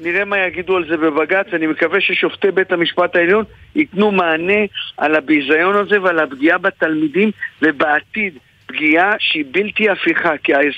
נראה 0.00 0.24
מה 0.24 0.38
יגידו 0.38 0.76
על 0.76 0.84
זה 0.88 0.96
בבג"ץ, 0.96 1.46
אני 1.52 1.66
מקווה 1.66 2.00
ששופטי 2.00 2.50
בית 2.50 2.72
המשפט 2.72 3.16
העליון 3.16 3.44
ייתנו 3.74 4.10
מענה 4.12 4.60
על 4.96 5.14
הביזיון 5.14 5.76
הזה 5.76 6.02
ועל 6.02 6.18
הפגיעה 6.18 6.58
בתלמידים 6.58 7.30
ובעתיד, 7.62 8.34
פגיעה 8.66 9.12
שהיא 9.18 9.44
בלתי 9.50 9.90
הפיכה, 9.90 10.32
כי, 10.44 10.54
ההס... 10.54 10.74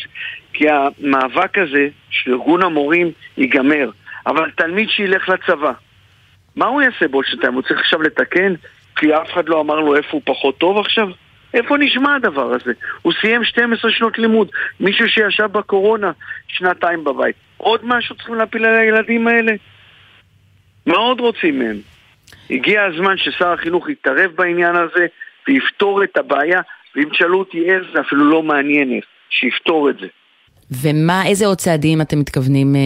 כי 0.52 0.64
המאבק 0.68 1.58
הזה 1.58 1.88
של 2.10 2.32
ארגון 2.32 2.62
המורים 2.62 3.10
ייגמר, 3.36 3.90
אבל 4.26 4.50
תלמיד 4.56 4.88
שילך 4.90 5.28
לצבא, 5.28 5.72
מה 6.56 6.66
הוא 6.66 6.82
יעשה 6.82 7.08
בעוד 7.08 7.24
שנתיים? 7.26 7.54
הוא 7.54 7.62
צריך 7.62 7.80
עכשיו 7.80 8.02
לתקן? 8.02 8.54
כי 8.96 9.14
אף 9.14 9.32
אחד 9.32 9.48
לא 9.48 9.60
אמר 9.60 9.74
לו 9.80 9.96
איפה 9.96 10.08
הוא 10.12 10.22
פחות 10.24 10.58
טוב 10.58 10.78
עכשיו? 10.78 11.08
איפה 11.54 11.76
נשמע 11.76 12.14
הדבר 12.14 12.52
הזה? 12.52 12.72
הוא 13.02 13.12
סיים 13.20 13.44
12 13.44 13.90
שנות 13.90 14.18
לימוד, 14.18 14.48
מישהו 14.80 15.08
שישב 15.08 15.46
בקורונה 15.52 16.12
שנתיים 16.48 17.04
בבית. 17.04 17.36
עוד 17.56 17.80
משהו 17.84 18.14
צריכים 18.16 18.34
להפיל 18.34 18.64
על 18.64 18.74
הילדים 18.74 19.28
האלה? 19.28 19.52
מה 20.86 20.96
עוד 20.96 21.20
רוצים 21.20 21.58
מהם? 21.58 21.76
הגיע 22.50 22.82
הזמן 22.84 23.16
ששר 23.16 23.52
החינוך 23.52 23.88
יתערב 23.90 24.30
בעניין 24.34 24.76
הזה 24.76 25.06
ויפתור 25.48 26.04
את 26.04 26.16
הבעיה, 26.16 26.60
ואם 26.96 27.08
תשאלו 27.10 27.38
אותי 27.38 27.70
איך 27.70 27.82
זה 27.94 28.00
אפילו 28.00 28.24
לא 28.30 28.42
מעניין 28.42 28.92
איך, 28.96 29.04
שיפתור 29.30 29.90
את 29.90 29.96
זה. 30.00 30.06
ומה, 30.82 31.26
איזה 31.26 31.46
עוד 31.46 31.58
צעדים 31.58 32.00
אתם 32.00 32.18
מתכוונים 32.20 32.76
אה, 32.76 32.80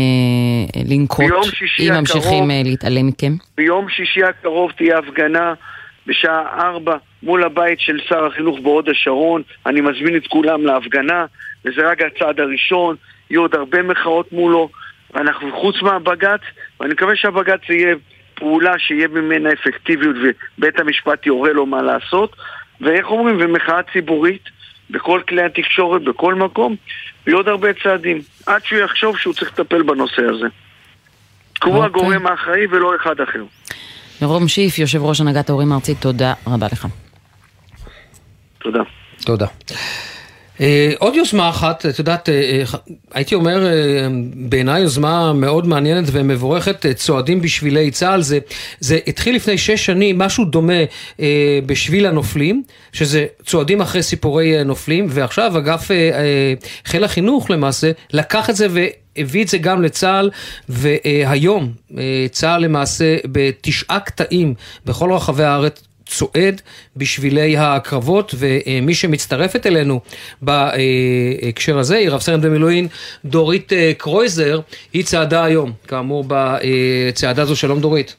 לנקוט 0.90 1.20
אם 1.20 1.26
הקרוב- 1.26 1.98
ממשיכים 2.00 2.50
אה, 2.50 2.60
להתעלם 2.64 3.06
מכם? 3.06 3.32
ביום 3.56 3.88
שישי 3.88 4.22
הקרוב 4.24 4.70
תהיה 4.76 4.98
הפגנה 4.98 5.54
בשעה 6.06 6.66
ארבע 6.66 6.96
מול 7.22 7.44
הבית 7.44 7.80
של 7.80 8.00
שר 8.08 8.26
החינוך 8.26 8.58
בהוד 8.58 8.88
השרון. 8.88 9.42
אני 9.66 9.80
מזמין 9.80 10.16
את 10.16 10.26
כולם 10.26 10.66
להפגנה, 10.66 11.26
וזה 11.64 11.90
רק 11.90 11.98
הצעד 12.02 12.40
הראשון. 12.40 12.96
יהיו 13.30 13.40
עוד 13.40 13.54
הרבה 13.54 13.82
מחאות 13.82 14.32
מולו. 14.32 14.68
אנחנו 15.14 15.60
חוץ 15.60 15.82
מהבג"ץ, 15.82 16.40
ואני 16.80 16.92
מקווה 16.92 17.16
שהבג"ץ 17.16 17.60
יהיה 17.68 17.94
פעולה 18.34 18.78
שיהיה 18.78 19.08
ממנה 19.08 19.52
אפקטיביות 19.52 20.16
ובית 20.58 20.80
המשפט 20.80 21.26
יורה 21.26 21.52
לו 21.52 21.66
מה 21.66 21.82
לעשות. 21.82 22.36
ואיך 22.80 23.06
אומרים, 23.06 23.36
ומחאה 23.40 23.82
ציבורית 23.92 24.42
בכל 24.90 25.20
כלי 25.28 25.42
התקשורת, 25.42 26.02
בכל 26.02 26.34
מקום, 26.34 26.76
ויהיו 27.26 27.38
עוד 27.38 27.48
הרבה 27.48 27.68
צעדים. 27.82 28.20
עד 28.46 28.64
שהוא 28.64 28.78
יחשוב 28.78 29.18
שהוא 29.18 29.34
צריך 29.34 29.52
לטפל 29.52 29.82
בנושא 29.82 30.22
הזה. 30.22 30.46
כי 31.54 31.68
הוא 31.68 31.74
אוקיי. 31.74 31.86
הגורם 31.86 32.26
האחראי 32.26 32.66
ולא 32.70 32.96
אחד 32.96 33.20
אחר. 33.20 33.42
מרום 34.22 34.48
שיף, 34.48 34.78
יושב 34.78 35.02
ראש 35.02 35.20
הנהגת 35.20 35.50
ההורים 35.50 35.72
הארצית, 35.72 35.96
תודה 36.00 36.34
רבה 36.46 36.66
לך. 36.72 36.86
תודה. 38.58 38.80
תודה. 39.24 39.46
אה, 40.60 40.92
עוד 40.98 41.14
יוזמה 41.14 41.48
אחת, 41.48 41.86
את 41.86 41.98
יודעת, 41.98 42.28
אה, 42.28 42.34
אה, 42.34 42.78
הייתי 43.14 43.34
אומר, 43.34 43.66
בעיניי 44.34 44.82
יוזמה 44.82 45.32
מאוד 45.32 45.66
מעניינת 45.66 46.04
ומבורכת, 46.12 46.86
צועדים 46.94 47.40
בשבילי 47.40 47.90
צה"ל, 47.90 48.22
זה, 48.22 48.38
זה 48.80 48.98
התחיל 49.06 49.36
לפני 49.36 49.58
שש 49.58 49.86
שנים, 49.86 50.18
משהו 50.18 50.44
דומה 50.44 50.82
בשביל 51.66 52.06
הנופלים, 52.06 52.62
שזה 52.92 53.26
צועדים 53.46 53.80
אחרי 53.80 54.02
סיפורי 54.02 54.64
נופלים, 54.64 55.06
ועכשיו 55.08 55.58
אגף 55.58 55.90
חיל 56.84 57.04
החינוך 57.04 57.50
למעשה 57.50 57.90
לקח 58.12 58.50
את 58.50 58.56
זה 58.56 58.66
ו... 58.70 58.80
הביא 59.16 59.44
את 59.44 59.48
זה 59.48 59.58
גם 59.58 59.82
לצה"ל, 59.82 60.30
והיום 60.68 61.72
צה"ל 62.30 62.62
למעשה 62.64 63.16
בתשעה 63.24 64.00
קטעים 64.00 64.54
בכל 64.86 65.12
רחבי 65.12 65.44
הארץ 65.44 65.82
צועד 66.10 66.60
בשבילי 66.96 67.56
הקרבות, 67.56 68.34
ומי 68.38 68.94
שמצטרפת 68.94 69.66
אלינו 69.66 70.00
בהקשר 70.42 71.78
הזה 71.78 71.96
היא 71.96 72.10
רב 72.10 72.20
סרן 72.20 72.40
במילואים 72.40 72.88
דורית 73.24 73.72
אה, 73.72 73.92
קרויזר, 73.98 74.60
היא 74.92 75.04
צעדה 75.04 75.44
היום, 75.44 75.72
כאמור 75.88 76.24
בצעדה 76.28 77.42
הזו. 77.42 77.56
שלום 77.56 77.80
דורית. 77.80 78.16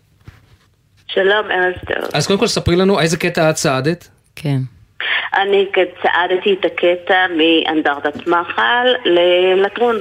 שלום, 1.08 1.46
ערב 1.52 1.74
טוב. 1.88 2.10
אז 2.14 2.28
קודם 2.28 2.40
כל 2.40 2.48
ספרי 2.48 2.76
לנו 2.76 3.00
איזה 3.00 3.18
קטע 3.18 3.50
את 3.50 3.56
צעדת. 3.56 4.08
כן. 4.36 4.58
אני 5.34 5.66
צעדתי 6.04 6.54
את 6.60 6.66
הקטע 6.66 7.26
מאנדרטת 7.38 8.28
מחל 8.28 8.88
ללטרון. 9.06 9.96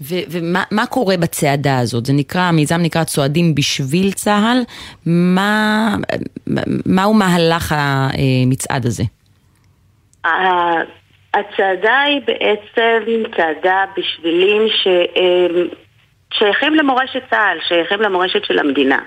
ו- 0.00 0.24
ומה 0.30 0.64
מה 0.70 0.86
קורה 0.86 1.16
בצעדה 1.16 1.78
הזאת? 1.78 2.06
זה 2.06 2.12
נקרא, 2.12 2.40
המיזם 2.40 2.78
נקרא 2.82 3.04
צועדים 3.04 3.54
בשביל 3.54 4.12
צה"ל. 4.12 4.58
מה, 5.06 5.96
מהו 6.86 7.14
מהלך 7.14 7.74
המצעד 7.76 8.86
הזה? 8.86 9.02
הצעדה 11.34 12.00
היא 12.00 12.20
בעצם 12.26 13.22
צעדה 13.36 13.84
בשבילים 13.96 14.62
ששייכים 16.32 16.74
למורשת 16.74 17.22
צה"ל, 17.30 17.58
שייכים 17.68 18.00
למורשת 18.00 18.44
של 18.44 18.58
המדינה. 18.58 18.98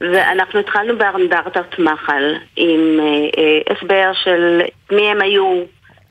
ואנחנו 0.00 0.60
התחלנו 0.60 0.98
באנדרטת 0.98 1.78
מחל 1.78 2.34
עם 2.56 3.00
אה, 3.00 3.04
אה, 3.38 3.60
הסבר 3.70 4.10
של 4.24 4.60
מי 4.92 5.10
הם 5.10 5.20
היו, 5.20 5.62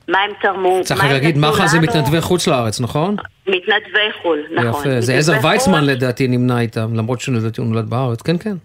מה 0.08 0.20
הם 0.20 0.32
תרמו, 0.42 0.80
צריך 0.84 1.02
מה 1.02 1.08
הם 1.08 1.14
להגיד, 1.14 1.38
נתנו 1.38 1.50
מח"ל 1.50 1.68
זה. 1.68 1.80
מתנדבי 1.80 2.22
חוץ 2.22 2.48
לארץ, 2.48 2.82
נכון? 2.82 3.16
מתנדבי 3.48 4.12
חו"ל, 4.22 4.44
נכון. 4.52 4.82
יפה, 4.82 5.02
זה 5.02 5.14
עזר 5.14 5.42
חו"ל. 5.42 5.52
ויצמן 5.52 5.86
לדעתי 5.86 6.28
נמנה 6.28 6.60
איתם, 6.60 6.96
למרות 6.96 7.22
שלדעתי 7.22 7.62
הוא 7.62 7.70
נולד 7.70 7.90
בארץ, 7.90 8.22
כן, 8.22 8.38
כן. 8.38 8.56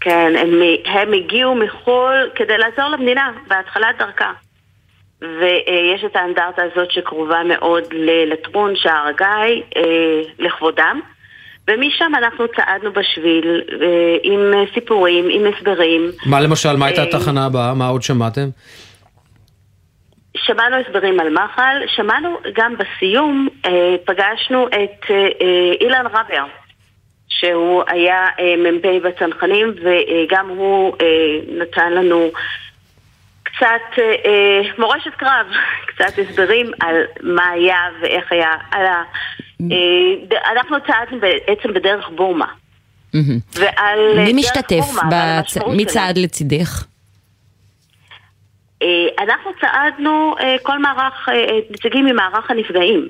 כן, 0.00 0.32
הם, 0.38 0.60
הם 0.84 1.12
הגיעו 1.12 1.54
מחו"ל 1.54 2.30
כדי 2.34 2.58
לעזור 2.58 2.88
למדינה 2.88 3.32
בהתחלת 3.48 3.98
דרכה. 3.98 4.32
ויש 5.22 6.04
את 6.06 6.16
האנדרטה 6.16 6.62
הזאת 6.72 6.90
שקרובה 6.90 7.42
מאוד 7.48 7.84
ללטרון, 7.92 8.76
שער 8.76 9.06
הגיא, 9.06 9.62
אה, 9.76 10.22
לכבודם. 10.38 11.00
ומשם 11.68 12.12
אנחנו 12.18 12.44
צעדנו 12.56 12.92
בשביל 12.92 13.62
אה, 13.82 14.16
עם 14.22 14.40
סיפורים, 14.74 15.24
עם 15.30 15.42
הסברים. 15.54 16.10
מה 16.26 16.40
למשל, 16.40 16.76
מה 16.76 16.86
הייתה 16.86 17.02
אה, 17.02 17.08
התחנה 17.08 17.46
הבאה? 17.46 17.74
מה 17.74 17.88
עוד 17.88 18.02
שמעתם? 18.02 18.48
שמענו 20.36 20.76
הסברים 20.76 21.20
על 21.20 21.30
מחל, 21.34 21.76
שמענו 21.96 22.28
גם 22.54 22.74
בסיום, 22.78 23.48
אה, 23.66 23.94
פגשנו 24.04 24.66
את 24.68 25.10
אה, 25.10 25.16
אה, 25.16 25.72
אילן 25.80 26.06
רבר, 26.06 26.44
שהוא 27.28 27.82
היה 27.88 28.26
אה, 28.38 28.54
מ"פ 28.56 28.86
בצנחנים, 29.04 29.74
וגם 29.82 30.48
הוא 30.48 30.96
אה, 31.02 31.06
נתן 31.62 31.92
לנו 31.92 32.30
קצת 33.42 33.66
אה, 33.98 34.04
אה, 34.24 34.60
מורשת 34.78 35.14
קרב, 35.16 35.46
קצת 35.94 36.18
הסברים 36.18 36.70
על 36.80 36.96
מה 37.22 37.48
היה 37.48 37.76
ואיך 38.02 38.32
היה. 38.32 38.50
על 38.70 38.86
ה, 38.86 39.02
אה, 39.72 40.40
אנחנו 40.52 40.76
צעדנו 40.86 41.20
בעצם 41.20 41.72
בדרך 41.74 42.08
בורמה. 42.08 42.46
ועל 43.54 43.98
מי 44.24 44.32
משתתף? 44.32 44.84
בצ- 45.10 45.68
מי. 45.68 45.84
צעד 45.84 46.18
לצידך? 46.18 46.84
אה, 48.82 49.24
אנחנו 49.24 49.50
צעדנו 49.60 50.34
אה, 50.40 50.56
כל 50.62 50.78
מערך, 50.78 51.28
אה, 51.28 51.58
נציגים 51.70 52.06
ממערך 52.06 52.50
הנפגעים. 52.50 53.08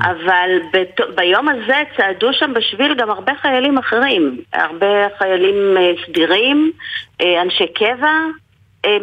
אבל 0.00 0.50
בת... 0.72 1.00
ביום 1.14 1.48
הזה 1.48 1.82
צעדו 1.96 2.32
שם 2.32 2.52
בשביל 2.54 2.94
גם 2.94 3.10
הרבה 3.10 3.32
חיילים 3.42 3.78
אחרים, 3.78 4.40
הרבה 4.52 4.86
חיילים 5.18 5.76
סדירים, 6.06 6.72
אנשי 7.20 7.66
קבע, 7.74 8.12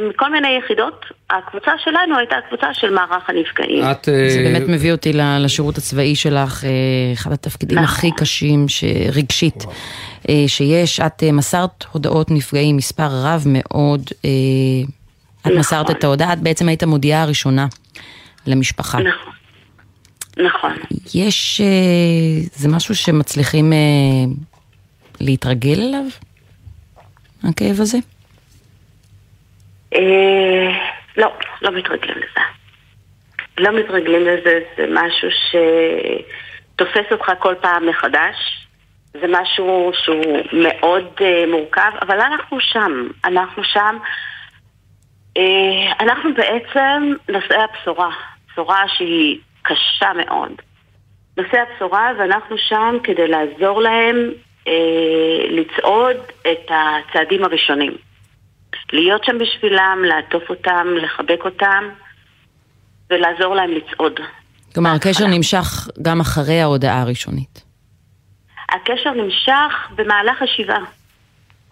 מכל 0.09 0.31
מיני 0.31 0.57
יחידות. 0.63 1.05
הקבוצה 1.29 1.71
שלנו 1.83 2.17
הייתה 2.17 2.35
הקבוצה 2.35 2.73
של 2.73 2.89
מערך 2.93 3.29
הנפגעים. 3.29 3.83
את... 3.91 4.03
זה 4.05 4.39
באמת 4.43 4.69
מביא 4.69 4.91
אותי 4.91 5.13
לשירות 5.13 5.77
הצבאי 5.77 6.15
שלך, 6.15 6.63
אחד 7.13 7.31
התפקידים 7.31 7.77
נכון. 7.77 7.95
הכי 7.95 8.11
קשים 8.17 8.67
ש- 8.67 8.83
רגשית 9.15 9.65
אה, 10.29 10.43
שיש. 10.47 10.99
את 10.99 11.23
מסרת 11.33 11.85
הודעות 11.91 12.31
נפגעים, 12.31 12.77
מספר 12.77 13.07
רב 13.23 13.43
מאוד. 13.47 14.01
את 15.43 15.47
נכון. 15.47 15.59
מסרת 15.59 15.89
את 15.89 16.03
ההודעה, 16.03 16.33
את 16.33 16.39
בעצם 16.39 16.67
היית 16.67 16.83
המודיעה 16.83 17.21
הראשונה 17.21 17.67
למשפחה. 18.47 18.97
נכון. 18.99 19.33
נכון. 20.37 20.71
יש, 21.15 21.61
אה, 21.61 22.47
זה 22.53 22.69
משהו 22.69 22.95
שמצליחים 22.95 23.73
אה, 23.73 23.77
להתרגל 25.21 25.79
אליו? 25.79 26.05
הכאב 27.43 27.81
הזה? 27.81 27.97
אה, 29.95 30.71
לא, 31.17 31.33
לא 31.61 31.71
מתרגלים 31.71 32.17
לזה. 32.17 32.41
לא 33.57 33.79
מתרגלים 33.79 34.21
לזה, 34.21 34.59
זה 34.77 34.85
משהו 34.89 35.29
שתופס 36.75 37.11
אותך 37.11 37.31
כל 37.39 37.55
פעם 37.61 37.89
מחדש. 37.89 38.67
זה 39.13 39.27
משהו 39.29 39.91
שהוא 39.93 40.39
מאוד 40.53 41.05
אה, 41.21 41.43
מורכב, 41.51 41.91
אבל 42.01 42.21
אנחנו 42.21 42.59
שם. 42.59 43.07
אנחנו 43.25 43.63
שם. 43.63 43.97
אה, 45.37 45.93
אנחנו 45.99 46.29
בעצם 46.33 47.13
נושאי 47.29 47.57
הבשורה. 47.57 48.09
בשורה 48.51 48.83
שהיא 48.87 49.39
קשה 49.61 50.13
מאוד. 50.13 50.51
נושאי 51.37 51.59
הבשורה, 51.59 52.11
ואנחנו 52.19 52.55
שם 52.57 52.95
כדי 53.03 53.27
לעזור 53.27 53.81
להם 53.81 54.31
אה, 54.67 54.73
לצעוד 55.49 56.17
את 56.41 56.69
הצעדים 56.69 57.43
הראשונים. 57.43 57.97
להיות 58.93 59.23
שם 59.23 59.37
בשבילם, 59.39 60.03
לעטוף 60.05 60.49
אותם, 60.49 60.87
לחבק 60.95 61.45
אותם 61.45 61.83
ולעזור 63.09 63.55
להם 63.55 63.71
לצעוד. 63.71 64.19
כלומר, 64.73 64.89
הקשר 64.95 65.27
נמשך 65.27 65.87
גם 66.01 66.19
אחרי 66.21 66.61
ההודעה 66.61 67.01
הראשונית. 67.01 67.63
הקשר 68.69 69.11
נמשך 69.11 69.89
במהלך 69.95 70.41
השבעה. 70.41 70.83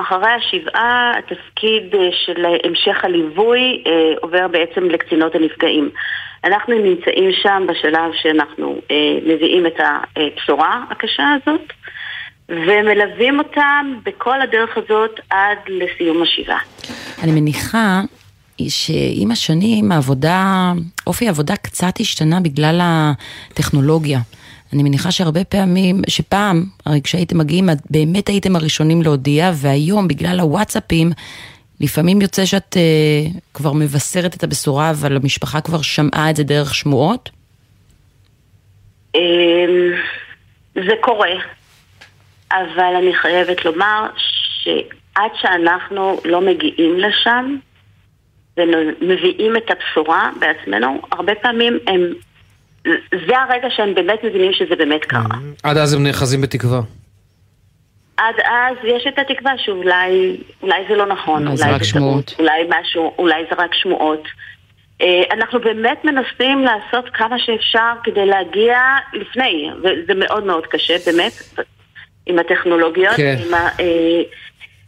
אחרי 0.02 0.30
השבעה 0.30 1.12
התפקיד 1.18 1.96
אה, 1.96 2.10
של 2.26 2.46
המשך 2.64 3.06
הליווי 3.06 3.84
אה, 3.88 3.92
עובר 4.22 4.48
בעצם 4.48 4.84
לקצינות 4.84 5.36
הנפגעים. 5.36 5.90
אנחנו 6.44 6.74
נמצאים 6.74 7.32
שם 7.42 7.64
בשלב 7.68 8.12
שאנחנו 8.22 8.82
אה, 8.92 8.96
מביאים 9.26 9.66
את 9.66 9.80
הבשורה 9.80 10.84
הקשה 10.90 11.24
הזאת 11.42 11.74
ומלווים 12.50 13.40
אותם 13.40 13.94
בכל 14.06 14.42
הדרך 14.42 14.78
הזאת 14.78 15.20
עד 15.30 15.58
לסיום 15.68 16.22
השבעה. 16.22 16.60
אני 17.24 17.32
מניחה 17.32 18.02
שעם 18.70 19.32
השנים 19.32 19.92
העבודה, 19.92 20.72
אופי 21.08 21.28
העבודה 21.28 21.56
קצת 21.56 22.00
השתנה 22.00 22.40
בגלל 22.40 22.80
הטכנולוגיה. 22.82 24.20
אני 24.74 24.84
מניחה 24.84 25.12
שהרבה 25.12 25.44
פעמים, 25.44 26.02
שפעם, 26.08 26.64
הרי 26.86 27.02
כשהייתם 27.04 27.38
מגיעים, 27.38 27.70
באמת 27.90 28.28
הייתם 28.28 28.56
הראשונים 28.56 29.02
להודיע, 29.02 29.52
והיום 29.56 30.08
בגלל 30.08 30.40
הוואטסאפים, 30.40 31.12
לפעמים 31.82 32.22
יוצא 32.22 32.46
שאת 32.46 32.76
uh, 32.76 33.40
כבר 33.54 33.74
מבשרת 33.74 34.36
את 34.36 34.44
הבשורה, 34.44 34.90
אבל 34.90 35.16
המשפחה 35.16 35.62
כבר 35.62 35.82
שמעה 35.82 36.30
את 36.30 36.36
זה 36.36 36.44
דרך 36.44 36.76
שמועות? 36.76 37.30
אמ, 39.16 39.92
זה 40.76 40.94
קורה, 41.02 41.30
אבל 42.52 42.96
אני 42.98 43.16
חייבת 43.16 43.66
לומר 43.66 44.08
שעד 44.64 45.32
שאנחנו 45.42 46.20
לא 46.26 46.42
מגיעים 46.42 47.00
לשם 47.00 47.56
ומביאים 48.58 49.58
את 49.58 49.72
הבשורה 49.72 50.32
בעצמנו, 50.40 51.02
הרבה 51.12 51.36
פעמים 51.36 51.80
הם, 51.88 52.14
זה 53.28 53.38
הרגע 53.38 53.68
שהם 53.70 53.96
באמת 53.96 54.24
מבינים 54.24 54.54
שזה 54.54 54.76
באמת 54.76 55.06
קרה. 55.06 55.38
עד 55.64 55.78
אז 55.78 55.94
הם 55.94 56.04
נאחזים 56.04 56.42
בתקווה. 56.42 56.82
עד 58.18 58.36
אז 58.46 58.78
יש 58.84 59.08
את 59.08 59.20
התקווה 59.20 59.52
שאולי 59.58 60.38
אולי 60.62 60.84
זה 60.90 60.96
לא 60.96 61.06
נכון, 61.06 61.48
אולי 61.48 61.58
זה 61.58 61.66
רק 61.66 61.72
טעות, 61.72 61.84
שמועות. 61.84 62.36
אולי 62.40 62.68
משהו, 62.70 63.14
אולי 63.18 63.44
זה 63.50 63.64
רק 63.64 63.74
שמועות. 63.74 64.28
אה, 65.02 65.24
אנחנו 65.32 65.60
באמת 65.60 66.06
מנסים 66.06 66.64
לעשות 66.64 67.10
כמה 67.14 67.40
שאפשר 67.40 67.94
כדי 68.04 68.26
להגיע 68.26 68.80
לפני, 69.14 69.70
וזה 69.80 70.14
מאוד 70.16 70.44
מאוד 70.44 70.68
קשה, 70.68 70.96
באמת, 71.06 71.34
עם 72.26 72.40
הטכנולוגיות, 72.40 73.16
כן. 73.16 73.38
עם 73.46 73.54
ה, 73.54 73.58
אה, 73.80 74.22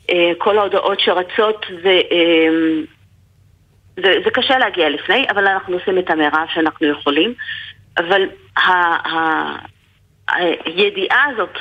אה, 0.09 0.31
כל 0.37 0.57
ההודעות 0.57 0.99
שרצות, 0.99 1.65
ו, 1.83 1.87
אה, 1.87 2.47
זה, 3.95 4.13
זה 4.25 4.31
קשה 4.31 4.57
להגיע 4.57 4.89
לפני, 4.89 5.25
אבל 5.29 5.47
אנחנו 5.47 5.73
עושים 5.73 5.97
את 5.97 6.09
המרב 6.09 6.45
שאנחנו 6.53 6.87
יכולים. 6.87 7.33
אבל 7.97 8.21
ה, 8.57 8.69
ה, 8.69 9.55
הידיעה 10.65 11.25
הזאת 11.33 11.57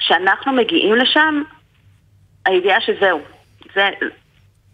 שאנחנו 0.00 0.52
מגיעים 0.52 0.94
לשם, 0.94 1.42
הידיעה 2.46 2.80
שזהו, 2.80 3.20
זה, 3.74 3.88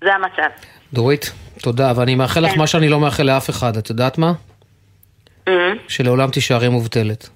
זה 0.00 0.14
המצב. 0.14 0.48
דורית, 0.92 1.32
תודה, 1.62 1.92
ואני 1.96 2.14
מאחל 2.14 2.40
לך 2.40 2.52
כן. 2.52 2.58
מה 2.58 2.66
שאני 2.66 2.88
לא 2.88 3.00
מאחל 3.00 3.22
לאף 3.22 3.50
אחד, 3.50 3.76
את 3.76 3.90
יודעת 3.90 4.18
מה? 4.18 4.32
Mhm. 5.48 5.50
שלעולם 5.88 6.30
תישארי 6.30 6.68
מובטלת. 6.68 7.28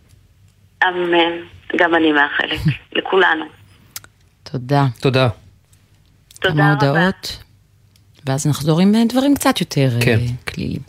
אמן. 0.89 1.33
גם 1.77 1.95
אני 1.95 2.13
מאחלת, 2.13 2.61
לכולנו. 2.97 3.45
תודה. 4.43 4.87
תודה. 5.01 5.29
תודה 6.41 6.55
כמה 6.55 6.73
רבה. 6.73 6.89
הודעות, 6.89 7.43
ואז 8.27 8.47
נחזור 8.47 8.81
עם 8.81 8.95
אה, 8.95 9.01
דברים 9.09 9.35
קצת 9.35 9.61
יותר 9.61 9.89
אה, 9.97 10.05
כן. 10.05 10.19
כלילים. 10.49 10.81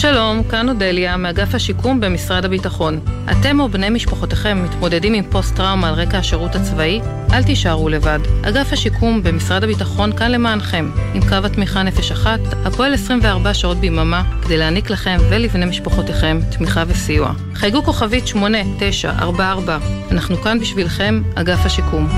שלום, 0.00 0.42
כאן 0.50 0.68
אודליה, 0.68 1.16
מאגף 1.16 1.54
השיקום 1.54 2.00
במשרד 2.00 2.44
הביטחון. 2.44 3.00
אתם 3.30 3.60
או 3.60 3.68
בני 3.68 3.90
משפחותיכם 3.90 4.64
מתמודדים 4.64 5.14
עם 5.14 5.24
פוסט-טראומה 5.30 5.88
על 5.88 5.94
רקע 5.94 6.18
השירות 6.18 6.54
הצבאי? 6.54 7.00
אל 7.32 7.42
תישארו 7.42 7.88
לבד. 7.88 8.18
אגף 8.42 8.72
השיקום 8.72 9.22
במשרד 9.22 9.64
הביטחון 9.64 10.16
כאן 10.16 10.30
למענכם, 10.30 10.90
עם 11.14 11.20
קו 11.28 11.46
התמיכה 11.46 11.82
נפש 11.82 12.12
אחת, 12.12 12.40
הפועל 12.64 12.94
24 12.94 13.54
שעות 13.54 13.76
ביממה, 13.76 14.22
כדי 14.42 14.56
להעניק 14.56 14.90
לכם 14.90 15.16
ולבני 15.30 15.66
משפחותיכם 15.66 16.40
תמיכה 16.50 16.84
וסיוע. 16.86 17.32
חייגו 17.54 17.82
כוכבית 17.82 18.26
8944, 18.26 19.78
אנחנו 20.10 20.36
כאן 20.36 20.60
בשבילכם, 20.60 21.22
אגף 21.34 21.66
השיקום. 21.66 22.08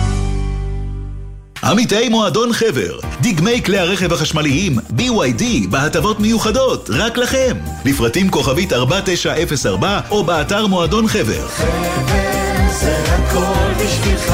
עמיתי 1.64 2.08
מועדון 2.08 2.52
חבר, 2.52 2.98
דגמי 3.20 3.62
כלי 3.64 3.78
הרכב 3.78 4.12
החשמליים 4.12 4.78
BYD 4.78 5.68
בהטבות 5.70 6.20
מיוחדות, 6.20 6.90
רק 6.92 7.18
לכם. 7.18 7.56
לפרטים 7.84 8.30
כוכבית 8.30 8.72
4904 8.72 10.00
או 10.10 10.24
באתר 10.24 10.66
מועדון 10.66 11.08
חבר. 11.08 11.48
חבר 11.48 12.70
זה 12.70 12.96
הכל 13.06 13.84
בשבילך, 13.84 14.32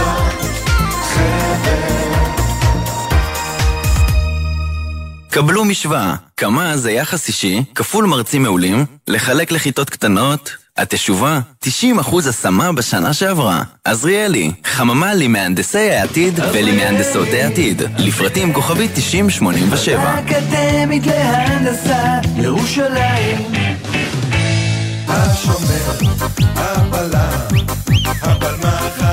חבר. 1.15 1.87
קבלו 5.31 5.65
משוואה, 5.65 6.15
כמה 6.37 6.77
זה 6.77 6.91
יחס 6.91 7.29
אישי, 7.29 7.63
כפול 7.75 8.07
מרצים 8.07 8.43
מעולים, 8.43 8.87
לחלק 9.09 9.53
לכיתות 9.53 9.91
קטנות, 9.91 10.51
התשובה, 10.79 11.41
90% 11.65 11.69
השמה 12.29 12.73
בשנה 12.73 13.13
שעברה. 13.13 13.63
עזריאלי, 13.85 14.53
חממה 14.65 15.15
למהנדסי 15.15 15.91
העתיד 15.91 16.41
ולמהנדסות 16.53 17.29
העתיד. 17.33 17.83
לפרטים 17.99 18.53
כוכבית 18.53 18.91
9087. 18.95 20.03
האקדמית 20.03 21.07
להנדסה, 21.07 22.19
ירושלים. 22.37 23.53
השומר, 25.09 25.93
הבלם, 26.57 27.67
הבלמח 28.23 29.06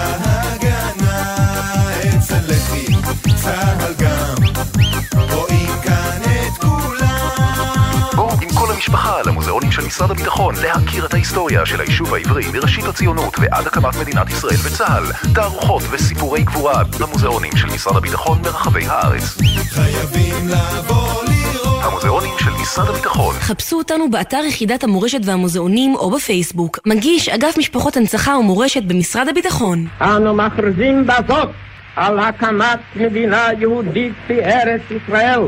המשפחה 8.84 9.22
למוזיאונים 9.26 9.72
של 9.72 9.85
משרד 9.85 10.11
הביטחון 10.11 10.55
להכיר 10.64 11.05
את 11.05 11.14
ההיסטוריה 11.14 11.65
של 11.65 11.81
היישוב 11.81 12.14
העברי 12.14 12.43
מראשית 12.53 12.85
הציונות 12.85 13.35
ועד 13.39 13.68
הקמת 13.68 13.95
מדינת 14.01 14.30
ישראל 14.30 14.55
וצה"ל. 14.65 15.31
תערוכות 15.35 15.84
וסיפורי 15.91 16.43
גבורה 16.43 16.84
במוזיאונים 16.99 17.51
של 17.55 17.68
משרד 17.68 17.95
הביטחון 17.97 18.41
ברחבי 18.41 18.85
הארץ. 18.85 19.38
חייבים 19.69 20.47
לבוא 20.47 21.23
לראות. 21.23 21.84
המוזיאונים 21.84 22.34
של 22.39 22.49
משרד 22.61 22.89
הביטחון. 22.89 23.35
חפשו 23.35 23.77
אותנו 23.77 24.10
באתר 24.11 24.41
יחידת 24.47 24.84
המורשת 24.84 25.22
והמוזיאונים 25.26 25.95
או 25.95 26.11
בפייסבוק. 26.11 26.80
מגיש 26.85 27.30
אגף 27.30 27.57
משפחות 27.57 27.97
הנצחה 27.97 28.38
ומורשת 28.38 28.84
במשרד 28.84 29.27
הביטחון. 29.27 29.88
אנו 30.01 30.34
מכריזים 30.34 31.07
בזאת 31.07 31.49
על 31.95 32.19
הקמת 32.19 32.80
מדינה 32.95 33.47
יהודית 33.60 34.14
בארץ 34.30 34.81
ישראל. 34.91 35.41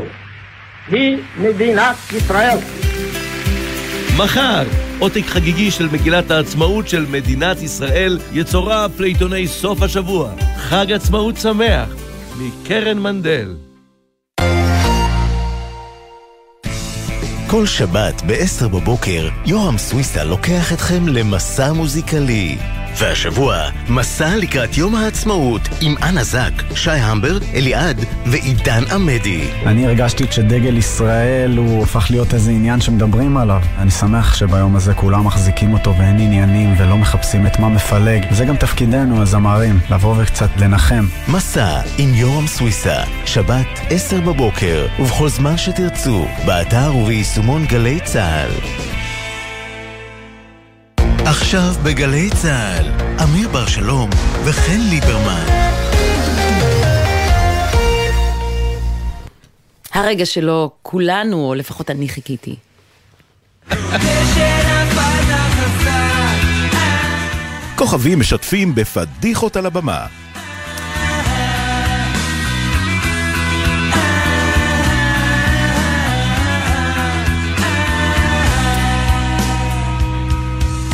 היא 0.88 1.18
מדינת 1.38 1.96
ישראל. 2.12 2.58
מחר, 4.18 4.62
עותק 4.98 5.24
חגיגי 5.26 5.70
של 5.70 5.88
מגילת 5.92 6.30
העצמאות 6.30 6.88
של 6.88 7.06
מדינת 7.10 7.62
ישראל 7.62 8.18
יצורף 8.32 9.00
לעיתוני 9.00 9.48
סוף 9.48 9.82
השבוע. 9.82 10.32
חג 10.56 10.92
עצמאות 10.92 11.36
שמח, 11.36 11.88
מקרן 12.38 12.98
מנדל. 12.98 13.56
כל 17.46 17.66
שבת 17.66 18.22
ב-10 18.26 18.68
בבוקר, 18.68 19.28
יורם 19.46 19.78
סוויסה 19.78 20.24
לוקח 20.24 20.72
אתכם 20.72 21.08
למסע 21.08 21.72
מוזיקלי. 21.72 22.58
והשבוע, 22.98 23.56
מסע 23.88 24.36
לקראת 24.36 24.76
יום 24.76 24.94
העצמאות 24.94 25.68
עם 25.80 25.94
אנה 26.02 26.24
זק, 26.24 26.52
שי 26.74 26.90
המברג, 26.90 27.42
אליעד 27.54 28.04
ועידן 28.26 28.82
עמדי. 28.92 29.44
אני 29.66 29.86
הרגשתי 29.86 30.24
שדגל 30.30 30.76
ישראל 30.76 31.56
הוא 31.56 31.82
הפך 31.82 32.06
להיות 32.10 32.34
איזה 32.34 32.50
עניין 32.50 32.80
שמדברים 32.80 33.36
עליו. 33.36 33.62
אני 33.78 33.90
שמח 33.90 34.34
שביום 34.34 34.76
הזה 34.76 34.94
כולם 34.94 35.26
מחזיקים 35.26 35.72
אותו 35.72 35.94
ואין 35.98 36.20
עניינים 36.20 36.74
ולא 36.78 36.96
מחפשים 36.96 37.46
את 37.46 37.58
מה 37.58 37.68
מפלג. 37.68 38.26
זה 38.30 38.44
גם 38.44 38.56
תפקידנו, 38.56 39.22
הזמרים, 39.22 39.78
לבוא 39.90 40.14
וקצת 40.18 40.50
לנחם. 40.56 41.06
מסע 41.28 41.80
עם 41.98 42.14
יורם 42.14 42.46
סוויסה, 42.46 42.96
שבת 43.26 43.80
10 43.90 44.20
בבוקר, 44.20 44.86
ובכל 44.98 45.28
זמן 45.28 45.56
שתרצו, 45.56 46.26
באתר 46.46 46.96
וביישומון 46.96 47.66
גלי 47.66 48.00
צה"ל. 48.04 48.95
עכשיו 51.28 51.74
בגלי 51.84 52.30
צה"ל, 52.30 52.86
אמיר 53.22 53.48
בר 53.48 53.66
שלום 53.66 54.10
וחן 54.44 54.80
ליברמן. 54.90 55.46
הרגע 59.92 60.26
שלו 60.26 60.70
כולנו, 60.82 61.48
או 61.48 61.54
לפחות 61.54 61.90
אני 61.90 62.08
חיכיתי. 62.08 62.56
כוכבים 67.76 68.20
משתפים 68.20 68.74
בפדיחות 68.74 69.56
על 69.56 69.66
הבמה. 69.66 70.06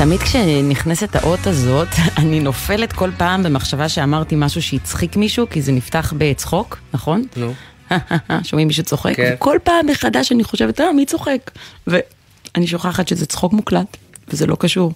תמיד 0.05 0.21
כשנכנסת 0.21 1.17
האות 1.17 1.47
הזאת, 1.47 1.89
אני 2.21 2.41
נופלת 2.41 2.93
כל 2.93 3.11
פעם 3.19 3.43
במחשבה 3.43 3.89
שאמרתי 3.89 4.35
משהו 4.39 4.63
שהצחיק 4.63 5.17
מישהו, 5.17 5.51
כי 5.51 5.63
זה 5.63 5.73
נפתח 5.73 6.13
בצחוק, 6.19 6.79
נכון? 6.95 7.23
נו. 7.37 7.53
שומעים 8.49 8.69
מישהו 8.69 8.85
צוחק, 8.85 9.17
כן. 9.17 9.35
וכל 9.35 9.59
פעם 9.65 9.87
מחדש 9.87 10.33
אני 10.33 10.45
חושבת, 10.45 10.81
אה, 10.81 10.93
מי 10.93 11.07
צוחק? 11.07 11.51
ואני 11.87 12.67
שוכחת 12.67 13.09
שזה 13.09 13.27
צחוק 13.27 13.53
מוקלט, 13.53 13.97
וזה 14.29 14.47
לא 14.47 14.57
קשור 14.59 14.93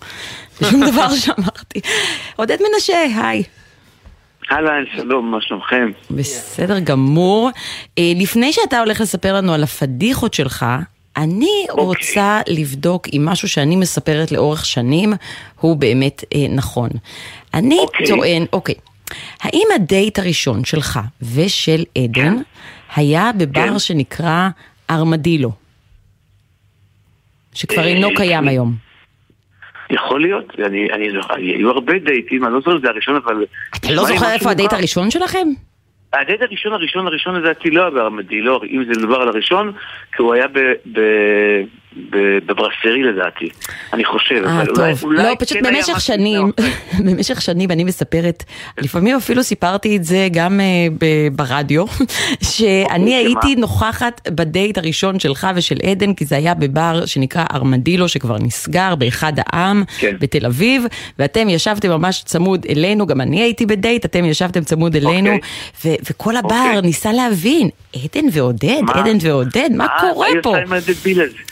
לשום 0.61 0.85
דבר 0.91 1.09
שאמרתי. 1.15 1.81
עודד 2.37 2.57
מנשה, 2.73 3.03
היי. 3.03 3.43
אהלן, 4.53 4.85
שלום, 4.97 5.31
מה 5.31 5.39
שלומכם? 5.41 5.91
בסדר 6.11 6.79
גמור. 6.79 7.51
אה, 7.99 8.13
לפני 8.17 8.53
שאתה 8.53 8.81
הולך 8.81 9.01
לספר 9.01 9.35
לנו 9.35 9.55
על 9.55 9.63
הפדיחות 9.63 10.35
שלך, 10.35 10.67
אני 11.17 11.67
רוצה 11.71 12.41
לבדוק 12.49 13.07
אם 13.13 13.23
משהו 13.25 13.49
שאני 13.49 13.77
מספרת 13.77 14.33
לאורך 14.33 14.65
שנים 14.65 15.13
הוא 15.61 15.77
באמת 15.77 16.25
אה, 16.35 16.47
נכון. 16.55 16.91
אני 17.55 17.79
טוען, 18.09 18.45
אוקיי, 18.53 18.75
האם 19.41 19.67
הדייט 19.75 20.19
הראשון 20.19 20.65
שלך 20.65 21.01
ושל 21.35 21.85
עדן 21.99 22.37
היה 22.97 23.31
בבר 23.39 23.79
שנקרא 23.79 24.49
ארמדילו? 24.91 25.53
שכבר 27.55 27.85
אינו 27.85 28.09
קיים 28.17 28.49
היום. 28.49 28.75
יכול 29.91 30.23
להיות, 30.23 30.45
אני, 30.67 30.89
אני, 30.93 31.09
היו 31.57 31.71
הרבה 31.71 31.93
דייטים, 31.99 32.45
אני 32.45 32.53
לא 32.53 32.59
זוכר 32.59 32.73
אם 32.77 32.81
זה 32.81 32.89
הראשון, 32.89 33.17
אבל... 33.17 33.45
אתה 33.77 33.93
לא 33.93 34.05
זוכר 34.05 34.33
איפה 34.33 34.51
הדייט 34.51 34.73
הראשון 34.73 35.11
שלכם? 35.11 35.49
הדייט 36.13 36.43
הראשון 36.43 36.73
הראשון 36.73 37.07
הראשון 37.07 37.35
לדעתי 37.35 37.71
לא 37.71 37.81
היה 37.81 37.91
בארמדי, 37.91 38.41
לא, 38.41 38.61
אם 38.71 38.85
זה 38.85 38.91
מדובר 38.99 39.21
על 39.23 39.29
הראשון, 39.29 39.73
כי 40.13 40.23
הוא 40.23 40.35
היה 40.35 40.49
ב... 40.49 40.59
ב... 40.93 41.01
בברסרי 42.47 43.03
לדעתי, 43.03 43.49
אני 43.93 44.05
חושב, 44.05 44.43
אה, 44.47 44.57
אבל 44.57 44.71
אולי, 44.71 44.93
טוב. 44.95 45.05
אולי 45.05 45.23
לא, 45.23 45.35
פשוט 45.39 45.59
כן 45.59 45.75
במשך 45.75 46.01
שנים, 46.01 46.53
במשך 47.07 47.43
שנים 47.43 47.71
אני 47.71 47.85
מספרת, 47.85 48.45
לפעמים 48.79 49.17
אפילו 49.17 49.43
סיפרתי 49.43 49.97
את 49.97 50.05
זה 50.05 50.29
גם 50.33 50.61
אה, 50.61 51.27
ברדיו, 51.33 51.85
שאני 52.43 52.85
אוקיי, 53.01 53.15
הייתי? 53.15 53.55
נוכחת 53.57 54.29
בדייט 54.29 54.79
הראשון 54.79 55.19
שלך 55.19 55.47
ושל 55.55 55.77
עדן, 55.83 56.15
כי 56.15 56.25
זה 56.25 56.37
היה 56.37 56.55
בבר 56.55 57.07
שנקרא 57.07 57.45
ארמדילו, 57.53 58.09
שכבר 58.09 58.39
נסגר 58.39 58.95
באחד 58.95 59.33
העם, 59.37 59.85
כן. 59.99 60.17
בתל 60.21 60.47
אביב, 60.47 60.85
ואתם 61.19 61.49
ישבתם 61.49 61.91
ממש 61.91 62.23
צמוד 62.25 62.67
אלינו, 62.69 63.07
גם 63.07 63.21
אני 63.21 63.43
הייתי 63.43 63.67
בדייט, 63.67 64.05
אתם 64.05 64.25
ישבתם 64.25 64.65
צמוד 64.65 64.97
אלינו, 64.97 65.31
ו- 65.85 65.95
וכל 66.11 66.37
הבר 66.37 66.81
ניסה 66.83 67.13
להבין, 67.13 67.69
עדן 67.95 68.27
ועודד? 68.33 68.83
עדן 68.95 69.17
ועודד, 69.21 69.71
מה 69.75 69.87
אה, 69.87 70.01
קורה 70.01 70.29
פה? 70.43 70.57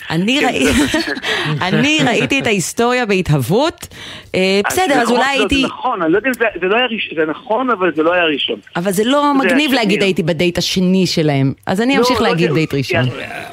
אני 0.09 0.34
כן, 0.34 0.34
אני 1.67 1.99
ראיתי 2.05 2.39
את 2.39 2.47
ההיסטוריה 2.47 3.05
בהתהוות, 3.05 3.87
אה, 4.35 4.61
בסדר, 4.67 4.93
אז 4.93 5.11
אולי 5.11 5.19
לא, 5.19 5.25
הייתי, 5.25 5.61
זה 5.61 5.67
נכון, 5.67 6.01
אני 6.01 6.11
לא 6.11 6.17
יודע 6.17 6.29
אם 6.29 6.33
זה, 6.33 6.67
לא 6.67 6.75
היה 6.75 6.85
ראשון, 6.85 7.15
זה 7.15 7.25
נכון, 7.25 7.69
אבל 7.69 7.91
זה 7.95 8.03
לא 8.03 8.13
היה 8.13 8.23
ראשון. 8.23 8.59
אבל 8.75 8.91
זה 8.91 9.03
לא 9.05 9.33
מגניב. 9.33 9.73
להגיד 9.73 10.01
הייתי 10.01 10.23
בדייט 10.23 10.57
השני 10.57 11.07
שלהם, 11.07 11.53
אז 11.65 11.81
אני 11.81 11.93
לא, 11.93 11.99
אמשיך 11.99 12.21
לא, 12.21 12.27
להגיד 12.27 12.51
דייט 12.53 12.73
ראשון. 12.73 13.05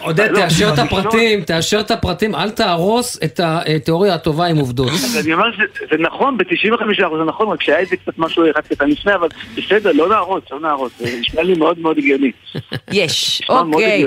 עודד, 0.03 0.31
לא, 0.31 0.41
תאשר 0.41 0.73
את 0.75 0.79
הפרטים, 0.79 1.41
תאשר 1.43 1.81
את 1.81 1.91
הפרטים, 1.91 2.35
אל 2.35 2.51
תהרוס 2.51 3.19
את 3.25 3.41
התיאוריה 3.43 4.15
הטובה 4.15 4.47
עם 4.47 4.57
עובדות. 4.57 4.89
אז 4.89 5.19
אני 5.25 5.33
אומר 5.35 5.53
שזה 5.53 5.87
זה 5.91 5.97
נכון, 5.99 6.39
ב-95% 6.39 7.17
זה 7.19 7.25
נכון, 7.27 7.49
רק 7.49 7.63
שהיה 7.63 7.79
איזה 7.79 7.97
קצת 7.97 8.19
משהו 8.19 8.51
אחד 8.51 8.61
קטן 8.61 8.89
לפני, 8.89 9.15
אבל 9.15 9.29
בסדר, 9.57 9.93
לא 9.93 10.09
נהרוס, 10.09 10.43
לא 10.51 10.61
נהרוס, 10.61 10.93
זה 10.99 11.17
נשמע 11.21 11.43
לי 11.43 11.55
מאוד 11.55 11.79
מאוד 11.79 11.99
הגיוני. 11.99 12.31
יש, 12.93 13.43
אוקיי. 13.49 14.07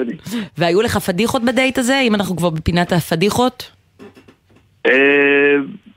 והיו 0.58 0.82
לך 0.82 0.98
פדיחות 0.98 1.44
בדייט 1.44 1.78
הזה, 1.78 2.00
אם 2.00 2.16
אנחנו 2.16 2.36
כבר 2.36 2.50
בפינת 2.66 2.92
הפדיחות? 2.92 3.72
אה, 4.86 5.56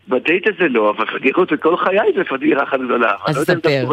בדייט 0.09 0.47
הזה 0.47 0.69
לא, 0.69 0.91
אבל 0.91 1.07
חגיגות 1.07 1.53
בכל 1.53 1.77
חיי 1.77 2.13
זה 2.17 2.25
פדירה 2.25 2.63
אחת 2.63 2.81
גדולה. 2.81 3.13
אז 3.27 3.39
לא 3.39 3.45
ספר. 3.45 3.87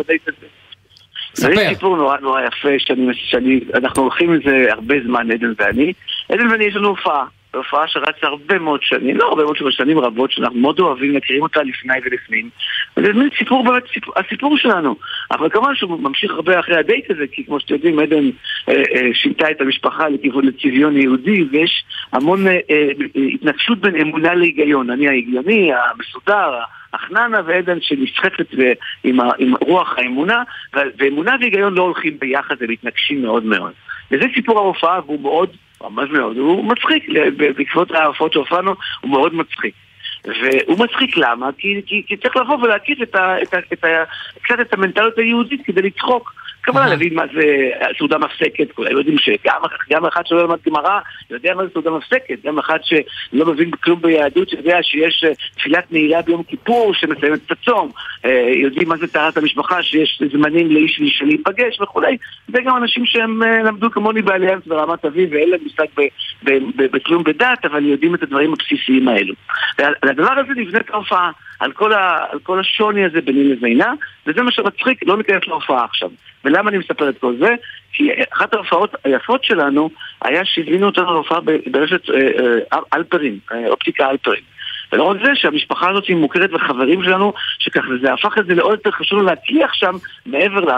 ספר. 1.33 1.53
זה 1.57 1.69
סיפור 1.69 1.97
נורא 1.97 2.17
נורא 2.17 2.41
יפה, 2.41 2.69
שאני, 2.77 3.07
שאני, 3.13 3.59
אנחנו 3.73 4.01
הולכים 4.01 4.33
עם 4.33 4.39
זה 4.45 4.67
הרבה 4.71 4.95
זמן, 5.05 5.31
עדן 5.31 5.53
ואני. 5.57 5.93
עדן 6.29 6.47
ואני 6.47 6.65
יש 6.65 6.75
לנו 6.75 6.87
הופעה, 6.87 7.25
הופעה 7.55 7.87
שרצה 7.87 8.27
הרבה 8.27 8.59
מאוד 8.59 8.83
שנים, 8.83 9.17
לא 9.17 9.27
הרבה 9.29 9.43
מאוד 9.43 9.57
שנים, 9.57 9.71
שנים 9.71 9.99
רבות, 9.99 10.31
שאנחנו 10.31 10.59
מאוד 10.59 10.79
אוהבים, 10.79 11.15
מכירים 11.15 11.41
אותה 11.41 11.63
לפני 11.63 11.93
ולפנים. 12.05 12.49
וזה 12.97 13.13
מין 13.13 13.29
סיפור 13.37 13.63
באמת, 13.63 13.83
סיפור, 13.93 14.13
הסיפור 14.17 14.57
שלנו. 14.57 14.95
אבל 15.31 15.49
כמובן 15.49 15.75
שהוא 15.75 15.99
ממשיך 15.99 16.31
הרבה 16.31 16.59
אחרי 16.59 16.77
הדייט 16.77 17.11
הזה, 17.11 17.27
כי 17.31 17.45
כמו 17.45 17.59
שאתם 17.59 17.73
יודעים, 17.73 17.99
עדן 17.99 18.29
אה, 18.69 18.73
אה, 18.95 19.09
שינתה 19.13 19.51
את 19.51 19.61
המשפחה 19.61 20.09
לכיוון 20.09 20.45
לצביון 20.45 20.97
יהודי, 20.97 21.43
ויש 21.51 21.85
המון 22.13 22.47
אה, 22.47 22.59
אה, 22.69 22.89
התנגשות 23.33 23.79
בין 23.79 23.95
אמונה 23.95 24.33
להיגיון. 24.33 24.89
אני 24.89 25.07
ההגיוני, 25.07 25.71
המסודר, 25.73 26.59
החננה 26.93 27.37
ועדן 27.45 27.77
שנסחפת 27.81 28.47
ו- 28.57 28.73
עם, 29.03 29.19
עם 29.37 29.53
רוח 29.61 29.95
האמונה, 29.97 30.43
ואמונה 30.73 31.35
והיגיון 31.39 31.73
לא 31.73 31.81
הולכים 31.81 32.19
ביחד, 32.19 32.55
הם 32.61 32.71
מתנגשים 32.71 33.21
מאוד 33.21 33.45
מאוד. 33.45 33.71
וזה 34.11 34.25
סיפור 34.35 34.59
ההופעה, 34.59 34.99
והוא 35.05 35.21
מאוד, 35.21 35.49
ממש 35.81 36.09
מאוד, 36.09 36.37
הוא 36.37 36.65
מצחיק, 36.65 37.09
בעקבות 37.37 37.91
ההופעות 37.91 38.33
שהופענו, 38.33 38.75
הוא 39.01 39.11
מאוד 39.11 39.35
מצחיק. 39.35 39.73
והוא 40.25 40.79
מצחיק 40.79 41.17
למה? 41.17 41.49
כי, 41.57 41.81
כי, 41.85 42.03
כי 42.07 42.17
צריך 42.17 42.35
לבוא 42.35 42.57
ולהקיף 42.57 43.01
את 43.01 43.15
ה, 43.15 43.41
את 43.41 43.53
ה, 43.53 43.57
את 43.73 43.85
קצת 44.41 44.59
את 44.61 44.73
המנטליות 44.73 45.17
היהודית 45.17 45.61
כדי 45.65 45.81
לצחוק. 45.81 46.33
כמובן 46.65 46.89
להבין 46.89 47.13
מה 47.13 47.23
זה 47.33 47.69
סעודה 47.97 48.17
מפסקת, 48.17 48.71
כולם 48.71 48.91
יודעים 48.91 49.17
שגם 49.17 49.61
גם 49.89 50.05
אחד 50.05 50.25
שלא 50.25 50.43
למד 50.43 50.57
גמרא 50.67 50.99
יודע 51.29 51.53
מה 51.55 51.65
זה 51.65 51.69
סעודה 51.73 51.91
מפסקת, 51.91 52.45
גם 52.45 52.59
אחד 52.59 52.79
שלא 52.83 53.45
מבין 53.45 53.71
כלום 53.71 54.01
ביהדות 54.01 54.53
יודע 54.53 54.77
שיש 54.83 55.23
אה, 55.27 55.31
תפילת 55.55 55.91
נעילה 55.91 56.21
ביום 56.21 56.43
כיפור 56.43 56.93
שמסיימת 56.93 57.39
את 57.45 57.51
הצום, 57.51 57.91
אה, 58.25 58.49
יודעים 58.55 58.89
מה 58.89 58.97
זה 58.97 59.07
טהרת 59.07 59.37
המשפחה, 59.37 59.83
שיש 59.83 60.21
זמנים 60.31 60.71
לאיש 60.71 60.99
ואישה 60.99 61.25
להיפגש 61.25 61.81
וכולי, 61.81 62.17
וגם 62.49 62.77
אנשים 62.77 63.05
שהם 63.05 63.43
אה, 63.43 63.63
למדו 63.63 63.91
כמוני 63.91 64.21
באליאנס 64.21 64.63
ברמת 64.67 65.05
אביב 65.05 65.29
ואין 65.31 65.49
להם 65.49 65.59
מושג 65.63 65.85
בכלום 66.75 67.23
בדת, 67.23 67.65
אבל 67.65 67.85
יודעים 67.85 68.15
את 68.15 68.23
הדברים 68.23 68.53
הבסיסיים 68.53 69.07
האלו. 69.07 69.33
על 69.77 70.09
הדבר 70.09 70.31
הזה 70.31 70.53
נבנית 70.55 70.89
ההופעה, 70.89 71.31
על 71.59 71.71
כל, 71.71 71.93
ה, 71.93 72.25
על 72.31 72.39
כל 72.39 72.59
השוני 72.59 73.05
הזה 73.05 73.21
ביני 73.21 73.43
לבינה, 73.43 73.93
וזה 74.27 74.41
מה 74.41 74.51
שמצחיק, 74.51 74.99
לא 75.05 75.17
ניכנס 75.17 75.47
להופעה 75.47 75.85
עכשיו. 75.85 76.09
ולמה 76.45 76.69
אני 76.69 76.77
מספר 76.77 77.09
את 77.09 77.17
כל 77.17 77.35
זה? 77.39 77.55
כי 77.93 78.09
אחת 78.33 78.53
ההופעות 78.53 78.95
היפות 79.03 79.43
שלנו 79.43 79.89
היה 80.21 80.45
שהזמינו 80.45 80.85
אותנו 80.85 81.13
להופעה 81.13 81.39
ברשת 81.71 82.09
אה, 82.09 82.15
אה, 82.73 82.79
אלפרין, 82.93 83.39
אה, 83.51 83.67
אופטיקה 83.67 84.09
אלפרין. 84.09 84.41
ולא 84.91 85.03
רק 85.03 85.17
זה, 85.25 85.31
שהמשפחה 85.35 85.89
הזאת 85.89 86.07
היא 86.07 86.15
מוכרת 86.15 86.49
וחברים 86.53 87.03
שלנו, 87.03 87.33
שככה 87.59 87.87
זה 88.01 88.13
הפך 88.13 88.37
את 88.37 88.45
זה 88.45 88.55
לעוד 88.55 88.71
יותר 88.71 88.91
חשוב 88.91 89.21
להצליח 89.21 89.73
שם, 89.73 89.91
מעבר 90.25 90.59
ל... 90.59 90.71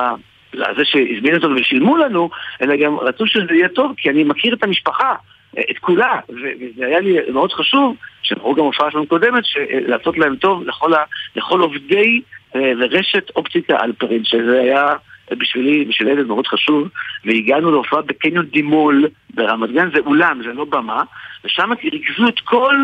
לזה 0.53 0.85
שהזמינו 0.85 1.35
אותנו 1.35 1.55
ושילמו 1.55 1.97
לנו, 1.97 2.29
אלא 2.61 2.75
גם 2.75 2.99
רצו 2.99 3.27
שזה 3.27 3.53
יהיה 3.53 3.69
טוב, 3.69 3.93
כי 3.97 4.09
אני 4.09 4.23
מכיר 4.23 4.53
את 4.53 4.63
המשפחה, 4.63 5.13
את 5.59 5.77
כולה, 5.79 6.19
וזה 6.29 6.85
היה 6.85 6.99
לי 6.99 7.17
מאוד 7.33 7.51
חשוב, 7.51 7.95
שראו 8.21 8.55
גם 8.55 8.63
הופעה 8.63 8.91
שלנו 8.91 9.07
קודמת, 9.07 9.43
לעשות 9.87 10.17
להם 10.17 10.35
טוב 10.35 10.63
לכל, 10.63 10.93
ה- 10.93 11.03
לכל 11.35 11.61
עובדי 11.61 12.21
אה, 12.55 12.71
ורשת 12.79 13.29
אופטיקה 13.35 13.83
אלפרין, 13.83 14.23
שזה 14.23 14.61
היה 14.61 14.93
בשבילי, 15.31 15.85
בשביל 15.85 16.07
ילד 16.07 16.27
מאוד 16.27 16.47
חשוב, 16.47 16.87
והגענו 17.25 17.71
להופעה 17.71 18.01
בקניון 18.01 18.45
דימול 18.45 19.07
ברמת 19.33 19.71
גן, 19.71 19.89
זה 19.91 19.99
אולם, 20.05 20.41
זה 20.43 20.53
לא 20.53 20.65
במה, 20.65 21.03
ושם 21.45 21.69
ריכזו 21.83 22.27
את 22.27 22.39
כל, 22.39 22.75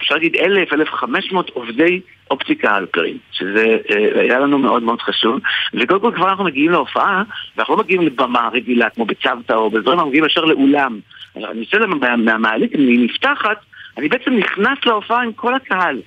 אפשר 0.00 0.14
להגיד 0.14 0.36
אלף, 0.36 0.72
אלף 0.72 0.90
חמש 0.90 1.32
מאות 1.32 1.50
עובדי 1.50 2.00
אופטיקה 2.30 2.76
אלפרין, 2.76 3.16
שזה 3.32 3.78
אה, 3.90 4.20
היה 4.20 4.38
לנו 4.38 4.58
מאוד 4.58 4.82
מאוד 4.82 5.00
חשוב, 5.00 5.40
וקודם 5.74 6.00
כל 6.00 6.12
כבר 6.16 6.28
אנחנו 6.28 6.44
מגיעים 6.44 6.70
להופעה, 6.70 7.22
ואנחנו 7.56 7.76
לא 7.76 7.82
מגיעים 7.82 8.02
לבמה 8.02 8.48
רגילה 8.52 8.90
כמו 8.90 9.04
בצוותא 9.04 9.52
או 9.52 9.70
בדברים, 9.70 9.98
אנחנו 9.98 10.08
מגיעים 10.08 10.24
ישר 10.24 10.44
לאולם. 10.44 10.98
אני 11.36 11.60
יוצא 11.60 11.86
מה- 11.86 12.16
מהמעלית, 12.16 12.74
אני 12.74 12.96
נפתחת, 12.98 13.58
אני 13.98 14.08
בעצם 14.08 14.36
נכנס 14.36 14.78
להופעה 14.86 15.22
עם 15.22 15.32
כל 15.32 15.54
הקהל. 15.54 16.00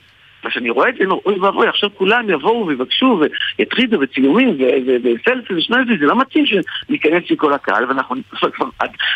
וכשאני 0.45 0.69
רואה 0.69 0.89
את 0.89 0.95
זה, 0.95 1.05
אוי 1.25 1.39
ואבוי, 1.39 1.67
עכשיו 1.67 1.89
כולם 1.95 2.29
יבואו 2.29 2.67
ויבקשו 2.67 3.21
ויטרידו 3.59 3.99
וצילומים 3.99 4.57
וסלפי 5.03 5.53
ושנלפי, 5.53 5.97
זה 5.99 6.05
לא 6.05 6.19
מתאים 6.19 6.45
שניכנס 6.45 7.23
עם 7.29 7.35
כל 7.35 7.53
הקהל, 7.53 7.85
ואנחנו, 7.85 8.15
כבר, 8.53 8.67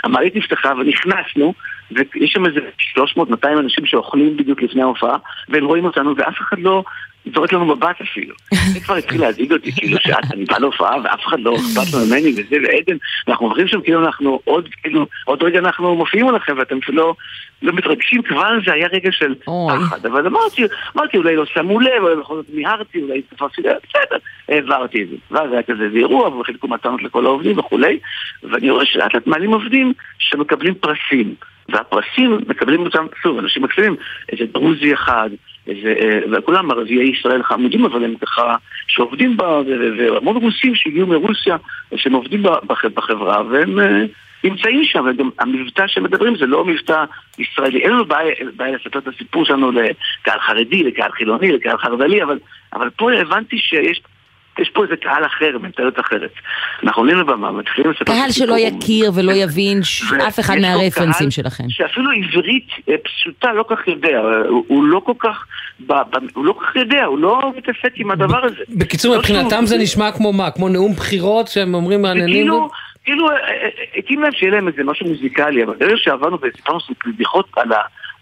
המעלית 0.03 0.35
נפתחה 0.35 0.73
ונכנסנו, 0.79 1.53
ויש 1.95 2.32
שם 2.32 2.45
איזה 2.45 2.60
300-200 3.18 3.60
אנשים 3.60 3.86
שאוכלים 3.86 4.38
בדיוק 4.38 4.61
לפני 4.61 4.82
ההופעה, 4.82 5.18
והם 5.49 5.65
רואים 5.65 5.86
אותנו, 5.86 6.14
ואף 6.18 6.38
אחד 6.41 6.60
לא 6.60 6.84
זורק 7.36 7.53
לנו 7.53 7.65
מבט 7.65 8.02
אפילו. 8.02 8.36
זה 8.74 8.80
כבר 8.80 8.95
התחיל 8.95 9.22
להדאיג 9.22 9.53
אותי, 9.53 9.72
כאילו 9.72 9.98
שאת, 10.02 10.34
אני 10.34 10.45
בא 10.45 10.57
להופעה 10.60 10.95
ואף 11.03 11.20
אחד 11.28 11.40
לא 11.40 11.56
אכפת 11.56 11.94
לו 11.94 11.99
ממני 11.99 12.32
וזה, 12.32 12.56
ועדן, 12.64 12.98
ואנחנו 13.28 13.45
עוברים 13.45 13.68
שם 13.68 13.82
כאילו 13.82 14.06
אנחנו 14.06 14.40
עוד, 14.44 14.70
כאילו, 14.82 15.06
עוד 15.26 15.44
רגע 15.44 15.60
אנחנו 15.60 15.95
מופיעים 15.95 16.28
עליכם 16.28 16.56
ואתם 16.57 16.78
לא, 16.90 17.15
לא 17.61 17.74
מתרגשים, 17.74 18.22
כבר 18.22 18.49
זה 18.65 18.74
היה 18.74 18.88
רגע 18.94 19.11
של 19.11 19.36
פחד, 19.45 20.06
אבל 20.06 20.28
אמרתי, 20.28 20.64
אמרתי 20.98 21.18
אולי 21.18 21.36
לא 21.36 21.45
שמו 21.45 21.80
לב, 21.80 22.02
אולי 22.02 22.15
בכל 22.15 22.36
זאת 22.36 22.45
מיהרתי, 22.53 23.02
אולי 23.02 23.22
תפסתי, 23.22 23.61
בסדר, 23.61 24.18
העברתי 24.49 25.03
את 25.03 25.10
זה. 25.10 25.15
ואז 25.32 25.52
היה 25.52 25.64
כזה 25.64 25.84
איזה 25.84 25.98
אירוע, 25.98 26.28
וחילקו 26.28 26.68
מתנות 26.68 27.03
לכל 27.03 27.26
העובדים 27.26 27.60
וכולי, 27.60 27.99
ואני 28.44 28.70
רואה 28.70 28.86
שלאט 28.86 29.14
לאט 29.14 29.28
מעלים 29.28 29.53
עובדים 29.53 29.94
שמקבלים 30.20 30.74
פרסים. 30.74 31.36
והפרסים 31.73 32.39
מקבלים 32.47 32.81
אותם, 32.81 33.05
שוב, 33.23 33.37
אנשים 33.37 33.63
מקסימים, 33.63 33.95
איזה 34.29 34.43
דרוזי 34.53 34.93
אחד, 34.93 35.29
איזה, 35.67 35.93
אה, 35.99 36.19
וכולם 36.31 36.71
ערביי 36.71 37.09
ישראל 37.09 37.43
חמודים, 37.43 37.85
אבל 37.85 38.03
הם 38.03 38.15
ככה, 38.15 38.55
שעובדים 38.87 39.37
בה, 39.37 39.61
והמון 39.97 40.37
רוסים 40.37 40.75
שהגיעו 40.75 41.07
מרוסיה, 41.07 41.57
שהם 41.95 42.13
עובדים 42.13 42.43
בחברה, 42.67 43.41
והם 43.49 43.79
אה, 43.79 44.05
נמצאים 44.43 44.83
שם, 44.83 45.05
וגם 45.09 45.29
המבטא 45.39 45.87
שהם 45.87 46.03
מדברים 46.03 46.35
זה 46.35 46.45
לא 46.45 46.65
מבטא 46.65 47.03
ישראלי. 47.39 47.79
אין 47.79 47.91
לנו 47.91 48.05
בעיה 48.05 48.75
לספר 48.75 48.99
את 48.99 49.07
הסיפור 49.07 49.45
שלנו 49.45 49.71
לקהל 49.71 50.39
חרדי, 50.39 50.83
לקהל 50.83 51.11
חילוני, 51.11 51.51
לקהל 51.51 51.77
חרד"לי, 51.77 52.23
אבל, 52.23 52.39
אבל 52.73 52.89
פה 52.89 53.13
הבנתי 53.13 53.57
שיש... 53.57 54.01
יש 54.59 54.69
פה 54.69 54.84
איזה 54.84 54.95
קהל 54.95 55.25
אחר, 55.25 55.57
מנטלת 55.61 55.99
אחרת. 55.99 56.31
אנחנו 56.84 57.01
עולים 57.01 57.17
לבמה, 57.17 57.51
מתחילים 57.51 57.91
לספר... 57.91 58.05
קהל 58.05 58.31
שלא. 58.31 58.55
יכיר 58.59 59.11
ולא 59.15 59.31
יבין 59.31 59.84
ש- 59.84 60.13
אף 60.27 60.39
אחד 60.39 60.55
מהרפרנסים 60.61 61.31
שלכם. 61.31 61.63
שאפילו 61.69 62.09
עברית 62.11 62.67
אה, 62.89 62.95
פשוטה 63.03 63.53
לא 63.53 63.65
כך 63.69 63.88
יודע, 63.88 64.19
הוא, 64.47 64.65
לא 64.84 64.99
כל 64.99 65.13
כך, 65.19 65.45
הוא 66.34 66.45
לא 66.45 66.53
כל 66.53 66.65
כך 66.65 66.75
יודע, 66.75 67.05
הוא 67.05 67.19
לא 67.19 67.51
מתעסק 67.57 67.93
עם 67.95 68.11
הדבר 68.11 68.45
הזה. 68.45 68.63
בקיצור, 68.69 69.13
לא 69.13 69.19
מבחינתם 69.19 69.65
זה 69.65 69.77
נשמע 69.77 70.11
כמו 70.11 70.34
מה? 70.34 70.51
כמו 70.51 70.69
נאום 70.69 70.93
בחירות 70.93 71.47
שהם 71.47 71.73
אומרים 71.73 72.01
מעניינים? 72.01 72.34
כאילו, 72.35 72.69
כאילו, 73.05 73.30
אה, 73.31 73.35
אה, 73.35 73.69
להם 74.21 74.31
שיהיה 74.34 74.51
להם 74.51 74.67
איזה 74.67 74.84
משהו 74.84 75.07
מוזיקלי, 75.07 75.63
אבל 75.63 75.73
ברגע 75.80 75.93
שעברנו 75.97 76.38
וסיפרנו 76.41 76.80
בדיחות 77.07 77.47
על 77.57 77.73
ה... 77.73 77.77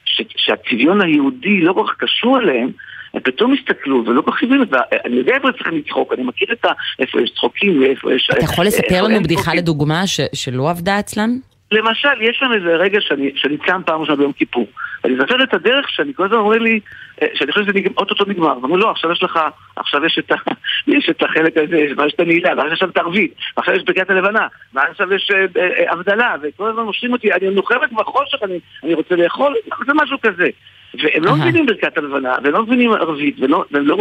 ש- 0.05 0.21
שהצביון 0.37 1.01
היהודי 1.01 1.61
לא 1.61 1.73
כל 1.73 1.83
כך 1.87 1.95
קשור 1.97 2.39
אליהם, 2.39 2.69
הם 3.13 3.21
פתאום 3.21 3.53
הסתכלו 3.53 4.03
ולא 4.05 4.21
כל 4.21 4.31
כך 4.31 4.43
הבינו, 4.43 4.63
ואני 4.69 5.15
יודע 5.15 5.33
איפה 5.33 5.51
צריכים 5.51 5.77
לצחוק, 5.77 6.13
אני 6.13 6.23
מכיר 6.23 6.47
את 6.51 6.65
ה... 6.65 6.69
איפה 6.99 7.21
יש 7.21 7.31
צחוקים 7.35 7.81
ואיפה 7.81 8.13
יש... 8.13 8.29
אתה 8.31 8.43
יכול 8.43 8.65
לספר 8.65 8.95
איפה 8.95 9.05
לנו 9.07 9.15
אין 9.15 9.23
בדיחה. 9.23 9.53
לדוגמה 9.53 10.03
שלא 10.33 10.69
עבדה 10.69 10.99
אצלן? 10.99 11.29
למשל, 11.71 12.21
יש 12.21 12.37
שם 12.39 12.51
איזה 12.55 12.75
רגע 12.75 13.01
שאני, 13.01 13.31
שאני 13.35 13.57
צם 13.57 13.81
פעם 13.85 14.01
ראשונה 14.01 14.17
ביום 14.17 14.33
כיפור. 14.33 14.67
ואני 15.03 15.15
זוכר 15.17 15.43
את 15.43 15.53
הדרך 15.53 15.89
שאני 15.89 16.13
כל 16.13 16.25
הזמן 16.25 16.37
אומר 16.37 16.57
לי, 16.57 16.79
אה, 17.21 17.27
שאני 17.33 17.51
חושב 17.51 17.65
שזה 17.65 17.79
אוטוטו 17.97 18.25
נגמר. 18.27 18.57
ואמרו, 18.61 18.77
לא, 18.77 18.91
עכשיו 18.91 19.11
יש 19.11 19.23
לך, 19.23 19.39
עכשיו 19.75 20.05
יש 20.05 20.19
את, 20.19 20.31
ה, 20.31 20.35
יש 20.97 21.09
את 21.09 21.23
החלק 21.23 21.57
הזה, 21.57 21.85
ואז 21.97 22.07
יש 22.07 22.13
את 22.13 22.19
הנעילה, 22.19 22.53
ואז 22.57 22.71
יש 22.73 22.83
את 22.83 22.97
הערבית, 22.97 23.33
ועכשיו 23.57 23.75
יש 23.75 23.83
ברכת 23.83 24.09
הלבנה, 24.09 24.47
ואז 24.73 24.85
עכשיו 24.89 25.13
יש 25.13 25.31
אה, 25.33 25.61
אה, 25.61 25.69
אה, 25.79 25.93
הבדלה, 25.93 26.35
וכל 26.41 26.69
הזמן 26.69 26.83
מושכים 26.83 27.13
אותי, 27.13 27.33
אני 27.33 27.49
נוחמת 27.49 27.93
בחושך, 27.93 28.43
אני, 28.43 28.59
אני 28.83 28.93
רוצה 28.93 29.15
לאכול, 29.15 29.55
זה 29.85 29.93
משהו 29.95 30.17
כזה. 30.21 30.49
והם 30.93 31.23
לא. 31.23 31.35
מבינים 31.35 31.65
ברכת 31.65 31.97
הלבנה, 31.97 32.35
והם 32.43 32.53
לא 32.53 32.63
מבינים 32.63 32.91
ערבית, 32.91 33.39
והם 33.39 33.51
לא, 33.51 33.65
לא, 33.71 33.81
לא, 33.81 33.97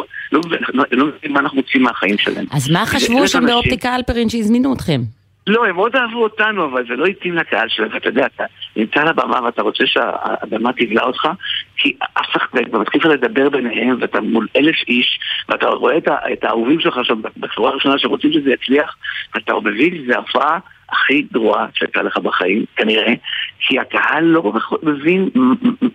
לא 0.93 1.07
מבינים 1.07 1.33
מה 1.33 1.41
אנחנו 1.41 1.61
רוצים 1.61 1.83
מהחיים 1.83 2.19
שלהם. 2.19 2.47
אז 2.53 2.71
מה 2.71 2.87
חשבו 2.87 3.29
שם. 3.29 3.47
באופטיקה 3.47 3.97
אלפרין 3.97 4.29
שהזמינו 4.29 4.75
אתכם? 4.75 5.01
לא, 5.47 5.67
הם 5.67 5.75
מאוד 5.75 5.97
אהבו 5.97 6.23
אותנו, 6.23 6.65
אבל 6.65 6.85
זה 6.89 6.97
לא 6.97 7.07
התאים 7.07 7.35
לקהל 7.35 7.69
שלהם, 7.69 7.91
ואתה 7.93 8.09
יודע, 8.09 8.27
אתה 8.27 8.45
נמצא 8.77 9.01
על 9.01 9.09
הבמה 9.09 9.45
ואתה 9.45 9.63
רוצה 9.63 9.85
שהבמה 9.87 10.73
תבלע 10.73 11.03
אותך, 11.03 11.29
כי 11.77 11.97
אף 12.01 12.37
אחד, 12.37 12.59
אתה 12.69 12.79
מתחיל 12.79 13.09
לדבר 13.09 13.49
ביניהם, 13.49 13.97
ואתה 14.01 14.21
מול 14.21 14.47
אלף 14.57 14.77
איש, 14.89 15.21
ואתה 15.49 15.69
רואה 15.69 15.97
את, 16.33 16.45
האהובים 16.45 16.81
שלך 16.81 17.01
שם 17.03 17.21
בצורה 17.37 17.71
הראשונה 17.71 17.99
שרוצים 17.99 18.33
שזה 18.33 18.51
יצליח, 18.51 18.97
ואתה 19.35 19.53
מבין 19.65 20.03
שזו 20.03 20.13
ההופעה 20.13 20.59
הכי 20.93 21.23
גרועה 21.33 21.67
שהייתה 21.75 22.03
לך 22.03 22.19
בחיים, 22.19 22.65
כנראה, 22.77 23.13
כי 23.61 23.79
הקהל 23.79 24.25
לא 24.25 24.53
מבין, 24.83 25.29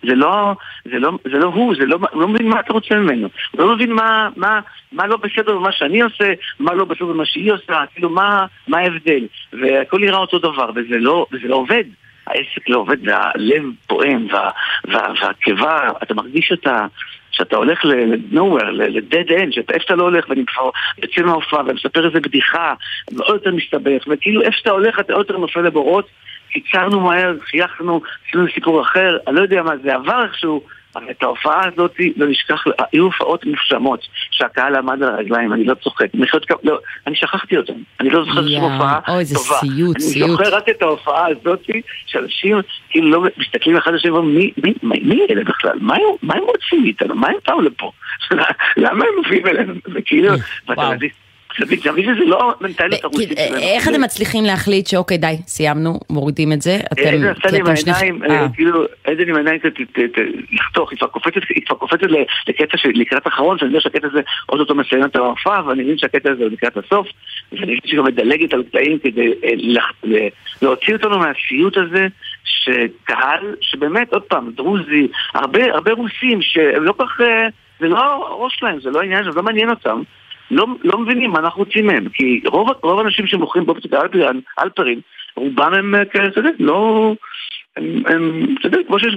זה 0.07 0.15
לא, 0.15 0.53
זה 0.85 0.99
לא, 0.99 1.11
זה 1.23 1.37
לא 1.37 1.47
הוא, 1.47 1.75
זה 1.75 1.85
לא, 1.85 1.97
הוא 2.11 2.21
לא 2.21 2.27
מבין 2.27 2.47
מה 2.47 2.59
אתה 2.59 2.73
רוצה 2.73 2.95
ממנו, 2.95 3.27
הוא 3.51 3.61
לא 3.61 3.75
מבין 3.75 3.91
מה, 3.91 4.29
מה, 4.35 4.59
מה 4.91 5.07
לא 5.07 5.17
בסדר 5.17 5.57
במה 5.57 5.71
שאני 5.71 6.01
עושה, 6.01 6.33
מה 6.59 6.73
לא 6.73 6.85
בסדר 6.85 7.05
במה 7.05 7.25
שהיא 7.25 7.51
עושה, 7.51 7.83
כאילו 7.93 8.09
מה, 8.09 8.45
מה 8.67 8.77
ההבדל, 8.77 9.27
והכל 9.53 9.99
נראה 9.99 10.17
אותו 10.17 10.39
דבר, 10.39 10.69
וזה 10.75 10.97
לא, 10.97 11.25
וזה 11.31 11.47
לא 11.47 11.55
עובד. 11.55 11.83
העסק 12.27 12.69
לא 12.69 12.77
עובד, 12.77 13.07
והלב 13.07 13.63
פועם, 13.87 14.27
וה, 14.31 14.49
וה, 14.85 15.13
והקיבה, 15.21 15.91
אתה 16.03 16.13
מרגיש 16.13 16.51
אותה, 16.51 16.85
שאתה 17.37 17.55
הולך 17.57 17.85
ל-nowhere, 17.85 18.71
ל-dead 18.71 19.51
שאתה 19.51 19.73
איפה 19.73 19.83
שאתה 19.83 19.95
לא 19.95 20.03
הולך, 20.03 20.29
ואני 20.29 20.45
כבר 20.45 20.69
יוצא 21.03 21.21
מההופעה 21.21 21.61
ומספר 21.67 22.07
איזה 22.07 22.19
בדיחה, 22.19 22.73
ועוד 23.11 23.33
יותר 23.33 23.55
מסתבך, 23.55 24.03
וכאילו 24.07 24.41
איפה 24.41 24.57
שאתה 24.57 24.71
הולך 24.71 24.99
אתה 24.99 25.13
עוד 25.13 25.25
יותר 25.27 25.37
נופל 25.37 25.61
לבורות, 25.61 26.07
קיצרנו 26.49 26.99
מהר, 26.99 27.35
חייכנו, 27.41 28.01
עשינו 28.27 28.45
סיפור 28.53 28.81
אחר, 28.81 29.17
אני 29.27 29.35
לא 29.35 29.41
יודע 29.41 29.63
מה 29.63 29.73
זה 29.83 29.95
עבר 29.95 30.23
איכשהו, 30.23 30.63
אבל 30.95 31.09
את 31.11 31.23
ההופעה 31.23 31.67
הזאת 31.67 31.91
לא 32.17 32.27
נשכח, 32.27 32.63
היו 32.93 33.03
הופעות 33.03 33.45
מופשמות, 33.45 33.99
שהקהל 34.31 34.75
עמד 34.75 35.03
על 35.03 35.09
הרגליים, 35.09 35.53
אני 35.53 35.63
לא 35.63 35.73
צוחק, 35.73 36.05
מחיאות 36.13 36.51
כפ- 36.51 36.55
לא, 36.63 36.77
אני 37.07 37.15
שכחתי 37.15 37.57
אותן, 37.57 37.73
אני 37.99 38.09
לא 38.09 38.23
זוכר 38.25 38.47
שום 38.47 38.63
הופעה 38.71 38.99
אוי, 39.07 39.19
איזה 39.19 39.35
טובה. 39.35 39.55
סיוט, 39.59 39.95
אני 39.95 40.03
סיוט. 40.03 40.29
זוכר 40.29 40.55
רק 40.55 40.69
את 40.69 40.81
ההופעה 40.81 41.27
הזאת, 41.27 41.59
שאנשים 42.05 42.57
כאילו 42.89 43.09
לא 43.11 43.29
מסתכלים 43.37 43.77
אחד 43.77 43.89
על 43.91 43.97
השני 43.97 44.11
ואומרים, 44.11 44.35
"מי- 44.35 44.51
מי- 44.63 44.73
מי 44.83 44.99
מי 45.15 45.21
אלה 45.29 45.43
בכלל? 45.43 45.77
מה 45.81 45.95
מה 46.23 46.33
הם 46.35 46.43
רוצים 46.43 46.81
מאיתנו? 46.83 47.15
מה 47.15 47.27
הם 47.27 47.35
באו 47.47 47.61
לפה? 47.61 47.91
למה 48.77 49.05
הם 49.05 49.25
מביאים 49.25 49.47
אלינו? 49.47 49.73
וכאילו, 49.93 50.29
ואתה 50.67 50.81
מבין, 50.95 51.09
לא 52.25 52.53
מנטליות 52.61 53.03
הרוסית 53.03 53.29
שלנו. 53.37 53.57
איך 53.57 53.87
אתם 53.89 54.01
מצליחים 54.01 54.43
להחליט 54.43 54.87
שאוקיי, 54.87 55.17
די, 55.17 55.35
סיימנו, 55.47 55.99
מורידים 56.09 56.53
את 56.53 56.61
זה? 56.61 56.77
אתם, 56.93 57.01
עדן 57.43 57.55
עם 57.55 57.67
העיניים, 57.67 58.23
אה. 58.23 58.41
אה, 58.41 58.47
כאילו, 58.55 58.83
עדן 59.03 59.29
עם 59.29 59.35
העיניים 59.35 59.59
קצת 59.59 59.69
ת- 59.93 59.99
ת- 59.99 60.19
לחתוך, 60.51 60.91
היא 60.91 60.99
כבר 60.99 61.07
קופצת, 61.77 62.01
לקטע 62.47 62.77
לקראת 62.93 63.25
האחרון, 63.25 63.57
שאני 63.57 63.69
יודע 63.69 63.81
שהקטע 63.81 64.07
הזה 64.07 64.21
אוטוטו 64.49 64.75
מסיים 64.75 65.05
את 65.05 65.15
ההופעה, 65.15 65.67
ואני 65.67 65.83
מבין 65.83 65.97
שהקטע 65.97 66.31
הזה 66.31 66.43
הוא 66.43 66.51
לקראת 66.51 66.77
הסוף, 66.77 67.07
ואני 67.51 67.63
מבין 67.65 67.79
שהיא 67.85 67.97
גם 67.99 68.05
מדלגת 68.05 68.53
על 68.53 68.63
קטעים 68.63 68.99
כדי 68.99 69.33
אה, 69.43 70.27
להוציא 70.61 70.93
אותנו 70.93 71.19
מהסיוט 71.19 71.77
הזה, 71.77 72.07
שקהל, 72.45 73.55
שבאמת, 73.61 74.13
עוד 74.13 74.23
פעם, 74.23 74.51
דרוזי, 74.55 75.07
הרבה 75.33 75.73
הרבה 75.73 75.91
רוסים, 75.91 76.41
שהם 76.41 76.83
לא 76.83 76.93
כך, 76.99 77.21
אה, 77.21 77.47
זה 77.79 77.87
לא 77.87 78.27
הראש 78.27 78.55
שלהם, 78.59 78.79
זה 78.81 78.89
לא 78.89 78.99
העניין, 78.99 79.23
זה 79.23 79.29
לא 79.35 79.43
מעניין 79.43 79.69
אותם. 79.69 80.01
לא, 80.51 80.65
לא 80.83 80.97
מבינים 80.99 81.31
מה 81.31 81.39
אנחנו 81.39 81.63
רוצים 81.63 81.87
מהם, 81.87 82.09
כי 82.13 82.41
רוב, 82.45 82.69
רוב 82.83 82.99
האנשים 82.99 83.27
שמוכרים 83.27 83.65
באופציה 83.65 84.01
אלפרין, 84.01 84.41
אלפרין, 84.59 84.99
רובם 85.35 85.73
הם 85.73 85.95
אה, 85.95 86.05
כאלה, 86.05 86.27
אתה 86.27 86.39
יודע, 86.39 86.49
לא... 86.59 87.13
הם, 87.77 88.03
הם, 88.07 88.55
אתה 88.59 88.67
יודע, 88.67 88.77
כמו 88.87 88.99
שיש 88.99 89.15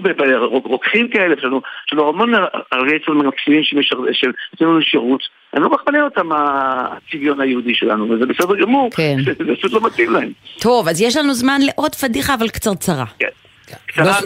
רוקחים 0.65 1.09
כאלה, 1.09 1.35
יש 1.39 1.45
לנו 1.45 1.61
המון 2.09 2.33
ערבי 2.71 2.97
אצלנו 2.97 3.25
מקסימים 3.25 3.63
שנותנים 3.65 4.35
לנו 4.71 4.83
שירות, 4.83 5.23
הם 5.53 5.63
לא 5.63 5.69
מעניין 5.87 6.05
אותם 6.05 6.29
הצביון 6.33 7.41
היהודי 7.41 7.75
שלנו, 7.75 8.11
וזה 8.11 8.27
בסדר 8.27 8.57
גמור, 8.61 8.91
כן. 8.97 9.17
זה 9.47 9.55
פשוט 9.57 9.73
לא 9.73 9.81
מתאים 9.87 10.13
להם. 10.13 10.33
טוב, 10.61 10.89
אז 10.89 11.01
יש 11.01 11.17
לנו 11.17 11.35
זמן 11.35 11.61
לעוד 11.67 11.95
פדיחה, 11.95 12.35
אבל 12.35 12.49
קצרצרה. 12.49 13.05
נוס- 13.21 13.48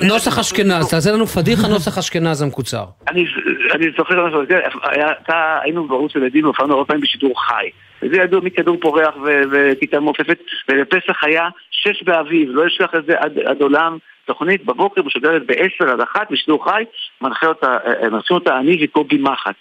נוסח 0.02 0.38
אשכנז, 0.38 0.90
תעשה 0.90 1.12
לנו 1.12 1.26
פדיחה 1.26 1.68
נוסח 1.74 1.98
אשכנז 1.98 2.42
המקוצר. 2.42 2.84
אני, 3.08 3.24
זוכר 3.96 4.44
כן, 5.26 5.32
היינו 5.62 5.88
בערוץ 5.88 6.14
ילדים, 6.14 6.44
הופענו 6.44 6.74
הרבה 6.74 6.84
פעמים 6.84 7.02
בשידור 7.02 7.42
חי. 7.46 7.70
וזה 8.02 8.16
ידוע 8.16 8.40
מכדור 8.40 8.76
פורח 8.80 9.14
וכיתה 9.50 10.00
מעופפת, 10.00 10.38
ולפסח 10.68 11.24
היה 11.24 11.48
שש 11.70 12.02
באביב, 12.02 12.48
לא 12.52 12.66
אשכח 12.66 12.94
את 12.94 13.06
זה 13.06 13.14
עד, 13.18 13.62
עולם. 13.62 13.98
תוכנית 14.24 14.64
בבוקר 14.64 15.02
משודרת 15.02 15.46
בעשר 15.46 15.90
עד 15.92 16.00
אחת 16.00 16.30
בשידור 16.30 16.64
חי, 16.64 16.84
מנחה 17.20 17.46
אותה, 17.46 17.76
אה, 17.86 18.10
מנחים 18.10 18.36
אותה 18.36 18.58
אני 18.58 18.84
וקובי 18.84 19.18
מחט. 19.18 19.54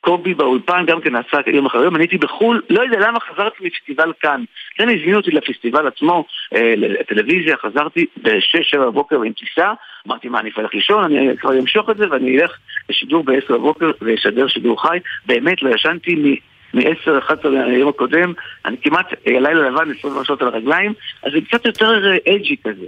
קובי 0.00 0.34
באולפן 0.34 0.84
גם 0.86 1.00
כן 1.00 1.14
עשה 1.16 1.38
יום 1.46 1.66
אחר 1.66 1.84
יום, 1.84 1.96
אני 1.96 2.02
הייתי 2.04 2.18
בחו"ל, 2.18 2.62
לא 2.70 2.80
יודע 2.80 2.98
למה 2.98 3.20
חזרתי 3.20 3.56
מפסטיבל 3.60 4.12
כאן. 4.20 4.44
כן 4.74 4.88
הזמינו 4.88 5.16
אותי 5.16 5.30
לפסטיבל 5.30 5.86
עצמו, 5.86 6.24
אה, 6.54 6.74
לטלוויזיה, 6.76 7.56
חזרתי 7.56 8.06
בשש-שבע 8.22 8.86
בבוקר 8.86 9.22
עם 9.22 9.32
טיסה, 9.32 9.72
אמרתי 10.08 10.28
מה 10.28 10.40
אני 10.40 10.50
אלך 10.58 10.74
לישון, 10.74 11.04
אני 11.04 11.36
כבר 11.36 11.58
אמשוך 11.58 11.90
את 11.90 11.96
זה 11.96 12.10
ואני 12.10 12.40
אלך 12.40 12.58
לשידור 12.88 13.24
בעשר 13.24 13.58
בבוקר 13.58 13.90
ואשדר 14.00 14.48
שידור 14.48 14.82
חי. 14.82 14.98
באמת 15.26 15.62
לא 15.62 15.74
ישנתי 15.74 16.14
מ... 16.14 16.34
מ-10, 16.74 17.18
11 17.18 17.50
ליום 17.50 17.88
הקודם, 17.88 18.32
אני 18.64 18.76
כמעט 18.82 19.12
אה, 19.12 19.40
לילה 19.40 19.70
לבן, 19.70 19.90
20 19.98 20.14
שעות 20.24 20.42
על 20.42 20.48
הרגליים, 20.48 20.92
אז 21.22 21.32
זה 21.32 21.38
קצת 21.40 21.66
יותר 21.66 22.16
edgy 22.28 22.56
כזה. 22.64 22.86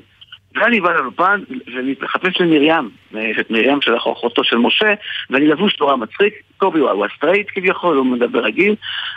ואני 0.55 0.81
בא 0.81 0.93
לאולפן 0.93 1.41
ואני 1.75 1.95
מחפש 2.03 2.41
למרים, 2.41 2.91
את 3.41 3.51
מרים 3.51 3.81
של 3.81 3.97
אחותו 3.97 4.45
של 4.45 4.57
משה, 4.57 4.95
ואני 5.31 5.47
לבוש 5.47 5.77
נורא 5.81 5.97
מצחיק, 5.97 6.35
קובי 6.57 6.79
הוא 6.79 7.07
הסטרייט 7.07 7.47
כביכול, 7.55 7.97
הוא 7.97 8.07
מדבר 8.07 8.41
רגיל, 8.41 8.75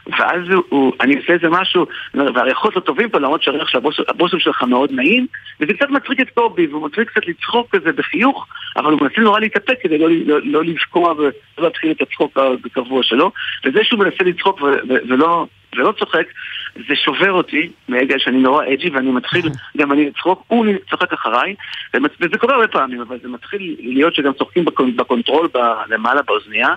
ואז 0.07 0.41
הוא, 0.69 0.93
אני 1.01 1.15
עושה 1.15 1.33
איזה 1.33 1.49
משהו, 1.49 1.85
והריחות 2.13 2.75
לא 2.75 2.81
טובים 2.81 3.09
פה, 3.09 3.19
למרות 3.19 3.43
שהריח 3.43 3.67
של 3.67 3.77
הבושם 4.07 4.39
שלך 4.39 4.63
מאוד 4.63 4.91
נעים, 4.91 5.27
וזה 5.59 5.73
קצת 5.73 5.89
מצחיק 5.89 6.19
את 6.21 6.29
קובי, 6.29 6.67
והוא 6.67 6.85
מתחיל 6.85 7.09
קצת 7.09 7.27
לצחוק 7.27 7.75
כזה 7.75 7.91
בחיוך, 7.91 8.47
אבל 8.77 8.91
הוא 8.91 9.01
מנסה 9.01 9.21
נורא 9.21 9.39
להתאפק 9.39 9.75
כדי 9.81 9.97
לא, 9.97 10.09
לא, 10.25 10.39
לא 10.43 10.63
לבקוע 10.63 11.11
ולא 11.11 11.31
להתחיל 11.57 11.91
את 11.91 12.01
הצחוק 12.01 12.37
הקבוע 12.65 13.03
שלו, 13.03 13.31
וזה 13.65 13.83
שהוא 13.83 13.99
מנסה 13.99 14.23
לצחוק 14.23 14.61
ולא... 15.09 15.45
ולא 15.75 15.93
צוחק, 15.99 16.25
זה 16.75 16.95
שובר 16.95 17.31
אותי, 17.31 17.69
בגלל 17.89 18.19
שאני 18.19 18.37
נורא 18.37 18.65
edgy 18.73 18.89
ואני 18.89 19.11
מתחיל 19.11 19.45
גם 19.77 19.91
אני 19.91 20.05
לצחוק, 20.09 20.43
הוא 20.47 20.65
צוחק 20.89 21.13
אחריי, 21.13 21.55
וזה 21.93 22.37
קורה 22.39 22.55
הרבה 22.55 22.67
פעמים, 22.67 23.01
אבל 23.01 23.17
זה 23.21 23.27
מתחיל 23.27 23.75
להיות 23.79 24.15
שגם 24.15 24.33
צוחקים 24.33 24.65
ב 24.65 24.71
con- 24.71 24.95
ב 24.95 25.02
control 25.02 25.47
ב- 25.53 25.57
למעלה 25.89 26.21
באוזנייה, 26.21 26.69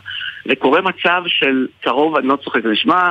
וקורה 0.47 0.81
מצב 0.81 1.23
של 1.27 1.67
קרוב, 1.81 2.17
אני 2.17 2.29
לא 2.29 2.37
צוחק, 2.37 2.63
זה 2.63 2.69
נשמע, 2.69 3.11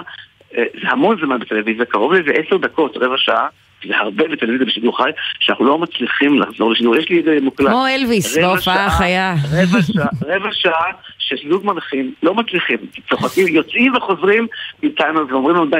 אה, 0.57 0.63
זה 0.81 0.89
המון 0.89 1.17
זמן 1.25 1.39
בטלוויזיה, 1.39 1.85
קרוב 1.85 2.13
לאיזה 2.13 2.31
עשר 2.31 2.57
דקות, 2.57 2.97
רבע 2.97 3.17
שעה, 3.17 3.47
זה 3.87 3.97
הרבה 3.97 4.27
בטלוויזיה 4.27 4.65
בשידור 4.67 4.97
חי, 4.97 5.09
שאנחנו 5.39 5.65
לא 5.65 5.77
מצליחים 5.77 6.39
לחזור 6.39 6.71
לשידור, 6.71 6.95
יש 6.95 7.09
לי 7.09 7.19
את 7.19 7.25
זה 7.25 7.37
מוקלט. 7.41 7.67
כמו 7.67 7.87
אלוויס 7.87 8.37
בהופעה 8.37 8.85
החיה. 8.85 9.35
רבע 9.51 9.81
שעה, 9.81 10.07
רבע 10.25 10.49
שעה 10.51 10.91
שזוג 11.19 11.65
מנחים 11.65 12.13
לא 12.23 12.35
מצליחים, 12.35 12.77
צוחקים, 13.09 13.47
יוצאים 13.47 13.95
וחוזרים 13.95 14.47
עם 14.81 14.89
טיימר 14.89 15.25
ואומרים 15.29 15.55
לו 15.55 15.65
די, 15.65 15.77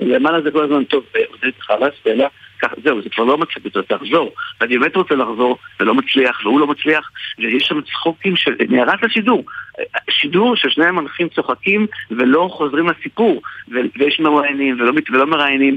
ולמעלה 0.00 0.42
זה 0.42 0.50
כל 0.50 0.64
הזמן 0.64 0.84
טוב, 0.84 1.04
עודד 1.30 1.52
חלאס, 1.60 1.92
ואלה, 2.06 2.26
זהו, 2.84 3.02
זה 3.02 3.08
כבר 3.08 3.24
לא 3.24 3.38
מצליח 3.38 3.64
יותר, 3.64 3.82
תחזור. 3.82 4.32
ואני 4.60 4.78
באמת 4.78 4.96
רוצה 4.96 5.14
לחזור, 5.14 5.58
ולא 5.80 5.94
מצליח, 5.94 6.40
והוא 6.44 6.60
לא 6.60 6.66
מצליח, 6.66 7.10
ויש 7.38 7.62
שם 7.62 7.80
צחוקים 7.80 8.36
של, 8.36 8.54
נהרס 8.68 9.00
השידור. 9.02 9.44
שידור 10.10 10.56
ששני 10.56 10.86
המנחים 10.86 11.28
צוחקים 11.28 11.86
ולא 12.10 12.48
חוזרים 12.52 12.88
לסיפור, 12.88 13.42
ו- 13.72 13.98
ויש 13.98 14.20
מרואיינים 14.20 14.80
ולא, 14.80 14.92
ולא 15.12 15.26
מראיינים. 15.26 15.76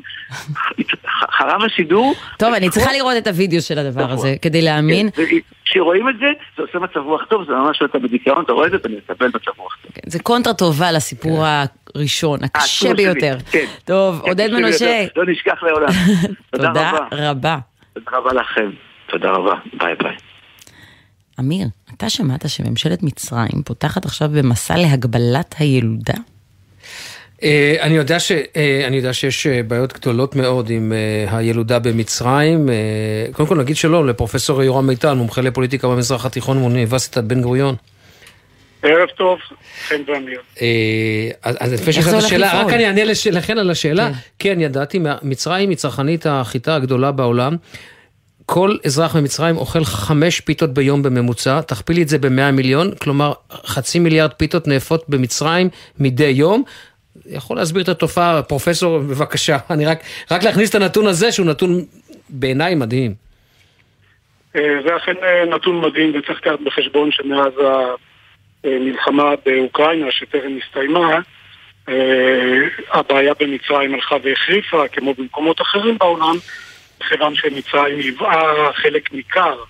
חרב 1.32 1.62
השידור. 1.64 2.16
טוב, 2.40 2.54
אני 2.54 2.70
צריכה 2.70 2.94
לראות 2.94 3.14
את 3.18 3.28
הוידאו 3.28 3.62
של 3.62 3.80
הדבר 3.80 4.12
הזה, 4.12 4.36
כדי 4.42 4.62
להאמין. 4.62 5.10
כן, 5.12 5.24
כשרואים 5.66 6.10
את 6.10 6.16
זה, 6.20 6.26
זה 6.58 6.64
עושה 6.64 6.80
מצב 6.80 7.00
רוח 7.00 7.26
טוב, 7.30 7.46
זה 7.48 7.52
ממש 7.54 7.82
אתה 7.86 8.00
בדיכאון, 8.00 8.44
אתה 8.44 8.54
רואה 8.54 8.68
את 8.68 8.72
זה, 8.72 8.78
ואני 8.84 8.96
מקבל 8.96 9.28
מצב 9.28 9.52
רוח 9.58 9.78
טוב. 9.82 9.92
זה 10.06 10.20
קונטרה 10.20 10.54
טובה 10.54 10.92
לסיפור 10.92 11.46
הראשון, 11.96 12.40
הקשה 12.44 12.64
הסיפור 12.64 12.96
שלי, 12.96 13.06
ביותר. 13.06 13.38
כן. 13.52 13.66
טוב, 13.86 14.22
כן, 14.22 14.30
עודד 14.30 14.50
מנשה, 14.54 14.86
יותר, 14.86 15.22
לא 15.22 15.32
נשכח 15.32 15.64
לעולם. 15.64 15.88
תודה 16.52 16.77
תודה 16.78 16.92
רבה. 16.92 17.30
רבה. 17.30 17.58
תודה 17.94 18.18
רבה 18.18 18.34
לכם. 18.34 18.70
תודה 19.10 19.30
רבה. 19.32 19.54
ביי 19.80 19.96
ביי. 19.96 20.16
אמיר, 21.40 21.68
אתה 21.94 22.10
שמעת 22.10 22.50
שממשלת 22.50 23.04
מצרים 23.04 23.64
פותחת 23.66 24.06
עכשיו 24.06 24.30
במסע 24.30 24.78
להגבלת 24.78 25.56
הילודה? 25.60 26.14
אה, 27.44 27.76
אני 27.82 27.94
יודע, 27.94 28.20
ש, 28.20 28.32
אה, 28.32 28.84
אני 28.88 28.96
יודע 28.96 29.14
שיש 29.14 29.48
אה, 29.48 29.64
בעיות 29.64 29.94
גדולות 29.94 30.36
מאוד 30.36 30.70
עם 30.70 30.94
אה, 30.94 31.38
הילודה 31.38 31.80
במצרים. 31.80 32.70
קודם 33.32 33.50
כל 33.50 33.58
נגיד 33.58 33.76
שלום 33.76 34.08
לפרופסור 34.08 34.64
יורם 34.64 34.88
מיטל, 34.88 35.14
מומחה 35.14 35.42
לפוליטיקה 35.42 35.88
במזרח 35.88 36.26
התיכון 36.26 36.60
מאוניברסיטת 36.60 37.24
בן 37.24 37.42
גוריון. 37.42 37.76
ערב 38.84 39.10
טוב, 39.10 39.40
חן 39.88 40.02
ואמיר. 40.08 40.42
אה, 40.62 41.30
אז 41.44 41.74
לפני 41.74 41.94
ששאלת 41.94 42.14
השאלה? 42.14 42.62
רק 42.62 42.74
אני 42.74 42.86
אענה 42.88 43.02
לכן 43.32 43.58
על 43.58 43.70
השאלה. 43.72 44.10
כן, 44.40 44.62
ידעתי, 44.62 45.00
מה- 45.00 45.18
מצרים 45.24 45.70
היא 45.70 45.78
צרכנית 45.78 46.26
החיטה 46.26 46.76
הגדולה 46.76 47.12
בעולם. 47.12 47.56
כל 48.46 48.76
אזרח 48.86 49.16
במצרים 49.16 49.58
אוכל 49.58 49.84
חמש 49.84 50.40
פיתות 50.42 50.74
ביום 50.74 51.04
בממוצע, 51.04 51.62
תכפילי 51.62 52.02
את 52.02 52.08
זה 52.08 52.18
במאה 52.18 52.52
מיליון, 52.52 52.92
כלומר 52.96 53.34
חצי 53.66 54.00
מיליארד 54.00 54.34
פיתות 54.34 54.68
נאפות 54.68 55.06
במצרים 55.10 55.70
מדי 56.00 56.28
יום. 56.28 56.64
יכול 57.26 57.58
להסביר 57.58 57.84
את 57.84 57.90
התופעה, 57.90 58.42
פרופסור, 58.44 59.00
בבקשה. 59.00 59.58
אני 59.70 59.86
רק, 59.86 60.00
רק 60.32 60.44
להכניס 60.44 60.70
את 60.70 60.76
הנתון 60.76 61.08
הזה, 61.08 61.32
שהוא 61.32 61.46
נתון 61.46 61.86
בעיניי 62.30 62.76
מדהים. 62.76 63.14
אה, 64.56 64.62
זה 64.88 64.96
אכן 64.98 65.14
אה, 65.24 65.56
נתון 65.56 65.82
מדהים 65.82 66.10
וצריך 66.10 66.40
לקחת 66.42 66.60
בחשבון 66.66 67.10
שמאז 67.12 67.54
המלחמה 68.76 69.34
באוקראינה 69.46 70.12
שטרם 70.12 70.58
הסתיימה, 70.64 71.20
אה, 71.90 72.68
הבעיה 72.92 73.34
במצרים 73.40 73.94
הלכה 73.94 74.16
והחריפה 74.24 74.88
כמו 74.88 75.14
במקומות 75.14 75.62
אחרים 75.62 75.98
בעולם, 75.98 76.36
מכיוון 77.02 77.36
שמצרים 77.36 78.00
היווה 78.00 78.70
חלק 78.74 79.14
ניכר 79.14 79.64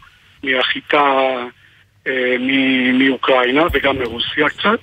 מהחיטה 0.44 1.34
אה, 2.08 2.36
מאוקראינה 2.94 3.64
וגם 3.74 4.00
מרוסיה 4.00 4.50
קצת. 4.50 4.80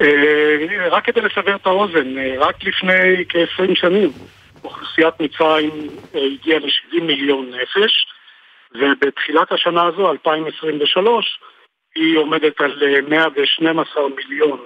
אה, 0.00 0.88
רק 0.90 1.04
כדי 1.04 1.20
לסבר 1.20 1.56
את 1.56 1.66
האוזן, 1.66 2.18
אה, 2.18 2.34
רק 2.38 2.64
לפני 2.64 3.24
כ-20 3.28 3.74
שנים 3.74 4.10
אוכלוסיית 4.64 5.20
מצרים 5.20 5.70
אה, 6.14 6.20
הגיעה 6.24 6.58
ל-70 6.58 7.02
מיליון 7.02 7.50
נפש, 7.50 8.06
ובתחילת 8.74 9.52
השנה 9.52 9.82
הזו, 9.86 10.10
2023, 10.10 11.40
היא 11.98 12.18
עומדת 12.18 12.60
על 12.60 12.82
אה, 12.82 13.00
112 13.08 14.08
מיליון 14.08 14.64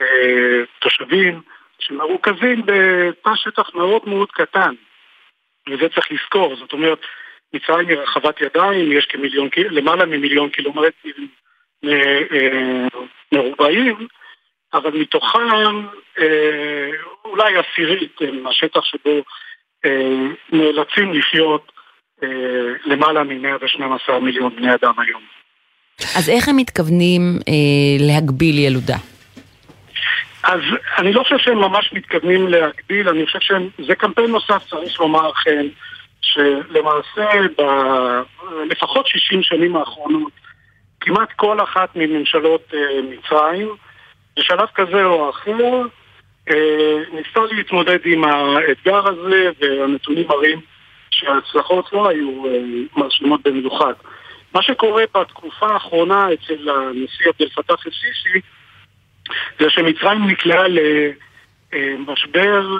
אה, 0.00 0.62
תושבים 0.78 1.40
שמרוכזים 1.78 2.62
בתא 2.66 3.30
שטח 3.34 3.74
מאוד 3.74 4.08
מאוד 4.08 4.30
קטן, 4.32 4.74
וזה 5.68 5.88
צריך 5.88 6.12
לזכור, 6.12 6.56
זאת 6.56 6.72
אומרת, 6.72 6.98
מצרים 7.54 7.88
היא 7.88 7.98
רחבת 7.98 8.40
ידיים, 8.40 8.92
יש 8.92 9.06
כמיליון, 9.06 9.48
למעלה 9.56 10.06
ממיליון 10.06 10.50
קילומטרים 10.50 11.28
אה, 11.84 12.22
אה, 12.32 12.86
מרובעים, 13.32 14.06
אבל 14.74 14.90
מתוכם 14.90 15.86
אה, 16.18 16.90
אולי 17.24 17.54
עשירית 17.56 18.20
הם 18.20 18.46
השטח 18.46 18.84
שבו 18.84 19.22
אה, 19.84 20.26
נאלצים 20.52 21.12
לחיות 21.12 21.72
אה, 22.22 22.28
למעלה 22.84 23.22
מ-112 23.24 24.12
מיליון 24.22 24.56
בני 24.56 24.74
אדם 24.74 24.92
היום. 24.98 25.22
אז 26.00 26.28
איך 26.28 26.48
הם 26.48 26.56
מתכוונים 26.56 27.38
אה, 27.48 28.06
להגביל 28.06 28.58
ילודה? 28.58 28.96
אז 30.42 30.60
אני 30.98 31.12
לא 31.12 31.22
חושב 31.22 31.38
שהם 31.38 31.58
ממש 31.58 31.92
מתכוונים 31.92 32.48
להגביל, 32.48 33.08
אני 33.08 33.26
חושב 33.26 33.38
שזה 33.40 33.94
קמפיין 33.94 34.30
נוסף, 34.30 34.62
צריך 34.70 35.00
לומר 35.00 35.28
לכם, 35.28 35.66
שלמעשה 36.20 37.26
בלפחות 37.58 39.06
60 39.06 39.42
שנים 39.42 39.76
האחרונות, 39.76 40.32
כמעט 41.00 41.32
כל 41.36 41.62
אחת 41.62 41.88
מממשלות 41.96 42.74
אה, 42.74 42.80
מצרים, 43.02 43.68
בשלב 44.38 44.68
כזה 44.74 45.04
או 45.04 45.30
אחר, 45.30 45.82
אה, 46.50 47.02
ניסתה 47.12 47.40
להתמודד 47.52 47.98
עם 48.04 48.24
האתגר 48.24 49.08
הזה, 49.08 49.50
והנתונים 49.60 50.28
מראים 50.28 50.60
שההצלחות 51.10 51.92
לא 51.92 52.08
היו 52.08 52.46
אה, 52.46 52.60
מרשימות 52.96 53.40
במיוחד. 53.44 53.92
מה 54.56 54.62
שקורה 54.62 55.02
בתקופה 55.14 55.66
האחרונה 55.66 56.26
אצל 56.32 56.70
הנשיא 56.70 57.26
עבד 57.26 57.42
אל 57.42 57.48
פתאח 57.48 57.86
א-סיסי, 57.86 58.40
זה 59.58 59.70
שמצרים 59.70 60.26
נקלעה 60.26 60.64
למשבר 61.72 62.76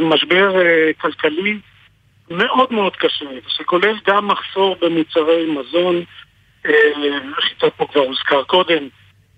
משבר 0.00 0.60
אה, 0.60 0.90
כלכלי 1.00 1.58
מאוד 2.30 2.72
מאוד 2.72 2.96
קשה, 2.96 3.24
שכולל 3.48 3.96
גם 4.06 4.28
מחסור 4.28 4.76
במוצרי 4.80 5.46
מזון, 5.50 6.02
אה, 6.66 6.72
חיטה 7.40 7.70
פה 7.70 7.86
כבר 7.86 8.00
הוזכר 8.00 8.42
קודם. 8.42 8.88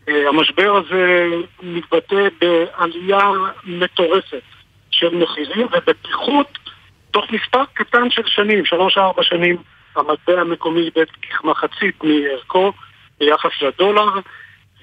אה, 0.09 0.29
המשבר 0.29 0.77
הזה 0.77 1.27
מתבטא 1.62 2.29
בעלייה 2.41 3.31
מטורפת 3.65 4.43
של 4.91 5.15
מחירים 5.15 5.67
ובפיחות 5.73 6.59
תוך 7.11 7.31
מספר 7.31 7.62
קטן 7.75 8.11
של 8.11 8.27
שנים, 8.27 8.65
שלוש-ארבע 8.65 9.23
שנים, 9.23 9.57
המטבע 9.97 10.41
המקומי 10.41 10.81
איבד 10.81 11.11
כמחצית 11.23 12.05
מערכו 12.05 12.73
ביחס 13.19 13.51
לדולר, 13.62 14.09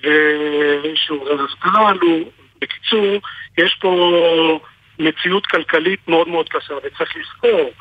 ושיעורי 0.01 1.31
האבטלה 1.31 1.89
עלו. 1.89 2.19
בקיצור, 2.61 3.21
יש 3.57 3.77
פה 3.81 4.59
מציאות 4.99 5.47
כלכלית 5.47 6.07
מאוד 6.07 6.27
מאוד 6.27 6.49
קשה, 6.49 6.73
וצריך 6.83 7.15
לזכור 7.15 7.71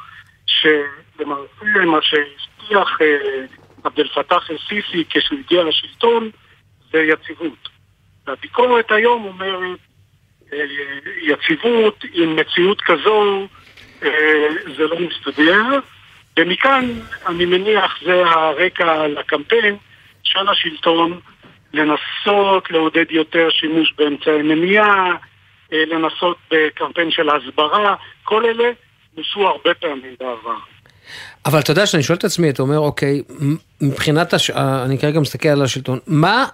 שלמעשה 0.47 1.85
מה 1.87 1.99
שהבטיח 2.03 2.99
אה, 3.01 3.47
עבד 3.85 4.01
אל 4.01 4.09
פתאח 4.09 4.51
א-סיסי 4.51 5.05
כשהוא 5.11 5.39
הגיע 5.39 5.65
לשלטון 5.65 6.31
זה 6.93 6.99
יציבות. 6.99 7.69
והביקורת 8.27 8.91
היום 8.91 9.25
אומרת 9.25 9.79
אה, 10.53 10.65
יציבות 11.23 12.05
עם 12.13 12.37
מציאות 12.37 12.81
כזו 12.81 13.49
אה, 14.03 14.49
זה 14.77 14.83
לא 14.83 14.97
מסתדר, 15.01 15.79
ומכאן 16.39 16.91
אני 17.27 17.47
מניח 17.47 17.99
זה 18.07 18.23
הרקע 18.27 19.07
לקמפיין 19.07 19.77
של 20.23 20.49
השלטון 20.49 21.21
לנסות 21.75 22.71
לעודד 22.71 23.05
יותר 23.11 23.49
שימוש 23.51 23.95
באמצעי 23.99 24.43
מניעה, 24.43 25.13
אה, 25.73 25.85
לנסות 25.87 26.37
בקמפיין 26.51 27.11
של 27.11 27.29
הסברה, 27.31 27.95
כל 28.25 28.45
אלה 28.45 28.71
נוסו 29.17 29.47
הרבה 29.47 29.75
פעמים 29.75 30.15
בעבר. 30.21 30.59
אבל 31.47 31.59
אתה 31.59 31.71
יודע 31.71 31.87
שאני 31.87 32.03
שואל 32.03 32.19
את 32.19 32.25
עצמי, 32.25 32.51
אתה 32.51 32.63
אומר, 32.63 32.79
אוקיי, 32.79 33.23
מבחינת, 33.81 34.35
הש... 34.35 34.51
אה, 34.51 34.85
אני 34.85 34.99
כרגע 34.99 35.21
מסתכל 35.21 35.49
על 35.49 35.63
השלטון, 35.63 35.99
מה 36.07 36.47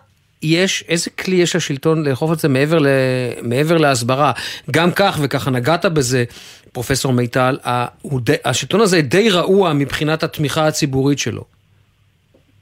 יש, 0.42 0.84
איזה 0.88 1.10
כלי 1.10 1.36
יש 1.36 1.56
לשלטון 1.56 2.08
לאכוף 2.08 2.32
את 2.32 2.38
זה 2.38 2.48
מעבר, 2.48 2.78
ל... 2.78 2.86
מעבר 3.42 3.76
להסברה? 3.76 4.32
גם 4.70 4.92
כך, 4.92 5.18
וככה 5.22 5.50
נגעת 5.50 5.84
בזה, 5.84 6.24
פרופסור 6.72 7.12
מיטל. 7.12 7.58
השלטון 8.44 8.80
הזה 8.80 9.00
די 9.02 9.30
רעוע 9.30 9.72
מבחינת 9.72 10.22
התמיכה 10.22 10.66
הציבורית 10.66 11.18
שלו. 11.18 11.44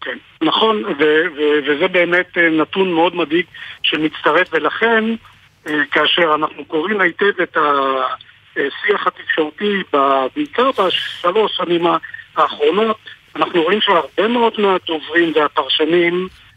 כן, 0.00 0.18
נכון, 0.42 0.84
ו- 0.84 1.24
ו- 1.36 1.60
וזה 1.66 1.88
באמת 1.88 2.38
אה, 2.38 2.50
נתון 2.50 2.92
מאוד 2.92 3.16
מדאיג 3.16 3.46
שמצטרף, 3.82 4.48
ולכן 4.52 5.04
אה, 5.66 5.74
כאשר 5.90 6.34
אנחנו 6.34 6.64
קוראים 6.64 7.00
היטב 7.00 7.40
את 7.42 7.56
השיח 7.56 9.06
התקשורתי, 9.06 9.82
ב- 9.92 10.26
בעיקר 10.36 10.70
בשלוש 10.70 11.56
שנים 11.56 11.86
האחרונות, 12.36 12.96
אנחנו 13.36 13.62
רואים 13.62 13.80
שהרבה 13.80 14.28
מאוד 14.28 14.52
מהדוברים 14.58 15.32
והפרשנים 15.34 16.28
אה, 16.30 16.49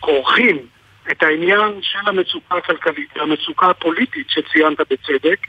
כורכים 0.00 0.66
את 1.10 1.22
העניין 1.22 1.82
של 1.82 1.98
המצוקה 2.06 2.56
הכלכלית 2.56 3.16
והמצוקה 3.16 3.66
הפוליטית 3.66 4.26
שציינת 4.30 4.80
בצדק, 4.80 5.46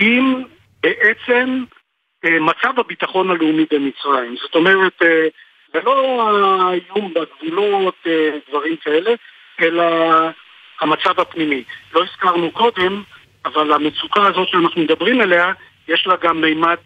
עם 0.00 0.44
בעצם 0.82 1.64
אה, 2.24 2.40
מצב 2.40 2.80
הביטחון 2.80 3.30
הלאומי 3.30 3.66
במצרים. 3.70 4.36
זאת 4.42 4.54
אומרת, 4.54 5.02
אה, 5.02 5.26
זה 5.74 5.80
לא 5.84 6.22
האיום 6.68 7.14
בגבולות, 7.14 7.94
אה, 8.06 8.30
דברים 8.48 8.76
כאלה, 8.76 9.10
אלא 9.60 9.84
המצב 10.80 11.20
הפנימי. 11.20 11.64
לא 11.94 12.02
הזכרנו 12.02 12.50
קודם, 12.50 13.02
אבל 13.44 13.72
המצוקה 13.72 14.26
הזאת 14.26 14.48
שאנחנו 14.48 14.82
מדברים 14.82 15.20
עליה, 15.20 15.52
יש 15.88 16.06
לה 16.06 16.16
גם 16.16 16.40
מימד 16.40 16.76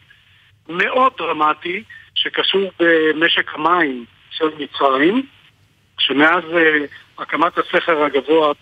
מאוד 0.69 1.13
דרמטי 1.19 1.83
שקשור 2.15 2.71
במשק 2.79 3.55
המים 3.55 4.05
של 4.31 4.49
מצרים, 4.59 5.27
שמאז 5.99 6.45
אה, 6.57 6.79
הקמת 7.19 7.59
הסכר 7.59 8.05
הגבוה 8.05 8.53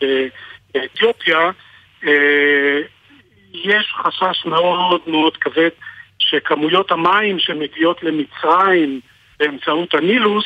באתיופיה, 0.75 1.51
אה, 2.05 2.81
יש 3.55 3.95
חשש 3.97 4.47
מאוד 4.47 5.01
מאוד 5.07 5.37
כבד 5.37 5.71
שכמויות 6.19 6.91
המים 6.91 7.39
שמגיעות 7.39 8.03
למצרים 8.03 9.01
באמצעות 9.39 9.95
הנילוס 9.95 10.45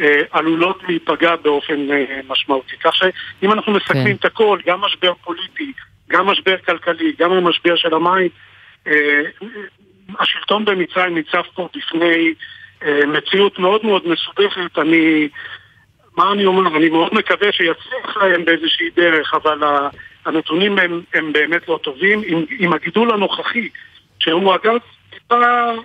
אה, 0.00 0.20
עלולות 0.30 0.82
להיפגע 0.88 1.36
באופן 1.36 1.90
אה, 1.90 2.20
משמעותי. 2.28 2.76
כך 2.76 2.94
שאם 2.94 3.52
אנחנו 3.52 3.72
מסכמים 3.72 4.04
כן. 4.04 4.12
את 4.12 4.24
הכל, 4.24 4.58
גם 4.66 4.80
משבר 4.80 5.12
פוליטי, 5.24 5.72
גם 6.08 6.26
משבר 6.26 6.56
כלכלי, 6.58 7.12
גם 7.18 7.32
המשבר 7.32 7.76
של 7.76 7.94
המים, 7.94 8.28
אה, 8.86 9.22
השלטון 10.18 10.64
במצרים 10.64 11.14
ניצב 11.14 11.42
פה 11.54 11.68
בפני 11.76 12.34
אה, 12.82 13.06
מציאות 13.06 13.58
מאוד 13.58 13.86
מאוד 13.86 14.02
מסובכת. 14.08 14.78
אני, 14.78 15.28
מה 16.18 16.32
אני 16.32 16.46
אומר? 16.46 16.76
אני 16.76 16.88
מאוד 16.88 17.14
מקווה 17.14 17.52
שיצליח 17.52 18.16
להם 18.16 18.44
באיזושהי 18.44 18.90
דרך, 18.96 19.34
אבל 19.34 19.62
ה- 19.64 19.88
הנתונים 20.24 20.78
הם, 20.78 21.00
הם 21.14 21.32
באמת 21.32 21.68
לא 21.68 21.78
טובים. 21.82 22.22
עם, 22.26 22.44
עם 22.58 22.72
הגידול 22.72 23.10
הנוכחי, 23.12 23.68
שהוא 24.18 24.54
אגב 24.54 24.76
טיפה 25.10 25.34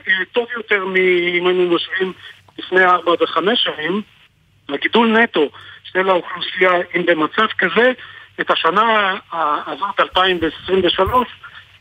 אה, 0.08 0.26
טוב 0.32 0.48
יותר 0.58 0.86
מאם 0.86 1.48
היינו 1.48 1.76
משווים 1.76 2.14
לפני 2.60 2.86
ארבע 2.86 3.12
וחמש 3.22 3.64
שנים, 3.64 4.02
הגידול 4.70 5.08
נטו 5.18 5.50
של 5.84 6.10
האוכלוסייה, 6.10 6.72
אם 6.96 7.06
במצב 7.06 7.48
כזה, 7.58 7.92
את 8.42 8.52
השנה 8.52 9.16
ה- 9.32 9.72
הזאת, 9.72 10.00
2023, 10.00 11.28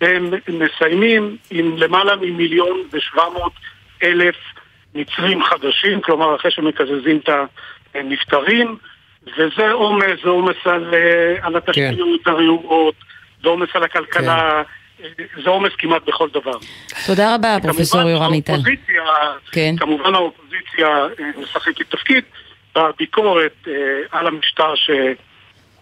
הם 0.01 0.31
מסיימים 0.49 1.37
עם 1.51 1.77
למעלה 1.77 2.17
ממיליון 2.17 2.83
ושבע 2.93 3.29
מאות 3.35 3.53
אלף 4.03 4.37
מצרים 4.95 5.45
חדשים, 5.45 6.01
כלומר 6.01 6.37
אחרי 6.37 6.51
שמקזזים 6.51 7.17
את 7.25 7.29
הנפטרים, 7.95 8.77
וזה 9.23 9.73
עומס, 9.73 10.07
זה 10.25 10.29
עומס 10.29 10.57
על, 10.65 10.95
אה, 10.95 11.47
על 11.47 11.57
התשתיות 11.57 12.27
הרעועות, 12.27 12.95
זה 13.43 13.49
עומס 13.49 13.69
על 13.75 13.83
הכלכלה, 13.83 14.63
אה, 15.03 15.25
זה 15.45 15.51
עומס 15.51 15.73
כמעט 15.79 16.03
בכל 16.07 16.29
דבר. 16.33 16.59
תודה 17.07 17.35
רבה, 17.35 17.57
פרופסור 17.63 18.01
יורם. 18.01 18.33
האופוזיציה, 18.33 19.03
כן. 19.53 19.75
כמובן 19.79 20.15
האופוזיציה 20.15 20.89
אה, 20.89 21.43
משחקת 21.43 21.91
תפקיד 21.91 22.25
בביקורת 22.77 23.53
אה, 23.69 23.73
על 24.11 24.27
המשטר 24.27 24.75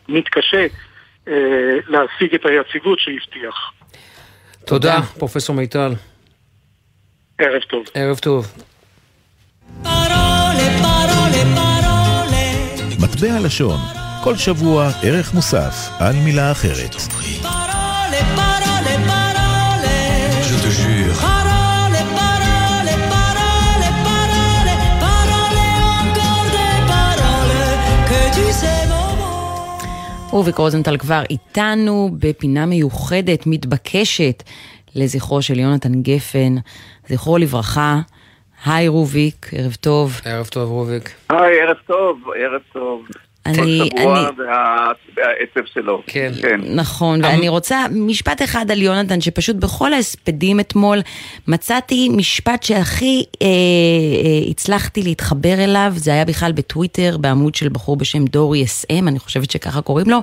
שמתקשה 0.08 0.66
אה, 1.28 1.34
להשיג 1.88 2.34
את 2.34 2.46
היציבות 2.46 2.98
שהבטיח. 3.00 3.72
תודה, 4.66 4.98
פרופסור 5.18 5.56
מיטל. 5.56 5.92
ערב 7.38 7.62
טוב. 7.62 7.84
ערב 7.94 8.18
טוב. 8.18 8.46
מטבע 13.14 13.40
לשון, 13.40 13.80
כל 14.24 14.36
שבוע 14.36 14.90
ערך 15.02 15.34
מוסף 15.34 15.90
על 15.98 16.16
מילה 16.16 16.52
אחרת. 16.52 16.96
רוביק 30.30 30.58
רוזנטל 30.58 30.96
כבר 30.96 31.22
איתנו 31.30 32.10
בפינה 32.18 32.66
מיוחדת, 32.66 33.46
מתבקשת, 33.46 34.42
לזכרו 34.94 35.42
של 35.42 35.58
יונתן 35.58 36.02
גפן, 36.02 36.56
זכרו 37.08 37.38
לברכה. 37.38 38.00
היי 38.66 38.88
רוביק, 38.88 39.50
ערב 39.52 39.74
טוב. 39.80 40.20
ערב 40.24 40.46
טוב 40.46 40.70
רוביק. 40.70 41.10
היי, 41.28 41.60
ערב 41.60 41.76
טוב, 41.86 42.18
ערב 42.36 42.60
טוב. 42.72 43.06
אני- 43.46 43.56
כל 43.90 43.98
שבוע 44.00 44.18
אני- 44.18 44.26
וה- 44.38 44.86
והעצב 45.16 45.68
שלו. 45.74 46.02
כן. 46.06 46.32
נכון, 46.64 47.24
ואני 47.24 47.48
רוצה 47.48 47.84
משפט 47.90 48.42
אחד 48.42 48.70
על 48.70 48.82
יונתן, 48.82 49.20
שפשוט 49.20 49.56
בכל 49.56 49.92
ההספדים 49.92 50.60
אתמול 50.60 50.98
מצאתי 51.48 52.08
משפט 52.08 52.62
שהכי 52.62 53.24
אה, 53.42 53.46
אה, 53.46 54.50
הצלחתי 54.50 55.02
להתחבר 55.02 55.64
אליו, 55.64 55.92
זה 55.96 56.10
היה 56.10 56.24
בכלל 56.24 56.52
בטוויטר, 56.52 57.16
בעמוד 57.20 57.54
של 57.54 57.68
בחור 57.68 57.96
בשם 57.96 58.24
דורי 58.24 58.64
אס 58.64 58.84
אם, 58.90 59.08
אני 59.08 59.18
חושבת 59.18 59.50
שככה 59.50 59.80
קוראים 59.80 60.10
לו, 60.10 60.18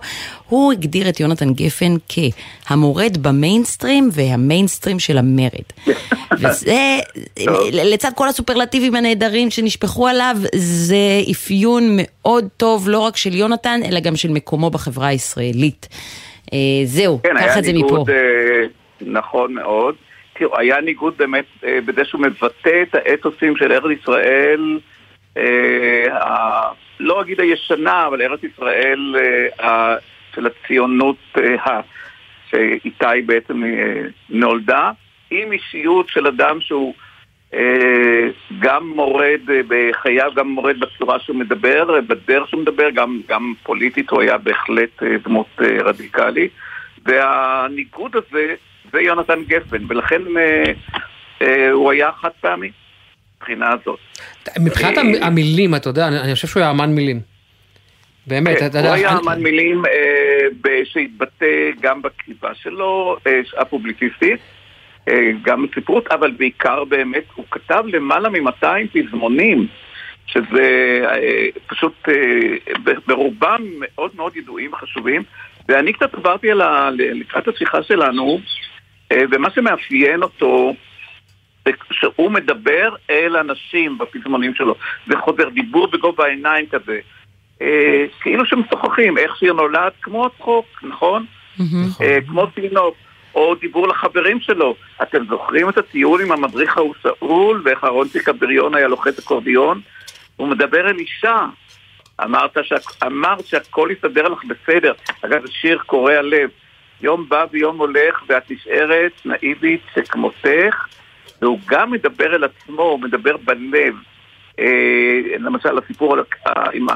הוא 0.49 0.71
הגדיר 0.71 1.09
את 1.09 1.19
יונתן 1.19 1.53
גפן 1.53 1.95
כהמורד 2.09 3.17
במיינסטרים 3.21 4.09
והמיינסטרים 4.13 4.99
של 4.99 5.17
המרד. 5.17 5.49
וזה, 6.39 6.97
לצד 7.71 8.11
כל 8.15 8.29
הסופרלטיבים 8.29 8.95
הנהדרים 8.95 9.51
שנשפכו 9.51 10.07
עליו, 10.07 10.37
זה 10.55 10.97
אפיון 11.31 11.83
מאוד 11.97 12.45
טוב, 12.57 12.89
לא 12.89 13.06
רק 13.07 13.17
של 13.17 13.33
יונתן, 13.33 13.79
אלא 13.89 13.99
גם 13.99 14.15
של 14.15 14.31
מקומו 14.31 14.69
בחברה 14.69 15.07
הישראלית. 15.07 15.87
אה, 16.53 16.85
זהו, 16.85 17.19
כן, 17.23 17.37
קח 17.39 17.57
את 17.57 17.63
זה 17.63 17.73
מפה. 17.73 17.87
ניגוד, 17.87 18.09
אה, 18.09 18.63
נכון 19.01 19.53
מאוד. 19.53 19.95
תראו, 20.33 20.57
היה 20.57 20.81
ניגוד 20.81 21.13
באמת 21.17 21.45
אה, 21.65 21.79
בזה 21.85 22.05
שהוא 22.05 22.21
מבטא 22.21 22.81
את 22.81 22.95
האתוסים 22.95 23.57
של 23.57 23.71
ארץ 23.71 23.99
ישראל, 24.01 24.79
אה, 25.37 26.69
לא 26.99 27.21
אגיד 27.21 27.39
הישנה, 27.39 28.07
אבל 28.07 28.21
ארץ 28.21 28.39
ישראל 28.43 29.15
אה, 29.59 29.95
של 30.35 30.47
הציונות 30.47 31.17
אה, 31.37 31.79
שאיתה 32.49 33.09
היא 33.09 33.23
בעצם 33.23 33.63
אה, 33.63 34.01
נולדה, 34.29 34.91
עם 35.31 35.51
אישיות 35.51 36.09
של 36.09 36.27
אדם 36.27 36.61
שהוא 36.61 36.93
גם 38.59 38.87
מורד 38.95 39.39
אה, 39.49 39.59
בחייו, 39.67 40.31
גם 40.35 40.47
מורד 40.47 40.75
בצורה 40.79 41.19
שהוא 41.19 41.35
מדבר, 41.35 41.95
אה, 41.95 42.01
בדרך 42.01 42.49
שהוא 42.49 42.61
מדבר, 42.61 42.89
גם, 42.89 43.21
גם 43.27 43.53
פוליטית 43.63 44.09
הוא 44.09 44.21
היה 44.21 44.37
בהחלט 44.37 45.03
אה, 45.03 45.07
דמות 45.23 45.47
אה, 45.61 45.67
רדיקלית. 45.83 46.51
והניגוד 47.05 48.15
הזה 48.15 48.55
זה 48.93 49.01
יונתן 49.01 49.39
גפן, 49.47 49.77
ולכן 49.89 50.21
אה, 50.37 50.63
אה, 51.41 51.71
הוא 51.71 51.91
היה 51.91 52.11
חד 52.11 52.29
פעמי 52.41 52.71
מבחינה 53.37 53.69
הזאת. 53.73 53.99
מבחינת 54.59 54.97
המ- 54.97 55.23
המילים, 55.23 55.75
אתה 55.75 55.89
יודע, 55.89 56.07
אני 56.07 56.33
חושב 56.35 56.47
שהוא 56.47 56.61
היה 56.61 56.71
אמן 56.71 56.89
מילים. 56.95 57.19
באמת, 58.27 58.59
כן, 58.59 58.65
אתה 58.65 58.79
הוא 58.79 58.85
יודע, 58.87 58.93
היה 58.93 59.09
אני- 59.11 59.19
אמן 59.19 59.43
מילים 59.43 59.83
אה, 59.85 60.79
שהתבטא 60.83 61.45
גם 61.81 62.01
בכתיבה 62.01 62.49
שלו, 62.55 63.17
אה, 63.27 63.39
הפובליציסטית, 63.57 64.21
אה, 64.31 64.56
גם 65.41 65.65
בספרות, 65.65 66.07
אבל 66.07 66.31
בעיקר 66.31 66.83
באמת, 66.83 67.23
הוא 67.35 67.45
כתב 67.51 67.83
למעלה 67.87 68.29
מ-200 68.29 68.65
פזמונים, 68.93 69.67
שזה 70.25 70.99
אה, 71.11 71.47
פשוט 71.67 72.09
אה, 72.09 72.93
ברובם 73.07 73.61
מאוד 73.79 74.11
מאוד 74.15 74.37
ידועים 74.37 74.73
וחשובים, 74.73 75.23
ואני 75.69 75.93
קצת 75.93 76.13
עברתי 76.13 76.51
על 76.51 76.61
ה- 76.61 76.89
לקראת 76.97 77.47
השיחה 77.47 77.83
שלנו, 77.83 78.39
אה, 79.11 79.21
ומה 79.31 79.49
שמאפיין 79.49 80.23
אותו 80.23 80.73
זה 81.65 81.71
שהוא 81.91 82.31
מדבר 82.31 82.89
אל 83.09 83.37
אנשים 83.37 83.97
בפזמונים 83.97 84.55
שלו. 84.55 84.75
זה 85.07 85.17
חוזר 85.17 85.49
דיבור 85.49 85.87
בגובה 85.87 86.25
העיניים 86.25 86.65
כזה. 86.67 86.99
אה, 87.61 88.05
כאילו 88.21 88.45
שמשוחחים, 88.45 89.17
איך 89.17 89.35
שיר 89.37 89.53
נולד, 89.53 89.91
כמו 90.01 90.29
צחוק, 90.37 90.65
נכון? 90.83 91.25
אה, 92.01 92.17
כמו 92.27 92.45
תינוק, 92.45 92.95
או 93.37 93.55
דיבור 93.55 93.87
לחברים 93.87 94.39
שלו. 94.39 94.75
אתם 95.01 95.25
זוכרים 95.29 95.69
את 95.69 95.77
הטיול 95.77 96.21
עם 96.21 96.31
המדריך 96.31 96.77
ההוא 96.77 96.93
שאול, 97.03 97.61
ואיך 97.65 97.83
אהרונציק 97.83 98.29
הבריון 98.29 98.75
היה 98.75 98.87
לוחץ 98.87 99.19
אקורדיון? 99.19 99.81
הוא 100.35 100.47
מדבר 100.47 100.89
אל 100.89 100.97
אישה. 100.99 101.45
אמרת, 102.23 102.57
שה... 102.63 102.75
אמרת 103.05 103.45
שהכל 103.45 103.89
יסתדר 103.91 104.27
לך 104.27 104.39
בסדר. 104.45 104.93
אגב, 105.25 105.41
זה 105.45 105.51
שיר 105.51 105.77
קורע 105.85 106.21
לב. 106.21 106.49
יום 107.01 107.29
בא 107.29 107.45
ויום 107.51 107.77
הולך, 107.77 108.23
ואת 108.27 108.51
נשארת 108.51 109.11
נאיבית 109.25 109.81
שכמותך, 109.95 110.85
והוא 111.41 111.59
גם 111.67 111.91
מדבר 111.91 112.35
אל 112.35 112.43
עצמו, 112.43 112.81
הוא 112.81 112.99
מדבר 112.99 113.37
בלב. 113.37 113.95
אה, 114.59 114.65
למשל, 115.39 115.77
הסיפור 115.77 116.13
על, 116.13 116.23
ה- 116.45 116.69
עם 116.73 116.87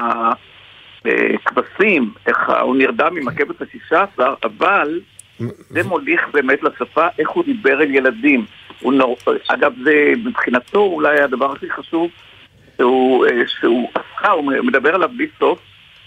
הכבשים, 1.04 2.10
איך 2.26 2.38
הוא 2.62 2.76
נרדם 2.76 3.16
עם 3.16 3.28
הכבש 3.28 3.56
השישה 3.60 4.04
עשר, 4.12 4.34
אבל 4.44 5.00
זה 5.68 5.82
מוליך 5.82 6.28
באמת 6.32 6.62
לשפה, 6.62 7.06
איך 7.18 7.30
הוא 7.30 7.44
דיבר 7.44 7.82
אל 7.82 7.94
ילדים. 7.94 8.44
נור... 8.82 9.16
אגב, 9.48 9.72
זה 9.84 10.12
מבחינתו 10.24 10.78
אולי 10.78 11.20
הדבר 11.20 11.52
הכי 11.52 11.70
חשוב 11.70 12.10
שהוא, 12.76 13.26
אה, 13.26 13.30
שהוא 13.46 13.90
עשה, 13.94 14.30
הוא 14.30 14.52
מדבר 14.62 14.94
עליו 14.94 15.10
בלי 15.16 15.26
סוף, 15.38 15.58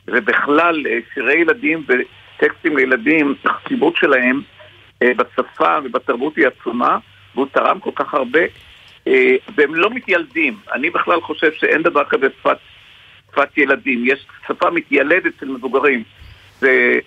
ובכלל 0.08 0.88
אה, 0.88 0.98
שירי 1.14 1.34
ילדים 1.34 1.86
וטקסטים 1.88 2.78
לילדים, 2.78 3.36
החשיבות 3.46 3.96
שלהם 3.96 4.42
אה, 5.04 5.12
בשפה 5.14 5.78
ובתרבות 5.84 6.36
היא 6.36 6.48
עצומה, 6.48 6.98
והוא 7.36 7.48
תרם 7.52 7.80
כל 7.80 7.92
כך 7.96 8.14
הרבה, 8.14 8.40
אה, 9.08 9.36
והם 9.56 9.76
לא 9.76 9.90
מתיילדים. 9.90 10.58
אני 10.74 10.90
בכלל 10.90 11.22
חושב 11.22 11.52
שאין 11.54 11.82
דבר 11.82 12.04
כזה 12.06 12.28
שפת, 12.40 12.58
שפת 13.32 13.58
ילדים, 13.58 14.04
יש 14.06 14.26
שפה 14.48 14.70
מתיילדת 14.70 15.34
של 15.40 15.46
מבוגרים. 15.46 16.04
זה, 16.60 17.00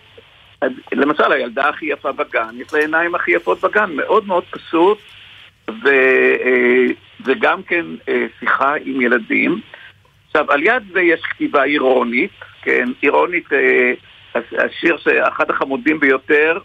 למשל, 0.92 1.32
הילדה 1.32 1.68
הכי 1.68 1.86
יפה 1.86 2.12
בגן, 2.12 2.48
יש 2.56 2.72
לה 2.74 2.80
עיניים 2.80 3.14
הכי 3.14 3.30
יפות 3.30 3.60
בגן, 3.60 3.90
מאוד 3.96 4.26
מאוד 4.26 4.44
פשוט, 4.50 4.98
ו, 5.68 5.88
אה, 6.44 6.84
וגם 7.24 7.62
כן 7.62 7.84
אה, 8.08 8.26
שיחה 8.40 8.74
עם 8.84 9.00
ילדים. 9.00 9.60
עכשיו, 10.26 10.50
על 10.52 10.62
יד 10.62 10.82
זה 10.92 11.00
יש 11.00 11.20
כתיבה 11.22 11.64
אירונית, 11.64 12.30
כן, 12.62 12.88
אירונית, 13.02 13.52
אה, 13.52 13.92
הש- 14.34 14.52
השיר 14.58 14.96
שאחד 14.98 15.50
החמודים 15.50 16.00
ביותר, 16.00 16.58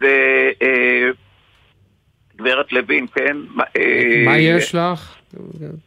זה 0.00 0.50
אה, 0.62 1.08
גברת 2.36 2.72
לוין, 2.72 3.06
כן? 3.14 3.36
מה, 3.54 3.64
אה, 3.76 4.38
יש 4.38 4.74
לך? 4.74 5.16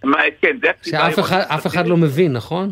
מה, 0.03 0.17
כן, 0.41 0.57
זה 0.61 0.69
הכתיבה 0.69 0.97
שאף 0.97 1.19
אחד- 1.19 1.35
האירונית. 1.35 1.59
אף 1.59 1.67
אחד 1.67 1.87
לא 1.87 1.97
מבין, 1.97 2.33
נכון? 2.33 2.71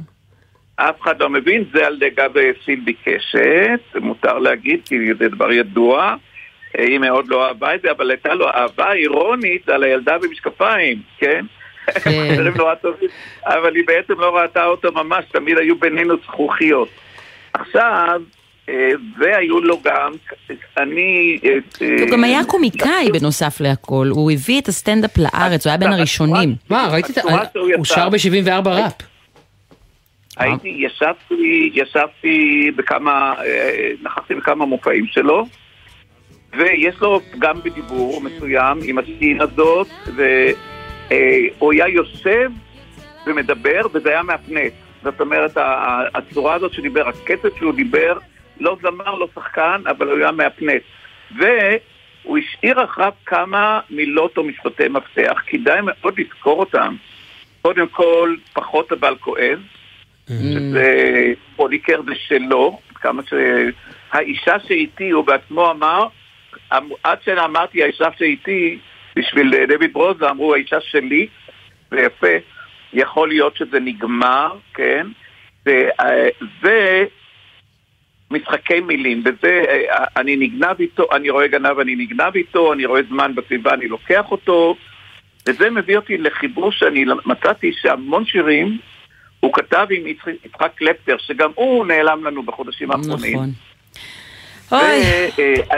אף 0.80 1.02
אחד 1.02 1.22
לא 1.22 1.30
מבין, 1.30 1.64
זה 1.74 1.88
על 1.88 1.99
גב 2.16 2.32
סילבי 2.66 2.94
קשת, 2.94 4.02
מותר 4.02 4.38
להגיד, 4.40 4.80
כי 4.86 4.95
זה 5.20 5.30
דבר 5.30 5.52
ידוע. 5.52 6.16
אה, 6.78 6.84
היא 6.84 6.98
מאוד 6.99 7.28
לא 7.28 7.48
אהבה 7.48 7.76
את 7.76 7.82
זה, 7.82 7.91
אבל 7.91 8.10
הייתה 8.12 8.34
לו 8.34 8.48
אהבה 8.48 8.94
אירונית 8.94 9.70
על 9.70 9.84
הילדה 9.84 10.18
במשקפיים, 10.18 11.02
כן? 11.18 11.45
חברים 11.99 12.58
נורא 12.58 12.76
טובים, 12.76 13.10
אבל 13.45 13.76
היא 13.76 13.84
בעצם 13.88 14.14
לא 14.20 14.38
ראתה 14.38 14.66
אותו 14.66 14.91
ממש, 14.91 15.26
תמיד 15.32 15.58
היו 15.58 15.76
בינינו 15.76 16.16
זכוכיות. 16.24 16.90
עכשיו, 17.54 18.22
אה, 18.70 18.91
והיו 19.20 19.60
לו 19.60 19.82
גם, 19.84 20.12
אני... 20.78 21.40
אה, 21.45 21.52
הוא 21.80 21.88
אה, 21.99 22.06
גם 22.12 22.24
היה 22.24 22.44
קומיקאי 22.44 23.12
בנוסף 23.14 23.62
להכל, 23.62 24.08
הוא 24.12 24.32
הביא 24.32 24.62
את 24.62 24.68
הסטנדאפ 24.68 25.18
לארץ, 25.18 25.66
הוא 25.66 25.72
היה 25.72 25.78
בין 25.78 25.94
הראשונים. 25.98 26.56
מה, 26.70 26.88
ראיתי 26.91 27.12
את 27.12 27.18
ה... 27.18 27.22
הוא 27.76 27.86
שר 27.86 28.10
ב-74 28.10 28.70
ראפ. 28.70 29.06
הייתי, 30.38 30.68
ישבתי, 30.68 31.72
ישבתי 31.73 32.72
בכמה, 32.76 33.34
אה, 33.45 33.91
נכחתי 34.01 34.35
בכמה 34.35 34.65
מופעים 34.65 35.05
שלו, 35.07 35.45
ויש 36.57 37.01
לו 37.01 37.19
פגם 37.31 37.61
בדיבור 37.64 38.22
מסוים 38.22 38.77
עם 38.84 38.97
הסין 38.97 39.41
הזאת, 39.41 39.88
והוא 40.15 41.73
היה 41.73 41.88
יושב 41.88 42.51
ומדבר, 43.26 43.81
וזה 43.93 44.09
היה 44.09 44.23
מהפנט. 44.23 44.73
זאת 45.03 45.22
אומרת, 45.22 45.57
הצורה 46.15 46.53
הזאת 46.53 46.73
שדיבר, 46.73 47.07
הקצב 47.07 47.49
שהוא 47.57 47.73
דיבר, 47.73 48.18
לא 48.59 48.77
זמר, 48.81 49.15
לא 49.15 49.27
שחקן, 49.35 49.81
אבל 49.88 50.07
הוא 50.07 50.18
היה 50.18 50.31
מהפנט. 50.31 50.81
והוא 51.38 52.38
השאיר 52.38 52.84
אחריו 52.84 53.11
כמה 53.26 53.80
מילות 53.89 54.38
או 54.38 54.43
משפטי 54.43 54.88
מפתח, 54.88 55.41
כדאי 55.47 55.80
מאוד 55.84 56.19
לזכור 56.19 56.59
אותם. 56.59 56.95
קודם 57.61 57.88
כל, 57.88 58.35
פחות 58.53 58.91
אבל 58.91 59.15
כואב. 59.19 59.59
שזה 60.28 61.34
פוליקר 61.56 62.02
זה 62.06 62.16
שלו, 62.16 62.80
כמה 62.95 63.22
שהאישה 63.30 64.60
שאיתי, 64.68 65.10
הוא 65.10 65.26
בעצמו 65.26 65.72
אמר, 65.72 66.08
אמ- 66.74 66.90
עד 67.04 67.18
שאמרתי 67.26 67.84
האישה 67.84 68.08
שאיתי, 68.18 68.80
בשביל 69.16 69.54
אה, 69.56 69.66
דויד 69.66 69.94
ברוזה 69.94 70.30
אמרו 70.30 70.54
האישה 70.54 70.82
שלי, 70.82 71.28
זה 71.91 71.99
יפה, 71.99 72.36
יכול 72.94 73.28
להיות 73.28 73.56
שזה 73.58 73.80
נגמר, 73.80 74.58
כן? 74.74 75.08
אה, 75.68 76.28
זה 76.64 77.06
משחקי 78.32 78.80
מילים, 78.80 79.24
וזה, 79.26 79.64
אה, 79.70 80.06
אני 80.18 80.36
נגנב 80.36 80.76
איתו, 80.80 81.08
אני 81.12 81.30
רואה 81.30 81.48
גנב, 81.48 81.80
אני 81.80 81.95
נגנב 81.95 82.36
איתו, 82.36 82.74
אני 82.74 82.86
רואה 82.86 83.02
זמן 83.10 83.36
בסביבה, 83.36 83.74
אני 83.74 83.88
לוקח 83.88 84.32
אותו, 84.32 84.76
וזה 85.48 85.70
מביא 85.70 85.95
אותי 85.95 86.18
לחיבור 86.18 86.72
שאני 86.72 87.06
מצאתי 87.26 87.72
שהמון 87.82 88.26
שירים 88.26 88.78
הוא 89.39 89.53
כתב 89.53 89.88
עם 89.89 90.07
יצחק- 90.07 90.76
קלפטר, 90.77 91.15
שגם 91.18 91.51
הוא 91.55 91.85
נעלם 91.85 92.23
לנו 92.26 92.43
בחודשים 92.43 92.91
האחרונים. 92.91 93.35
נכון. 93.35 93.49
אוי. 94.72 95.01
אה, 95.39 95.77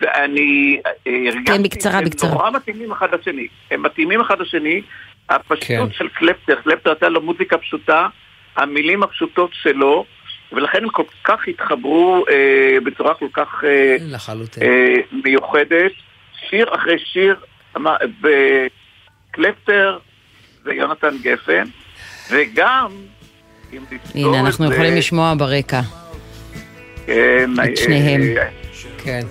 ואני 0.00 0.80
אה, 0.86 0.90
הרגשתי 1.28 1.44
כן, 1.52 1.62
בקצרה, 1.62 1.92
שהם 1.92 2.04
בקצרה. 2.04 2.30
נורא 2.30 2.50
מתאימים 2.50 2.92
אחד 2.92 3.14
לשני. 3.14 3.46
הם 3.70 3.82
מתאימים 3.82 4.20
אחד 4.20 4.40
לשני. 4.40 4.82
הפשטות 5.28 5.58
כן. 5.66 5.92
של 5.92 6.08
קלפטר, 6.08 6.54
קלפטר 6.54 6.90
הייתה 6.90 7.08
לו 7.08 7.20
מוזיקה 7.22 7.58
פשוטה, 7.58 8.08
המילים 8.56 9.02
הפשוטות 9.02 9.50
שלו, 9.62 10.04
ולכן 10.52 10.82
הם 10.82 10.88
כל 10.90 11.02
כך 11.24 11.48
התחברו 11.48 12.24
אה, 12.30 12.76
בצורה 12.84 13.14
כל 13.14 13.28
כך 13.32 13.64
אה, 13.64 13.96
לחלוטין. 14.00 14.62
אה, 14.62 14.94
מיוחדת, 15.24 15.92
שיר 16.50 16.74
אחרי 16.74 16.98
שיר, 16.98 17.36
אמר- 17.76 17.96
בקלפטר 19.30 19.98
ויונתן 20.64 21.16
גפן, 21.22 21.64
וגם, 22.30 22.90
אם 23.72 23.82
הנה, 24.14 24.40
את 24.40 24.44
אנחנו 24.46 24.68
זה, 24.68 24.74
יכולים 24.74 24.96
לשמוע 24.96 25.34
ברקע. 25.38 25.80
כן, 27.06 27.50
את 27.54 27.58
אה, 27.58 27.76
שניהם. 27.76 28.20
אה, 28.22 28.48
כן. 28.98 29.26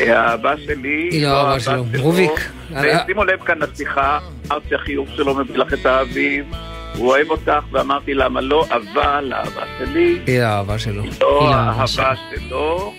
האהבה 0.00 0.54
שלי, 0.56 1.08
היא 1.10 1.26
לא 1.26 1.28
האהבה 1.28 1.60
שלו. 1.60 1.84
רוביק, 1.98 2.50
אה, 2.76 3.02
ושימו 3.04 3.24
לב 3.24 3.44
כאן 3.44 3.58
לשיחה, 3.58 4.18
אמרתי 4.46 4.68
שהחיוך 4.70 5.08
שלו 5.16 5.34
מביא 5.34 5.56
לך 5.56 5.74
את 5.74 5.86
האביב, 5.86 6.44
הוא 6.96 7.08
אוהב 7.08 7.30
אותך, 7.30 7.64
ואמרתי 7.72 8.14
למה 8.14 8.40
לא, 8.40 8.66
אבל 8.70 9.32
האהבה 9.32 9.62
שלי, 9.78 10.18
היא 10.26 10.40
האהבה 10.40 10.78
שלו. 10.78 11.02
לא 11.20 11.54
האהבה 11.54 12.14
שלו, 12.30 12.94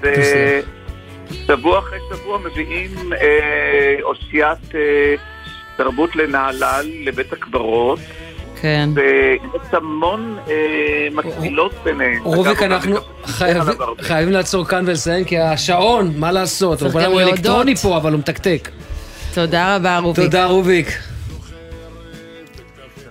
ושבוע 0.00 1.78
אחרי 1.78 1.98
שבוע 2.10 2.38
מביאים 2.38 2.90
אושיית 4.02 4.74
אה, 4.74 5.14
תרבות 5.76 6.16
לנהלל, 6.16 6.86
לבית 7.04 7.32
הקברות, 7.32 7.98
כן. 8.60 8.90
ויש 8.94 9.68
המון 9.72 10.38
אה, 10.48 11.08
מקבילות 11.12 11.72
ביניהם. 11.84 12.22
רוביק, 12.22 12.62
אנחנו 12.62 12.96
חייב-. 13.24 13.64
חייבים 14.00 14.32
לעצור 14.32 14.64
כאן 14.64 14.84
ולסיים, 14.86 15.24
כי 15.24 15.38
השעון, 15.38 16.12
מה 16.16 16.32
לעשות? 16.32 16.82
הוא 16.82 17.00
להודות. 17.00 17.20
אלקטרוני 17.20 17.76
פה, 17.76 17.96
אבל 17.96 18.12
הוא 18.12 18.18
מתקתק. 18.18 18.68
תודה 19.34 19.76
רבה, 19.76 19.98
רוביק. 19.98 20.24
תודה, 20.24 20.46
רוביק. 20.46 20.88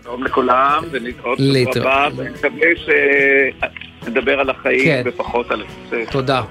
שלום 0.04 0.24
לכולם, 0.24 0.84
ולהתראות 0.92 1.40
בשבוע. 1.40 1.92
הבא, 1.92 2.10
ואני 2.16 2.30
מקווה 2.30 2.68
שנדבר 4.04 4.40
על 4.40 4.50
החיים 4.50 4.86
כן. 4.86 5.04
ופחות 5.06 5.52
על... 5.52 5.64
תודה. 6.12 6.42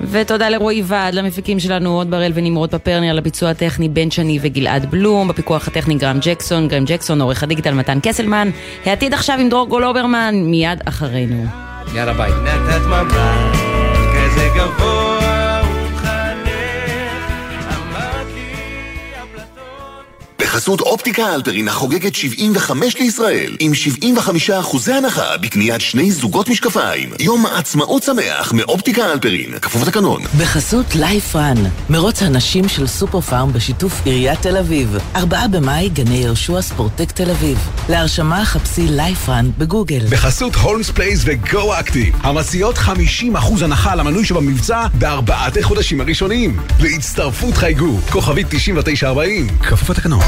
ותודה 0.00 0.48
לרועי 0.48 0.82
ועד, 0.84 1.14
למפיקים 1.14 1.60
שלנו 1.60 1.90
הוד 1.90 2.10
בראל 2.10 2.32
ונמרוד 2.34 2.70
פפרני, 2.70 3.10
על 3.10 3.18
הביצוע 3.18 3.50
הטכני 3.50 3.88
בן 3.88 4.10
שני 4.10 4.38
וגלעד 4.42 4.90
בלום, 4.90 5.28
בפיקוח 5.28 5.68
הטכני 5.68 5.94
גרם 5.94 6.18
ג'קסון, 6.20 6.68
גרם 6.68 6.84
ג'קסון, 6.84 7.20
עורך 7.20 7.42
הדיגיטל 7.42 7.74
מתן 7.74 7.98
קסלמן, 8.02 8.50
העתיד 8.84 9.14
עכשיו 9.14 9.38
עם 9.40 9.48
דרור 9.48 9.66
גלוברמן, 9.66 10.34
מיד 10.34 10.82
אחרינו. 10.84 11.44
יאללה 11.94 12.12
ביי. 12.12 12.30
נתת 12.30 12.86
מבט 12.86 13.58
כזה 14.14 14.48
גבוה 14.56 15.07
בחסות 20.42 20.80
אופטיקה 20.80 21.34
אלפרין 21.34 21.68
החוגגת 21.68 22.14
75 22.14 22.96
לישראל, 22.96 23.56
עם 23.58 23.74
75 23.74 24.50
אחוזי 24.50 24.92
הנחה 24.92 25.36
בקניית 25.36 25.80
שני 25.80 26.12
זוגות 26.12 26.48
משקפיים. 26.48 27.10
יום 27.20 27.46
עצמאות 27.46 28.02
שמח 28.02 28.52
מאופטיקה 28.52 29.12
אלפרין, 29.12 29.58
כפוף 29.58 29.82
לתקנון. 29.82 30.22
בחסות 30.38 30.94
לייף 30.94 31.36
רן, 31.36 31.56
מרוץ 31.90 32.22
הנשים 32.22 32.68
של 32.68 32.86
סופר 32.86 33.20
פארם 33.20 33.52
בשיתוף 33.52 33.92
עיריית 34.04 34.42
תל 34.42 34.56
אביב. 34.56 34.96
ארבעה 35.16 35.48
במאי, 35.48 35.88
גני 35.88 36.16
יהושע 36.16 36.62
ספורטק 36.62 37.12
תל 37.12 37.30
אביב. 37.30 37.58
להרשמה 37.88 38.44
חפשי 38.44 38.86
לייף 38.88 39.28
רן 39.28 39.50
בגוגל. 39.58 40.06
בחסות 40.10 40.54
הולמס 40.54 40.90
פלייס 40.90 41.22
וגו 41.24 41.74
אקטיב, 41.80 42.14
המציעות 42.22 42.78
50% 42.78 42.88
הנחה 43.62 43.92
על 43.92 44.00
המנוי 44.00 44.24
שבמבצע 44.24 44.86
בארבעת 44.94 45.56
החודשים 45.56 46.00
הראשונים. 46.00 46.60
להצטרפות 46.80 47.54
חייגו, 47.54 47.98
כוכבית 48.10 48.46
9940, 48.50 49.48
כפוף 49.62 49.90
לתקנון. 49.90 50.27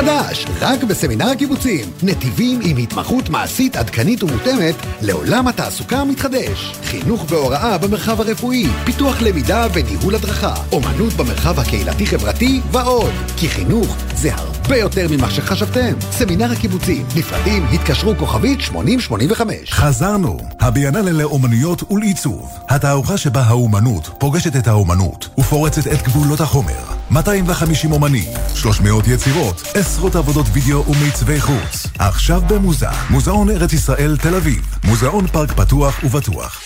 חדש, 0.00 0.46
רק 0.60 0.84
בסמינר 0.84 1.28
הקיבוצים. 1.28 1.90
נתיבים 2.02 2.60
עם 2.64 2.76
התמחות 2.76 3.28
מעשית 3.28 3.76
עדכנית 3.76 4.22
ומותאמת 4.22 4.74
לעולם 5.02 5.48
התעסוקה 5.48 5.98
המתחדש. 5.98 6.72
חינוך 6.84 7.24
והוראה 7.28 7.78
במרחב 7.78 8.20
הרפואי, 8.20 8.66
פיתוח 8.84 9.22
למידה 9.22 9.66
וניהול 9.74 10.14
הדרכה, 10.14 10.54
אומנות 10.72 11.12
במרחב 11.12 11.60
הקהילתי-חברתי 11.60 12.60
ועוד. 12.72 13.12
כי 13.36 13.48
חינוך 13.48 13.96
זה 14.14 14.34
הרבה 14.34 14.76
יותר 14.76 15.06
ממה 15.10 15.30
שחשבתם. 15.30 15.94
סמינר 16.12 16.52
הקיבוצים, 16.52 17.06
נפרדים, 17.16 17.66
התקשרו 17.72 18.16
כוכבית 18.18 18.60
8085. 18.60 19.72
חזרנו, 19.72 20.38
הביאנלה 20.60 21.12
לאומנויות 21.12 21.92
ולעיצוב. 21.92 22.50
התערוכה 22.68 23.16
שבה 23.16 23.42
האומנות 23.42 24.10
פוגשת 24.18 24.56
את 24.56 24.68
האומנות 24.68 25.28
ופורצת 25.38 25.86
את 25.86 26.02
גבולות 26.02 26.40
החומר. 26.40 27.00
250 27.10 27.92
אומנים, 27.92 28.30
300 28.54 29.08
יצירות, 29.08 29.62
עשרות 29.90 30.16
עבודות 30.16 30.46
וידאו 30.52 30.84
ומעצבי 30.86 31.40
חוץ. 31.40 31.86
עכשיו 31.98 32.42
במוזה, 32.48 32.86
מוזיאון 33.10 33.50
ארץ 33.50 33.72
ישראל 33.72 34.16
תל 34.16 34.34
אביב, 34.34 34.76
מוזיאון 34.84 35.26
פארק 35.26 35.52
פתוח 35.52 36.00
ובטוח. 36.04 36.60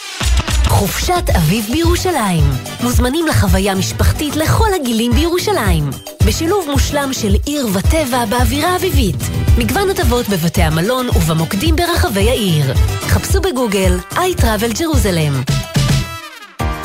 חופשת 0.67 1.31
אביב 1.37 1.65
בירושלים. 1.73 2.45
מוזמנים 2.83 3.27
לחוויה 3.27 3.75
משפחתית 3.75 4.37
לכל 4.37 4.69
הגילים 4.81 5.13
בירושלים. 5.13 5.91
בשילוב 6.27 6.67
מושלם 6.71 7.13
של 7.13 7.35
עיר 7.45 7.69
וטבע 7.73 8.25
באווירה 8.25 8.77
אביבית. 8.77 9.23
מגוון 9.59 9.91
הטבות 9.91 10.29
בבתי 10.29 10.63
המלון 10.63 11.09
ובמוקדים 11.09 11.77
ברחבי 11.77 12.31
העיר. 12.31 12.75
חפשו 13.09 13.41
בגוגל 13.41 13.99
iTravel 14.13 14.77
Jerusalem. 14.77 15.74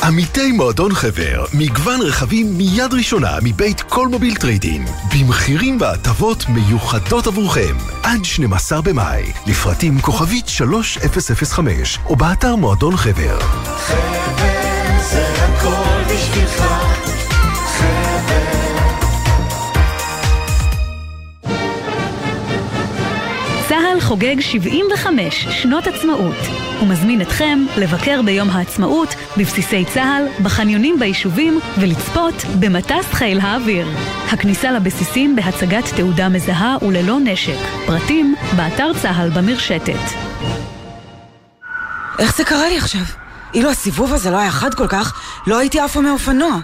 עמיתי 0.03 0.51
מועדון 0.51 0.93
חבר, 0.93 1.45
מגוון 1.53 2.01
רכבים 2.01 2.57
מיד 2.57 2.93
ראשונה 2.93 3.37
מבית 3.43 3.81
כל 3.81 4.07
מוביל 4.07 4.35
טרייד-אין, 4.35 4.85
במחירים 5.13 5.77
והטבות 5.81 6.45
מיוחדות 6.49 7.27
עבורכם, 7.27 7.75
עד 8.03 8.25
12 8.25 8.81
במאי, 8.81 9.23
לפרטים 9.47 10.01
כוכבית 10.01 10.47
3005, 10.47 11.99
או 12.05 12.15
באתר 12.15 12.55
מועדון 12.55 12.97
חבר. 12.97 13.39
זה 15.11 15.27
הכל 15.37 16.13
בשבילך 16.13 16.63
צה"ל 23.99 24.07
חוגג 24.07 24.39
75 24.39 25.47
שנות 25.49 25.87
עצמאות 25.87 26.35
ומזמין 26.81 27.21
אתכם 27.21 27.65
לבקר 27.77 28.21
ביום 28.25 28.49
העצמאות 28.49 29.15
בבסיסי 29.37 29.85
צה"ל, 29.85 30.43
בחניונים 30.43 30.99
ביישובים 30.99 31.59
ולצפות 31.79 32.33
במטס 32.59 33.13
חיל 33.13 33.39
האוויר. 33.39 33.87
הכניסה 34.31 34.71
לבסיסים 34.71 35.35
בהצגת 35.35 35.83
תעודה 35.95 36.29
מזהה 36.29 36.77
וללא 36.81 37.19
נשק. 37.19 37.57
פרטים 37.85 38.35
באתר 38.55 38.91
צה"ל 39.01 39.29
במרשתת. 39.29 40.05
איך 42.19 42.37
זה 42.37 42.43
קרה 42.43 42.69
לי 42.69 42.77
עכשיו? 42.77 43.03
אילו 43.53 43.69
הסיבוב 43.69 44.13
הזה 44.13 44.31
לא 44.31 44.37
היה 44.37 44.51
חד 44.51 44.73
כל 44.73 44.87
כך, 44.87 45.21
לא 45.47 45.57
הייתי 45.59 45.79
עפה 45.79 46.01
מאופנוע. 46.01 46.59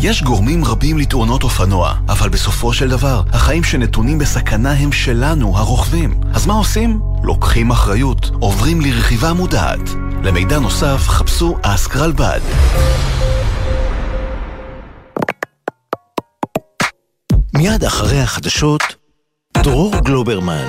יש 0.00 0.22
גורמים 0.22 0.64
רבים 0.64 0.98
לתאונות 0.98 1.42
אופנוע, 1.42 1.94
אבל 2.08 2.28
בסופו 2.28 2.72
של 2.72 2.88
דבר, 2.88 3.22
החיים 3.32 3.64
שנתונים 3.64 4.18
בסכנה 4.18 4.72
הם 4.72 4.92
שלנו, 4.92 5.58
הרוכבים. 5.58 6.20
אז 6.34 6.46
מה 6.46 6.54
עושים? 6.54 7.00
לוקחים 7.22 7.70
אחריות, 7.70 8.30
עוברים 8.40 8.80
לרכיבה 8.80 9.32
מודעת. 9.32 9.90
למידע 10.22 10.58
נוסף, 10.58 11.08
חפשו 11.08 11.58
אסקרלבד. 11.62 12.40
מיד 17.54 17.84
אחרי 17.84 18.20
החדשות, 18.20 18.82
דרור 19.62 19.94
גלוברמן. 20.04 20.64